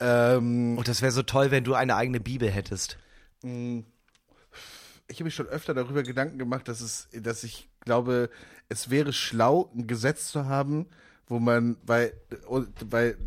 Ähm, 0.00 0.78
Und 0.78 0.88
das 0.88 1.02
wäre 1.02 1.12
so 1.12 1.22
toll, 1.22 1.50
wenn 1.50 1.64
du 1.64 1.74
eine 1.74 1.96
eigene 1.96 2.20
Bibel 2.20 2.50
hättest. 2.50 2.98
ich 3.42 5.16
habe 5.16 5.24
mich 5.24 5.34
schon 5.34 5.48
öfter 5.48 5.74
darüber 5.74 6.02
Gedanken 6.02 6.38
gemacht, 6.38 6.68
dass 6.68 6.80
es, 6.80 7.08
dass 7.12 7.44
ich 7.44 7.68
glaube, 7.80 8.30
es 8.70 8.88
wäre 8.88 9.12
schlau, 9.12 9.70
ein 9.74 9.86
Gesetz 9.86 10.30
zu 10.32 10.46
haben, 10.46 10.86
wo 11.26 11.38
man, 11.38 11.76
weil, 11.82 12.14
weil 12.48 13.18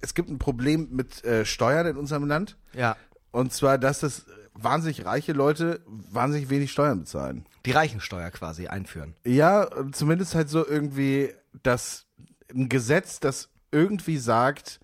es 0.00 0.14
gibt 0.14 0.28
ein 0.30 0.38
Problem 0.38 0.88
mit 0.90 1.24
äh, 1.24 1.44
Steuern 1.44 1.86
in 1.86 1.96
unserem 1.96 2.26
Land. 2.26 2.56
Ja. 2.72 2.96
Und 3.30 3.52
zwar, 3.52 3.78
dass 3.78 4.00
das 4.00 4.26
wahnsinnig 4.54 5.04
reiche 5.04 5.32
Leute 5.32 5.80
wahnsinnig 5.86 6.50
wenig 6.50 6.72
Steuern 6.72 7.00
bezahlen. 7.00 7.46
Die 7.66 7.70
Reichensteuer 7.72 8.30
quasi 8.30 8.66
einführen. 8.66 9.14
Ja, 9.24 9.68
zumindest 9.92 10.34
halt 10.34 10.48
so 10.48 10.66
irgendwie, 10.66 11.32
dass 11.62 12.06
ein 12.52 12.68
Gesetz, 12.68 13.20
das 13.20 13.50
irgendwie 13.70 14.16
sagt, 14.18 14.80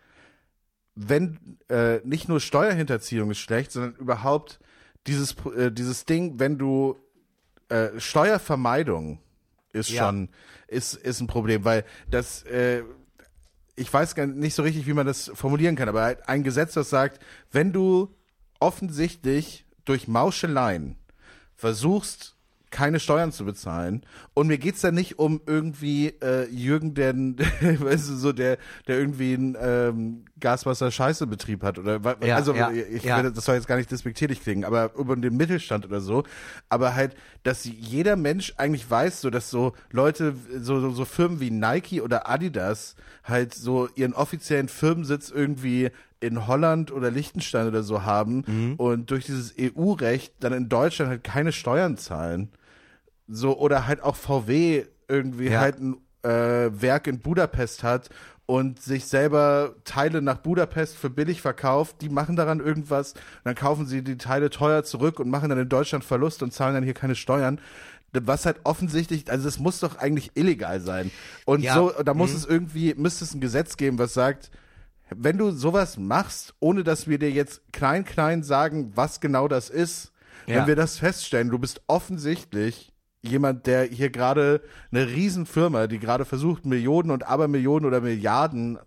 wenn 0.94 1.58
äh, 1.68 1.98
nicht 2.04 2.28
nur 2.28 2.38
Steuerhinterziehung 2.40 3.30
ist 3.30 3.38
schlecht, 3.38 3.72
sondern 3.72 3.94
überhaupt 3.96 4.60
dieses 5.06 5.34
äh, 5.56 5.72
dieses 5.72 6.04
Ding, 6.04 6.38
wenn 6.38 6.56
du 6.58 6.96
äh, 7.68 7.98
Steuervermeidung 7.98 9.18
ist 9.72 9.90
Ja. 9.90 10.04
schon 10.04 10.28
ist 10.68 10.94
ist 10.94 11.20
ein 11.20 11.26
Problem, 11.26 11.64
weil 11.64 11.84
das 12.10 12.44
äh, 12.44 12.84
ich 13.76 13.92
weiß 13.92 14.14
gar 14.14 14.26
nicht 14.26 14.54
so 14.54 14.62
richtig, 14.62 14.86
wie 14.86 14.92
man 14.92 15.06
das 15.06 15.30
formulieren 15.34 15.76
kann, 15.76 15.88
aber 15.88 16.16
ein 16.26 16.44
Gesetz, 16.44 16.74
das 16.74 16.90
sagt, 16.90 17.20
wenn 17.50 17.72
du 17.72 18.14
offensichtlich 18.60 19.66
durch 19.84 20.08
Mauscheleien 20.08 20.96
versuchst, 21.56 22.33
keine 22.74 22.98
Steuern 22.98 23.30
zu 23.30 23.44
bezahlen. 23.44 24.02
Und 24.34 24.48
mir 24.48 24.58
geht's 24.58 24.80
da 24.80 24.90
nicht 24.90 25.20
um 25.20 25.40
irgendwie 25.46 26.08
äh, 26.20 26.48
Jürgen, 26.50 26.94
der, 26.94 27.14
weißt 27.78 28.10
du, 28.10 28.16
so 28.16 28.32
der, 28.32 28.58
der 28.88 28.98
irgendwie 28.98 29.34
einen 29.34 29.56
ähm, 29.60 30.24
Gaswasser-Scheiße-Betrieb 30.40 31.62
hat. 31.62 31.78
Oder 31.78 32.00
Ja, 32.20 32.34
also 32.34 32.52
ja, 32.52 32.72
ich 32.72 33.04
ja. 33.04 33.22
das 33.30 33.44
soll 33.44 33.54
jetzt 33.54 33.68
gar 33.68 33.76
nicht 33.76 33.92
despektierlich 33.92 34.42
klingen, 34.42 34.64
aber 34.64 34.92
über 34.96 35.14
den 35.14 35.36
Mittelstand 35.36 35.86
oder 35.86 36.00
so. 36.00 36.24
Aber 36.68 36.96
halt, 36.96 37.14
dass 37.44 37.64
jeder 37.64 38.16
Mensch 38.16 38.54
eigentlich 38.56 38.90
weiß, 38.90 39.20
so 39.20 39.30
dass 39.30 39.50
so 39.50 39.74
Leute, 39.92 40.34
so, 40.60 40.80
so, 40.80 40.90
so 40.90 41.04
Firmen 41.04 41.38
wie 41.38 41.52
Nike 41.52 42.00
oder 42.02 42.28
Adidas 42.28 42.96
halt 43.22 43.54
so 43.54 43.88
ihren 43.94 44.14
offiziellen 44.14 44.68
Firmensitz 44.68 45.30
irgendwie 45.30 45.90
in 46.18 46.46
Holland 46.48 46.90
oder 46.90 47.10
Liechtenstein 47.10 47.68
oder 47.68 47.82
so 47.82 48.02
haben 48.02 48.44
Mhm. 48.46 48.74
und 48.78 49.10
durch 49.10 49.26
dieses 49.26 49.54
EU-Recht 49.60 50.32
dann 50.40 50.52
in 50.54 50.68
Deutschland 50.68 51.10
halt 51.10 51.22
keine 51.24 51.52
Steuern 51.52 51.96
zahlen. 51.98 52.48
So, 53.26 53.58
oder 53.58 53.86
halt 53.86 54.02
auch 54.02 54.16
VW 54.16 54.84
irgendwie 55.08 55.48
Ja. 55.48 55.60
halt 55.60 55.78
ein 55.80 55.96
äh, 56.22 56.70
Werk 56.80 57.06
in 57.06 57.20
Budapest 57.20 57.82
hat 57.82 58.08
und 58.46 58.80
sich 58.80 59.06
selber 59.06 59.74
Teile 59.84 60.22
nach 60.22 60.38
Budapest 60.38 60.96
für 60.96 61.10
billig 61.10 61.42
verkauft, 61.42 61.96
die 62.00 62.08
machen 62.08 62.36
daran 62.36 62.60
irgendwas, 62.60 63.14
dann 63.44 63.54
kaufen 63.54 63.86
sie 63.86 64.02
die 64.02 64.16
Teile 64.16 64.48
teuer 64.50 64.84
zurück 64.84 65.20
und 65.20 65.28
machen 65.30 65.48
dann 65.50 65.58
in 65.58 65.68
Deutschland 65.68 66.02
Verlust 66.04 66.42
und 66.42 66.52
zahlen 66.52 66.74
dann 66.74 66.84
hier 66.84 66.94
keine 66.94 67.14
Steuern. 67.14 67.60
Was 68.12 68.46
halt 68.46 68.58
offensichtlich, 68.64 69.30
also 69.30 69.48
es 69.48 69.58
muss 69.58 69.80
doch 69.80 69.96
eigentlich 69.98 70.30
illegal 70.34 70.80
sein. 70.80 71.10
Und 71.46 71.62
Ja. 71.62 71.74
so, 71.74 71.90
da 71.90 72.12
Mhm. 72.14 72.18
muss 72.18 72.32
es 72.32 72.46
irgendwie, 72.46 72.94
müsste 72.94 73.24
es 73.24 73.34
ein 73.34 73.40
Gesetz 73.40 73.76
geben, 73.76 73.98
was 73.98 74.14
sagt, 74.14 74.50
wenn 75.10 75.36
du 75.36 75.50
sowas 75.50 75.98
machst, 75.98 76.54
ohne 76.60 76.84
dass 76.84 77.06
wir 77.08 77.18
dir 77.18 77.30
jetzt 77.30 77.60
klein, 77.72 78.04
klein 78.04 78.42
sagen, 78.42 78.92
was 78.94 79.20
genau 79.20 79.48
das 79.48 79.68
ist, 79.68 80.12
Ja. 80.46 80.56
wenn 80.60 80.68
wir 80.68 80.76
das 80.76 80.98
feststellen, 80.98 81.50
du 81.50 81.58
bist 81.58 81.82
offensichtlich 81.86 82.92
jemand, 83.26 83.66
der 83.66 83.84
hier 83.84 84.10
gerade 84.10 84.60
eine 84.92 85.06
Riesenfirma, 85.08 85.86
die 85.86 85.98
gerade 85.98 86.24
versucht, 86.24 86.66
Millionen 86.66 87.10
und 87.10 87.26
Abermillionen 87.26 87.86
oder 87.86 88.00
Milliarden 88.00 88.78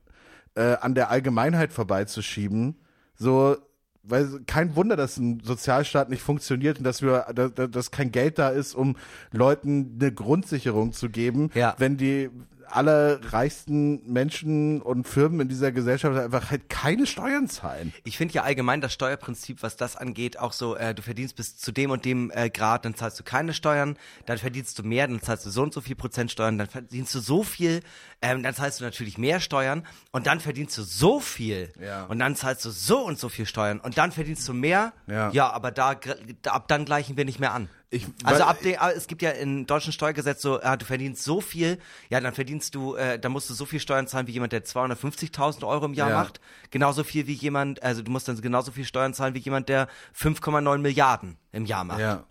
äh, 0.56 0.76
an 0.80 0.96
der 0.96 1.10
Allgemeinheit 1.10 1.74
vorbeizuschieben, 1.74 2.76
so, 3.16 3.58
weil 4.04 4.40
kein 4.46 4.76
Wunder, 4.76 4.96
dass 4.96 5.18
ein 5.18 5.42
Sozialstaat 5.44 6.10
nicht 6.10 6.22
funktioniert 6.22 6.78
und 6.78 6.84
dass 6.84 7.02
wir, 7.02 7.26
da- 7.36 7.50
da- 7.50 7.68
dass 7.68 7.92
kein 7.92 8.12
Geld 8.12 8.40
da 8.40 8.50
ist, 8.50 8.74
um 8.74 8.96
Leuten 9.32 9.98
eine 10.00 10.14
Grundsicherung 10.14 10.94
zu 10.94 11.10
geben, 11.10 11.50
Ja. 11.56 11.76
wenn 11.78 11.98
die 11.98 12.30
allerreichsten 12.72 14.12
Menschen 14.12 14.82
und 14.82 15.08
Firmen 15.08 15.42
in 15.42 15.50
dieser 15.50 15.72
Gesellschaft 15.72 16.18
einfach 16.18 16.52
halt 16.52 16.70
keine 16.70 17.06
Steuern 17.06 17.48
zahlen. 17.48 17.94
Ich 18.04 18.18
finde 18.18 18.34
ja 18.36 18.44
allgemein 18.44 18.82
das 18.82 18.94
Steuerprinzip, 18.94 19.64
was 19.64 19.76
das 19.78 19.96
angeht, 19.96 20.40
auch 20.40 20.54
so, 20.54 20.76
äh, 20.76 20.94
du 20.94 21.02
verdienst 21.02 21.36
bis 21.36 21.58
zu 21.58 21.72
dem 21.72 21.92
und 21.92 22.06
dem 22.06 22.32
äh, 22.34 22.50
Grad, 22.50 22.86
dann 22.86 22.96
zahlst 22.96 23.20
du 23.20 23.24
keine 23.24 23.54
Steuern, 23.54 23.98
dann 24.26 24.38
verdienst 24.38 24.78
du 24.80 24.84
mehr, 24.84 25.08
dann 25.08 25.22
zahlst 25.22 25.46
du 25.46 25.50
so 25.50 25.64
und 25.64 25.74
so 25.74 25.82
viel 25.82 25.96
Prozent 25.96 26.32
Steuern, 26.32 26.58
dann 26.58 26.68
verdienst 26.68 27.14
du 27.16 27.20
so 27.20 27.44
viel, 27.44 27.82
ähm, 28.22 28.44
dann 28.44 28.54
zahlst 28.54 28.80
du 28.80 28.84
natürlich 28.84 29.18
mehr 29.18 29.40
Steuern 29.40 29.86
und 30.12 30.28
dann 30.28 30.40
verdienst 30.40 30.78
du 30.78 30.84
so 30.84 31.20
viel 31.20 31.72
Ja. 31.82 32.06
und 32.06 32.20
dann 32.20 32.36
zahlst 32.36 32.64
du 32.66 32.70
so 32.70 33.00
und 33.06 33.20
so 33.20 33.30
viel 33.30 33.46
Steuern 33.46 33.80
und 33.80 33.98
dann 33.98 34.12
verdienst 34.12 34.48
du 34.48 34.54
mehr, 34.54 34.94
Ja. 35.08 35.52
aber 35.52 35.72
da, 35.72 35.94
gr- 35.94 36.16
da 36.42 36.52
ab 36.52 36.68
dann 36.68 36.86
gleichen 36.86 37.18
wir 37.18 37.26
nicht 37.26 37.40
mehr 37.40 37.54
an. 37.54 37.70
Ich- 37.90 38.06
also 38.26 38.44
ab 38.44 38.60
de, 38.62 38.76
ah, 38.78 38.92
es 38.92 39.08
gibt 39.08 39.22
ja 39.22 39.30
im 39.32 39.66
deutschen 39.66 39.94
Steuergesetz 39.94 40.42
so, 40.42 40.60
ah, 40.62 40.76
du 40.76 40.84
verdienst 40.86 41.24
so 41.24 41.40
viel, 41.40 41.78
ja, 42.10 42.20
dann 42.20 42.34
verdienst 42.34 42.76
du, 42.76 42.96
äh, 42.96 43.18
dann 43.18 43.32
musst 43.32 43.50
du 43.50 43.54
so 43.54 43.66
viel 43.66 43.80
Steuern 43.80 44.08
zahlen 44.08 44.28
wie 44.28 44.32
jemand, 44.32 44.52
der 44.52 44.66
250.000 44.66 45.64
Euro 45.64 45.86
im 45.86 45.94
Jahr 45.94 46.10
Ja. 46.10 46.18
macht, 46.22 46.42
genauso 46.70 47.06
viel 47.06 47.28
wie 47.28 47.34
jemand, 47.34 47.82
also 47.84 48.02
du 48.02 48.12
musst 48.12 48.28
dann 48.28 48.40
genauso 48.42 48.72
viel 48.74 48.84
Steuern 48.84 49.14
zahlen 49.14 49.36
wie 49.36 49.40
jemand, 49.40 49.70
der 49.70 49.88
5,9 50.14 50.82
Milliarden 50.82 51.38
im 51.54 51.66
Jahr 51.66 51.86
macht. 51.86 52.00
Ja. 52.00 52.26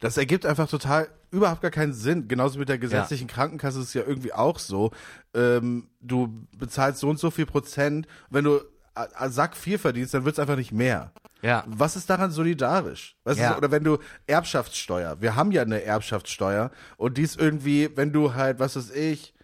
Das 0.00 0.16
ergibt 0.16 0.46
einfach 0.46 0.68
total 0.68 1.08
überhaupt 1.30 1.60
gar 1.62 1.70
keinen 1.70 1.92
Sinn. 1.92 2.28
Genauso 2.28 2.58
mit 2.58 2.68
der 2.68 2.78
gesetzlichen 2.78 3.26
Krankenkasse 3.26 3.80
ist 3.80 3.88
es 3.88 3.94
ja 3.94 4.02
irgendwie 4.06 4.32
auch 4.32 4.58
so. 4.58 4.92
Ähm, 5.34 5.88
du 6.00 6.46
bezahlst 6.56 7.00
so 7.00 7.08
und 7.08 7.18
so 7.18 7.30
viel 7.30 7.46
Prozent. 7.46 8.06
Wenn 8.30 8.44
du 8.44 8.60
a- 8.94 9.08
a- 9.14 9.28
Sack 9.30 9.56
viel 9.56 9.78
verdienst, 9.78 10.14
dann 10.14 10.24
wird's 10.24 10.38
einfach 10.38 10.56
nicht 10.56 10.72
mehr. 10.72 11.10
Ja. 11.42 11.64
Was 11.66 11.96
ist 11.96 12.08
daran 12.08 12.30
solidarisch? 12.30 13.16
Was 13.24 13.38
Ja. 13.38 13.50
ist, 13.50 13.58
oder 13.58 13.70
wenn 13.70 13.84
du 13.84 13.98
Erbschaftssteuer, 14.26 15.20
wir 15.20 15.36
haben 15.36 15.52
ja 15.52 15.62
eine 15.62 15.82
Erbschaftssteuer 15.82 16.70
und 16.96 17.18
die 17.18 17.22
ist 17.22 17.38
irgendwie, 17.38 17.90
wenn 17.96 18.12
du 18.12 18.34
halt, 18.34 18.58
was 18.60 18.76
weiß 18.76 18.90
ich, 18.92 19.34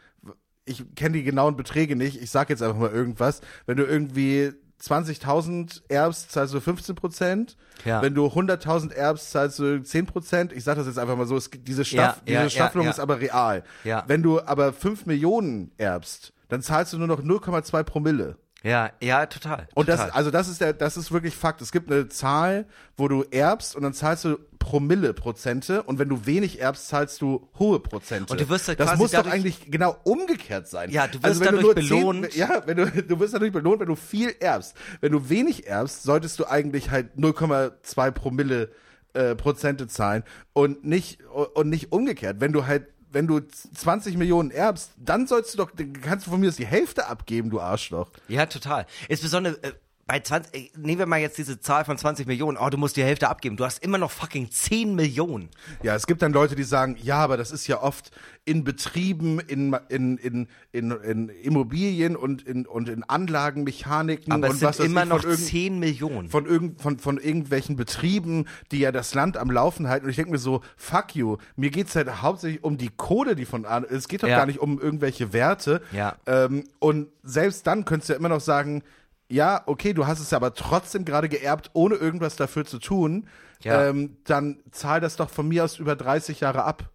ich 0.65 0.85
kenne 0.95 1.17
die 1.19 1.25
genauen 1.25 1.57
Beträge 1.57 1.97
nicht, 1.97 2.21
ich 2.23 2.31
sag 2.31 2.51
jetzt 2.51 2.63
einfach 2.63 2.79
mal 2.79 2.91
irgendwas, 2.91 3.41
wenn 3.67 3.77
du 3.77 3.85
irgendwie 3.85 4.53
20.000 4.81 5.83
erbst, 5.89 6.31
zahlst 6.31 6.55
du 6.55 6.61
15 6.61 6.95
Prozent. 6.95 7.57
Ja. 7.85 8.01
Wenn 8.03 8.15
du 8.15 8.27
100.000 8.27 8.93
erbst, 8.93 9.31
zahlst 9.31 9.59
du 9.59 9.83
10 9.83 10.07
Prozent. 10.07 10.53
Ich 10.53 10.65
sag 10.65 10.77
das 10.77 10.87
jetzt 10.87 10.99
einfach 10.99 11.17
mal 11.17 11.27
so, 11.27 11.37
es, 11.37 11.51
diese, 11.53 11.85
Staff, 11.85 12.23
Ja, 12.27 12.33
ja, 12.35 12.41
diese 12.43 12.51
Staffelung 12.51 12.87
ist 12.87 13.01
aber 13.01 13.21
real. 13.21 13.65
Wenn 14.07 14.23
du 14.23 14.41
aber 14.41 14.73
5 14.73 15.07
Millionen 15.07 15.73
erbst, 15.79 16.33
dann 16.49 16.63
zahlst 16.63 16.93
du 16.93 16.99
nur 16.99 17.09
noch 17.09 17.21
0,2 17.23 17.83
Promille. 17.83 18.37
Ja, 18.65 18.91
ja, 19.01 19.27
total. 19.27 19.69
Und 19.75 19.87
total. 19.87 20.07
das, 20.09 20.15
also 20.17 20.31
das 20.33 20.49
ist 20.49 20.61
der, 20.61 20.73
das 20.73 20.97
ist 20.97 21.13
wirklich 21.13 21.35
Fakt. 21.35 21.63
Es 21.63 21.71
gibt 21.71 21.91
eine 21.93 22.09
Zahl, 22.09 22.67
wo 22.97 23.07
du 23.07 23.23
erbst 23.31 23.77
und 23.77 23.83
dann 23.83 23.95
zahlst 23.95 24.25
du 24.25 24.37
Promille 24.59 25.15
Prozente 25.15 25.85
und 25.85 26.01
wenn 26.01 26.09
du 26.09 26.27
wenig 26.27 26.61
erbst, 26.61 26.89
zahlst 26.89 27.23
du 27.23 27.49
hohe 27.59 27.79
Prozente. 27.79 28.33
Und 28.33 28.41
du 28.41 28.49
wirst 28.49 28.67
halt 28.67 28.81
das 28.81 28.89
quasi 28.89 29.01
muss 29.03 29.11
doch 29.13 29.19
dadurch- 29.19 29.35
eigentlich 29.35 29.71
genau 29.71 29.97
umgekehrt 30.03 30.67
sein. 30.67 30.91
Ja, 30.91 31.07
du 31.07 31.15
wirst 31.15 31.25
also 31.25 31.41
wenn 31.41 31.47
dadurch 31.55 31.63
nur 31.65 31.75
belohnt. 31.75 32.33
Zehn, 32.33 32.41
ja, 32.41 32.63
wenn 32.67 32.77
du, 32.79 32.87
du 33.03 33.21
wirst 33.21 33.33
dadurch 33.35 33.53
belohnt, 33.53 33.81
wenn 33.81 33.89
du 33.89 33.95
viel 33.97 34.35
erbst. 34.41 34.75
Wenn 35.01 35.13
du 35.13 35.29
wenig 35.29 35.69
erbst, 35.69 36.03
solltest 36.03 36.39
du 36.41 36.45
eigentlich 36.47 36.91
halt 36.91 37.17
0,2 37.17 38.11
Promille 38.11 38.71
äh, 39.15 39.37
Prozente 39.37 39.87
zahlen 39.87 40.25
und 40.53 40.85
nicht 40.85 41.21
und 41.55 41.69
nicht 41.71 41.93
umgekehrt. 41.93 42.41
Wenn 42.41 42.53
du 42.53 42.67
halt 42.67 42.89
wenn 43.11 43.27
du 43.27 43.41
20 43.41 44.17
Millionen 44.17 44.51
erbst, 44.51 44.93
dann 44.97 45.27
sollst 45.27 45.55
du 45.55 45.59
doch, 45.59 45.71
kannst 46.03 46.27
du 46.27 46.31
von 46.31 46.41
mir 46.41 46.49
aus 46.49 46.57
die 46.57 46.67
Hälfte 46.67 47.07
abgeben, 47.07 47.51
du 47.51 47.61
Arschloch. 47.61 48.11
Ja, 48.29 48.47
total. 48.47 48.87
Insbesondere 49.09 49.63
äh, 49.63 49.73
bei 50.09 50.21
20, 50.21 50.55
äh, 50.55 50.71
nehmen 50.79 50.99
wir 51.01 51.07
mal 51.07 51.21
jetzt 51.21 51.37
diese 51.37 51.61
Zahl 51.61 51.85
von 51.85 51.99
20 51.99 52.27
Millionen. 52.27 52.57
Oh, 52.57 52.71
du 52.71 52.79
musst 52.79 52.97
die 52.97 53.05
Hälfte 53.05 53.29
abgeben. 53.29 53.59
Du 53.59 53.65
hast 53.67 53.85
immer 53.85 53.99
noch 53.99 54.11
fucking 54.11 54.51
10 54.51 54.95
Millionen. 54.95 55.51
Ja, 55.83 55.95
es 55.95 56.07
gibt 56.07 56.23
dann 56.23 56.33
Leute, 56.33 56.57
die 56.57 56.63
sagen, 56.65 56.97
ja, 57.01 57.19
aber 57.19 57.37
das 57.37 57.53
ist 57.53 57.67
ja 57.67 57.83
oft 57.83 58.11
in 58.47 58.65
Betrieben, 58.65 59.39
in, 59.39 59.77
in, 59.91 60.17
in, 60.17 60.49
in, 60.73 60.91
in 60.93 61.29
Immobilien 61.29 62.17
und 62.17 62.41
in, 62.41 62.65
und 62.65 62.89
in 62.89 63.05
Anlagenmechaniken 63.05 64.33
Aber 64.33 64.47
und 64.47 64.55
es 64.55 64.61
sind 64.61 64.69
was 64.69 64.81
immer 64.81 65.05
noch 65.05 65.21
von, 65.21 65.31
irgend, 65.31 65.47
10 65.47 65.79
Millionen. 65.79 66.29
von, 66.31 66.47
irgend, 66.47 66.81
von, 66.81 66.99
von 66.99 67.19
irgendwelchen 67.19 67.77
Betrieben, 67.77 68.47
die 68.73 68.79
ja 68.79 68.93
das 68.93 69.13
Land 69.13 69.37
am 69.37 69.51
Laufen 69.51 69.89
halten. 69.89 70.07
Und 70.07 70.11
ich 70.11 70.17
denke 70.17 70.31
mir 70.33 70.39
so, 70.39 70.63
fuck 70.79 71.15
you, 71.15 71.37
mir 71.57 71.69
geht's 71.69 71.95
halt 71.95 72.23
hauptsächlich 72.23 72.65
um 72.65 72.79
die 72.79 72.89
Kohle, 72.97 73.37
die 73.37 73.45
von. 73.45 73.67
Es 73.91 74.09
geht 74.09 74.23
doch 74.23 74.29
Ja. 74.29 74.39
gar 74.39 74.47
nicht 74.47 74.59
um 74.61 74.81
irgendwelche 74.81 75.35
Werte. 75.35 75.83
Ja. 75.93 76.17
Ähm, 76.25 76.65
und 76.79 77.09
selbst 77.23 77.67
dann 77.67 77.85
könntest 77.85 78.09
du 78.09 78.15
ja 78.15 78.19
immer 78.19 78.31
noch 78.31 78.41
sagen, 78.41 78.83
ja, 79.29 79.63
okay, 79.67 79.93
du 79.93 80.07
hast 80.07 80.21
es 80.21 80.33
aber 80.33 80.55
trotzdem 80.55 81.05
gerade 81.05 81.29
geerbt, 81.29 81.71
ohne 81.75 81.97
irgendwas 81.97 82.37
dafür 82.37 82.65
zu 82.65 82.79
tun. 82.79 83.29
Ja. 83.63 83.89
Ähm, 83.89 84.17
dann 84.25 84.61
zahl 84.71 85.01
das 85.01 85.17
doch 85.17 85.31
von 85.31 85.49
mir 85.49 85.65
aus 85.65 85.79
über 85.79 85.97
30 85.97 86.41
Jahre 86.41 86.65
ab. 86.65 86.91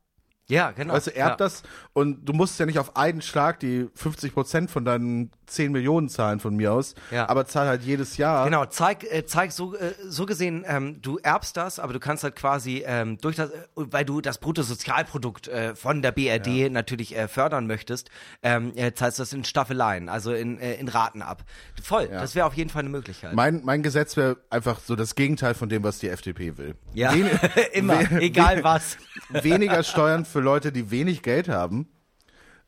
Ja, 0.49 0.71
genau. 0.71 0.93
Weißt 0.93 1.07
du, 1.07 1.15
erb 1.15 1.29
ja. 1.31 1.35
das 1.37 1.63
und 1.93 2.25
du 2.27 2.33
musst 2.33 2.59
ja 2.59 2.65
nicht 2.65 2.77
auf 2.79 2.97
einen 2.97 3.21
Schlag 3.21 3.59
die 3.61 3.87
50 3.95 4.33
Prozent 4.33 4.69
von 4.71 4.83
deinen 4.83 5.31
10 5.47 5.71
Millionen 5.71 6.09
zahlen 6.09 6.39
von 6.39 6.55
mir 6.55 6.73
aus, 6.73 6.95
Ja. 7.11 7.29
aber 7.29 7.45
zahl 7.45 7.67
halt 7.67 7.83
jedes 7.83 8.17
Jahr. 8.17 8.43
Genau, 8.45 8.65
zeig, 8.65 9.03
äh, 9.09 9.25
zeig 9.25 9.51
so, 9.53 9.75
äh, 9.75 9.93
so 10.05 10.25
gesehen, 10.25 10.65
ähm, 10.67 11.01
du 11.01 11.17
erbst 11.19 11.55
das, 11.55 11.79
aber 11.79 11.93
du 11.93 11.99
kannst 11.99 12.23
halt 12.23 12.35
quasi 12.35 12.83
ähm, 12.85 13.17
durch 13.19 13.35
das, 13.37 13.51
äh, 13.51 13.53
weil 13.75 14.03
du 14.03 14.19
das 14.19 14.37
Bruttosozialprodukt 14.39 15.47
äh, 15.47 15.75
von 15.75 16.01
der 16.01 16.11
BRD 16.11 16.69
natürlich 16.71 17.15
äh, 17.15 17.27
fördern 17.27 17.67
möchtest, 17.67 18.09
ähm, 18.41 18.73
äh, 18.75 18.93
zahlst 18.93 19.19
du 19.19 19.21
das 19.21 19.31
in 19.33 19.43
Staffeleien, 19.45 20.09
also 20.09 20.33
in, 20.33 20.57
in 20.57 20.87
Raten 20.89 21.21
ab. 21.21 21.43
Voll, 21.81 22.07
das 22.09 22.35
wäre 22.35 22.45
auf 22.47 22.53
jeden 22.55 22.69
Fall 22.69 22.81
eine 22.81 22.89
Möglichkeit. 22.89 23.33
Mein, 23.33 23.61
mein 23.63 23.81
Gesetz 23.83 24.17
wäre 24.17 24.37
einfach 24.49 24.79
so 24.79 24.95
das 24.95 25.15
Gegenteil 25.15 25.53
von 25.53 25.69
dem, 25.69 25.83
was 25.83 25.99
die 25.99 26.09
FDP 26.09 26.57
will. 26.57 26.75
ja, 26.93 27.13
Wen- 27.13 27.29
immer, 27.73 28.11
egal 28.13 28.63
was. 28.63 28.97
Weniger 29.29 29.83
Steuern 29.83 30.25
für 30.33 30.41
Leute, 30.41 30.71
die 30.73 30.91
wenig 30.91 31.21
Geld 31.21 31.47
haben. 31.47 31.87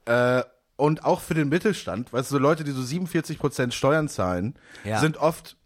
Äh, 0.06 0.44
und 0.78 1.04
auch 1.06 1.22
für 1.22 1.34
den 1.34 1.50
Mittelstand, 1.50 2.12
weißt 2.14 2.30
du, 2.32 2.36
so 2.36 2.40
Leute, 2.40 2.64
die 2.64 2.72
so 2.72 2.82
47 2.82 3.40
Prozent 3.40 3.74
Steuern 3.74 4.08
zahlen, 4.10 4.56
Ja. 4.84 5.00
sind 5.00 5.18
oft 5.18 5.58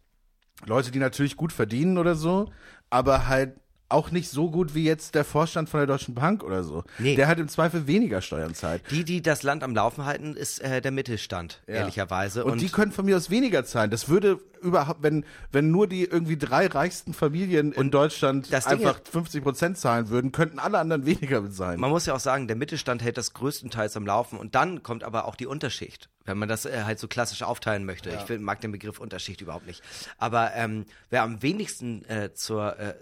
Leute, 0.66 0.92
die 0.92 1.00
natürlich 1.00 1.36
gut 1.36 1.52
verdienen 1.54 1.98
oder 1.98 2.16
so, 2.16 2.52
aber 2.90 3.28
halt 3.28 3.54
auch 3.90 4.12
nicht 4.12 4.30
so 4.30 4.50
gut 4.50 4.76
wie 4.76 4.84
jetzt 4.84 5.16
der 5.16 5.26
Vorstand 5.26 5.68
von 5.70 5.80
der 5.80 5.88
Deutschen 5.88 6.14
Bank 6.14 6.44
oder 6.44 6.64
so. 6.64 6.84
Nee. 7.00 7.16
Der 7.16 7.28
halt 7.28 7.40
im 7.40 7.50
Zweifel 7.50 7.88
weniger 7.88 8.22
Steuern 8.22 8.54
zahlt. 8.54 8.84
Die, 8.92 9.04
die 9.04 9.22
das 9.22 9.44
Land 9.44 9.64
am 9.64 9.74
Laufen 9.76 10.06
halten, 10.06 10.36
ist 10.36 10.60
äh, 10.60 10.82
der 10.82 10.92
Mittelstand, 10.92 11.62
ehrlicherweise. 11.68 12.46
Und, 12.46 12.62
die 12.62 12.70
können 12.70 12.92
von 12.92 13.06
mir 13.06 13.18
aus 13.18 13.30
weniger 13.30 13.66
zahlen. 13.66 13.90
Das 13.90 14.08
würde 14.08 14.40
überhaupt, 14.62 15.02
wenn, 15.02 15.26
wenn 15.52 15.72
nur 15.72 15.88
die 15.88 16.04
irgendwie 16.04 16.38
drei 16.38 16.68
reichsten 16.68 17.14
Familien 17.14 17.72
in 17.72 17.92
Deutschland 17.92 18.54
einfach 18.54 19.00
50 19.10 19.44
Prozent 19.44 19.78
zahlen 19.78 20.10
würden, 20.10 20.32
könnten 20.32 20.60
alle 20.60 20.78
anderen 20.80 21.06
weniger 21.06 21.42
bezahlen. 21.42 21.80
Man 21.80 21.90
muss 21.90 22.06
ja 22.06 22.14
auch 22.14 22.20
sagen, 22.20 22.48
der 22.48 22.56
Mittelstand 22.56 23.02
hält 23.02 23.18
das 23.18 23.34
größtenteils 23.34 23.96
am 23.98 24.06
Laufen 24.06 24.38
und 24.38 24.56
dann 24.56 24.84
kommt 24.84 25.04
aber 25.04 25.26
auch 25.26 25.36
die 25.36 25.48
Unterschicht, 25.48 26.10
wenn 26.26 26.38
man 26.38 26.50
das 26.50 26.66
äh, 26.66 26.84
halt 26.84 27.00
so 27.00 27.08
klassisch 27.08 27.42
aufteilen 27.42 27.86
möchte. 27.86 28.10
Ich 28.10 28.22
find, 28.22 28.44
mag 28.44 28.62
den 28.62 28.72
Begriff 28.72 29.00
Unterschicht 29.00 29.42
überhaupt 29.42 29.66
nicht. 29.66 29.82
Aber 30.18 30.54
ähm, 30.56 30.86
wer 31.10 31.24
am 31.24 31.42
wenigsten 31.42 32.04
äh, 32.06 32.34
zur 32.34 32.78
äh, 32.78 32.94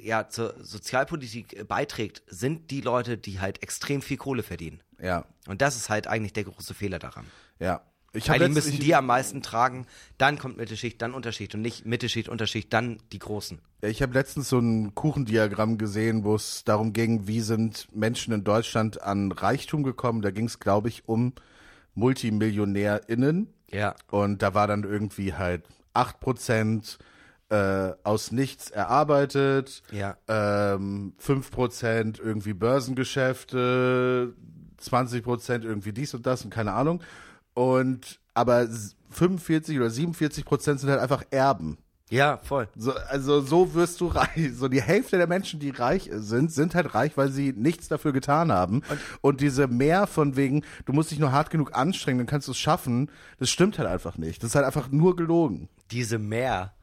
ja, 0.00 0.28
zur 0.28 0.54
Sozialpolitik 0.62 1.58
äh, 1.58 1.64
beiträgt, 1.64 2.22
sind 2.26 2.70
die 2.70 2.80
Leute, 2.80 3.18
die 3.18 3.40
halt 3.40 3.62
extrem 3.62 4.02
viel 4.02 4.16
Kohle 4.16 4.42
verdienen. 4.42 4.82
Ja, 5.00 5.24
Und 5.46 5.60
das 5.60 5.76
ist 5.76 5.90
halt 5.90 6.06
eigentlich 6.06 6.32
der 6.32 6.44
große 6.44 6.74
Fehler 6.74 6.98
daran. 6.98 7.26
ja. 7.58 7.82
Ich 8.16 8.28
Weil 8.28 8.38
die 8.38 8.48
müssen 8.48 8.74
ich, 8.74 8.78
die 8.78 8.94
am 8.94 9.06
meisten 9.06 9.42
tragen, 9.42 9.88
dann 10.18 10.38
kommt 10.38 10.56
Mittelschicht, 10.56 11.02
dann 11.02 11.14
Unterschicht 11.14 11.52
und 11.56 11.62
nicht 11.62 11.84
Mittelschicht, 11.84 12.28
Unterschicht, 12.28 12.72
dann 12.72 12.98
die 13.10 13.18
Großen. 13.18 13.58
Ich 13.80 14.02
habe 14.02 14.14
letztens 14.14 14.48
so 14.48 14.60
ein 14.60 14.94
Kuchendiagramm 14.94 15.78
gesehen, 15.78 16.22
wo 16.22 16.36
es 16.36 16.62
darum 16.62 16.92
ging, 16.92 17.26
wie 17.26 17.40
sind 17.40 17.88
Menschen 17.92 18.32
in 18.32 18.44
Deutschland 18.44 19.02
an 19.02 19.32
Reichtum 19.32 19.82
gekommen. 19.82 20.22
Da 20.22 20.30
ging 20.30 20.46
es, 20.46 20.60
glaube 20.60 20.90
ich, 20.90 21.08
um 21.08 21.32
MultimillionärInnen. 21.96 23.52
Ja. 23.72 23.96
Und 24.12 24.42
da 24.42 24.54
war 24.54 24.68
dann 24.68 24.84
irgendwie 24.84 25.34
halt 25.34 25.64
8% 25.94 26.98
äh, 27.54 27.92
aus 28.02 28.32
nichts 28.32 28.70
erarbeitet, 28.70 29.82
Ja. 29.92 30.16
ähm, 30.28 31.12
5% 31.18 32.18
irgendwie 32.20 32.54
Börsengeschäfte, 32.54 34.34
20% 34.82 35.64
irgendwie 35.64 35.92
dies 35.92 36.14
und 36.14 36.26
das 36.26 36.44
und 36.44 36.50
keine 36.50 36.72
Ahnung. 36.72 37.02
Und 37.54 38.20
aber 38.34 38.62
s- 38.62 38.96
45 39.10 39.78
oder 39.78 39.90
47 39.90 40.44
Prozent 40.44 40.80
sind 40.80 40.90
halt 40.90 41.00
einfach 41.00 41.22
Erben. 41.30 41.78
Ja, 42.10 42.36
voll. 42.42 42.68
So, 42.76 42.92
also 42.92 43.40
so 43.40 43.74
wirst 43.74 44.00
du 44.00 44.06
reich. 44.08 44.52
So 44.54 44.68
die 44.68 44.82
Hälfte 44.82 45.16
der 45.16 45.26
Menschen, 45.26 45.58
die 45.58 45.70
reich 45.70 46.10
sind, 46.12 46.52
sind 46.52 46.74
halt 46.74 46.94
reich, 46.94 47.16
weil 47.16 47.30
sie 47.30 47.52
nichts 47.56 47.88
dafür 47.88 48.12
getan 48.12 48.52
haben. 48.52 48.82
Und, 49.22 49.40
diese 49.40 49.68
mehr 49.68 50.06
von 50.06 50.36
wegen, 50.36 50.62
du 50.84 50.92
musst 50.92 51.10
dich 51.12 51.18
nur 51.18 51.32
hart 51.32 51.50
genug 51.50 51.74
anstrengen, 51.76 52.18
dann 52.18 52.26
kannst 52.26 52.46
du 52.48 52.52
es 52.52 52.58
schaffen, 52.58 53.10
das 53.38 53.48
stimmt 53.50 53.78
halt 53.78 53.88
einfach 53.88 54.18
nicht. 54.18 54.42
Das 54.42 54.50
ist 54.50 54.54
halt 54.56 54.66
einfach 54.66 54.90
nur 54.90 55.16
gelogen. 55.16 55.68
Diese 55.92 56.18
Mehr. 56.18 56.74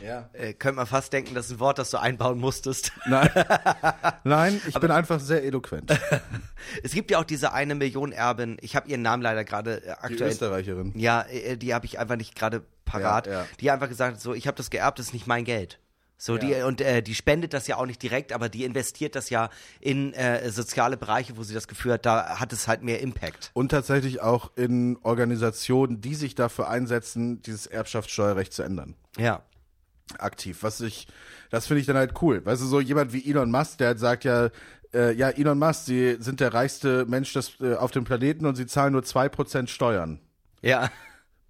Ja. 0.00 0.28
Äh, 0.32 0.54
könnte 0.54 0.76
man 0.76 0.86
fast 0.86 1.12
denken, 1.12 1.34
das 1.34 1.46
ist 1.46 1.52
ein 1.52 1.60
Wort, 1.60 1.78
das 1.78 1.90
du 1.90 1.98
einbauen 1.98 2.38
musstest. 2.38 2.92
Nein, 3.06 3.30
Nein 4.24 4.60
ich 4.66 4.78
bin 4.78 4.90
einfach 4.90 5.20
sehr 5.20 5.42
eloquent. 5.44 5.98
Es 6.82 6.92
gibt 6.92 7.10
ja 7.10 7.18
auch 7.18 7.24
diese 7.24 7.52
eine 7.52 7.74
Million 7.74 8.12
Erbin. 8.12 8.58
Ich 8.60 8.76
habe 8.76 8.88
ihren 8.88 9.00
Namen 9.00 9.22
leider 9.22 9.44
gerade 9.44 9.78
äh, 9.78 9.80
Die 9.84 9.90
aktuell. 9.90 10.30
Österreicherin. 10.30 10.92
Ja, 10.96 11.22
äh, 11.22 11.56
die 11.56 11.72
habe 11.72 11.86
ich 11.86 11.98
einfach 11.98 12.16
nicht 12.16 12.34
gerade 12.34 12.62
parat. 12.84 13.26
Ja, 13.26 13.32
ja. 13.32 13.46
Die 13.60 13.70
einfach 13.70 13.88
gesagt 13.88 14.16
hat, 14.16 14.20
so, 14.20 14.34
ich 14.34 14.46
habe 14.46 14.56
das 14.56 14.68
geerbt, 14.68 14.98
das 14.98 15.06
ist 15.06 15.12
nicht 15.12 15.26
mein 15.26 15.44
Geld. 15.44 15.78
So 16.20 16.36
die 16.36 16.52
und 16.62 16.80
äh, 16.80 17.00
die 17.00 17.14
spendet 17.14 17.54
das 17.54 17.68
ja 17.68 17.76
auch 17.76 17.86
nicht 17.86 18.02
direkt, 18.02 18.32
aber 18.32 18.48
die 18.48 18.64
investiert 18.64 19.14
das 19.14 19.30
ja 19.30 19.50
in 19.80 20.12
äh, 20.14 20.50
soziale 20.50 20.96
Bereiche, 20.96 21.36
wo 21.36 21.44
sie 21.44 21.54
das 21.54 21.68
Gefühl 21.68 21.92
hat, 21.92 22.04
da 22.04 22.40
hat 22.40 22.52
es 22.52 22.66
halt 22.66 22.82
mehr 22.82 23.00
Impact. 23.00 23.52
Und 23.54 23.68
tatsächlich 23.70 24.20
auch 24.20 24.50
in 24.56 24.98
Organisationen, 25.02 26.00
die 26.00 26.16
sich 26.16 26.34
dafür 26.34 26.68
einsetzen, 26.68 27.40
dieses 27.42 27.68
Erbschaftssteuerrecht 27.68 28.52
zu 28.52 28.64
ändern. 28.64 28.96
Ja. 29.16 29.44
Aktiv. 30.18 30.62
Was 30.62 30.80
ich, 30.80 31.06
das 31.50 31.66
finde 31.66 31.80
ich 31.80 31.86
dann 31.86 31.96
halt 31.96 32.20
cool. 32.22 32.44
Weißt 32.44 32.62
du, 32.62 32.66
so 32.66 32.80
jemand 32.80 33.12
wie 33.12 33.28
Elon 33.28 33.50
Musk, 33.50 33.78
der 33.78 33.88
halt 33.88 33.98
sagt 33.98 34.24
ja, 34.24 34.50
äh, 34.94 35.12
ja, 35.14 35.28
Elon 35.30 35.58
Musk, 35.58 35.86
sie 35.86 36.16
sind 36.20 36.40
der 36.40 36.54
reichste 36.54 37.06
Mensch 37.06 37.32
des, 37.32 37.60
äh, 37.60 37.74
auf 37.74 37.90
dem 37.90 38.04
Planeten 38.04 38.46
und 38.46 38.56
sie 38.56 38.66
zahlen 38.66 38.92
nur 38.92 39.02
2% 39.02 39.68
Steuern. 39.68 40.20
Ja. 40.62 40.90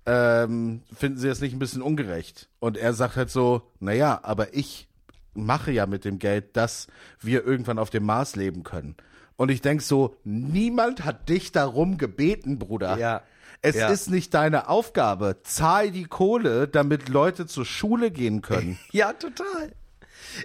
Ähm, 0.06 0.82
finden 0.94 1.18
sie 1.18 1.28
das 1.28 1.40
nicht 1.40 1.52
ein 1.52 1.58
bisschen 1.58 1.82
ungerecht? 1.82 2.48
Und 2.60 2.76
er 2.76 2.94
sagt 2.94 3.16
halt 3.16 3.30
so, 3.30 3.70
naja, 3.78 4.20
aber 4.22 4.54
ich 4.54 4.88
mache 5.34 5.70
ja 5.70 5.86
mit 5.86 6.04
dem 6.04 6.18
Geld, 6.18 6.56
dass 6.56 6.88
wir 7.20 7.44
irgendwann 7.44 7.78
auf 7.78 7.90
dem 7.90 8.04
Mars 8.04 8.34
leben 8.34 8.64
können. 8.64 8.96
Und 9.36 9.50
ich 9.50 9.60
denk 9.60 9.82
so, 9.82 10.16
niemand 10.24 11.04
hat 11.04 11.28
dich 11.28 11.52
darum 11.52 11.96
gebeten, 11.96 12.58
Bruder. 12.58 12.98
Ja. 12.98 13.22
Es 13.62 13.74
Ja. 13.76 13.88
ist 13.88 14.08
nicht 14.10 14.34
deine 14.34 14.68
Aufgabe. 14.68 15.42
Zahl 15.42 15.90
die 15.90 16.04
Kohle, 16.04 16.68
damit 16.68 17.08
Leute 17.08 17.46
zur 17.46 17.64
Schule 17.64 18.10
gehen 18.10 18.40
können. 18.42 18.78
Ja, 18.92 19.12
total. 19.12 19.72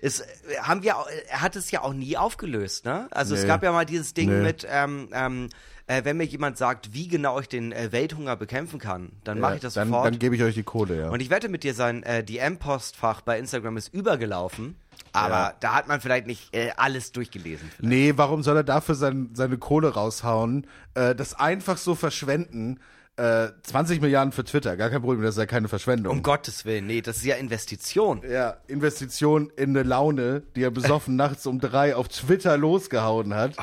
Es 0.02 0.24
haben 0.62 0.82
wir, 0.84 0.98
auch- 0.98 1.08
er 1.30 1.42
hat 1.42 1.56
es 1.56 1.70
ja 1.72 1.82
auch 1.82 1.94
nie 1.94 2.18
aufgelöst, 2.18 2.86
ne? 2.86 3.08
Also 3.12 3.36
es 3.36 3.42
Nee. 3.42 3.48
gab 3.48 3.64
ja 3.64 3.72
mal 3.72 3.86
dieses 3.86 4.14
Ding 4.14 4.30
Nee. 4.30 4.42
mit, 4.44 4.66
ähm, 4.70 5.10
ähm, 5.14 5.50
äh, 5.88 6.04
wenn 6.06 6.18
mir 6.18 6.24
jemand 6.24 6.58
sagt, 6.58 6.94
wie 6.94 7.08
genau 7.08 7.40
ich 7.40 7.50
den 7.50 7.72
äh, 7.72 7.92
Welthunger 7.92 8.36
bekämpfen 8.36 8.80
kann, 8.80 9.12
dann 9.24 9.40
mache 9.40 9.56
ich 9.56 9.62
das 9.62 9.74
dann, 9.74 9.90
sofort. 9.90 10.06
Dann 10.08 10.20
gebe 10.20 10.36
ich 10.36 10.42
euch 10.42 10.56
die 10.56 10.64
Kohle, 10.64 10.98
ja. 11.02 11.10
Und 11.10 11.22
ich 11.22 11.30
wette 11.30 11.50
mit 11.50 11.64
dir, 11.64 11.74
sein 11.74 12.02
äh, 12.04 12.24
DM-Postfach 12.24 13.22
bei 13.22 13.38
Instagram 13.38 13.78
ist 13.78 13.94
übergelaufen. 13.94 14.76
Aber 15.12 15.30
Ja. 15.36 15.54
da 15.60 15.76
hat 15.76 15.88
man 15.88 16.02
vielleicht 16.02 16.26
nicht 16.28 16.56
äh, 16.56 16.72
alles 16.78 17.12
durchgelesen. 17.12 17.70
Nee, 17.80 18.14
warum 18.16 18.42
soll 18.42 18.58
er 18.58 18.64
dafür 18.64 18.96
sein, 18.96 19.30
seine 19.34 19.58
Kohle 19.58 19.90
raushauen? 19.94 20.66
Äh, 20.96 21.14
das 21.14 21.34
einfach 21.36 21.78
so 21.78 21.94
verschwenden. 21.94 22.80
Äh, 23.16 23.50
20 23.62 24.02
Milliarden 24.02 24.32
für 24.32 24.44
Twitter, 24.44 24.76
gar 24.76 24.90
kein 24.90 25.02
Problem, 25.02 25.22
das 25.22 25.36
ist 25.36 25.40
ja 25.40 25.46
keine 25.46 25.68
Verschwendung. 25.68 26.14
Um 26.18 26.24
Gottes 26.24 26.66
Willen, 26.66 26.88
nee, 26.88 27.02
das 27.02 27.18
ist 27.18 27.26
ja 27.26 27.36
Investition. 27.36 28.24
ja, 28.28 28.58
Investition 28.68 29.52
in 29.56 29.70
eine 29.70 29.84
Laune, 29.88 30.42
die 30.56 30.64
er 30.64 30.72
besoffen 30.72 31.16
nachts 31.18 31.46
um 31.46 31.60
drei 31.60 31.96
auf 31.96 32.08
Twitter 32.08 32.58
losgehauen 32.58 33.36
hat. 33.36 33.56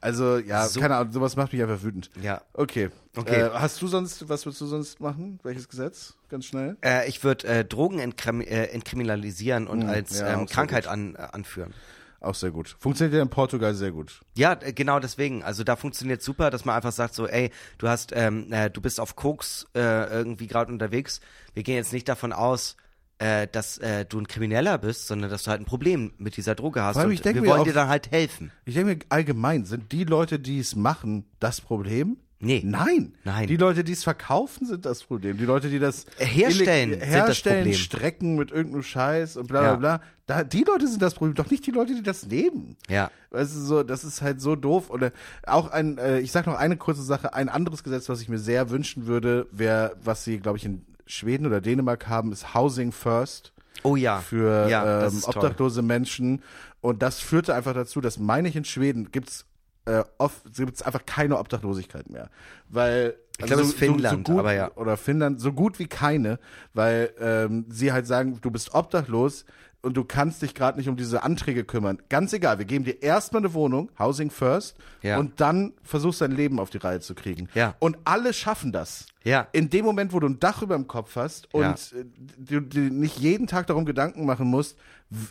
Also, 0.00 0.38
ja, 0.38 0.66
So- 0.66 0.80
keine 0.80 0.96
Ahnung, 0.96 1.12
sowas 1.12 1.36
macht 1.36 1.52
mich 1.52 1.62
einfach 1.62 1.82
wütend. 1.82 2.10
Ja. 2.20 2.42
Okay. 2.54 2.90
Okay. 3.16 3.42
Äh, 3.42 3.50
hast 3.52 3.80
du 3.82 3.86
sonst, 3.88 4.28
was 4.28 4.46
würdest 4.46 4.60
du 4.60 4.66
sonst 4.66 5.00
machen? 5.00 5.38
Welches 5.42 5.68
Gesetz? 5.68 6.14
Ganz 6.28 6.46
schnell. 6.46 6.76
Äh, 6.84 7.08
ich 7.08 7.22
würde 7.22 7.46
äh, 7.46 7.64
Drogen 7.64 7.98
entkrimi 7.98 8.44
äh, 8.44 8.66
entkriminalisieren 8.72 9.66
und 9.66 9.84
als 9.88 10.18
ja, 10.18 10.32
ähm, 10.34 10.46
Krankheit 10.46 10.86
an, 10.86 11.14
äh, 11.14 11.18
anführen. 11.32 11.74
Auch 12.22 12.34
sehr 12.36 12.52
gut. 12.52 12.76
Funktioniert 12.78 13.16
ja 13.16 13.22
in 13.22 13.28
Portugal 13.30 13.74
sehr 13.74 13.90
gut. 13.90 14.20
Ja, 14.36 14.54
genau 14.54 15.00
deswegen. 15.00 15.42
Also 15.42 15.64
da 15.64 15.74
funktioniert 15.76 16.22
super, 16.22 16.50
dass 16.50 16.64
man 16.64 16.76
einfach 16.76 16.92
sagt 16.92 17.14
so, 17.14 17.26
ey, 17.26 17.50
du 17.78 17.88
hast, 17.88 18.12
ähm, 18.14 18.52
äh, 18.52 18.70
du 18.70 18.80
bist 18.80 19.00
auf 19.00 19.16
Koks 19.16 19.66
äh, 19.74 19.80
irgendwie 20.10 20.46
gerade 20.46 20.72
unterwegs. 20.72 21.20
Wir 21.52 21.64
gehen 21.64 21.74
jetzt 21.74 21.92
nicht 21.92 22.08
davon 22.08 22.32
aus, 22.32 22.76
äh, 23.18 23.48
dass 23.50 23.78
äh, 23.78 24.04
du 24.04 24.20
ein 24.20 24.28
Krimineller 24.28 24.78
bist, 24.78 25.08
sondern 25.08 25.30
dass 25.30 25.42
du 25.42 25.50
halt 25.50 25.60
ein 25.60 25.64
Problem 25.66 26.12
mit 26.18 26.36
dieser 26.36 26.54
Droge 26.54 26.82
hast. 26.82 26.96
Und 26.96 27.24
wir 27.24 27.34
wollen 27.44 27.60
auch- 27.60 27.64
dir 27.64 27.72
dann 27.72 27.88
halt 27.88 28.10
helfen. 28.12 28.52
Ich 28.64 28.74
denke 28.74 28.94
mir 28.94 28.98
allgemein, 29.08 29.64
sind 29.64 29.90
die 29.92 30.04
Leute, 30.04 30.38
die 30.38 30.60
es 30.60 30.76
machen, 30.76 31.24
das 31.40 31.60
Problem? 31.60 32.18
Nee. 32.44 32.60
Nein. 32.64 33.14
Nein. 33.22 33.46
Die 33.46 33.56
Leute, 33.56 33.84
die 33.84 33.92
es 33.92 34.02
verkaufen, 34.02 34.66
sind 34.66 34.84
das 34.84 35.04
Problem. 35.04 35.38
Die 35.38 35.44
Leute, 35.44 35.70
die 35.70 35.78
das 35.78 36.06
Herstellen 36.18 36.90
sind 36.90 37.00
das 37.00 37.08
herstellen, 37.08 37.58
Problem. 37.62 37.74
strecken 37.78 38.34
mit 38.36 38.50
irgendeinem 38.50 38.82
Scheiß 38.82 39.36
und 39.36 39.46
bla 39.46 39.60
bla 39.60 39.70
Ja. 39.70 39.76
bla. 39.76 40.00
Da, 40.26 40.44
die 40.44 40.64
Leute 40.64 40.88
sind 40.88 41.00
das 41.00 41.14
Problem, 41.14 41.34
doch 41.36 41.50
nicht 41.50 41.64
die 41.66 41.70
Leute, 41.70 41.94
die 41.94 42.02
das 42.02 42.26
nehmen. 42.26 42.76
Ja. 42.88 43.10
Weißt 43.30 43.54
du, 43.54 43.60
so, 43.60 43.82
das 43.84 44.02
ist 44.02 44.22
halt 44.22 44.40
so 44.40 44.56
doof. 44.56 44.90
Oder 44.90 45.12
auch 45.46 45.70
ein, 45.70 45.98
äh, 45.98 46.18
ich 46.20 46.32
sag 46.32 46.46
noch 46.46 46.56
eine 46.56 46.76
kurze 46.76 47.02
Sache, 47.02 47.32
ein 47.32 47.48
anderes 47.48 47.84
Gesetz, 47.84 48.08
was 48.08 48.20
ich 48.20 48.28
mir 48.28 48.38
sehr 48.38 48.70
wünschen 48.70 49.06
würde, 49.06 49.46
wäre, 49.52 49.94
was 50.02 50.24
sie, 50.24 50.38
glaube 50.38 50.58
ich, 50.58 50.64
in 50.64 50.84
Schweden 51.06 51.46
oder 51.46 51.60
Dänemark 51.60 52.08
haben, 52.08 52.32
ist 52.32 52.54
Housing 52.54 52.90
First 52.92 53.52
Oh 53.84 53.96
ja. 53.96 54.18
für 54.20 54.68
ja, 54.68 55.00
das 55.00 55.12
ähm, 55.12 55.18
ist 55.18 55.24
toll. 55.26 55.34
obdachlose 55.36 55.82
Menschen. 55.82 56.42
Und 56.80 57.02
das 57.02 57.20
führte 57.20 57.54
einfach 57.54 57.74
dazu, 57.74 58.00
dass 58.00 58.18
meine 58.18 58.48
ich 58.48 58.56
in 58.56 58.64
Schweden 58.64 59.10
gibt's 59.12 59.44
äh, 59.86 60.04
oft 60.18 60.54
gibt's 60.54 60.82
einfach 60.82 61.04
keine 61.06 61.38
Obdachlosigkeit 61.38 62.08
mehr, 62.10 62.30
weil 62.68 63.14
Ich 63.38 63.46
glaube, 63.46 63.62
es 63.62 63.68
ist 63.68 63.78
Finnland, 63.78 64.26
gut, 64.26 64.38
aber 64.38 64.52
ja. 64.54 64.70
oder 64.76 64.96
Finnland 64.96 65.40
so 65.40 65.52
gut 65.52 65.78
wie 65.78 65.86
keine, 65.86 66.38
weil 66.74 67.10
ähm, 67.20 67.66
sie 67.68 67.92
halt 67.92 68.06
sagen, 68.06 68.38
du 68.40 68.50
bist 68.50 68.74
obdachlos 68.74 69.44
und 69.84 69.96
du 69.96 70.04
kannst 70.04 70.42
dich 70.42 70.54
gerade 70.54 70.78
nicht 70.78 70.88
um 70.88 70.96
diese 70.96 71.24
Anträge 71.24 71.64
kümmern. 71.64 71.98
Ganz 72.08 72.32
egal, 72.32 72.58
wir 72.58 72.64
geben 72.64 72.84
dir 72.84 73.02
erstmal 73.02 73.42
eine 73.42 73.52
Wohnung, 73.54 73.90
Housing 73.98 74.30
First, 74.30 74.76
Ja. 75.02 75.18
und 75.18 75.40
dann 75.40 75.72
versuchst 75.82 76.20
dein 76.20 76.30
Leben 76.30 76.60
auf 76.60 76.70
die 76.70 76.78
Reihe 76.78 77.00
zu 77.00 77.16
kriegen. 77.16 77.48
Ja. 77.54 77.74
Und 77.80 77.98
alle 78.04 78.32
schaffen 78.32 78.70
das. 78.70 79.06
Ja. 79.24 79.48
In 79.50 79.70
dem 79.70 79.84
Moment, 79.84 80.12
wo 80.12 80.20
du 80.20 80.28
ein 80.28 80.38
Dach 80.38 80.62
über 80.62 80.76
dem 80.76 80.86
Kopf 80.86 81.16
hast 81.16 81.52
und 81.52 81.62
Ja. 81.62 81.72
äh, 81.98 82.04
du 82.38 82.60
dir 82.60 82.82
nicht 82.92 83.18
jeden 83.18 83.48
Tag 83.48 83.66
darum 83.66 83.84
Gedanken 83.84 84.24
machen 84.24 84.46
musst, 84.46 84.78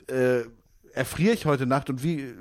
äh, 0.08 0.42
erfriere 0.94 1.34
ich 1.34 1.46
heute 1.46 1.66
Nacht 1.66 1.90
und 1.90 2.04
wie 2.04 2.34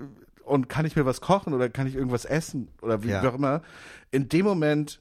und 0.51 0.69
kann 0.69 0.85
ich 0.85 0.97
mir 0.97 1.07
was 1.07 1.21
kochen 1.21 1.55
oder 1.55 1.69
kann 1.69 1.87
ich 1.87 1.95
irgendwas 1.95 2.25
essen 2.25 2.69
oder 2.83 3.03
wie 3.03 3.09
Ja. 3.11 3.29
auch 3.29 3.35
immer. 3.35 3.63
In 4.11 4.29
dem 4.29 4.45
Moment 4.45 5.01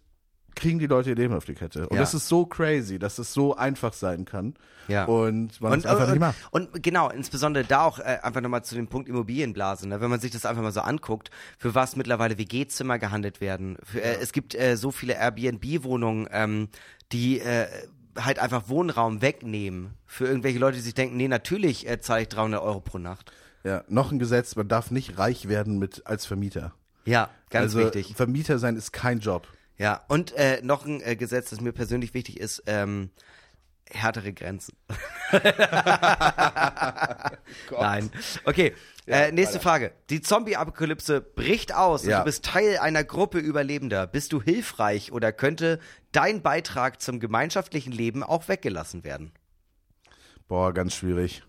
kriegen 0.56 0.80
die 0.80 0.88
Leute 0.88 1.10
ihr 1.12 1.16
Leben 1.16 1.34
auf 1.34 1.46
die 1.46 1.54
Kette. 1.54 1.88
Und 1.88 1.96
Ja. 1.96 2.02
das 2.02 2.14
ist 2.14 2.28
so 2.28 2.46
crazy, 2.46 3.00
dass 3.00 3.18
es 3.18 3.34
so 3.34 3.56
einfach 3.56 3.94
sein 3.94 4.26
kann. 4.26 4.56
Ja. 4.88 5.06
Und 5.06 5.62
man 5.62 5.74
und, 5.74 5.80
es 5.80 5.86
einfach 5.86 6.06
und, 6.06 6.12
nicht 6.12 6.20
macht. 6.20 6.36
und 6.52 6.84
genau, 6.84 7.10
insbesondere 7.10 7.64
da 7.64 7.84
auch 7.84 8.00
äh, 8.00 8.20
einfach 8.24 8.42
nochmal 8.42 8.64
zu 8.64 8.76
dem 8.76 8.88
Punkt 8.88 9.08
Immobilienblase. 9.08 9.88
Ne? 9.88 10.02
Wenn 10.02 10.10
man 10.10 10.20
sich 10.20 10.32
das 10.32 10.46
einfach 10.46 10.64
mal 10.64 10.72
so 10.72 10.82
anguckt, 10.82 11.30
für 11.58 11.76
was 11.76 11.96
mittlerweile 11.96 12.38
WG-Zimmer 12.38 13.00
gehandelt 13.00 13.40
werden. 13.42 13.78
Für, 13.84 14.02
äh, 14.02 14.18
es 14.20 14.34
gibt 14.34 14.56
äh, 14.56 14.76
so 14.76 14.92
viele 14.92 15.14
Airbnb-Wohnungen, 15.14 16.28
ähm, 16.32 16.68
die 17.12 17.40
äh, 17.40 17.68
halt 18.18 18.40
einfach 18.40 18.68
Wohnraum 18.68 19.22
wegnehmen 19.22 19.92
für 20.06 20.26
irgendwelche 20.26 20.60
Leute, 20.60 20.78
die 20.78 20.84
sich 20.84 20.96
denken, 20.96 21.16
nee, 21.16 21.28
natürlich 21.28 21.88
äh, 21.88 22.02
zahle 22.02 22.24
ich 22.24 22.28
300 22.30 22.62
Euro 22.62 22.82
pro 22.82 22.98
Nacht. 22.98 23.32
Ja, 23.64 23.84
noch 23.88 24.12
ein 24.12 24.20
Gesetz, 24.20 24.56
man 24.56 24.68
darf 24.68 24.92
nicht 24.92 25.18
reich 25.18 25.48
werden 25.50 25.80
mit 25.80 26.06
als 26.06 26.26
Vermieter. 26.26 26.74
Ja, 27.06 27.30
ganz 27.50 27.76
also 27.76 27.80
wichtig. 27.80 28.16
Vermieter 28.16 28.60
sein 28.60 28.76
ist 28.76 28.92
kein 28.94 29.20
Job. 29.20 29.48
Ja, 29.78 30.04
und 30.08 30.34
äh, 30.34 30.62
noch 30.62 30.86
ein 30.86 31.02
äh, 31.02 31.16
Gesetz, 31.16 31.50
das 31.50 31.62
mir 31.62 31.72
persönlich 31.72 32.14
wichtig 32.14 32.40
ist, 32.40 32.64
ähm, 32.68 33.10
härtere 33.90 34.34
Grenzen. 34.34 34.76
Nein. 37.72 38.12
Okay, 38.46 38.74
äh, 39.08 39.32
nächste 39.32 39.60
Frage. 39.60 39.92
Die 40.10 40.22
Zombie-Apokalypse 40.22 41.22
bricht 41.22 41.74
aus 41.74 42.04
und 42.04 42.10
Ja. 42.10 42.20
du 42.20 42.26
bist 42.26 42.46
Teil 42.46 42.78
einer 42.78 43.04
Gruppe 43.04 43.40
Überlebender. 43.40 44.06
Bist 44.06 44.34
du 44.34 44.42
hilfreich 44.42 45.12
oder 45.12 45.32
könnte 45.32 45.80
dein 46.12 46.42
Beitrag 46.42 47.02
zum 47.02 47.20
gemeinschaftlichen 47.20 47.92
Leben 47.92 48.24
auch 48.24 48.48
weggelassen 48.48 49.04
werden? 49.04 49.32
Boah, 50.48 50.74
ganz 50.74 50.96
schwierig. 50.96 51.44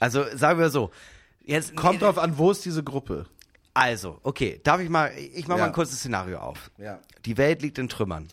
Also 0.00 0.24
sagen 0.34 0.58
wir 0.58 0.70
so. 0.70 0.90
Jetzt, 1.44 1.76
Kommt 1.76 2.02
drauf 2.02 2.18
an, 2.18 2.38
wo 2.38 2.50
ist 2.50 2.64
diese 2.64 2.82
Gruppe? 2.82 3.26
Also, 3.74 4.18
okay, 4.22 4.60
darf 4.64 4.80
ich 4.80 4.88
mal, 4.88 5.10
ich 5.16 5.46
mache 5.48 5.58
Ja. 5.58 5.64
mal 5.64 5.70
ein 5.70 5.74
kurzes 5.74 5.98
Szenario 5.98 6.38
auf. 6.38 6.70
Ja. 6.78 7.00
Die 7.26 7.36
Welt 7.36 7.60
liegt 7.60 7.78
in 7.78 7.88
Trümmern. 7.88 8.28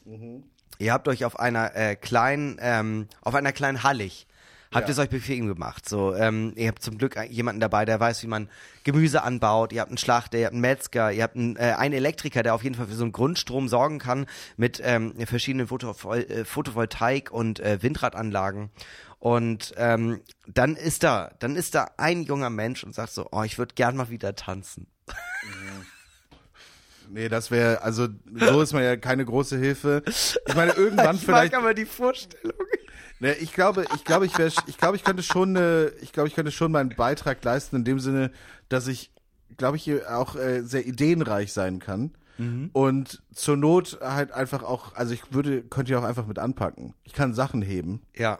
Ihr 0.77 0.93
habt 0.93 1.07
euch 1.07 1.25
auf 1.25 1.39
einer 1.39 1.75
äh, 1.75 1.95
kleinen, 1.95 2.57
ähm, 2.61 3.07
auf 3.21 3.33
einer 3.35 3.51
kleinen 3.51 3.83
Hallig, 3.83 4.27
habt 4.73 4.87
ihr 4.87 4.91
es 4.93 4.99
euch 4.99 5.09
bequem 5.09 5.47
gemacht. 5.47 5.89
So, 5.89 6.13
ähm, 6.15 6.53
ihr 6.55 6.67
habt 6.67 6.81
zum 6.83 6.97
Glück 6.97 7.19
jemanden 7.29 7.59
dabei, 7.59 7.85
der 7.85 7.99
weiß, 7.99 8.21
wie 8.23 8.27
man 8.27 8.49
Gemüse 8.83 9.23
anbaut. 9.23 9.73
Ihr 9.73 9.81
habt 9.81 9.89
einen 9.89 9.97
Schlachter, 9.97 10.37
ihr 10.37 10.45
habt 10.45 10.53
einen 10.53 10.61
Metzger, 10.61 11.11
ihr 11.11 11.23
habt 11.23 11.35
einen, 11.35 11.55
äh, 11.55 11.73
einen 11.77 11.93
Elektriker, 11.95 12.43
der 12.43 12.53
auf 12.55 12.63
jeden 12.63 12.75
Fall 12.75 12.87
für 12.87 12.93
so 12.95 13.03
einen 13.03 13.11
Grundstrom 13.11 13.67
sorgen 13.67 13.97
kann 13.99 14.27
mit 14.57 14.79
ähm, 14.83 15.13
verschiedenen 15.25 15.67
Photovol 15.67 16.19
äh, 16.19 16.45
Photovoltaik 16.45 17.31
und 17.31 17.59
äh, 17.59 17.81
Windradanlagen. 17.81 18.69
Und 19.21 19.75
ähm, 19.77 20.21
dann 20.47 20.75
ist 20.75 21.03
da, 21.03 21.31
dann 21.37 21.55
ist 21.55 21.75
da 21.75 21.91
ein 21.97 22.23
junger 22.23 22.49
Mensch 22.49 22.83
und 22.83 22.95
sagt 22.95 23.13
so, 23.13 23.29
oh, 23.31 23.43
ich 23.43 23.59
würde 23.59 23.75
gern 23.75 23.95
mal 23.95 24.09
wieder 24.09 24.35
tanzen. 24.35 24.87
Nee, 27.07 27.29
das 27.29 27.51
wäre, 27.51 27.83
also 27.83 28.07
so 28.33 28.61
ist 28.61 28.73
man 28.73 28.81
ja 28.83 28.97
keine 28.97 29.23
große 29.23 29.57
Hilfe. 29.59 30.01
Ich 30.07 30.55
meine, 30.55 30.71
irgendwann 30.71 31.15
ich 31.17 31.23
vielleicht. 31.23 31.53
mag 31.53 31.61
aber 31.61 31.75
die 31.75 31.85
Vorstellung. 31.85 32.57
Ne, 33.19 33.35
ich 33.35 33.53
glaube, 33.53 33.85
ich 33.93 34.03
glaube, 34.05 34.25
ich 34.25 34.35
wäre, 34.39 34.51
ich 34.65 34.77
glaube, 34.77 34.95
ich 34.95 35.03
könnte 35.03 35.21
schon, 35.21 35.55
eine, 35.55 35.91
ich 36.01 36.13
glaube, 36.13 36.27
ich 36.27 36.33
könnte 36.33 36.51
schon 36.51 36.71
meinen 36.71 36.89
Beitrag 36.89 37.43
leisten 37.43 37.75
in 37.75 37.83
dem 37.83 37.99
Sinne, 37.99 38.31
dass 38.69 38.87
ich, 38.87 39.11
glaube 39.57 39.77
ich, 39.77 40.07
auch 40.07 40.35
äh, 40.35 40.61
sehr 40.63 40.87
ideenreich 40.87 41.53
sein 41.53 41.77
kann 41.77 42.15
und 42.73 43.21
zur 43.35 43.55
Not 43.55 43.99
halt 44.01 44.31
einfach 44.31 44.63
auch, 44.63 44.95
also 44.95 45.13
ich 45.13 45.31
würde, 45.31 45.61
könnte 45.61 45.91
ja 45.91 45.99
auch 45.99 46.03
einfach 46.03 46.25
mit 46.25 46.39
anpacken. 46.39 46.95
Ich 47.03 47.13
kann 47.13 47.35
Sachen 47.35 47.61
heben. 47.61 48.01
Ja, 48.15 48.39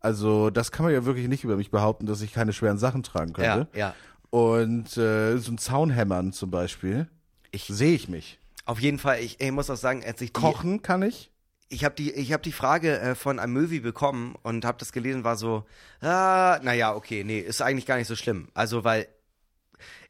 Also 0.00 0.50
das 0.50 0.70
kann 0.72 0.84
man 0.84 0.92
ja 0.94 1.04
wirklich 1.04 1.28
nicht 1.28 1.44
über 1.44 1.56
mich 1.56 1.70
behaupten, 1.70 2.06
dass 2.06 2.20
ich 2.20 2.32
keine 2.32 2.52
schweren 2.52 2.78
Sachen 2.78 3.02
tragen 3.02 3.32
könnte. 3.32 3.68
ja, 3.74 3.78
ja. 3.78 3.94
Und 4.30 4.96
äh, 4.98 5.38
so 5.38 5.52
ein 5.52 5.58
Zaun 5.58 5.90
hämmern 5.90 6.32
zum 6.32 6.50
Beispiel, 6.50 7.08
Ich- 7.50 7.64
sehe 7.64 7.94
ich 7.94 8.08
mich. 8.08 8.38
Auf 8.66 8.78
jeden 8.80 8.98
Fall, 8.98 9.20
ich, 9.20 9.40
ich 9.40 9.50
muss 9.50 9.70
auch 9.70 9.76
sagen, 9.76 10.04
als 10.04 10.20
ich 10.20 10.32
die, 10.34 10.40
Kochen 10.40 10.82
kann 10.82 11.00
ich. 11.00 11.30
ich 11.70 11.84
habe 11.84 11.94
die, 11.94 12.12
ich 12.12 12.34
habe 12.34 12.42
die 12.42 12.52
Frage 12.52 13.00
äh, 13.00 13.14
von 13.14 13.38
einem 13.38 13.54
Möwi 13.54 13.80
bekommen 13.80 14.34
und 14.42 14.66
habe 14.66 14.76
das 14.78 14.92
gelesen, 14.92 15.24
war 15.24 15.36
so, 15.36 15.64
ah, 16.02 16.60
naja, 16.62 16.94
okay, 16.94 17.24
nee, 17.24 17.40
ist 17.40 17.62
eigentlich 17.62 17.86
gar 17.86 17.96
nicht 17.96 18.06
so 18.08 18.14
schlimm. 18.14 18.48
Also 18.52 18.84
weil, 18.84 19.08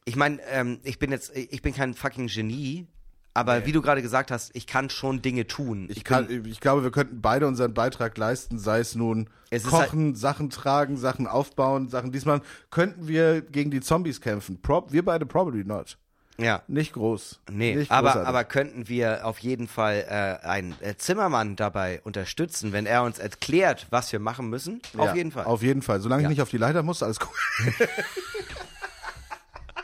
ich 0.05 0.17
meine, 0.17 0.41
ähm, 0.51 0.81
ich 0.83 0.99
bin 0.99 1.13
jetzt, 1.13 1.37
ich 1.37 1.63
bin 1.63 1.73
kein 1.73 1.95
fucking 1.95 2.27
Genie, 2.27 2.89
aber 3.35 3.67
wie 3.67 3.73
du 3.73 3.81
gerade 3.83 4.03
gesagt 4.03 4.31
hast, 4.31 4.51
ich 4.55 4.67
kann 4.67 4.91
schon 4.91 5.23
Dinge 5.23 5.47
tun. 5.47 5.87
Ich, 5.91 6.03
kann, 6.05 6.27
bin, 6.27 6.45
ich 6.47 6.61
glaube, 6.61 6.83
wir 6.83 6.91
könnten 6.91 7.21
beide 7.21 7.47
unseren 7.47 7.73
Beitrag 7.75 8.17
leisten, 8.19 8.59
sei 8.59 8.81
es 8.81 8.95
nun 8.97 9.29
Es 9.51 9.65
ist 9.65 9.73
halt 9.73 9.87
kochen, 9.91 10.15
Sachen 10.17 10.51
tragen, 10.51 10.97
Sachen 10.97 11.27
aufbauen, 11.27 11.89
Sachen 11.89 12.11
diesmal. 12.13 12.41
Könnten 12.71 13.07
wir 13.09 13.41
gegen 13.43 13.71
die 13.71 13.81
Zombies 13.81 14.21
kämpfen? 14.21 14.61
Prob 14.61 14.93
wir 14.93 15.05
beide 15.05 15.25
probably 15.27 15.63
not. 15.65 15.97
ja. 16.39 16.63
Nicht 16.69 16.93
groß. 16.95 17.41
Nee, 17.51 17.75
Nicht 17.77 17.91
aber, 17.93 18.09
großartig. 18.09 18.29
aber 18.29 18.45
könnten 18.45 18.89
wir 18.89 19.25
auf 19.27 19.39
jeden 19.39 19.69
Fall 19.69 20.05
äh, 20.09 20.47
einen 20.47 20.75
äh, 20.81 20.97
Zimmermann 20.97 21.55
dabei 21.57 22.01
unterstützen, 22.05 22.73
wenn 22.73 22.87
er 22.87 23.03
uns 23.05 23.19
erklärt, 23.19 23.87
was 23.91 24.11
wir 24.13 24.19
machen 24.21 24.49
müssen? 24.51 24.81
Ja, 24.97 25.01
auf 25.11 25.15
jeden 25.17 25.31
Fall. 25.33 25.45
Auf 25.45 25.63
jeden 25.63 25.83
Fall. 25.83 26.01
Solange 26.01 26.23
Ja. 26.23 26.29
ich 26.29 26.35
nicht 26.37 26.43
auf 26.43 26.51
die 26.51 26.59
Leiter 26.59 26.83
muss, 26.83 27.03
alles 27.03 27.21
gut. 27.21 27.31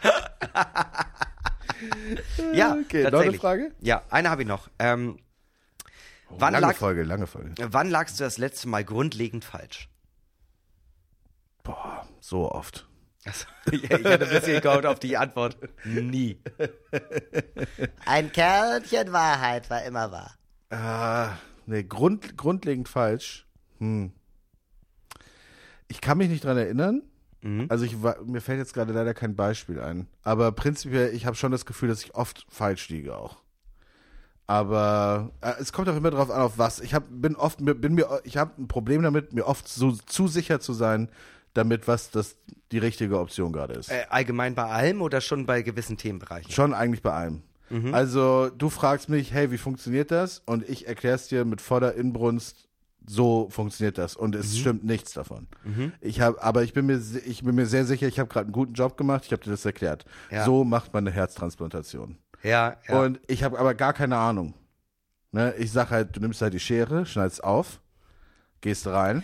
ja, 2.55 2.77
Okay, 2.81 3.11
noch 3.11 3.21
eine. 3.21 3.33
Frage? 3.35 3.73
Ja, 3.81 4.03
eine 4.11 4.31
habe 4.31 4.43
ich 4.43 4.49
noch. 4.49 4.69
Ähm, 4.79 5.19
wann, 6.31 6.53
lange 6.53 6.67
lag, 6.67 6.77
Folge, 6.77 7.03
lange 7.03 7.27
Folge. 7.27 7.55
wann 7.59 7.91
lagst 7.91 8.19
du 8.19 8.25
das 8.25 8.39
letzte 8.39 8.69
Mal 8.69 8.85
grundlegend 8.85 9.45
falsch? 9.45 9.89
Boah, 11.63 12.07
so 12.21 12.51
oft. 12.51 12.87
Also, 13.25 13.47
ich 13.71 13.91
hatte 13.91 14.11
ein 14.11 14.19
bisschen 14.19 14.61
gehofft 14.61 14.87
auf 14.87 14.99
die 14.99 15.17
Antwort. 15.17 15.57
Nie. 15.85 16.39
Ein 18.05 18.31
Kerlchen 18.33 19.13
Wahrheit 19.13 19.71
war 19.71 19.83
immer 19.85 20.13
wahr. 20.13 20.35
Ah, 20.71 21.39
nee, 21.67 21.83
grund, 21.83 22.37
grundlegend 22.37 22.89
falsch. 22.89 23.47
Hm. 23.79 24.13
Ich 25.89 26.01
kann 26.01 26.19
mich 26.19 26.29
nicht 26.29 26.45
dran 26.45 26.59
erinnern. 26.59 27.03
Mhm. 27.45 27.67
Also 27.69 27.85
ich 27.85 27.97
mir 27.99 28.41
fällt 28.41 28.59
jetzt 28.59 28.73
gerade 28.73 28.93
leider 28.93 29.13
kein 29.13 29.37
Beispiel 29.37 29.79
ein. 29.81 30.09
Aber 30.23 30.51
prinzipiell, 30.53 31.15
ich 31.15 31.27
habe 31.27 31.37
schon 31.37 31.53
das 31.53 31.67
Gefühl, 31.67 31.91
dass 31.91 32.03
ich 32.03 32.15
oft 32.15 32.47
falsch 32.49 32.89
liege 32.89 33.17
auch. 33.17 33.37
Aber 34.47 35.31
äh, 35.43 35.53
es 35.61 35.73
kommt 35.73 35.89
auch 35.89 35.97
immer 35.97 36.11
darauf 36.11 36.31
an, 36.31 36.41
auf 36.41 36.59
was. 36.59 36.81
Ich 36.81 36.95
hab, 36.95 37.05
bin 37.11 37.37
oft, 37.37 37.59
bin 37.63 37.95
mir, 37.95 38.21
ich 38.25 38.39
habe 38.39 38.63
ein 38.63 38.67
Problem 38.67 39.03
damit, 39.03 39.35
mir 39.35 39.47
oft 39.47 39.69
so 39.69 39.93
zu 39.93 40.27
sicher 40.27 40.59
zu 40.61 40.73
sein, 40.73 41.11
damit 41.53 41.87
was 41.87 42.11
das 42.11 42.37
die 42.73 42.79
richtige 42.79 43.19
Option 43.19 43.53
gerade 43.53 43.75
ist. 43.75 43.91
Äh, 43.91 44.07
allgemein 44.09 44.55
bei 44.55 44.65
allem 44.65 45.03
oder 45.03 45.21
schon 45.21 45.47
bei 45.47 45.63
gewissen 45.63 45.97
Themenbereichen? 45.97 46.51
Schon 46.51 46.75
eigentlich 46.75 47.03
bei 47.03 47.13
allem. 47.13 47.43
Also 47.93 48.51
du 48.51 48.69
fragst 48.71 49.09
mich, 49.09 49.33
hey, 49.33 49.51
wie 49.51 49.59
funktioniert 49.59 50.13
das? 50.13 50.43
Und 50.47 50.69
ich 50.69 50.87
erkläre 50.87 51.17
es 51.17 51.27
dir 51.27 51.45
mit 51.45 51.61
voller 51.61 51.95
Inbrunst, 51.95 52.69
so 53.07 53.49
funktioniert 53.51 53.99
das. 53.99 54.17
Und 54.17 54.35
Mhm. 54.35 54.41
es 54.41 54.59
stimmt 54.59 54.85
nichts 54.85 55.13
davon. 55.13 55.47
Ich 56.01 56.21
habe, 56.21 56.43
aber 56.43 56.63
ich 56.63 56.73
bin 56.73 56.87
mir, 56.87 57.01
ich 57.27 57.43
bin 57.45 57.55
mir 57.55 57.67
sehr 57.67 57.85
sicher, 57.85 58.07
ich 58.09 58.19
habe 58.19 58.29
gerade 58.29 58.47
einen 58.47 58.53
guten 58.53 58.75
Job 58.75 58.97
gemacht. 58.97 59.25
Ich 59.27 59.33
habe 59.33 59.43
dir 59.43 59.51
das 59.51 59.65
erklärt. 59.65 60.05
Ja. 60.31 60.45
So 60.45 60.65
macht 60.65 60.93
man 60.93 61.07
eine 61.07 61.15
Herztransplantation. 61.15 62.17
Ja, 62.43 62.77
ja. 62.89 63.01
Und 63.01 63.21
ich 63.27 63.43
habe 63.43 63.59
aber 63.59 63.75
gar 63.75 63.93
keine 63.93 64.17
Ahnung. 64.17 64.55
Ne? 65.33 65.55
Ich 65.59 65.73
sag 65.73 65.91
halt, 65.91 66.15
du 66.17 66.21
nimmst 66.21 66.41
halt 66.43 66.55
die 66.55 66.61
Schere, 66.61 67.07
schneidest 67.07 67.43
auf, 67.43 67.81
gehst 68.65 68.87
rein. 68.89 69.23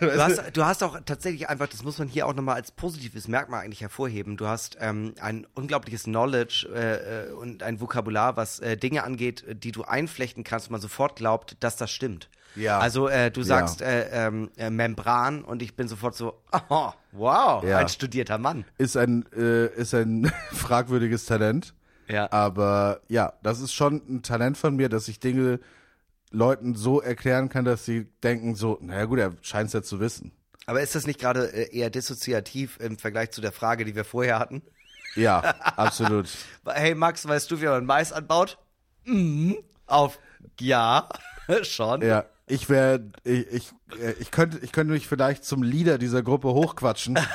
Du 0.00 0.10
hast, 0.22 0.42
du 0.56 0.64
hast 0.64 0.82
auch 0.82 0.98
tatsächlich 1.06 1.48
einfach, 1.48 1.68
das 1.68 1.82
muss 1.84 1.98
man 1.98 2.08
hier 2.08 2.26
auch 2.26 2.34
nochmal 2.34 2.56
als 2.56 2.72
positives 2.72 3.28
Merkmal 3.28 3.64
eigentlich 3.64 3.80
hervorheben. 3.80 4.36
Du 4.36 4.46
hast 4.48 4.76
ähm, 4.80 5.14
ein 5.20 5.46
unglaubliches 5.54 6.02
Knowledge 6.04 6.68
äh, 6.74 7.28
äh, 7.28 7.32
und 7.32 7.62
ein 7.62 7.80
Vokabular, 7.80 8.36
was 8.36 8.58
äh, 8.58 8.76
Dinge 8.76 9.04
angeht, 9.04 9.44
die 9.62 9.72
du 9.72 9.84
einflechten 9.84 10.44
kannst 10.44 10.66
und 10.66 10.72
man 10.72 10.80
sofort 10.80 11.16
glaubt, 11.16 11.56
dass 11.60 11.76
das 11.76 11.90
stimmt. 11.90 12.28
Ja. 12.56 12.80
Also 12.80 13.06
äh, 13.08 13.30
du 13.30 13.40
Ja. 13.40 13.46
sagst 13.46 13.80
äh, 13.80 14.08
ähm, 14.26 14.50
äh, 14.56 14.70
Membran 14.70 15.44
und 15.44 15.62
ich 15.62 15.76
bin 15.76 15.86
sofort 15.86 16.16
so, 16.16 16.42
oh, 16.68 16.90
wow, 17.12 17.62
Ja. 17.64 17.78
ein 17.78 17.88
studierter 17.88 18.38
Mann. 18.38 18.64
Ist 18.76 18.96
ein, 18.96 19.22
ist 19.22 19.94
ein 19.94 20.30
fragwürdiges 20.52 21.24
Talent. 21.26 21.74
Ja. 22.08 22.30
Aber 22.32 23.02
ja, 23.08 23.34
das 23.44 23.60
ist 23.60 23.72
schon 23.72 24.02
ein 24.08 24.22
Talent 24.24 24.58
von 24.58 24.74
mir, 24.74 24.88
dass 24.88 25.06
ich 25.06 25.20
Dinge 25.20 25.60
Leuten 26.30 26.74
so 26.74 27.00
erklären 27.00 27.48
kann, 27.48 27.64
dass 27.64 27.84
sie 27.84 28.06
denken 28.22 28.54
so, 28.54 28.78
naja 28.80 29.04
gut, 29.04 29.18
er 29.18 29.32
scheint 29.42 29.68
es 29.68 29.72
ja 29.72 29.82
zu 29.82 30.00
wissen. 30.00 30.32
Aber 30.66 30.80
ist 30.80 30.94
das 30.94 31.06
nicht 31.06 31.18
gerade 31.18 31.52
äh, 31.52 31.76
eher 31.76 31.90
dissoziativ 31.90 32.78
im 32.80 32.98
Vergleich 32.98 33.32
zu 33.32 33.40
der 33.40 33.52
Frage, 33.52 33.84
die 33.84 33.96
wir 33.96 34.04
vorher 34.04 34.38
hatten? 34.38 34.62
Ja, 35.16 35.40
absolut. 35.76 36.28
Hey 36.64 36.94
Max, 36.94 37.26
weißt 37.26 37.50
du, 37.50 37.60
wie 37.60 37.66
man 37.66 37.84
Mais 37.84 38.12
anbaut? 38.12 38.58
Mhm. 39.04 39.58
Auf 39.86 40.18
ja, 40.60 41.08
schon. 41.62 42.02
Ja, 42.02 42.26
ich 42.46 42.68
wäre, 42.68 43.10
ich, 43.24 43.46
ich, 43.50 43.72
äh, 44.00 44.12
ich 44.20 44.30
könnte, 44.30 44.58
ich 44.62 44.72
könnte 44.72 44.92
mich 44.92 45.08
vielleicht 45.08 45.44
zum 45.44 45.62
Leader 45.62 45.98
dieser 45.98 46.22
Gruppe 46.22 46.48
hochquatschen. 46.48 47.18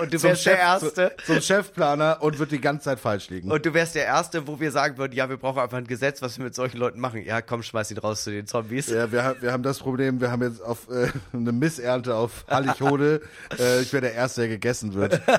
Und 0.00 0.12
du 0.12 0.18
zum 0.18 0.30
wärst 0.30 0.46
der 0.46 0.54
Chef- 0.54 0.60
Erste. 0.60 1.12
Zum 1.26 1.40
Chefplaner 1.40 2.18
und 2.20 2.38
wird 2.38 2.50
die 2.52 2.60
ganze 2.60 2.84
Zeit 2.84 3.00
falsch 3.00 3.30
liegen. 3.30 3.50
Und 3.50 3.64
du 3.64 3.72
wärst 3.74 3.94
der 3.94 4.04
Erste, 4.04 4.46
wo 4.46 4.58
wir 4.60 4.70
sagen 4.70 4.98
würden, 4.98 5.12
ja, 5.12 5.28
wir 5.28 5.36
brauchen 5.36 5.58
einfach 5.60 5.78
ein 5.78 5.86
Gesetz, 5.86 6.20
was 6.22 6.36
wir 6.38 6.44
mit 6.44 6.54
solchen 6.54 6.78
Leuten 6.78 7.00
machen. 7.00 7.24
Ja, 7.24 7.40
komm, 7.42 7.62
schmeiß 7.62 7.90
ihn 7.90 7.98
raus 7.98 8.24
zu 8.24 8.30
den 8.30 8.46
Zombies. 8.46 8.88
Ja, 8.88 9.10
wir, 9.12 9.36
wir 9.40 9.52
haben 9.52 9.62
das 9.62 9.78
Problem, 9.78 10.20
wir 10.20 10.30
haben 10.30 10.42
jetzt 10.42 10.62
auf 10.62 10.88
äh, 10.90 11.08
eine 11.32 11.52
Missernte 11.52 12.14
auf 12.14 12.44
Hallighohle. 12.48 13.20
äh, 13.58 13.80
ich 13.82 13.92
wäre 13.92 14.02
der 14.02 14.14
Erste, 14.14 14.42
der 14.42 14.48
gegessen 14.50 14.94
wird. 14.94 15.20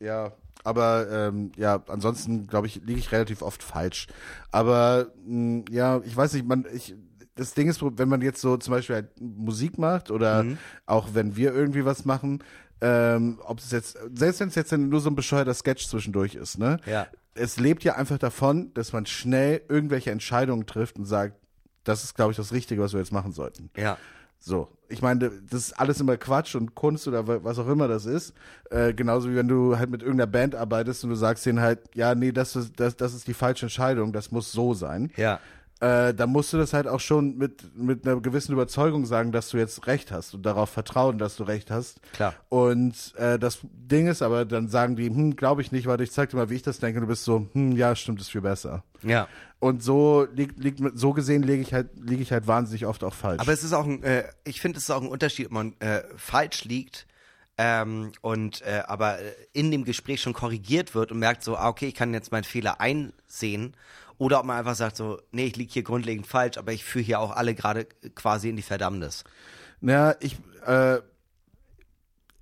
ja, 0.00 0.32
aber 0.64 1.06
ähm, 1.10 1.52
ja, 1.56 1.82
ansonsten 1.88 2.46
glaube 2.48 2.66
ich, 2.66 2.76
liege 2.84 2.98
ich 2.98 3.12
relativ 3.12 3.42
oft 3.42 3.62
falsch. 3.62 4.08
Aber 4.50 5.06
mh, 5.24 5.64
ja, 5.70 6.00
ich 6.04 6.16
weiß 6.16 6.32
nicht, 6.34 6.46
man, 6.46 6.66
ich, 6.72 6.94
das 7.36 7.54
Ding 7.54 7.68
ist, 7.68 7.80
wenn 7.82 8.08
man 8.08 8.20
jetzt 8.22 8.40
so 8.40 8.56
zum 8.56 8.72
Beispiel 8.72 8.96
halt 8.96 9.20
Musik 9.20 9.78
macht 9.78 10.10
oder 10.10 10.42
Mhm. 10.42 10.58
auch 10.86 11.08
wenn 11.14 11.36
wir 11.36 11.54
irgendwie 11.54 11.84
was 11.84 12.04
machen, 12.04 12.42
ähm, 12.80 13.38
ob 13.44 13.58
es 13.58 13.70
jetzt, 13.70 13.96
selbst 14.14 14.40
wenn 14.40 14.48
es 14.48 14.54
jetzt 14.54 14.72
nur 14.72 15.00
so 15.00 15.08
ein 15.10 15.14
bescheuerter 15.16 15.54
Sketch 15.54 15.86
zwischendurch 15.86 16.34
ist, 16.34 16.58
ne? 16.58 16.78
Ja. 16.86 17.06
Es 17.34 17.58
lebt 17.58 17.84
ja 17.84 17.94
einfach 17.96 18.18
davon, 18.18 18.72
dass 18.74 18.92
man 18.92 19.06
schnell 19.06 19.60
irgendwelche 19.68 20.10
Entscheidungen 20.10 20.66
trifft 20.66 20.96
und 20.96 21.04
sagt, 21.04 21.36
das 21.84 22.02
ist, 22.04 22.14
glaube 22.14 22.32
ich, 22.32 22.36
das 22.36 22.52
Richtige, 22.52 22.82
was 22.82 22.92
wir 22.92 23.00
jetzt 23.00 23.12
machen 23.12 23.32
sollten. 23.32 23.70
Ja. 23.76 23.96
So, 24.38 24.68
ich 24.88 25.00
meine, 25.02 25.30
das 25.50 25.68
ist 25.68 25.72
alles 25.80 26.00
immer 26.00 26.16
Quatsch 26.18 26.54
und 26.54 26.74
Kunst 26.74 27.08
oder 27.08 27.26
wa- 27.26 27.40
was 27.42 27.58
auch 27.58 27.68
immer 27.68 27.88
das 27.88 28.04
ist. 28.06 28.34
Äh, 28.70 28.92
genauso 28.92 29.30
wie 29.30 29.34
wenn 29.36 29.48
du 29.48 29.78
halt 29.78 29.88
mit 29.90 30.02
irgendeiner 30.02 30.30
Band 30.30 30.54
arbeitest 30.54 31.04
und 31.04 31.10
du 31.10 31.16
sagst 31.16 31.46
denen 31.46 31.60
halt, 31.60 31.80
ja, 31.94 32.14
nee, 32.14 32.32
das 32.32 32.54
ist, 32.56 32.78
das, 32.78 32.96
das 32.96 33.14
ist 33.14 33.26
die 33.26 33.34
falsche 33.34 33.66
Entscheidung, 33.66 34.12
das 34.12 34.30
muss 34.30 34.52
so 34.52 34.74
sein. 34.74 35.10
Ja. 35.16 35.40
Äh, 35.80 36.14
da 36.14 36.26
musst 36.26 36.54
du 36.54 36.56
das 36.56 36.72
halt 36.72 36.88
auch 36.88 37.00
schon 37.00 37.36
mit, 37.36 37.76
mit 37.76 38.06
einer 38.06 38.18
gewissen 38.20 38.52
Überzeugung 38.52 39.04
sagen, 39.04 39.30
dass 39.30 39.50
du 39.50 39.58
jetzt 39.58 39.86
recht 39.86 40.10
hast 40.10 40.32
und 40.32 40.46
darauf 40.46 40.70
vertrauen, 40.70 41.18
dass 41.18 41.36
du 41.36 41.44
recht 41.44 41.70
hast. 41.70 42.00
Klar. 42.12 42.32
Und 42.48 43.14
äh, 43.16 43.38
das 43.38 43.58
Ding 43.62 44.06
ist 44.06 44.22
aber, 44.22 44.46
dann 44.46 44.68
sagen 44.68 44.96
die, 44.96 45.06
hm, 45.06 45.36
glaube 45.36 45.60
ich 45.60 45.72
nicht, 45.72 45.86
warte, 45.86 46.02
ich 46.02 46.12
zeig 46.12 46.30
dir 46.30 46.36
mal, 46.36 46.48
wie 46.48 46.54
ich 46.54 46.62
das 46.62 46.78
denke. 46.78 46.98
Und 46.98 47.02
du 47.02 47.08
bist 47.08 47.24
so, 47.24 47.46
hm, 47.52 47.72
ja, 47.72 47.94
stimmt, 47.94 48.22
ist 48.22 48.30
viel 48.30 48.40
besser. 48.40 48.84
Ja. 49.02 49.28
Und 49.58 49.82
so 49.82 50.26
liegt, 50.32 50.58
liegt 50.58 50.80
so 50.94 51.12
gesehen 51.12 51.42
liege 51.42 51.60
ich 51.60 51.74
halt, 51.74 51.88
liege 52.00 52.22
ich 52.22 52.32
halt 52.32 52.46
wahnsinnig 52.46 52.86
oft 52.86 53.04
auch 53.04 53.14
falsch. 53.14 53.40
Aber 53.40 53.52
es 53.52 53.62
ist 53.62 53.74
auch 53.74 53.84
ein, 53.84 54.02
äh, 54.02 54.24
ich 54.44 54.62
finde, 54.62 54.78
es 54.78 54.84
ist 54.84 54.90
auch 54.90 55.02
ein 55.02 55.08
Unterschied, 55.08 55.46
ob 55.46 55.52
man 55.52 55.74
äh, 55.80 56.02
falsch 56.16 56.64
liegt 56.64 57.06
ähm, 57.58 58.12
und 58.20 58.62
äh, 58.62 58.82
aber 58.86 59.18
in 59.52 59.70
dem 59.70 59.84
Gespräch 59.84 60.20
schon 60.20 60.34
korrigiert 60.34 60.94
wird 60.94 61.10
und 61.10 61.18
merkt 61.18 61.42
so, 61.42 61.56
ah, 61.56 61.68
okay, 61.68 61.88
ich 61.88 61.94
kann 61.94 62.12
jetzt 62.12 62.32
meinen 62.32 62.44
Fehler 62.44 62.80
einsehen. 62.80 63.74
Oder 64.18 64.40
ob 64.40 64.46
man 64.46 64.58
einfach 64.58 64.74
sagt 64.74 64.96
so, 64.96 65.18
nee, 65.30 65.46
ich 65.46 65.56
liege 65.56 65.72
hier 65.72 65.82
grundlegend 65.82 66.26
falsch, 66.26 66.58
aber 66.58 66.72
ich 66.72 66.84
führe 66.84 67.04
hier 67.04 67.20
auch 67.20 67.32
alle 67.32 67.54
gerade 67.54 67.86
quasi 68.14 68.48
in 68.48 68.56
die 68.56 68.62
Verdammnis. 68.62 69.24
Ja, 69.80 70.14
ich, 70.20 70.38
äh, 70.66 70.98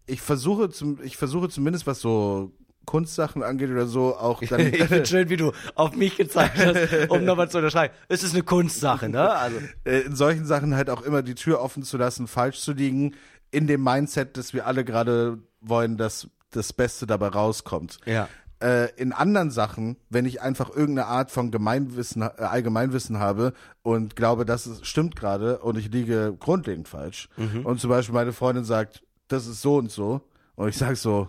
ich 0.06 0.20
versuche 0.20 0.70
zum, 0.70 1.02
ich 1.02 1.16
versuche 1.16 1.48
zumindest, 1.48 1.86
was 1.86 2.00
so 2.00 2.52
Kunstsachen 2.84 3.42
angeht 3.42 3.70
oder 3.70 3.86
so, 3.86 4.16
auch 4.16 4.42
dann. 4.48 4.60
ich 4.60 4.84
finde 4.84 5.06
schön, 5.06 5.28
wie 5.30 5.36
du 5.36 5.52
auf 5.74 5.96
mich 5.96 6.16
gezeigt 6.16 6.58
hast, 6.58 7.10
um 7.10 7.24
nochmal 7.24 7.50
zu 7.50 7.58
unterschreiben. 7.58 7.94
Es 8.08 8.22
ist 8.22 8.34
eine 8.34 8.42
Kunstsache, 8.42 9.08
ne? 9.08 9.30
Also, 9.30 9.58
äh, 9.84 10.00
in 10.00 10.14
solchen 10.14 10.44
Sachen 10.44 10.74
halt 10.74 10.90
auch 10.90 11.02
immer 11.02 11.22
die 11.22 11.34
Tür 11.34 11.60
offen 11.60 11.82
zu 11.82 11.96
lassen, 11.96 12.26
falsch 12.26 12.60
zu 12.60 12.72
liegen, 12.72 13.14
in 13.50 13.66
dem 13.66 13.82
Mindset, 13.82 14.36
dass 14.36 14.52
wir 14.52 14.66
alle 14.66 14.84
gerade 14.84 15.38
wollen, 15.60 15.96
dass 15.96 16.28
das 16.50 16.72
Beste 16.72 17.06
dabei 17.06 17.28
rauskommt. 17.28 17.98
Ja. 18.04 18.28
Äh, 18.64 18.88
in 18.96 19.12
anderen 19.12 19.50
Sachen, 19.50 19.98
wenn 20.08 20.24
ich 20.24 20.40
einfach 20.40 20.70
irgendeine 20.70 21.06
Art 21.06 21.30
von 21.30 21.50
Gemeinwissen, 21.50 22.22
äh, 22.22 22.30
Allgemeinwissen 22.38 23.18
habe 23.18 23.52
und 23.82 24.16
glaube, 24.16 24.46
das 24.46 24.66
ist, 24.66 24.86
stimmt 24.86 25.16
gerade 25.16 25.58
und 25.58 25.76
ich 25.76 25.92
liege 25.92 26.34
grundlegend 26.40 26.88
falsch 26.88 27.28
und 27.64 27.78
zum 27.78 27.90
Beispiel 27.90 28.14
meine 28.14 28.32
Freundin 28.32 28.64
sagt, 28.64 29.02
das 29.28 29.46
ist 29.46 29.60
so 29.60 29.76
und 29.76 29.90
so 29.90 30.22
und 30.54 30.70
ich 30.70 30.78
sage 30.78 30.96
so, 30.96 31.28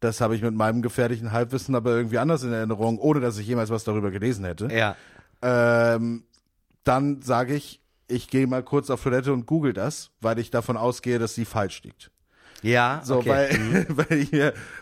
das 0.00 0.20
habe 0.20 0.36
ich 0.36 0.42
mit 0.42 0.54
meinem 0.54 0.82
gefährlichen 0.82 1.32
Halbwissen 1.32 1.74
aber 1.74 1.92
irgendwie 1.92 2.18
anders 2.18 2.42
in 2.42 2.52
Erinnerung, 2.52 2.98
ohne 2.98 3.20
dass 3.20 3.38
ich 3.38 3.46
jemals 3.46 3.70
was 3.70 3.84
darüber 3.84 4.10
gelesen 4.10 4.44
hätte 4.44 4.68
ja. 4.70 4.94
ähm, 5.40 6.24
dann 6.84 7.22
sage 7.22 7.54
ich, 7.54 7.80
ich 8.08 8.28
gehe 8.28 8.46
mal 8.46 8.62
kurz 8.62 8.90
auf 8.90 9.02
Toilette 9.02 9.32
und 9.32 9.46
google 9.46 9.72
das, 9.72 10.10
weil 10.20 10.38
ich 10.38 10.50
davon 10.50 10.76
ausgehe, 10.76 11.18
dass 11.18 11.34
sie 11.34 11.46
falsch 11.46 11.82
liegt. 11.82 12.10
Ja, 12.66 13.00
So, 13.04 13.18
okay. 13.18 13.28
weil, 13.28 13.86
weil, 13.96 14.18
ich 14.18 14.32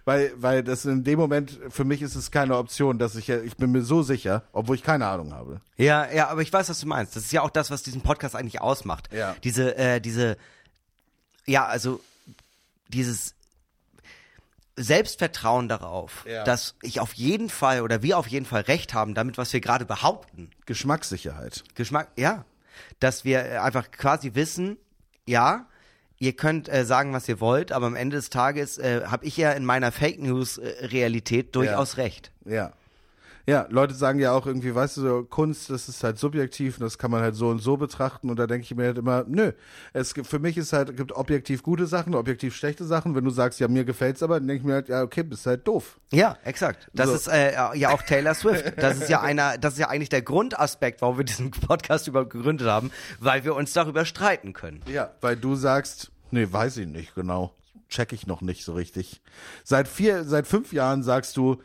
weil, 0.05 0.33
weil 0.37 0.63
das 0.65 0.85
in 0.85 1.05
dem 1.05 1.19
Moment, 1.19 1.59
für 1.69 1.85
mich 1.85 2.01
ist 2.03 2.15
es 2.15 2.31
keine 2.31 2.57
Option, 2.57 2.99
dass 2.99 3.15
ich, 3.15 3.29
ich 3.29 3.57
bin 3.57 3.73
mir 3.73 3.83
so 3.83 4.03
sicher, 4.03 4.43
obwohl 4.53 4.77
ich 4.77 4.83
keine 4.83 5.07
Ahnung 5.07 5.33
habe. 5.35 5.61
Ja, 5.77 6.11
ja, 6.11 6.29
aber 6.29 6.43
ich 6.43 6.53
weiß, 6.53 6.69
was 6.69 6.81
du 6.81 6.87
meinst. 6.87 7.15
Das 7.17 7.25
ist 7.25 7.33
ja 7.33 7.43
auch 7.43 7.51
das, 7.51 7.71
was 7.71 7.83
diesen 7.83 8.01
Podcast 8.01 8.35
eigentlich 8.37 8.61
ausmacht. 8.61 9.13
Ja. 9.13 9.37
Diese, 9.45 9.77
äh, 9.77 10.01
diese, 10.01 10.37
ja, 11.47 11.67
also 11.67 12.01
dieses 12.89 13.35
Selbstvertrauen 14.77 15.69
darauf, 15.69 16.25
Ja. 16.27 16.43
dass 16.45 16.75
ich 16.83 16.99
auf 17.01 17.13
jeden 17.13 17.49
Fall 17.49 17.83
oder 17.83 18.03
wir 18.03 18.19
auf 18.19 18.27
jeden 18.27 18.47
Fall 18.47 18.63
recht 18.63 18.93
haben 18.95 19.15
damit, 19.15 19.39
was 19.39 19.53
wir 19.53 19.61
gerade 19.61 19.85
behaupten. 19.85 20.51
Geschmackssicherheit. 20.67 21.63
Geschmack, 21.75 22.09
ja. 22.17 22.45
Dass 22.99 23.25
wir 23.25 23.63
einfach 23.63 23.91
quasi 23.93 24.35
wissen, 24.35 24.77
ja, 25.27 25.67
ihr 26.19 26.33
könnt 26.33 26.69
äh, 26.69 26.85
sagen, 26.85 27.13
was 27.13 27.29
ihr 27.29 27.41
wollt, 27.41 27.73
aber 27.73 27.87
am 27.87 27.97
Ende 27.97 28.17
des 28.17 28.31
Tages 28.31 28.79
äh, 28.79 29.03
habe 29.07 29.25
ich 29.27 29.37
ja 29.37 29.53
in 29.53 29.65
meiner 29.65 29.93
Fake 29.93 30.21
News 30.21 30.59
äh, 30.59 30.87
Realität 30.87 31.55
durchaus 31.55 31.97
recht. 31.97 32.33
Ja. 32.45 32.73
Ja, 33.47 33.67
Leute 33.69 33.93
sagen 33.95 34.19
ja 34.21 34.33
auch 34.33 34.47
irgendwie, 34.47 34.75
weißt 34.75 34.97
du, 34.97 35.01
so, 35.03 35.23
Kunst, 35.25 35.69
das 35.69 35.89
ist 35.89 36.03
halt 36.03 36.19
subjektiv 36.19 36.79
und 36.79 36.85
das 36.85 36.97
kann 36.97 37.11
man 37.11 37.21
halt 37.21 37.35
so 37.35 37.49
und 37.49 37.59
so 37.59 37.77
betrachten 37.77 38.31
und 38.31 38.39
da 38.39 38.47
denke 38.47 38.65
ich 38.65 38.75
mir 38.75 38.87
halt 38.87 38.97
immer, 38.99 39.25
nö, 39.29 39.53
es 39.93 40.15
gibt, 40.15 40.27
für 40.29 40.39
mich 40.39 40.57
ist 40.57 40.73
halt, 40.73 40.97
gibt 40.97 41.13
objektiv 41.13 41.63
gute 41.63 41.87
Sachen, 41.87 42.15
objektiv 42.15 42.57
schlechte 42.57 42.85
Sachen. 42.85 43.15
Wenn 43.15 43.25
du 43.25 43.31
sagst, 43.31 43.61
ja, 43.61 43.69
mir 43.69 43.85
gefällt's 43.85 44.23
aber, 44.23 44.39
dann 44.41 44.49
denke 44.49 44.61
ich 44.63 44.67
mir 44.67 44.73
halt, 44.75 44.89
ja, 44.89 45.03
okay, 45.03 45.23
bist 45.23 45.45
halt 45.47 45.67
doof. 45.69 46.01
Ja, 46.11 46.39
exakt. 46.45 46.89
Das 46.95 47.09
So. 47.11 47.15
ist 47.17 47.29
äh, 47.29 47.55
ja 47.55 47.91
auch 47.91 48.03
Taylor 48.03 48.35
Swift. 48.35 48.73
Das 48.79 48.97
ist 48.99 49.09
ja 49.11 49.21
einer, 49.21 49.59
das 49.59 49.75
ist 49.75 49.79
ja 49.79 49.89
eigentlich 49.89 50.09
der 50.09 50.23
Grundaspekt, 50.23 51.03
warum 51.03 51.19
wir 51.19 51.25
diesen 51.25 51.51
Podcast 51.51 52.09
überhaupt 52.09 52.31
gegründet 52.31 52.67
haben, 52.67 52.91
weil 53.21 53.45
wir 53.45 53.55
uns 53.55 53.73
darüber 53.75 54.05
streiten 54.07 54.55
können. 54.55 54.81
Ja, 54.87 55.11
weil 55.21 55.37
du 55.37 55.55
sagst, 55.55 56.11
nee, 56.31 56.47
weiß 56.51 56.79
ich 56.79 56.87
nicht 56.87 57.15
genau. 57.15 57.55
Check 57.91 58.13
ich 58.15 58.27
noch 58.27 58.41
nicht 58.41 58.65
so 58.65 58.73
richtig. 58.73 59.21
Seit 59.65 59.87
vier, 59.87 60.25
seit 60.25 60.47
fünf 60.47 60.73
Jahren 60.73 61.03
sagst 61.03 61.37
du, 61.37 61.61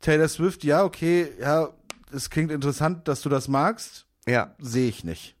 Taylor 0.00 0.28
Swift, 0.28 0.64
ja, 0.64 0.84
okay, 0.84 1.28
ja, 1.40 1.68
es 2.12 2.30
klingt 2.30 2.50
interessant, 2.52 3.08
dass 3.08 3.20
du 3.22 3.28
das 3.28 3.48
magst. 3.48 4.06
Ja. 4.26 4.54
Sehe 4.58 4.88
ich 4.88 5.04
nicht. 5.04 5.34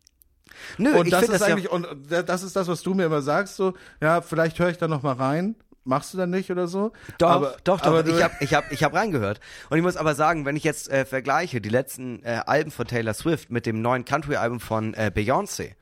Nö, 0.76 0.92
Und 0.98 1.12
das 1.12 1.22
ist 1.24 1.32
das 1.32 1.42
eigentlich, 1.42 1.70
und 1.70 1.86
das 2.10 2.42
ist 2.42 2.56
das, 2.56 2.66
was 2.68 2.82
du 2.82 2.94
mir 2.94 3.04
immer 3.04 3.22
sagst, 3.22 3.56
so, 3.56 3.74
ja, 4.00 4.20
vielleicht 4.22 4.58
höre 4.58 4.70
ich 4.70 4.78
da 4.78 4.88
noch 4.88 5.02
mal 5.02 5.12
rein. 5.14 5.54
Machst 5.84 6.12
du 6.12 6.18
dann 6.18 6.30
nicht 6.30 6.50
oder 6.50 6.66
so? 6.68 6.92
Doch, 7.16 7.30
aber, 7.30 7.56
doch, 7.64 7.80
doch. 7.80 7.86
Aber 7.86 8.06
ich 8.06 8.22
habe 8.22 8.34
ich 8.40 8.52
hab, 8.52 8.70
ich 8.72 8.82
hab 8.84 8.92
reingehört. 8.92 9.40
Und 9.70 9.78
ich 9.78 9.82
muss 9.82 9.96
aber 9.96 10.14
sagen, 10.14 10.44
wenn 10.44 10.54
ich 10.56 10.64
jetzt 10.64 10.90
äh, 10.90 11.06
vergleiche 11.06 11.60
die 11.62 11.70
letzten 11.70 12.22
äh, 12.24 12.42
Alben 12.44 12.70
von 12.70 12.86
Taylor 12.86 13.14
Swift 13.14 13.50
mit 13.50 13.64
dem 13.64 13.80
neuen 13.80 14.04
Country-Album 14.04 14.60
von 14.60 14.94
äh, 14.94 15.10
Beyoncé, 15.14 15.72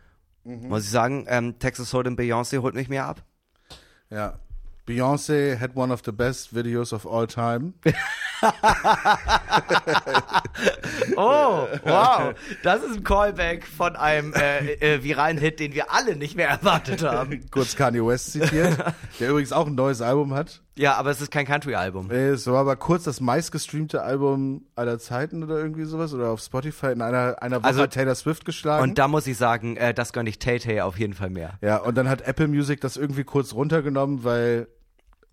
Mhm. 0.44 0.68
muss 0.68 0.84
ich 0.84 0.90
sagen, 0.90 1.24
ähm, 1.28 1.58
Texas 1.58 1.92
Hold'em 1.92 2.14
Beyoncé 2.16 2.58
holt 2.62 2.74
mich 2.76 2.88
mehr 2.88 3.06
ab. 3.06 3.24
ja. 4.10 4.38
Beyoncé 4.86 5.58
had 5.58 5.74
one 5.74 5.92
of 5.92 6.02
the 6.04 6.12
best 6.12 6.54
videos 6.54 6.92
of 6.92 7.04
all 7.04 7.26
time. 7.26 7.72
Oh, 11.16 11.66
wow. 11.84 12.34
Das 12.62 12.82
ist 12.82 12.96
ein 12.98 13.04
Callback 13.04 13.66
von 13.66 13.96
einem 13.96 14.32
äh, 14.34 14.72
äh, 14.74 15.02
viralen 15.02 15.38
Hit, 15.38 15.60
den 15.60 15.74
wir 15.74 15.92
alle 15.92 16.16
nicht 16.16 16.36
mehr 16.36 16.48
erwartet 16.48 17.02
haben. 17.02 17.40
Kurz 17.50 17.76
Kanye 17.76 18.04
West 18.06 18.32
zitiert, 18.32 18.76
der 19.20 19.30
übrigens 19.30 19.52
auch 19.52 19.66
ein 19.66 19.74
neues 19.74 20.00
Album 20.02 20.34
hat. 20.34 20.62
Ja, 20.74 20.94
aber 20.96 21.10
es 21.10 21.20
ist 21.22 21.30
kein 21.30 21.46
Country-Album. 21.46 22.10
Äh, 22.10 22.28
Es 22.30 22.46
war 22.46 22.58
aber 22.60 22.76
kurz 22.76 23.04
das 23.04 23.20
meistgestreamte 23.22 24.02
Album 24.02 24.66
aller 24.74 24.98
Zeiten 24.98 25.42
oder 25.42 25.56
irgendwie 25.56 25.84
sowas 25.84 26.12
oder 26.12 26.28
auf 26.30 26.40
Spotify 26.40 26.88
in 26.88 27.00
einer, 27.00 27.36
einer 27.42 27.58
Woche 27.60 27.66
Also- 27.68 27.82
hat 27.82 27.92
Taylor 27.94 28.14
Swift 28.14 28.44
geschlagen. 28.44 28.82
Und 28.82 28.98
da 28.98 29.08
muss 29.08 29.26
ich 29.26 29.38
sagen, 29.38 29.76
äh, 29.78 29.94
das 29.94 30.12
gönne 30.12 30.28
ich 30.28 30.38
Tay 30.38 30.58
Tay 30.58 30.82
auf 30.82 30.98
jeden 30.98 31.14
Fall 31.14 31.30
mehr. 31.30 31.54
ja, 31.62 31.78
und 31.78 31.96
dann 31.96 32.08
hat 32.10 32.22
Apple 32.22 32.48
Music 32.48 32.80
das 32.82 32.96
irgendwie 32.98 33.24
kurz 33.24 33.54
runtergenommen, 33.54 34.22
weil 34.24 34.68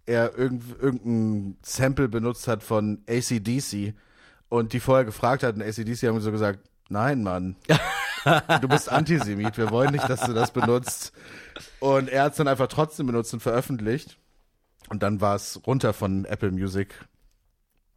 er 0.05 0.37
irgend, 0.37 0.63
irgendein 0.81 1.57
Sample 1.61 2.07
benutzt 2.09 2.47
hat 2.47 2.63
von 2.63 3.03
ACDC 3.07 3.93
und 4.49 4.73
die 4.73 4.79
vorher 4.79 5.05
gefragt 5.05 5.43
hatten, 5.43 5.61
ACDC 5.61 6.07
haben 6.07 6.19
so 6.19 6.31
gesagt, 6.31 6.59
nein, 6.89 7.23
Mann, 7.23 7.55
du 8.61 8.67
bist 8.67 8.89
Antisemit, 8.89 9.57
wir 9.57 9.71
wollen 9.71 9.91
nicht, 9.91 10.07
dass 10.09 10.21
du 10.21 10.33
das 10.33 10.51
benutzt. 10.51 11.13
Und 11.79 12.09
er 12.09 12.23
hat 12.23 12.31
es 12.33 12.37
dann 12.37 12.47
einfach 12.47 12.67
trotzdem 12.67 13.07
benutzt 13.07 13.33
und 13.33 13.39
veröffentlicht. 13.39 14.17
Und 14.89 15.01
dann 15.01 15.21
war 15.21 15.35
es 15.35 15.61
runter 15.65 15.93
von 15.93 16.25
Apple 16.25 16.51
Music. 16.51 16.93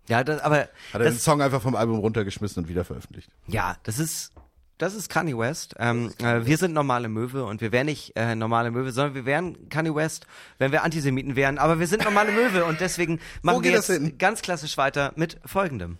Ja, 0.09 0.23
das, 0.23 0.41
aber 0.41 0.61
Hat 0.61 0.69
er 0.93 1.01
den 1.01 1.19
Song 1.19 1.43
einfach 1.43 1.61
vom 1.61 1.75
Album 1.75 1.99
runtergeschmissen 1.99 2.63
und 2.63 2.69
wieder 2.69 2.85
veröffentlicht. 2.85 3.31
ja, 3.49 3.77
das 3.83 3.99
ist 3.99 4.33
das 4.79 4.95
ist 4.95 5.09
Kanye 5.09 5.39
West. 5.39 5.75
Ähm, 5.79 6.13
äh, 6.23 6.45
wir 6.45 6.57
sind 6.59 6.75
normale 6.75 7.09
Möwe 7.09 7.45
und 7.45 7.61
wir 7.61 7.73
wären 7.73 7.87
nicht 7.87 8.13
äh, 8.17 8.35
normale 8.35 8.71
Möwe, 8.71 8.93
sondern 8.93 9.15
wir 9.15 9.25
wären 9.25 9.69
Kanye 9.69 9.95
West, 9.95 10.27
wenn 10.59 10.73
wir 10.73 10.83
Antisemiten 10.83 11.37
wären. 11.37 11.59
Aber 11.59 11.79
wir 11.79 11.87
sind 11.87 12.05
normale 12.05 12.33
Möwe 12.33 12.65
und 12.65 12.81
deswegen 12.81 13.21
machen 13.43 13.65
wir 13.65 13.73
jetzt 13.73 13.93
ganz 14.19 14.43
klassisch 14.43 14.77
weiter 14.77 15.13
mit 15.17 15.39
folgendem. 15.45 15.99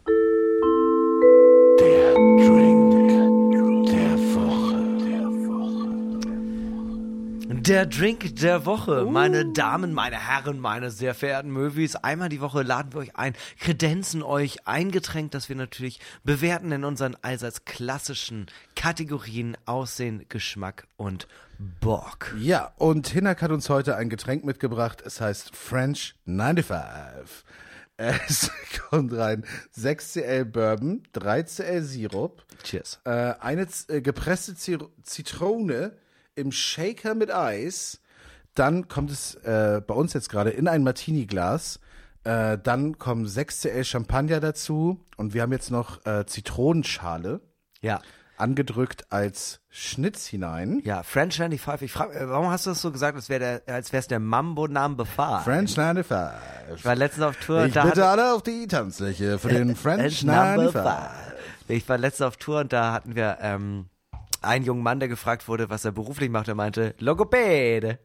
Der 1.81 2.15
Drink 2.15 2.86
Der 7.67 7.85
Drink 7.85 8.37
der 8.37 8.65
Woche, 8.65 9.07
meine 9.07 9.45
Damen, 9.53 9.93
meine 9.93 10.17
Herren, 10.17 10.61
meine 10.61 10.93
sehr 10.93 11.15
verehrten 11.15 11.51
Möwis. 11.51 11.97
Einmal 11.97 12.29
die 12.29 12.41
Woche 12.41 12.63
laden 12.63 12.93
wir 12.93 13.01
euch 13.01 13.17
ein, 13.17 13.35
kredenzen 13.59 14.23
euch 14.23 14.69
ein 14.69 14.93
Getränk, 14.93 15.33
das 15.33 15.49
wir 15.49 15.57
natürlich 15.57 15.99
bewerten 16.23 16.71
in 16.71 16.85
unseren 16.85 17.17
allseits 17.23 17.65
klassischen 17.65 18.47
Kategorien 18.77 19.57
Aussehen, 19.65 20.27
Geschmack 20.29 20.87
und 20.97 21.27
Bock. 21.81 22.37
Ja, 22.39 22.73
und 22.77 23.09
Hinak 23.09 23.43
hat 23.43 23.51
uns 23.51 23.69
heute 23.69 23.97
ein 23.97 24.11
Getränk 24.11 24.45
mitgebracht. 24.45 25.03
Es 25.05 25.21
heißt 25.21 25.57
French 25.57 26.15
95. 26.25 27.45
Es 27.97 28.53
kommt 28.91 29.13
rein 29.13 29.45
6cl 29.77 30.45
Bourbon, 30.45 31.03
3cl 31.17 31.83
Sirup, 31.83 32.45
Cheers. 32.63 33.01
äh, 33.03 33.35
eine 33.41 33.67
äh, 33.89 34.01
gepresste 34.03 34.55
Zir 34.55 34.89
Zitrone 35.03 35.97
im 36.37 36.53
Shaker 36.53 37.15
mit 37.15 37.35
Eis. 37.35 38.01
Dann 38.55 38.89
kommt 38.89 39.11
es 39.11 39.35
äh, 39.37 39.81
bei 39.87 39.95
uns 39.95 40.13
jetzt 40.13 40.29
gerade 40.31 40.51
in 40.51 40.69
ein 40.69 40.83
Martini-Glas. 40.85 41.81
Äh, 42.25 42.59
dann 42.63 42.99
kommen 42.99 43.27
6cl 43.27 43.85
Champagner 43.85 44.41
dazu. 44.41 45.05
Und 45.17 45.35
wir 45.35 45.43
haben 45.43 45.53
jetzt 45.53 45.71
noch 45.71 46.05
äh, 46.07 46.25
Zitronenschale 46.27 47.41
Ja. 47.81 48.01
angedrückt 48.39 49.07
als 49.11 49.61
Schnitz 49.71 50.27
hinein. 50.27 50.81
Ja, 50.85 51.03
French 51.03 51.37
95. 51.37 51.87
Ich 51.87 51.93
frage, 51.93 52.15
äh, 52.19 52.29
warum 52.29 52.49
hast 52.51 52.67
du 52.67 52.71
das 52.71 52.81
so 52.81 52.91
gesagt, 52.93 53.17
als 53.17 53.29
wäre 53.29 53.63
der, 53.67 53.75
als 53.75 53.93
wär's 53.93 54.07
der 54.09 54.21
Mambo 54.21 54.67
Number 54.69 55.05
5? 55.07 55.43
French 55.45 55.75
95. 55.75 56.39
Ich 56.77 56.85
war 56.85 56.95
letztens 56.97 57.25
auf 57.27 57.37
Tour. 57.37 57.65
Ich 57.67 57.75
da 57.75 57.85
bitte 57.85 58.03
hatte- 58.03 58.07
alle 58.23 58.35
auf 58.35 58.43
die 58.43 58.67
Tanzfläche 58.67 59.39
für 59.39 59.49
den 59.49 59.75
French 59.77 60.23
Number 60.25 60.71
95. 60.71 60.83
five. 60.83 61.11
Ich 61.69 61.89
war 61.89 61.99
letztens 61.99 62.27
auf 62.29 62.37
Tour 62.37 62.61
und 62.61 62.73
da 62.73 62.93
hatten 62.93 63.15
wir 63.17 63.39
ähm, 63.41 63.87
einen 64.43 64.65
jungen 64.65 64.83
Mann, 64.83 65.01
der 65.01 65.09
gefragt 65.09 65.49
wurde, 65.49 65.71
was 65.71 65.85
er 65.85 65.93
beruflich 65.93 66.31
macht. 66.31 66.49
Er 66.49 66.55
meinte, 66.55 66.95
Logopäde. 66.99 67.99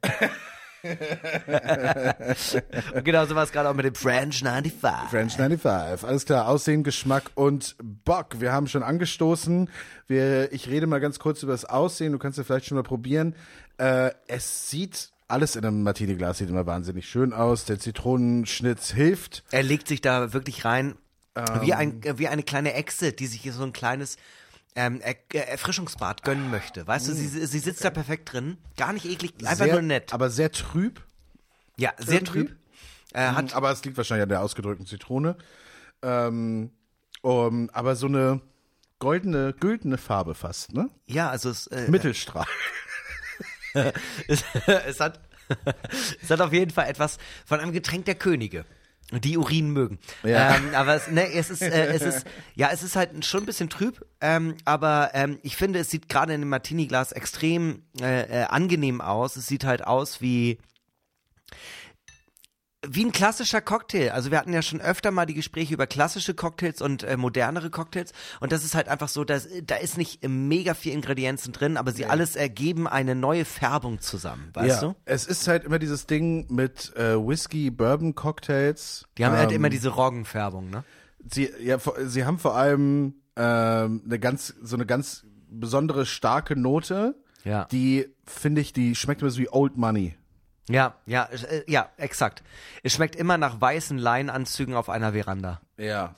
und 0.83 0.83
genau 3.03 3.25
so 3.25 3.35
war 3.35 3.43
es 3.43 3.51
gerade 3.51 3.69
auch 3.69 3.73
mit 3.73 3.85
dem 3.85 3.95
French 3.95 4.39
95. 4.39 5.09
French 5.09 5.35
95. 5.35 6.07
Alles 6.07 6.25
klar, 6.25 6.47
Aussehen, 6.47 6.83
Geschmack 6.83 7.31
und 7.35 7.75
Bock. 7.81 8.39
Wir 8.39 8.51
haben 8.51 8.67
schon 8.67 8.83
angestoßen. 8.83 9.69
Wir, 10.07 10.51
ich 10.51 10.67
rede 10.67 10.87
mal 10.87 10.99
ganz 10.99 11.19
kurz 11.19 11.43
über 11.43 11.51
das 11.51 11.65
Aussehen. 11.65 12.13
Du 12.13 12.19
kannst 12.19 12.37
ja 12.37 12.43
vielleicht 12.43 12.65
schon 12.65 12.77
mal 12.77 12.83
probieren. 12.83 13.35
Äh, 13.77 14.11
es 14.27 14.69
sieht 14.69 15.11
alles 15.27 15.55
in 15.55 15.63
einem 15.63 15.83
Martini-Glas 15.83 16.39
sieht 16.39 16.49
immer 16.49 16.65
wahnsinnig 16.65 17.07
schön 17.07 17.31
aus. 17.31 17.63
Der 17.63 17.79
Zitronenschnitz 17.79 18.91
hilft. 18.91 19.43
Er 19.51 19.63
legt 19.63 19.87
sich 19.87 20.01
da 20.01 20.33
wirklich 20.33 20.65
rein, 20.65 20.95
wie, 21.61 21.73
ein, 21.73 22.01
wie 22.17 22.27
eine 22.27 22.43
kleine 22.43 22.73
Echse, 22.73 23.13
die 23.13 23.27
sich 23.27 23.41
hier 23.41 23.53
so 23.53 23.63
ein 23.63 23.71
kleines 23.71 24.17
ähm, 24.75 25.01
er 25.01 25.15
äh, 25.33 25.37
Erfrischungsbad 25.37 26.23
gönnen 26.23 26.49
möchte. 26.49 26.87
Weißt 26.87 27.07
du, 27.07 27.13
sie, 27.13 27.27
sie 27.27 27.59
sitzt 27.59 27.83
da 27.83 27.89
perfekt 27.89 28.31
drin. 28.31 28.57
Gar 28.77 28.93
nicht 28.93 29.05
eklig, 29.05 29.33
einfach 29.45 29.65
sehr, 29.65 29.73
nur 29.73 29.81
nett. 29.81 30.13
Aber 30.13 30.29
sehr 30.29 30.51
trüb. 30.51 31.01
ja, 31.77 31.91
sehr 31.97 32.15
irgendwie. 32.15 32.45
trüb. 32.45 32.57
Äh, 33.13 33.31
hat, 33.31 33.53
aber 33.53 33.71
es 33.71 33.83
liegt 33.83 33.97
wahrscheinlich 33.97 34.23
an 34.23 34.29
der 34.29 34.41
ausgedrückten 34.41 34.85
Zitrone. 34.85 35.37
Ähm, 36.01 36.71
um, 37.21 37.69
aber 37.71 37.95
so 37.95 38.07
eine 38.07 38.41
goldene, 38.99 39.53
güldene 39.59 39.97
Farbe 39.97 40.33
fast, 40.33 40.73
ne? 40.73 40.89
ja, 41.05 41.29
also 41.29 41.49
es, 41.49 41.67
äh, 41.67 41.89
Mittelstrahl. 41.89 42.45
es, 44.27 44.43
es 44.65 44.99
hat 44.99 45.19
es 46.21 46.29
hat 46.29 46.41
auf 46.41 46.53
jeden 46.53 46.71
Fall 46.71 46.87
etwas 46.87 47.17
von 47.45 47.59
einem 47.59 47.71
Getränk 47.71 48.05
der 48.05 48.15
Könige. 48.15 48.65
Die 49.19 49.37
Urin 49.37 49.71
mögen. 49.71 49.99
Ja. 50.23 50.55
Ähm, 50.55 50.73
aber 50.73 50.95
es, 50.95 51.07
ne, 51.09 51.33
es 51.33 51.49
ist, 51.49 51.61
äh, 51.61 51.87
es 51.87 52.01
ist, 52.01 52.25
ja, 52.55 52.69
es 52.71 52.81
ist 52.81 52.95
halt 52.95 53.25
schon 53.25 53.43
ein 53.43 53.45
bisschen 53.45 53.69
trüb, 53.69 54.05
ähm, 54.21 54.55
aber 54.63 55.11
ähm, 55.13 55.39
ich 55.43 55.57
finde, 55.57 55.79
es 55.79 55.89
sieht 55.89 56.07
gerade 56.07 56.33
in 56.33 56.41
dem 56.41 56.49
Martini-Glas 56.49 57.11
extrem 57.11 57.83
äh, 57.99 58.43
äh, 58.43 58.43
angenehm 58.45 59.01
aus. 59.01 59.35
Es 59.35 59.47
sieht 59.47 59.65
halt 59.65 59.85
aus 59.85 60.21
wie 60.21 60.59
wie 62.87 63.05
ein 63.05 63.11
klassischer 63.11 63.61
Cocktail. 63.61 64.09
Also 64.11 64.31
wir 64.31 64.39
hatten 64.39 64.53
ja 64.53 64.61
schon 64.61 64.81
öfter 64.81 65.11
mal 65.11 65.25
die 65.25 65.35
Gespräche 65.35 65.73
über 65.73 65.85
klassische 65.85 66.33
Cocktails 66.33 66.81
und 66.81 67.03
äh, 67.03 67.15
modernere 67.15 67.69
Cocktails. 67.69 68.11
Und 68.39 68.51
das 68.51 68.63
ist 68.63 68.73
halt 68.73 68.87
einfach 68.87 69.07
so, 69.07 69.23
dass, 69.23 69.47
da 69.63 69.75
ist 69.75 69.97
nicht 69.97 70.27
mega 70.27 70.73
viel 70.73 70.93
Ingredienzen 70.93 71.53
drin, 71.53 71.77
aber 71.77 71.91
sie 71.91 72.05
alles 72.05 72.35
ergeben 72.35 72.87
eine 72.87 73.13
neue 73.13 73.45
Färbung 73.45 74.01
zusammen, 74.01 74.49
weißt 74.53 74.81
ja, 74.81 74.87
du? 74.89 74.95
es 75.05 75.27
ist 75.27 75.47
halt 75.47 75.63
immer 75.63 75.77
dieses 75.77 76.07
Ding 76.07 76.47
mit 76.49 76.95
äh, 76.95 77.15
Whisky, 77.15 77.69
Bourbon, 77.69 78.15
Cocktails. 78.15 79.05
Die 79.17 79.25
haben 79.25 79.35
halt 79.35 79.51
Ähm, 79.51 79.57
immer 79.57 79.69
diese 79.69 79.89
Roggenfärbung, 79.89 80.69
ne? 80.69 80.83
Sie, 81.23 81.51
ja, 81.59 81.77
sie 82.03 82.25
haben 82.25 82.39
vor 82.39 82.55
allem 82.55 83.13
ähm, 83.35 84.01
eine 84.05 84.17
ganz, 84.17 84.55
so 84.61 84.75
eine 84.75 84.87
ganz 84.87 85.23
besondere 85.51 86.07
starke 86.07 86.55
Note. 86.55 87.15
Ja. 87.43 87.65
Die 87.65 88.07
finde 88.25 88.61
ich, 88.61 88.73
die 88.73 88.95
schmeckt 88.95 89.21
immer 89.21 89.29
so 89.29 89.39
wie 89.39 89.49
Old 89.49 89.77
Money. 89.77 90.15
Ja, 90.73 90.95
ja, 91.05 91.25
äh, 91.25 91.63
ja, 91.71 91.89
exakt. 91.97 92.43
Es 92.83 92.93
schmeckt 92.93 93.15
immer 93.15 93.37
nach 93.37 93.59
weißen 93.61 93.97
Leinenanzügen 93.97 94.75
auf 94.75 94.89
einer 94.89 95.13
Veranda. 95.13 95.61
Ja. 95.77 96.15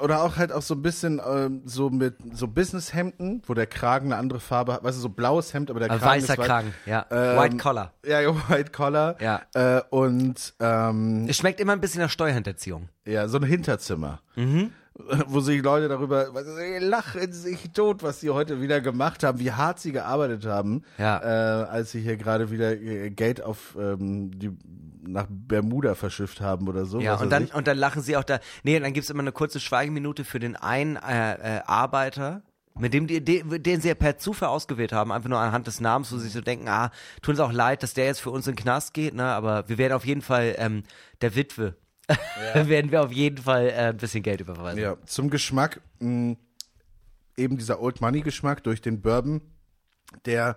Oder 0.00 0.22
auch 0.22 0.36
halt 0.38 0.50
auch 0.50 0.62
so 0.62 0.74
ein 0.74 0.80
bisschen 0.80 1.20
ähm, 1.26 1.60
so 1.66 1.90
mit 1.90 2.16
so 2.32 2.48
Businesshemden, 2.48 3.42
wo 3.46 3.52
der 3.52 3.66
Kragen 3.66 4.06
eine 4.12 4.16
andere 4.16 4.40
Farbe 4.40 4.72
hat. 4.72 4.82
Weißt 4.82 4.96
du, 4.96 5.02
so 5.02 5.10
blaues 5.10 5.52
Hemd, 5.52 5.68
aber 5.70 5.80
der 5.80 5.90
Äh, 5.90 5.98
Kragen 5.98 6.04
weißer 6.22 6.32
ist 6.32 6.38
wei- 6.38 6.46
Kragen, 6.46 6.74
ja. 6.86 7.04
Ähm, 7.10 7.38
White 7.38 7.56
Collar. 7.58 7.92
Ja, 8.06 8.20
ja, 8.20 8.30
White 8.48 8.70
Collar. 8.72 9.16
Ja. 9.20 9.42
Äh, 9.52 9.82
und 9.90 10.54
ähm, 10.60 11.26
Es 11.28 11.36
schmeckt 11.36 11.60
immer 11.60 11.72
ein 11.74 11.80
bisschen 11.82 12.00
nach 12.00 12.08
Steuerhinterziehung. 12.10 12.88
Ja, 13.04 13.28
so 13.28 13.36
ein 13.36 13.42
Hinterzimmer. 13.44 14.20
Mhm. 14.36 14.72
Wo 15.28 15.40
sich 15.40 15.62
Leute 15.62 15.88
darüber 15.88 16.26
lachen 16.80 17.32
sich 17.32 17.70
tot, 17.72 18.02
was 18.02 18.20
sie 18.20 18.30
heute 18.30 18.60
wieder 18.60 18.80
gemacht 18.80 19.22
haben, 19.22 19.38
wie 19.38 19.52
hart 19.52 19.78
sie 19.78 19.92
gearbeitet 19.92 20.44
haben, 20.44 20.82
Ja. 20.98 21.18
äh, 21.62 21.64
als 21.68 21.92
sie 21.92 22.00
hier 22.00 22.16
gerade 22.16 22.50
wieder 22.50 22.72
äh, 22.72 23.10
Geld 23.10 23.42
auf 23.42 23.76
ähm, 23.78 24.36
die 24.38 24.50
nach 25.06 25.26
Bermuda 25.30 25.94
verschifft 25.94 26.40
haben 26.40 26.68
oder 26.68 26.84
so. 26.84 27.00
Ja, 27.00 27.14
und 27.14 27.30
dann, 27.30 27.44
ich. 27.44 27.54
und 27.54 27.66
dann 27.66 27.78
lachen 27.78 28.02
sie 28.02 28.16
auch 28.16 28.24
da. 28.24 28.40
Nee, 28.62 28.78
dann 28.78 28.92
gibt's 28.92 29.08
immer 29.08 29.22
eine 29.22 29.32
kurze 29.32 29.60
Schweigeminute 29.60 30.24
für 30.24 30.38
den 30.38 30.56
einen 30.56 30.96
äh, 30.96 31.58
äh, 31.58 31.60
Arbeiter, 31.64 32.42
mit 32.78 32.92
dem 32.92 33.06
die, 33.06 33.24
den, 33.24 33.62
den 33.62 33.80
sie 33.80 33.88
ja 33.88 33.94
per 33.94 34.18
Zufall 34.18 34.48
ausgewählt 34.50 34.92
haben, 34.92 35.10
einfach 35.12 35.30
nur 35.30 35.38
anhand 35.38 35.66
des 35.66 35.80
Namens, 35.80 36.12
wo 36.12 36.16
sie 36.16 36.24
sich 36.24 36.32
so 36.32 36.40
denken, 36.40 36.68
ah, 36.68 36.90
tut 37.22 37.34
uns 37.34 37.40
auch 37.40 37.52
leid, 37.52 37.82
dass 37.82 37.94
der 37.94 38.04
jetzt 38.06 38.20
für 38.20 38.30
uns 38.30 38.46
in 38.46 38.54
den 38.54 38.62
Knast 38.62 38.92
geht, 38.94 39.14
ne? 39.14 39.24
Aber 39.24 39.68
wir 39.68 39.78
werden 39.78 39.94
auf 39.94 40.04
jeden 40.04 40.22
Fall 40.22 40.54
ähm, 40.58 40.82
der 41.22 41.34
Witwe. 41.34 41.74
werden 42.54 42.90
wir 42.90 43.02
auf 43.02 43.12
jeden 43.12 43.38
Fall 43.38 43.68
äh, 43.68 43.72
ein 43.90 43.96
bisschen 43.96 44.22
Geld 44.22 44.40
überweisen. 44.40 44.80
Ja, 44.80 44.96
zum 45.04 45.30
Geschmack, 45.30 45.80
mh, 46.00 46.36
eben 47.36 47.58
dieser 47.58 47.80
Old 47.80 48.00
Money 48.00 48.22
Geschmack 48.22 48.62
durch 48.64 48.80
den 48.80 49.00
Bourbon, 49.00 49.40
der 50.24 50.56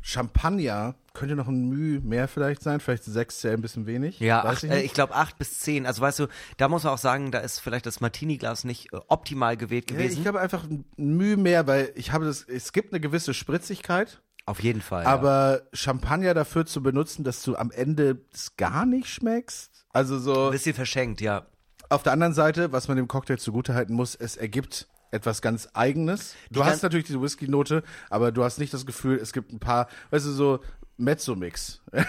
Champagner 0.00 0.94
könnte 1.14 1.36
noch 1.36 1.46
ein 1.48 1.68
Mühe 1.68 2.00
mehr 2.00 2.26
vielleicht 2.26 2.62
sein, 2.62 2.80
vielleicht 2.80 3.04
sechs 3.04 3.40
sehr 3.40 3.52
ein 3.52 3.60
bisschen 3.62 3.86
wenig. 3.86 4.18
Ja, 4.18 4.44
acht, 4.44 4.64
ich 4.64 4.70
äh, 4.70 4.80
ich 4.82 4.94
glaube 4.94 5.14
acht 5.14 5.38
bis 5.38 5.60
zehn. 5.60 5.86
Also 5.86 6.02
weißt 6.02 6.18
du, 6.20 6.26
da 6.56 6.68
muss 6.68 6.84
man 6.84 6.92
auch 6.94 6.98
sagen, 6.98 7.30
da 7.30 7.38
ist 7.38 7.60
vielleicht 7.60 7.86
das 7.86 8.00
Martini-Glas 8.00 8.64
nicht 8.64 8.92
äh, 8.92 8.98
optimal 9.08 9.56
gewählt 9.56 9.90
Ja, 9.90 9.96
gewesen. 9.96 10.16
ich 10.16 10.22
glaube 10.22 10.40
einfach 10.40 10.64
ein 10.64 10.84
Mühe 10.96 11.36
mehr, 11.36 11.66
weil 11.66 11.92
ich 11.94 12.12
habe 12.12 12.24
das, 12.24 12.42
es 12.42 12.72
gibt 12.72 12.92
eine 12.92 13.00
gewisse 13.00 13.34
Spritzigkeit. 13.34 14.20
Auf 14.44 14.60
jeden 14.60 14.80
Fall. 14.80 15.04
Aber 15.04 15.62
Champagner 15.72 16.34
dafür 16.34 16.66
zu 16.66 16.82
benutzen, 16.82 17.22
dass 17.22 17.42
du 17.42 17.54
am 17.54 17.70
Ende 17.70 18.24
es 18.32 18.56
gar 18.56 18.86
nicht 18.86 19.06
schmeckst. 19.08 19.70
Also 19.92 20.18
so. 20.18 20.46
Ein 20.46 20.52
bisschen 20.52 20.74
verschenkt, 20.74 21.20
ja. 21.20 21.46
Auf 21.88 22.02
der 22.02 22.12
anderen 22.12 22.32
Seite, 22.34 22.72
was 22.72 22.88
man 22.88 22.96
dem 22.96 23.08
Cocktail 23.08 23.36
zugutehalten 23.36 23.94
muss, 23.94 24.14
es 24.14 24.36
ergibt 24.36 24.88
etwas 25.10 25.42
ganz 25.42 25.68
Eigenes. 25.74 26.34
Du 26.50 26.60
Die 26.60 26.66
hast 26.66 26.82
natürlich 26.82 27.06
diese 27.06 27.20
Whisky-Note, 27.20 27.82
aber 28.08 28.32
du 28.32 28.42
hast 28.44 28.58
nicht 28.58 28.72
das 28.72 28.86
Gefühl, 28.86 29.18
es 29.18 29.32
gibt 29.32 29.52
ein 29.52 29.58
paar, 29.58 29.88
weißt 30.10 30.24
du, 30.24 30.30
so 30.30 30.60
Mezzo-Mix. 30.96 31.82
du 31.92 32.00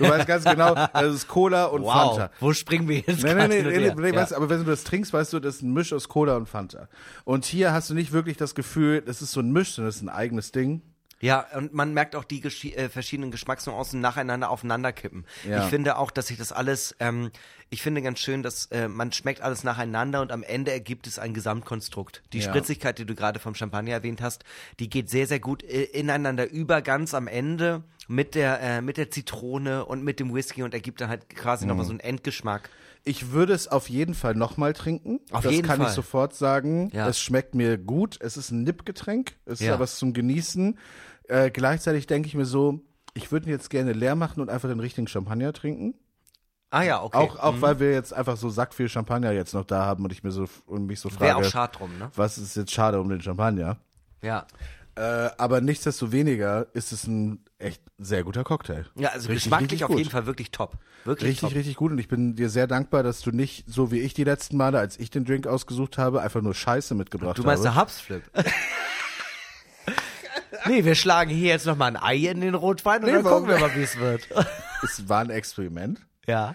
weißt 0.00 0.26
ganz 0.26 0.44
genau, 0.44 0.74
das 0.74 1.14
ist 1.14 1.28
Cola 1.28 1.66
und 1.66 1.84
Fanta. 1.84 2.30
Wo 2.40 2.52
springen 2.52 2.88
wir 2.88 2.96
jetzt 2.98 3.22
Nee, 3.22 3.34
nee, 3.34 3.62
gerade 3.62 4.00
nee, 4.00 4.08
Ja. 4.10 4.16
weißt, 4.16 4.32
du, 4.32 4.36
aber 4.36 4.48
wenn 4.50 4.58
du 4.58 4.64
das 4.64 4.82
trinkst, 4.84 5.12
weißt 5.12 5.32
du, 5.32 5.40
das 5.40 5.56
ist 5.56 5.62
ein 5.62 5.72
Misch 5.72 5.92
aus 5.92 6.08
Cola 6.08 6.36
und 6.36 6.48
Fanta. 6.48 6.88
Und 7.24 7.44
hier 7.44 7.72
hast 7.72 7.90
du 7.90 7.94
nicht 7.94 8.12
wirklich 8.12 8.36
das 8.36 8.54
Gefühl, 8.54 9.02
das 9.02 9.22
ist 9.22 9.32
so 9.32 9.40
ein 9.40 9.52
Misch, 9.52 9.74
sondern 9.74 9.88
das 9.88 9.96
ist 9.96 10.02
ein 10.02 10.08
eigenes 10.08 10.52
Ding. 10.52 10.82
Ja, 11.22 11.46
und 11.54 11.74
man 11.74 11.92
merkt 11.92 12.16
auch 12.16 12.24
die 12.24 12.42
geschi- 12.42 12.74
äh, 12.74 12.88
verschiedenen 12.88 13.30
Geschmacksnuancen 13.30 14.00
nacheinander 14.00 14.48
aufeinanderkippen. 14.50 15.26
Ja. 15.46 15.62
Ich 15.64 15.70
finde 15.70 15.98
auch, 15.98 16.10
dass 16.10 16.28
sich 16.28 16.38
das 16.38 16.50
alles, 16.50 16.96
ähm, 16.98 17.30
ich 17.68 17.82
finde 17.82 18.00
ganz 18.00 18.20
schön, 18.20 18.42
dass 18.42 18.66
äh, 18.66 18.88
man 18.88 19.12
schmeckt 19.12 19.42
alles 19.42 19.62
nacheinander 19.62 20.22
und 20.22 20.32
am 20.32 20.42
Ende 20.42 20.72
ergibt 20.72 21.06
es 21.06 21.18
ein 21.18 21.34
Gesamtkonstrukt. 21.34 22.22
Die 22.32 22.38
Ja. 22.38 22.48
Spritzigkeit, 22.48 22.98
die 22.98 23.04
du 23.04 23.14
gerade 23.14 23.38
vom 23.38 23.54
Champagner 23.54 23.92
erwähnt 23.92 24.22
hast, 24.22 24.44
die 24.78 24.88
geht 24.88 25.10
sehr, 25.10 25.26
sehr 25.26 25.40
gut 25.40 25.62
äh, 25.62 25.82
ineinander 25.82 26.50
über, 26.50 26.80
ganz 26.80 27.12
am 27.12 27.26
Ende 27.28 27.82
mit 28.08 28.34
der, 28.34 28.60
äh, 28.60 28.80
mit 28.80 28.96
der 28.96 29.10
Zitrone 29.10 29.84
und 29.84 30.02
mit 30.02 30.20
dem 30.20 30.34
Whisky 30.34 30.62
und 30.62 30.72
ergibt 30.74 31.00
dann 31.02 31.10
halt 31.10 31.28
quasi 31.28 31.64
Mhm. 31.64 31.68
nochmal 31.68 31.84
so 31.84 31.90
einen 31.92 32.00
Endgeschmack. 32.00 32.70
Ich 33.04 33.30
würde 33.30 33.54
es 33.54 33.66
auf 33.68 33.88
jeden 33.88 34.12
Fall 34.14 34.34
nochmal 34.34 34.74
trinken. 34.74 35.20
Auf 35.30 35.42
das 35.44 35.52
jeden 35.52 35.66
kann 35.66 35.78
Fall. 35.78 35.86
ich 35.88 35.92
sofort 35.94 36.34
sagen. 36.34 36.90
Ja. 36.92 37.08
Es 37.08 37.18
schmeckt 37.20 37.54
mir 37.54 37.78
gut. 37.78 38.18
Es 38.20 38.36
ist 38.36 38.50
ein 38.50 38.62
Nippgetränk. 38.62 39.36
Es 39.46 39.60
ist 39.60 39.66
ja 39.66 39.78
was 39.78 39.96
zum 39.96 40.12
Genießen. 40.12 40.78
Äh, 41.30 41.50
gleichzeitig 41.50 42.06
denke 42.06 42.26
ich 42.28 42.34
mir 42.34 42.44
so, 42.44 42.80
ich 43.14 43.30
würde 43.30 43.46
ihn 43.46 43.52
jetzt 43.52 43.70
gerne 43.70 43.92
leer 43.92 44.16
machen 44.16 44.40
und 44.40 44.50
einfach 44.50 44.68
den 44.68 44.80
richtigen 44.80 45.06
Champagner 45.06 45.52
trinken. 45.52 45.94
Ah 46.70 46.82
ja, 46.82 47.02
okay. 47.02 47.16
Auch, 47.18 47.38
auch 47.38 47.54
Mhm. 47.56 47.62
weil 47.62 47.80
wir 47.80 47.92
jetzt 47.92 48.12
einfach 48.12 48.36
so 48.36 48.48
sack 48.50 48.74
viel 48.74 48.88
Champagner 48.88 49.32
jetzt 49.32 49.54
noch 49.54 49.64
da 49.64 49.84
haben 49.84 50.04
und 50.04 50.12
ich 50.12 50.22
mir 50.22 50.30
so 50.30 50.46
und 50.66 50.86
mich 50.86 51.00
so 51.00 51.10
Wäre 51.18 51.32
frage, 51.34 51.46
auch 51.46 51.50
schade 51.50 51.76
drum, 51.76 51.98
ne? 51.98 52.10
was 52.14 52.38
ist 52.38 52.56
jetzt 52.56 52.72
schade 52.72 53.00
um 53.00 53.08
den 53.08 53.20
Champagner? 53.20 53.76
Ja. 54.22 54.46
Äh, 54.96 55.30
aber 55.38 55.60
nichtsdestoweniger 55.60 56.66
ist 56.74 56.92
es 56.92 57.06
ein 57.06 57.44
echt 57.58 57.80
sehr 57.98 58.24
guter 58.24 58.42
Cocktail. 58.44 58.86
Ja, 58.96 59.10
also 59.10 59.28
Richtig, 59.28 59.44
geschmacklich 59.44 59.70
richtig 59.72 59.84
auf 59.84 59.96
jeden 59.96 60.10
Fall 60.10 60.26
wirklich 60.26 60.50
top. 60.50 60.74
Wirklich 61.04 61.30
Richtig, 61.30 61.48
top. 61.48 61.56
richtig 61.56 61.76
gut. 61.76 61.92
Und 61.92 61.98
ich 61.98 62.08
bin 62.08 62.34
dir 62.34 62.50
sehr 62.50 62.66
dankbar, 62.66 63.02
dass 63.02 63.20
du 63.20 63.30
nicht, 63.30 63.64
so 63.68 63.92
wie 63.92 64.00
ich 64.00 64.14
die 64.14 64.24
letzten 64.24 64.56
Male, 64.56 64.78
als 64.78 64.98
ich 64.98 65.10
den 65.10 65.24
Drink 65.24 65.46
ausgesucht 65.46 65.96
habe, 65.96 66.20
einfach 66.22 66.42
nur 66.42 66.54
Scheiße 66.54 66.94
mitgebracht 66.94 67.38
Du 67.38 67.44
meinst 67.44 67.64
der 67.64 67.76
Hubsflip? 67.76 68.22
nee, 70.70 70.84
wir 70.84 70.94
schlagen 70.94 71.30
hier 71.30 71.48
jetzt 71.50 71.66
nochmal 71.66 71.96
ein 71.96 72.02
Ei 72.02 72.16
in 72.30 72.40
den 72.40 72.54
Rotwein 72.54 73.00
und 73.00 73.06
Nee, 73.06 73.12
dann 73.12 73.24
warum? 73.24 73.44
gucken 73.46 73.54
wir 73.60 73.68
mal, 73.68 73.74
wie 73.76 73.82
es 73.82 73.98
wird. 73.98 74.28
Es 74.82 75.08
war 75.08 75.20
ein 75.20 75.30
Experiment. 75.30 76.00
ja. 76.26 76.54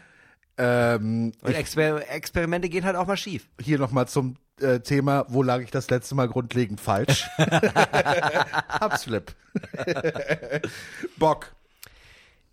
Ähm, 0.57 1.33
Und 1.41 1.53
Exper 1.53 2.09
Experimente 2.09 2.69
gehen 2.69 2.85
halt 2.85 2.95
auch 2.95 3.05
mal 3.07 3.17
schief. 3.17 3.45
hier 3.61 3.77
nochmal 3.77 4.07
zum 4.07 4.37
äh, 4.61 4.79
Thema, 4.79 5.25
wo 5.27 5.43
lag 5.43 5.59
ich 5.59 5.69
das 5.69 5.89
letzte 5.89 6.15
Mal 6.15 6.29
grundlegend 6.29 6.79
falsch? 6.79 7.27
Hubsflip. 8.81 9.35
Bock. 11.17 11.53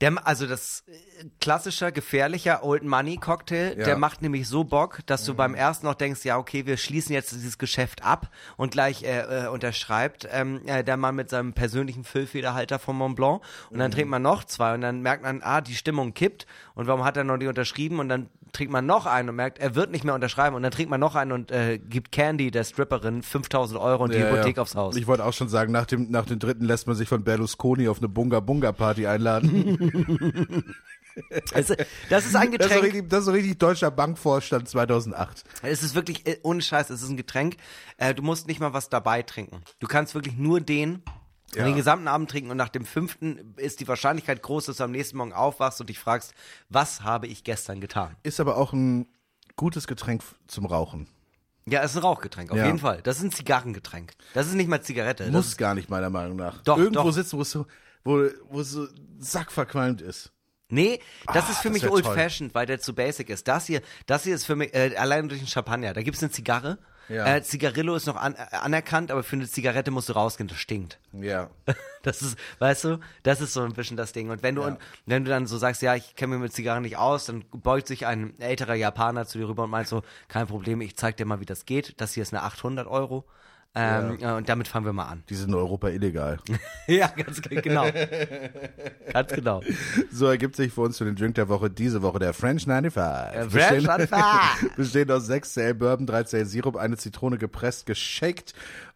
Der, 0.03 0.27
also 0.27 0.47
das 0.47 0.83
äh, 0.89 1.24
klassischer, 1.41 1.93
gefährlicher 1.93 2.65
Old 2.65 2.83
Money 2.83 3.16
Cocktail, 3.16 3.77
Ja. 3.79 3.85
der 3.85 3.97
macht 3.97 4.20
nämlich 4.20 4.49
so 4.49 4.65
Bock, 4.65 4.99
dass 5.07 5.24
du 5.24 5.35
beim 5.35 5.55
ersten 5.55 5.87
noch 5.87 5.95
denkst, 5.95 6.24
ja 6.24 6.37
okay, 6.37 6.66
wir 6.66 6.77
schließen 6.77 7.15
jetzt 7.15 7.33
dieses 7.33 7.57
Geschäft 7.57 8.05
ab 8.05 8.29
und 8.57 8.73
gleich 8.73 9.05
äh, 9.05 9.45
äh, 9.45 9.49
unterschreibt 9.49 10.29
ähm, 10.31 10.61
äh, 10.66 10.83
der 10.83 10.97
Mann 10.97 11.15
mit 11.15 11.31
seinem 11.31 11.53
persönlichen 11.55 12.03
Füllfederhalter 12.05 12.79
von 12.81 12.97
Mont 12.97 13.16
Blanc. 13.16 13.43
Und 13.70 13.79
dann 13.79 13.93
trinkt 13.93 14.11
man 14.11 14.23
noch 14.23 14.45
zwei 14.45 14.74
und 14.74 14.81
dann 14.81 15.01
merkt 15.03 15.23
man, 15.23 15.41
ah, 15.43 15.61
die 15.61 15.77
Stimmung 15.77 16.12
kippt. 16.15 16.47
Und 16.74 16.89
warum 16.89 17.05
hat 17.05 17.16
er 17.16 17.24
noch 17.24 17.37
nicht 17.37 17.49
unterschrieben? 17.49 18.01
Und 18.01 18.09
dann 18.09 18.29
trinkt 18.53 18.73
man 18.73 18.85
noch 18.87 19.07
einen 19.07 19.29
und 19.31 19.37
merkt, 19.37 19.59
er 19.59 19.74
wird 19.74 19.91
nicht 19.91 20.05
mehr 20.05 20.15
unterschreiben 20.15 20.55
und 20.57 20.62
dann 20.62 20.73
trinkt 20.73 20.91
man 20.91 21.01
noch 21.01 21.15
einen 21.15 21.33
und 21.33 21.51
äh, 21.51 21.79
gibt 21.79 22.12
Candy, 22.12 22.51
der 22.51 22.65
Stripperin, 22.65 23.23
5000 23.23 23.81
Euro 23.81 24.05
und 24.05 24.12
die 24.12 24.19
Ja, 24.19 24.31
Hypothek 24.31 24.57
ja. 24.57 24.62
aufs 24.62 24.74
Haus. 24.74 24.97
Ich 24.97 25.07
wollte 25.07 25.24
auch 25.24 25.33
schon 25.33 25.49
sagen, 25.49 25.73
nach 25.73 25.87
dem, 25.87 26.11
nach 26.11 26.27
dem 26.27 26.39
dritten 26.39 26.65
lässt 26.65 26.87
man 26.87 26.95
sich 26.97 27.09
von 27.09 27.24
Berlusconi 27.24 27.89
auf 27.89 27.99
eine 27.99 28.09
Bunga-Bunga-Party 28.09 29.07
einladen. 29.07 30.65
Also, 31.53 31.74
das 32.09 32.24
ist 32.24 32.35
ein 32.35 32.53
Das 32.53 32.66
ist, 32.66 32.73
Getränk. 32.73 32.83
richtig, 32.85 33.11
das 33.11 33.19
ist 33.20 33.24
so 33.27 33.33
richtig 33.33 33.59
deutscher 33.59 33.91
Bankvorstand 33.91 34.66
2008. 34.66 35.45
Es 35.61 35.83
ist 35.83 35.95
wirklich, 35.95 36.27
äh, 36.27 36.39
ohne 36.43 36.62
Scheiß, 36.62 36.89
es 36.89 37.03
ist 37.03 37.11
ein 37.11 37.19
Getränk. 37.19 37.57
Äh, 37.99 38.15
du 38.15 38.23
musst 38.23 38.49
nicht 38.49 38.61
mal 38.61 38.73
was 38.73 38.89
dabei 38.89 39.20
trinken. 39.20 39.61
Du 39.79 39.87
kannst 39.89 40.15
wirklich 40.15 40.37
nur 40.39 40.62
den 40.62 41.03
Ja. 41.55 41.65
den 41.65 41.77
gesamten 41.77 42.09
Abend 42.09 42.31
trinken 42.31 42.51
und 42.51 42.57
nach 42.57 42.69
dem 42.70 42.85
fünften 42.87 43.55
ist 43.57 43.81
die 43.81 43.89
Wahrscheinlichkeit 43.89 44.43
groß, 44.43 44.66
dass 44.66 44.79
du 44.79 44.85
am 44.85 44.91
nächsten 44.91 45.16
Morgen 45.19 45.33
aufwachst 45.33 45.81
und 45.81 45.89
dich 45.91 45.99
fragst, 45.99 46.35
was 46.69 47.03
habe 47.03 47.27
ich 47.27 47.45
gestern 47.45 47.81
getan? 47.81 48.16
Ist 48.23 48.41
aber 48.41 48.57
auch 48.57 48.73
ein 48.73 49.07
gutes 49.57 49.87
Getränk 49.87 50.23
zum 50.47 50.65
Rauchen. 50.66 51.09
Ja, 51.66 51.83
es 51.83 51.93
ist 51.93 51.99
ein 51.99 52.03
Rauchgetränk, 52.03 52.51
auf 52.51 52.57
Ja. 52.57 52.66
jeden 52.66 52.79
Fall. 52.81 53.03
Das 53.03 53.19
ist 53.19 53.23
ein 53.23 53.31
Zigarrengetränk. 53.33 54.15
Das 54.35 54.47
ist 54.47 54.55
nicht 54.55 54.69
mal 54.69 54.81
Zigarette. 54.83 55.31
Muss 55.31 55.49
ist, 55.49 55.59
gar 55.59 55.74
nicht, 55.74 55.91
meiner 55.91 56.11
Meinung 56.11 56.37
nach. 56.37 56.62
Doch, 56.62 56.79
Irgendwo 56.79 57.03
doch. 57.05 57.12
sitzen, 57.12 57.37
wo 57.39 57.43
es 57.43 57.51
so, 57.51 57.66
wo, 58.03 58.27
wo 58.49 58.61
es 58.61 58.70
so 58.70 58.89
sackverqualmt 59.19 60.01
ist. 60.01 60.33
nee, 60.69 61.01
das 61.33 61.49
ist 61.51 61.59
für 61.59 61.69
das 61.69 61.74
mich 61.74 61.83
wär 61.85 61.93
old 61.93 62.05
toll. 62.05 62.15
fashioned, 62.15 62.55
weil 62.55 62.66
der 62.66 62.81
zu 62.81 62.95
basic 62.95 63.29
ist. 63.31 63.47
Das 63.47 63.66
hier, 63.66 63.81
das 64.07 64.24
hier 64.24 64.35
ist 64.35 64.45
für 64.45 64.57
mich, 64.57 64.74
äh, 64.74 64.97
allein 64.97 65.29
durch 65.29 65.41
den 65.41 65.47
Champagner. 65.49 65.93
Da 65.93 66.03
gibt's 66.03 66.23
eine 66.23 66.33
Zigarre. 66.33 66.79
Ja. 67.09 67.27
Äh, 67.37 67.43
Zigarillo 67.43 67.95
ist 67.95 68.07
noch 68.07 68.16
an, 68.16 68.35
äh, 68.35 68.57
anerkannt, 68.57 69.11
aber 69.11 69.23
für 69.23 69.37
eine 69.37 69.49
Zigarette 69.49 69.91
musst 69.91 70.09
du 70.09 70.12
rausgehen, 70.15 70.49
das 70.49 70.59
stinkt. 70.59 70.99
Ja. 71.12 71.51
Das 72.05 72.20
ist, 72.20 72.37
weißt 72.59 72.83
du, 72.83 72.99
das 73.23 73.41
ist 73.41 73.53
so 73.53 73.61
ein 73.62 73.74
bisschen 73.74 73.97
das 73.97 74.12
Ding. 74.12 74.29
Und 74.31 74.43
wenn 74.43 74.57
du, 74.57 74.62
Ja. 74.62 74.77
wenn 75.07 75.24
du 75.24 75.31
dann 75.31 75.47
so 75.47 75.57
sagst, 75.57 75.83
ja, 75.83 75.95
ich 75.95 76.16
kenne 76.16 76.35
mich 76.35 76.43
mit 76.43 76.53
Zigarren 76.53 76.83
nicht 76.83 76.97
aus, 76.97 77.27
dann 77.27 77.45
beugt 77.53 77.87
sich 77.87 78.07
ein 78.07 78.35
älterer 78.41 78.74
Japaner 78.74 79.24
zu 79.24 79.39
dir 79.39 79.47
rüber 79.49 79.62
und 79.62 79.70
meint 79.70 79.87
so, 79.87 80.03
kein 80.27 80.49
Problem, 80.49 80.81
ich 80.81 80.97
zeig 80.97 81.16
dir 81.16 81.27
mal, 81.27 81.39
wie 81.39 81.47
das 81.47 81.65
geht. 81.65 82.01
Das 82.01 82.15
hier 82.15 82.24
ist 82.24 82.33
eine 82.35 82.43
800 82.43 82.89
Euro. 82.89 83.24
Ähm, 83.74 84.19
ja. 84.20 84.36
Und 84.36 84.49
damit 84.51 84.69
fangen 84.69 84.85
wir 84.85 84.93
mal 84.93 85.07
an. 85.07 85.23
Die 85.31 85.35
sind 85.35 85.49
in 85.49 85.55
Europa 85.55 85.89
illegal. 85.89 86.39
ja, 86.86 87.07
ganz 87.09 87.40
ge- 87.40 87.61
genau. 87.62 87.86
ganz 89.12 89.32
genau. 89.32 89.62
So 90.11 90.27
ergibt 90.27 90.57
sich 90.57 90.73
für 90.74 90.82
uns 90.82 90.99
für 90.99 91.07
den 91.07 91.16
Drink 91.16 91.36
der 91.36 91.49
Woche 91.49 91.70
diese 91.70 92.03
Woche 92.03 92.19
der 92.19 92.35
French 92.35 92.65
95. 92.65 92.93
French 93.51 93.53
Bestehend- 93.55 94.11
95. 94.11 94.77
Besteht 94.77 95.11
aus 95.11 95.27
6 95.27 95.55
CL 95.55 95.74
Bourbon, 95.74 96.07
3 96.07 96.24
CL 96.24 96.44
Sirup, 96.44 96.77
eine 96.77 96.99
Zitrone 96.99 97.39
gepresst, 97.39 97.86
geshakt 97.86 98.53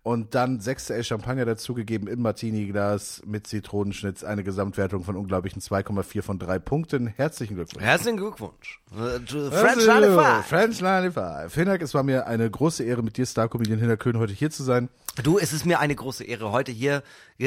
und 0.07 0.37
dann 0.37 0.61
6 0.61 0.87
CL 0.87 1.03
Champagner 1.03 1.45
dazugegeben 1.45 2.07
im 2.07 2.23
Martini-Glas 2.23 3.23
mit 3.27 3.49
Zitronenschnitz. 3.49 4.23
Eine 4.23 4.45
Gesamtwertung 4.45 5.03
von 5.03 5.17
unglaublichen 5.17 5.61
2,4 5.61 6.23
von 6.23 6.39
3 6.39 6.61
Punkten. 6.61 7.09
Herzlichen 7.09 7.57
Glückwunsch. 7.57 7.83
Herzlichen 7.83 8.17
Glückwunsch. 8.17 8.81
Äh, 8.93 9.19
French 9.19 9.35
Also, 9.35 9.51
95. 9.51 10.47
French 10.47 10.77
95. 10.77 11.55
Hinak, 11.55 11.83
es 11.83 11.93
war 11.93 12.05
mir 12.05 12.29
eine 12.29 12.49
große 12.49 12.85
Ehre, 12.85 13.03
mit 13.03 13.17
dir, 13.17 13.27
Star-Comedian 13.27 13.81
Hinak 13.81 13.99
Köhn, 13.99 14.17
heute 14.17 14.33
hier 14.33 14.53
zu 14.53 14.63
sein. 14.63 14.91
Du, 15.23 15.39
es 15.39 15.53
ist 15.55 15.65
mir 15.65 15.79
eine 15.81 15.95
große 15.95 16.25
Ehre, 16.25 16.53
heute 16.53 16.73
hier 16.73 17.03
äh, 17.41 17.47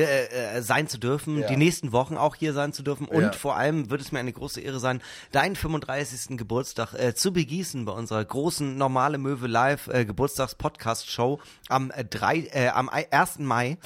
äh, 0.58 0.62
sein 0.64 0.88
zu 0.88 0.98
dürfen, 0.98 1.40
Ja. 1.40 1.48
die 1.48 1.56
nächsten 1.56 1.92
Wochen 1.92 2.18
auch 2.18 2.36
hier 2.36 2.54
sein 2.54 2.74
zu 2.74 2.82
dürfen 2.82 3.06
und 3.08 3.22
Ja. 3.22 3.32
vor 3.32 3.58
allem 3.58 3.90
wird 3.92 4.02
es 4.02 4.12
mir 4.12 4.18
eine 4.20 4.34
große 4.34 4.60
Ehre 4.60 4.80
sein, 4.80 5.02
deinen 5.32 5.56
35. 5.56 6.36
Geburtstag 6.38 6.94
äh, 6.96 7.14
zu 7.14 7.32
begießen 7.32 7.86
bei 7.86 7.92
unserer 7.92 8.26
großen 8.26 8.76
Normale 8.78 9.18
Möwe 9.20 9.46
Live 9.48 9.88
äh, 9.88 10.04
Geburtstags-Podcast-Show 10.06 11.40
am, 11.70 11.92
äh, 11.92 12.04
drei, 12.06 12.48
äh, 12.54 12.70
am 12.70 12.90
ei- 12.90 13.08
1. 13.12 13.40
Mai, 13.46 13.78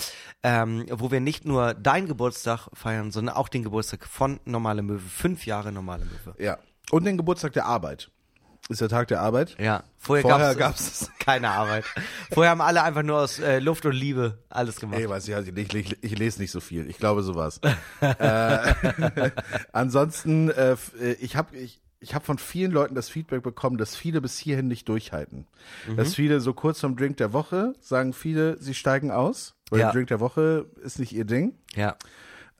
ähm, 0.44 0.86
wo 0.90 1.12
wir 1.12 1.20
nicht 1.20 1.44
nur 1.46 1.74
deinen 1.74 2.08
Geburtstag 2.08 2.70
feiern, 2.74 3.12
sondern 3.12 3.36
auch 3.36 3.50
den 3.50 3.64
Geburtstag 3.64 4.06
von 4.08 4.40
Normale 4.46 4.82
Möwe. 4.82 5.00
Fünf 5.00 5.46
Jahre 5.46 5.72
Normale 5.74 6.06
Möwe. 6.06 6.36
Ja. 6.42 6.58
Und 6.92 7.04
den 7.06 7.18
Geburtstag 7.18 7.54
der 7.54 7.66
Arbeit. 7.66 8.10
Ist 8.70 8.80
der 8.82 8.88
Tag 8.90 9.10
der 9.10 9.20
Arbeit? 9.22 9.56
Ja, 9.60 9.84
vorher, 9.98 10.22
Vorher 10.24 10.56
gab's 10.56 11.10
gab's- 11.10 11.12
keine 11.20 11.50
Arbeit. 11.50 11.84
Vorher 12.32 12.52
haben 12.52 12.62
alle 12.62 12.82
einfach 12.84 13.04
nur 13.04 13.20
aus 13.20 13.40
äh, 13.40 13.60
Luft 13.60 13.86
und 13.86 13.92
Liebe 13.94 14.38
alles 14.50 14.78
gemacht. 14.80 15.00
Ey, 15.00 15.10
weiß 15.10 15.28
ich, 15.28 15.36
also 15.36 15.52
ich, 15.54 15.74
ich, 15.74 15.98
ich 16.02 16.18
lese 16.18 16.40
nicht 16.42 16.52
so 16.52 16.62
viel. 16.62 16.90
Ich 16.90 16.98
glaube 16.98 17.24
sowas. 17.24 17.60
äh, 18.02 18.74
ansonsten, 19.74 20.50
äh, 20.50 20.78
äh, 21.00 21.12
ich 21.20 21.36
habe 21.36 21.56
ich, 21.58 21.82
ich 22.00 22.16
hab 22.16 22.26
von 22.26 22.38
vielen 22.38 22.72
Leuten 22.72 22.96
das 22.96 23.10
Feedback 23.10 23.44
bekommen, 23.44 23.78
dass 23.78 23.96
viele 23.96 24.22
bis 24.22 24.38
hierhin 24.38 24.68
nicht 24.68 24.88
durchhalten. 24.90 25.48
Mhm. 25.88 25.98
Dass 25.98 26.16
viele 26.16 26.40
so 26.40 26.54
kurz 26.54 26.80
vom 26.80 26.96
Drink 26.96 27.18
der 27.18 27.34
Woche 27.34 27.74
sagen 27.80 28.14
viele, 28.14 28.58
sie 28.62 28.74
steigen 28.74 29.12
aus, 29.12 29.56
weil 29.70 29.80
Ja. 29.82 29.86
der 29.88 29.94
Drink 29.94 30.08
der 30.08 30.20
Woche 30.20 30.66
ist 30.84 31.00
nicht 31.00 31.12
ihr 31.14 31.26
Ding. 31.26 31.58
Ja. 31.76 31.96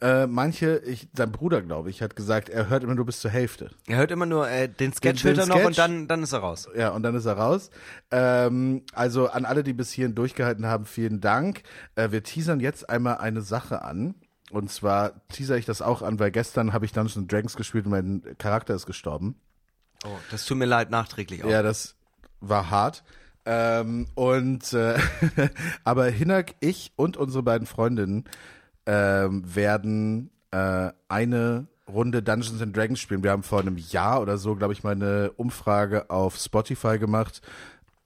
Äh, 0.04 0.28
manche, 0.28 0.80
ich, 0.80 1.08
sein 1.16 1.32
Bruder, 1.32 1.62
glaube 1.62 1.90
ich, 1.90 2.02
hat 2.02 2.18
gesagt, 2.18 2.50
er 2.50 2.68
hört 2.68 2.84
immer 2.84 2.94
nur 2.94 3.06
bis 3.06 3.22
zur 3.22 3.32
Hälfte. 3.32 3.70
Er 3.88 3.96
hört 3.98 4.12
immer 4.12 4.26
nur 4.26 4.50
äh, 4.50 4.68
den 4.68 4.92
Sketch 4.92 5.22
Den- 5.24 5.36
den 5.36 5.38
hört 5.38 5.48
er 5.48 5.50
noch 5.50 5.56
Sketch. 5.56 5.68
und 5.68 5.78
dann, 5.78 6.08
dann 6.10 6.24
ist 6.24 6.34
er 6.34 6.40
raus. 6.40 6.68
Ja, 6.76 6.90
und 6.90 7.04
dann 7.04 7.16
ist 7.16 7.24
er 7.26 7.38
raus. 7.38 7.70
Ähm, 8.12 8.84
also 8.94 9.30
an 9.30 9.46
alle, 9.46 9.64
die 9.64 9.72
bis 9.72 9.92
hierhin 9.94 10.14
durchgehalten 10.14 10.66
haben, 10.66 10.86
vielen 10.86 11.22
Dank. 11.22 11.64
Äh, 11.96 12.12
wir 12.12 12.22
teasern 12.22 12.60
jetzt 12.60 12.90
einmal 12.90 13.18
eine 13.20 13.42
Sache 13.42 13.82
an. 13.84 14.16
Und 14.52 14.70
zwar 14.70 15.26
teaser 15.30 15.56
ich 15.58 15.66
das 15.66 15.82
auch 15.82 16.02
an, 16.02 16.20
weil 16.20 16.32
gestern 16.32 16.74
habe 16.74 16.84
ich 16.86 16.92
Dungeons 16.92 17.26
Dragons 17.28 17.56
gespielt 17.56 17.86
und 17.86 17.92
mein 17.92 18.24
Charakter 18.38 18.76
ist 18.76 18.86
gestorben. 18.86 19.36
Oh, 20.06 20.10
das 20.32 20.44
tut 20.46 20.58
mir 20.58 20.66
leid, 20.66 20.92
nachträglich 20.92 21.46
auch. 21.46 21.50
Ja, 21.50 21.64
das 21.64 21.96
war 22.42 22.70
hart. 22.70 23.04
Ähm, 23.46 24.08
und 24.16 24.74
äh, 24.74 24.98
aber 25.86 26.06
Hinak, 26.08 26.56
ich 26.60 26.92
und 26.98 27.16
unsere 27.18 27.42
beiden 27.42 27.66
Freundinnen 27.68 28.26
ähm, 28.86 29.44
werden 29.56 30.30
äh, 30.52 30.92
eine 31.08 31.68
Runde 31.88 32.24
Dungeons 32.24 32.62
and 32.62 32.76
Dragons 32.76 33.00
spielen. 33.00 33.24
Wir 33.24 33.32
haben 33.32 33.44
vor 33.44 33.60
einem 33.60 33.78
Jahr 33.78 34.22
oder 34.22 34.38
so, 34.38 34.56
glaube 34.56 34.74
ich, 34.74 34.84
mal 34.84 34.92
eine 34.92 35.32
Umfrage 35.36 36.10
auf 36.10 36.38
Spotify 36.38 36.98
gemacht, 36.98 37.42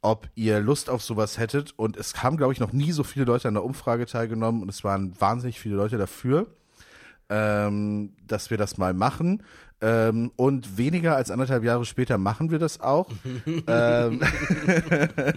ob 0.02 0.28
ihr 0.36 0.60
Lust 0.60 0.90
auf 0.90 1.04
sowas 1.04 1.38
hättet. 1.38 1.74
Und 1.78 1.98
es 1.98 2.24
haben, 2.24 2.38
glaube 2.38 2.54
ich, 2.54 2.60
noch 2.60 2.74
nie 2.74 2.92
so 2.92 3.04
viele 3.04 3.26
Leute 3.26 3.48
an 3.48 3.54
der 3.54 3.64
Umfrage 3.64 4.06
teilgenommen 4.06 4.62
und 4.62 4.70
es 4.70 4.84
waren 4.84 5.20
wahnsinnig 5.20 5.60
viele 5.60 5.76
Leute 5.76 5.98
dafür, 5.98 6.48
ähm, 7.30 8.14
dass 8.26 8.50
wir 8.50 8.58
das 8.58 8.78
mal 8.78 8.94
machen. 8.94 9.44
Ähm, 9.80 10.32
und 10.36 10.80
weniger 10.80 11.16
als 11.16 11.30
anderthalb 11.30 11.64
Jahre 11.64 11.86
später 11.86 12.18
machen 12.18 12.50
wir 12.50 12.58
das 12.58 12.80
auch. 12.80 13.10
ähm, 13.68 14.22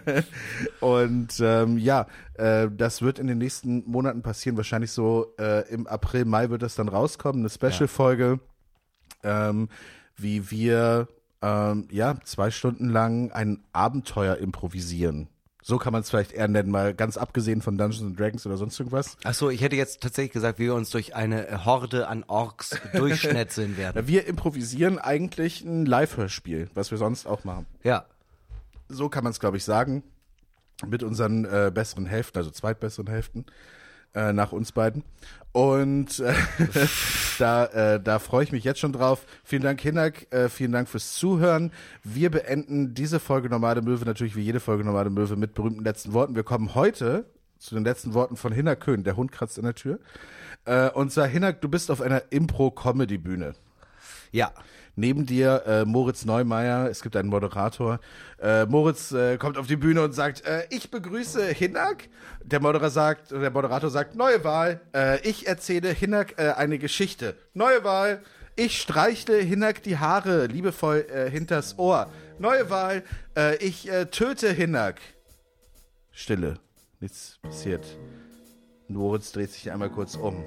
und 0.81 1.41
ähm, 1.41 1.77
ja, 1.77 2.07
äh, 2.35 2.69
das 2.75 3.03
wird 3.03 3.19
in 3.19 3.27
den 3.27 3.39
nächsten 3.39 3.85
Monaten 3.91 4.23
passieren. 4.23 4.57
Wahrscheinlich 4.57 4.93
so 4.93 5.35
äh, 5.39 5.69
im 5.71 5.87
April, 5.87 6.25
Mai 6.25 6.49
wird 6.49 6.62
das 6.62 6.75
dann 6.75 6.89
rauskommen. 6.89 7.43
Eine 7.43 7.51
Special-Folge, 7.51 8.41
ähm, 9.23 9.69
wie 10.17 10.51
wir 10.51 11.09
ähm, 11.43 11.89
ja 11.91 12.17
zwei 12.25 12.51
Stunden 12.51 12.89
lang 12.89 13.33
ein 13.33 13.62
Abenteuer 13.73 14.37
improvisieren. 14.37 15.29
So 15.71 15.79
kann 15.79 15.93
man 15.93 16.03
es 16.03 16.11
vielleicht 16.11 16.33
eher 16.33 16.49
nennen, 16.49 16.73
mal 16.73 16.95
ganz 16.95 17.17
abgesehen 17.17 17.63
von 17.63 17.79
Dungeons 17.79 18.05
and 18.05 18.19
Dragons 18.19 18.45
oder 18.45 18.57
sonst 18.57 18.77
irgendwas. 18.81 19.17
Ach 19.23 19.35
so, 19.35 19.51
ich 19.51 19.61
hätte 19.61 19.77
jetzt 19.77 20.01
tatsächlich 20.01 20.33
gesagt, 20.33 20.59
wie 20.59 20.65
wir 20.65 20.75
uns 20.75 20.91
durch 20.91 21.15
eine 21.15 21.47
äh, 21.47 21.59
Horde 21.59 22.09
an 22.09 22.25
Orks 22.27 22.71
durchschnetzeln 22.93 23.77
werden. 23.77 24.09
Wir 24.09 24.27
improvisieren 24.27 24.99
eigentlich 24.99 25.65
ein 25.65 25.87
Live-Hörspiel, 25.87 26.71
was 26.75 26.91
wir 26.91 26.99
sonst 26.99 27.25
auch 27.25 27.45
machen. 27.45 27.67
Ja. 27.85 28.07
So 28.89 29.09
kann 29.09 29.23
man 29.23 29.31
es, 29.31 29.39
glaube 29.39 29.59
ich, 29.59 29.65
sagen. 29.65 30.03
Mit 30.85 31.05
unseren 31.05 31.45
äh, 31.45 31.71
besseren 31.73 32.07
Hälften, 32.07 32.39
also 32.39 32.51
zweitbesseren 32.51 33.07
Hälften, 33.07 33.47
äh, 34.13 34.33
nach 34.33 34.51
uns 34.51 34.73
beiden. 34.73 35.05
Und 35.52 36.20
äh, 36.20 36.35
da, 37.39 37.66
äh, 37.66 38.01
da 38.01 38.18
freue 38.18 38.44
ich 38.44 38.52
mich 38.52 38.64
jetzt 38.64 38.78
schon 38.78 38.93
drauf. 38.93 39.27
Vielen 39.43 39.62
Dank, 39.62 39.81
Hinak. 39.81 40.32
Äh, 40.32 40.48
vielen 40.48 40.72
Dank 40.72 40.89
fürs 40.89 41.14
Zuhören. 41.14 41.72
Wir 42.05 42.31
beenden 42.31 42.94
diese 42.94 43.18
Folge 43.18 43.48
Normale 43.48 43.82
Möwe 43.82 44.05
natürlich 44.05 44.36
wie 44.36 44.43
jede 44.43 44.60
Folge 44.60 44.85
Normale 44.85 45.10
Möwe 45.10 45.36
mit 45.36 45.55
berühmten 45.55 45.82
letzten 45.82 46.12
Worten. 46.12 46.36
Wir 46.36 46.44
kommen 46.44 46.74
heute 46.74 47.24
zu 47.59 47.74
den 47.74 47.85
letzten 47.85 48.14
Worten 48.14 48.36
von 48.36 48.52
Hinak 48.52 48.81
Köhn. 48.81 49.02
Der 49.02 49.16
Hund 49.16 49.32
kratzt 49.32 49.59
an 49.59 49.64
der 49.64 49.74
Tür. 49.74 49.98
Äh, 50.66 50.90
und 50.90 51.10
zwar, 51.10 51.27
Hinak, 51.27 51.60
du 51.60 51.68
bist 51.68 51.90
auf 51.90 52.01
einer 52.01 52.22
Impro-Comedy-Bühne. 52.31 53.55
Ja. 54.31 54.52
Neben 55.01 55.24
dir 55.24 55.62
äh, 55.66 55.85
Moritz 55.86 56.27
Neumeier, 56.27 56.90
es 56.90 57.01
gibt 57.01 57.16
einen 57.16 57.31
Moderator. 57.31 58.01
Äh, 58.39 58.66
Moritz 58.66 59.12
äh, 59.12 59.39
kommt 59.39 59.56
auf 59.56 59.66
die 59.66 59.77
Bühne 59.77 60.02
und 60.02 60.12
sagt, 60.12 60.44
äh, 60.44 60.66
ich 60.68 60.90
begrüße 60.90 61.43
Hinak. 61.47 62.10
Der 62.44 62.60
Moderator 62.60 62.90
sagt, 62.90 63.31
der 63.31 63.51
Moderator 63.51 63.89
sagt, 63.89 64.14
neue 64.14 64.44
Wahl. 64.44 64.82
Äh, 64.94 65.27
ich 65.27 65.48
erzähle 65.48 65.89
Hinak 65.89 66.35
äh, 66.36 66.51
eine 66.51 66.78
Geschichte. 66.78 67.35
Neue 67.55 67.82
Wahl. 67.82 68.22
Ich 68.56 68.78
streichle 68.78 69.39
Hinak 69.39 69.82
die 69.82 69.97
Haare 69.97 70.44
liebevoll 70.44 71.06
hinters 71.31 71.78
Ohr. 71.78 72.10
Neue 72.39 72.68
Wahl. 72.68 73.05
Ich 73.60 73.89
töte 74.10 74.52
Hinak. 74.52 75.01
Stille. 76.10 76.59
Nichts 76.98 77.39
passiert. 77.40 77.86
Moritz 78.89 79.32
dreht 79.32 79.51
sich 79.51 79.70
einmal 79.70 79.89
kurz 79.89 80.14
um. 80.14 80.44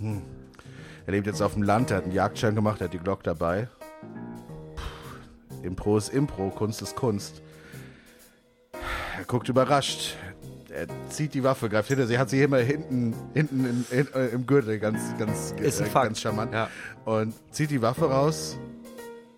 Hm. 0.00 0.22
Er 1.06 1.12
lebt 1.12 1.28
jetzt 1.28 1.40
auf 1.40 1.54
dem 1.54 1.62
Land, 1.62 1.92
er 1.92 1.98
hat 1.98 2.04
einen 2.04 2.12
Jagdschein 2.12 2.54
gemacht, 2.56 2.80
er 2.80 2.86
hat 2.86 2.92
die 2.92 2.98
Glock 2.98 3.22
dabei. 3.22 3.68
Impro 5.66 5.98
ist 5.98 6.08
Impro, 6.08 6.50
Kunst 6.50 6.80
ist 6.82 6.96
Kunst. 6.96 7.42
Er 9.18 9.24
guckt 9.26 9.48
überrascht. 9.48 10.16
Er 10.70 10.86
zieht 11.08 11.32
die 11.32 11.42
Waffe, 11.42 11.68
greift 11.70 11.88
hinter 11.88 12.06
sie, 12.06 12.18
hat 12.18 12.28
sie 12.28 12.42
immer 12.42 12.58
hinten, 12.58 13.14
hinten 13.32 13.64
in, 13.64 13.98
in, 13.98 14.14
äh, 14.14 14.26
im 14.28 14.46
Gürtel, 14.46 14.78
ganz, 14.78 15.00
ganz, 15.18 15.54
Ist 15.58 15.80
äh, 15.80 15.88
ganz 15.88 16.20
charmant. 16.20 16.52
Ja. 16.52 16.68
Und 17.06 17.32
zieht 17.50 17.70
die 17.70 17.80
Waffe 17.80 18.10
raus 18.10 18.58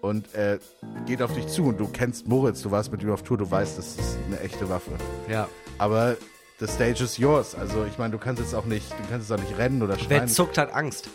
und 0.00 0.34
er 0.34 0.58
geht 1.06 1.22
auf 1.22 1.32
dich 1.34 1.46
zu. 1.46 1.64
Und 1.66 1.78
du 1.78 1.86
kennst 1.86 2.26
Moritz, 2.26 2.62
du 2.62 2.70
warst 2.72 2.90
mit 2.90 3.02
ihm 3.02 3.10
auf 3.12 3.22
Tour, 3.22 3.38
du 3.38 3.48
weißt, 3.48 3.78
das 3.78 3.96
ist 3.96 4.18
eine 4.26 4.40
echte 4.40 4.68
Waffe. 4.68 4.90
Ja. 5.28 5.48
Aber 5.78 6.16
the 6.58 6.66
stage 6.66 7.04
is 7.04 7.18
yours. 7.18 7.54
Also 7.54 7.84
ich 7.84 7.98
meine, 7.98 8.10
du 8.10 8.18
kannst 8.18 8.42
jetzt 8.42 8.54
auch 8.54 8.64
nicht, 8.64 8.90
du 8.90 9.08
kannst 9.08 9.30
jetzt 9.30 9.38
auch 9.38 9.44
nicht 9.44 9.58
rennen 9.58 9.82
oder 9.82 9.96
Wer 9.96 10.18
schreien. 10.18 10.28
zuckt, 10.28 10.58
hat 10.58 10.72
Angst. 10.72 11.08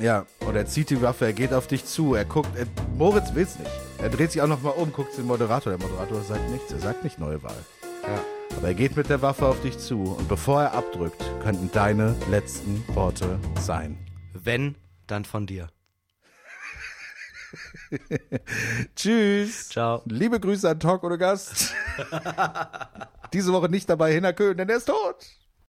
Ja, 0.00 0.26
und 0.40 0.56
er 0.56 0.66
zieht 0.66 0.90
die 0.90 1.00
Waffe, 1.02 1.26
er 1.26 1.32
geht 1.32 1.52
auf 1.52 1.66
dich 1.66 1.84
zu, 1.84 2.14
er 2.14 2.24
guckt, 2.24 2.56
er, 2.56 2.66
Moritz 2.96 3.34
will's 3.34 3.58
nicht. 3.58 3.70
Er 3.98 4.08
dreht 4.08 4.32
sich 4.32 4.42
auch 4.42 4.48
nochmal 4.48 4.72
um, 4.72 4.92
guckt 4.92 5.16
den 5.16 5.26
Moderator. 5.26 5.76
Der 5.76 5.80
Moderator 5.86 6.22
sagt 6.22 6.50
nichts, 6.50 6.72
er 6.72 6.80
sagt 6.80 7.04
nicht 7.04 7.18
neue 7.18 7.42
Wahl. 7.42 7.64
Ja. 8.02 8.24
Aber 8.56 8.68
er 8.68 8.74
geht 8.74 8.96
mit 8.96 9.08
der 9.08 9.22
Waffe 9.22 9.46
auf 9.46 9.60
dich 9.62 9.78
zu 9.78 10.02
und 10.02 10.28
bevor 10.28 10.62
er 10.62 10.72
abdrückt, 10.72 11.22
könnten 11.42 11.70
deine 11.72 12.16
letzten 12.30 12.84
Worte 12.94 13.38
sein. 13.60 13.98
Wenn, 14.32 14.76
dann 15.06 15.24
von 15.24 15.46
dir. 15.46 15.68
Tschüss. 18.96 19.68
Ciao. 19.68 20.02
Liebe 20.06 20.40
Grüße 20.40 20.68
an 20.68 20.80
Talk 20.80 21.04
oder 21.04 21.18
Gast. 21.18 21.74
Diese 23.32 23.52
Woche 23.52 23.68
nicht 23.68 23.88
dabei 23.88 24.12
Hinner 24.12 24.32
Köhn, 24.32 24.56
denn 24.56 24.68
er 24.68 24.76
ist 24.76 24.86
tot. 24.86 25.26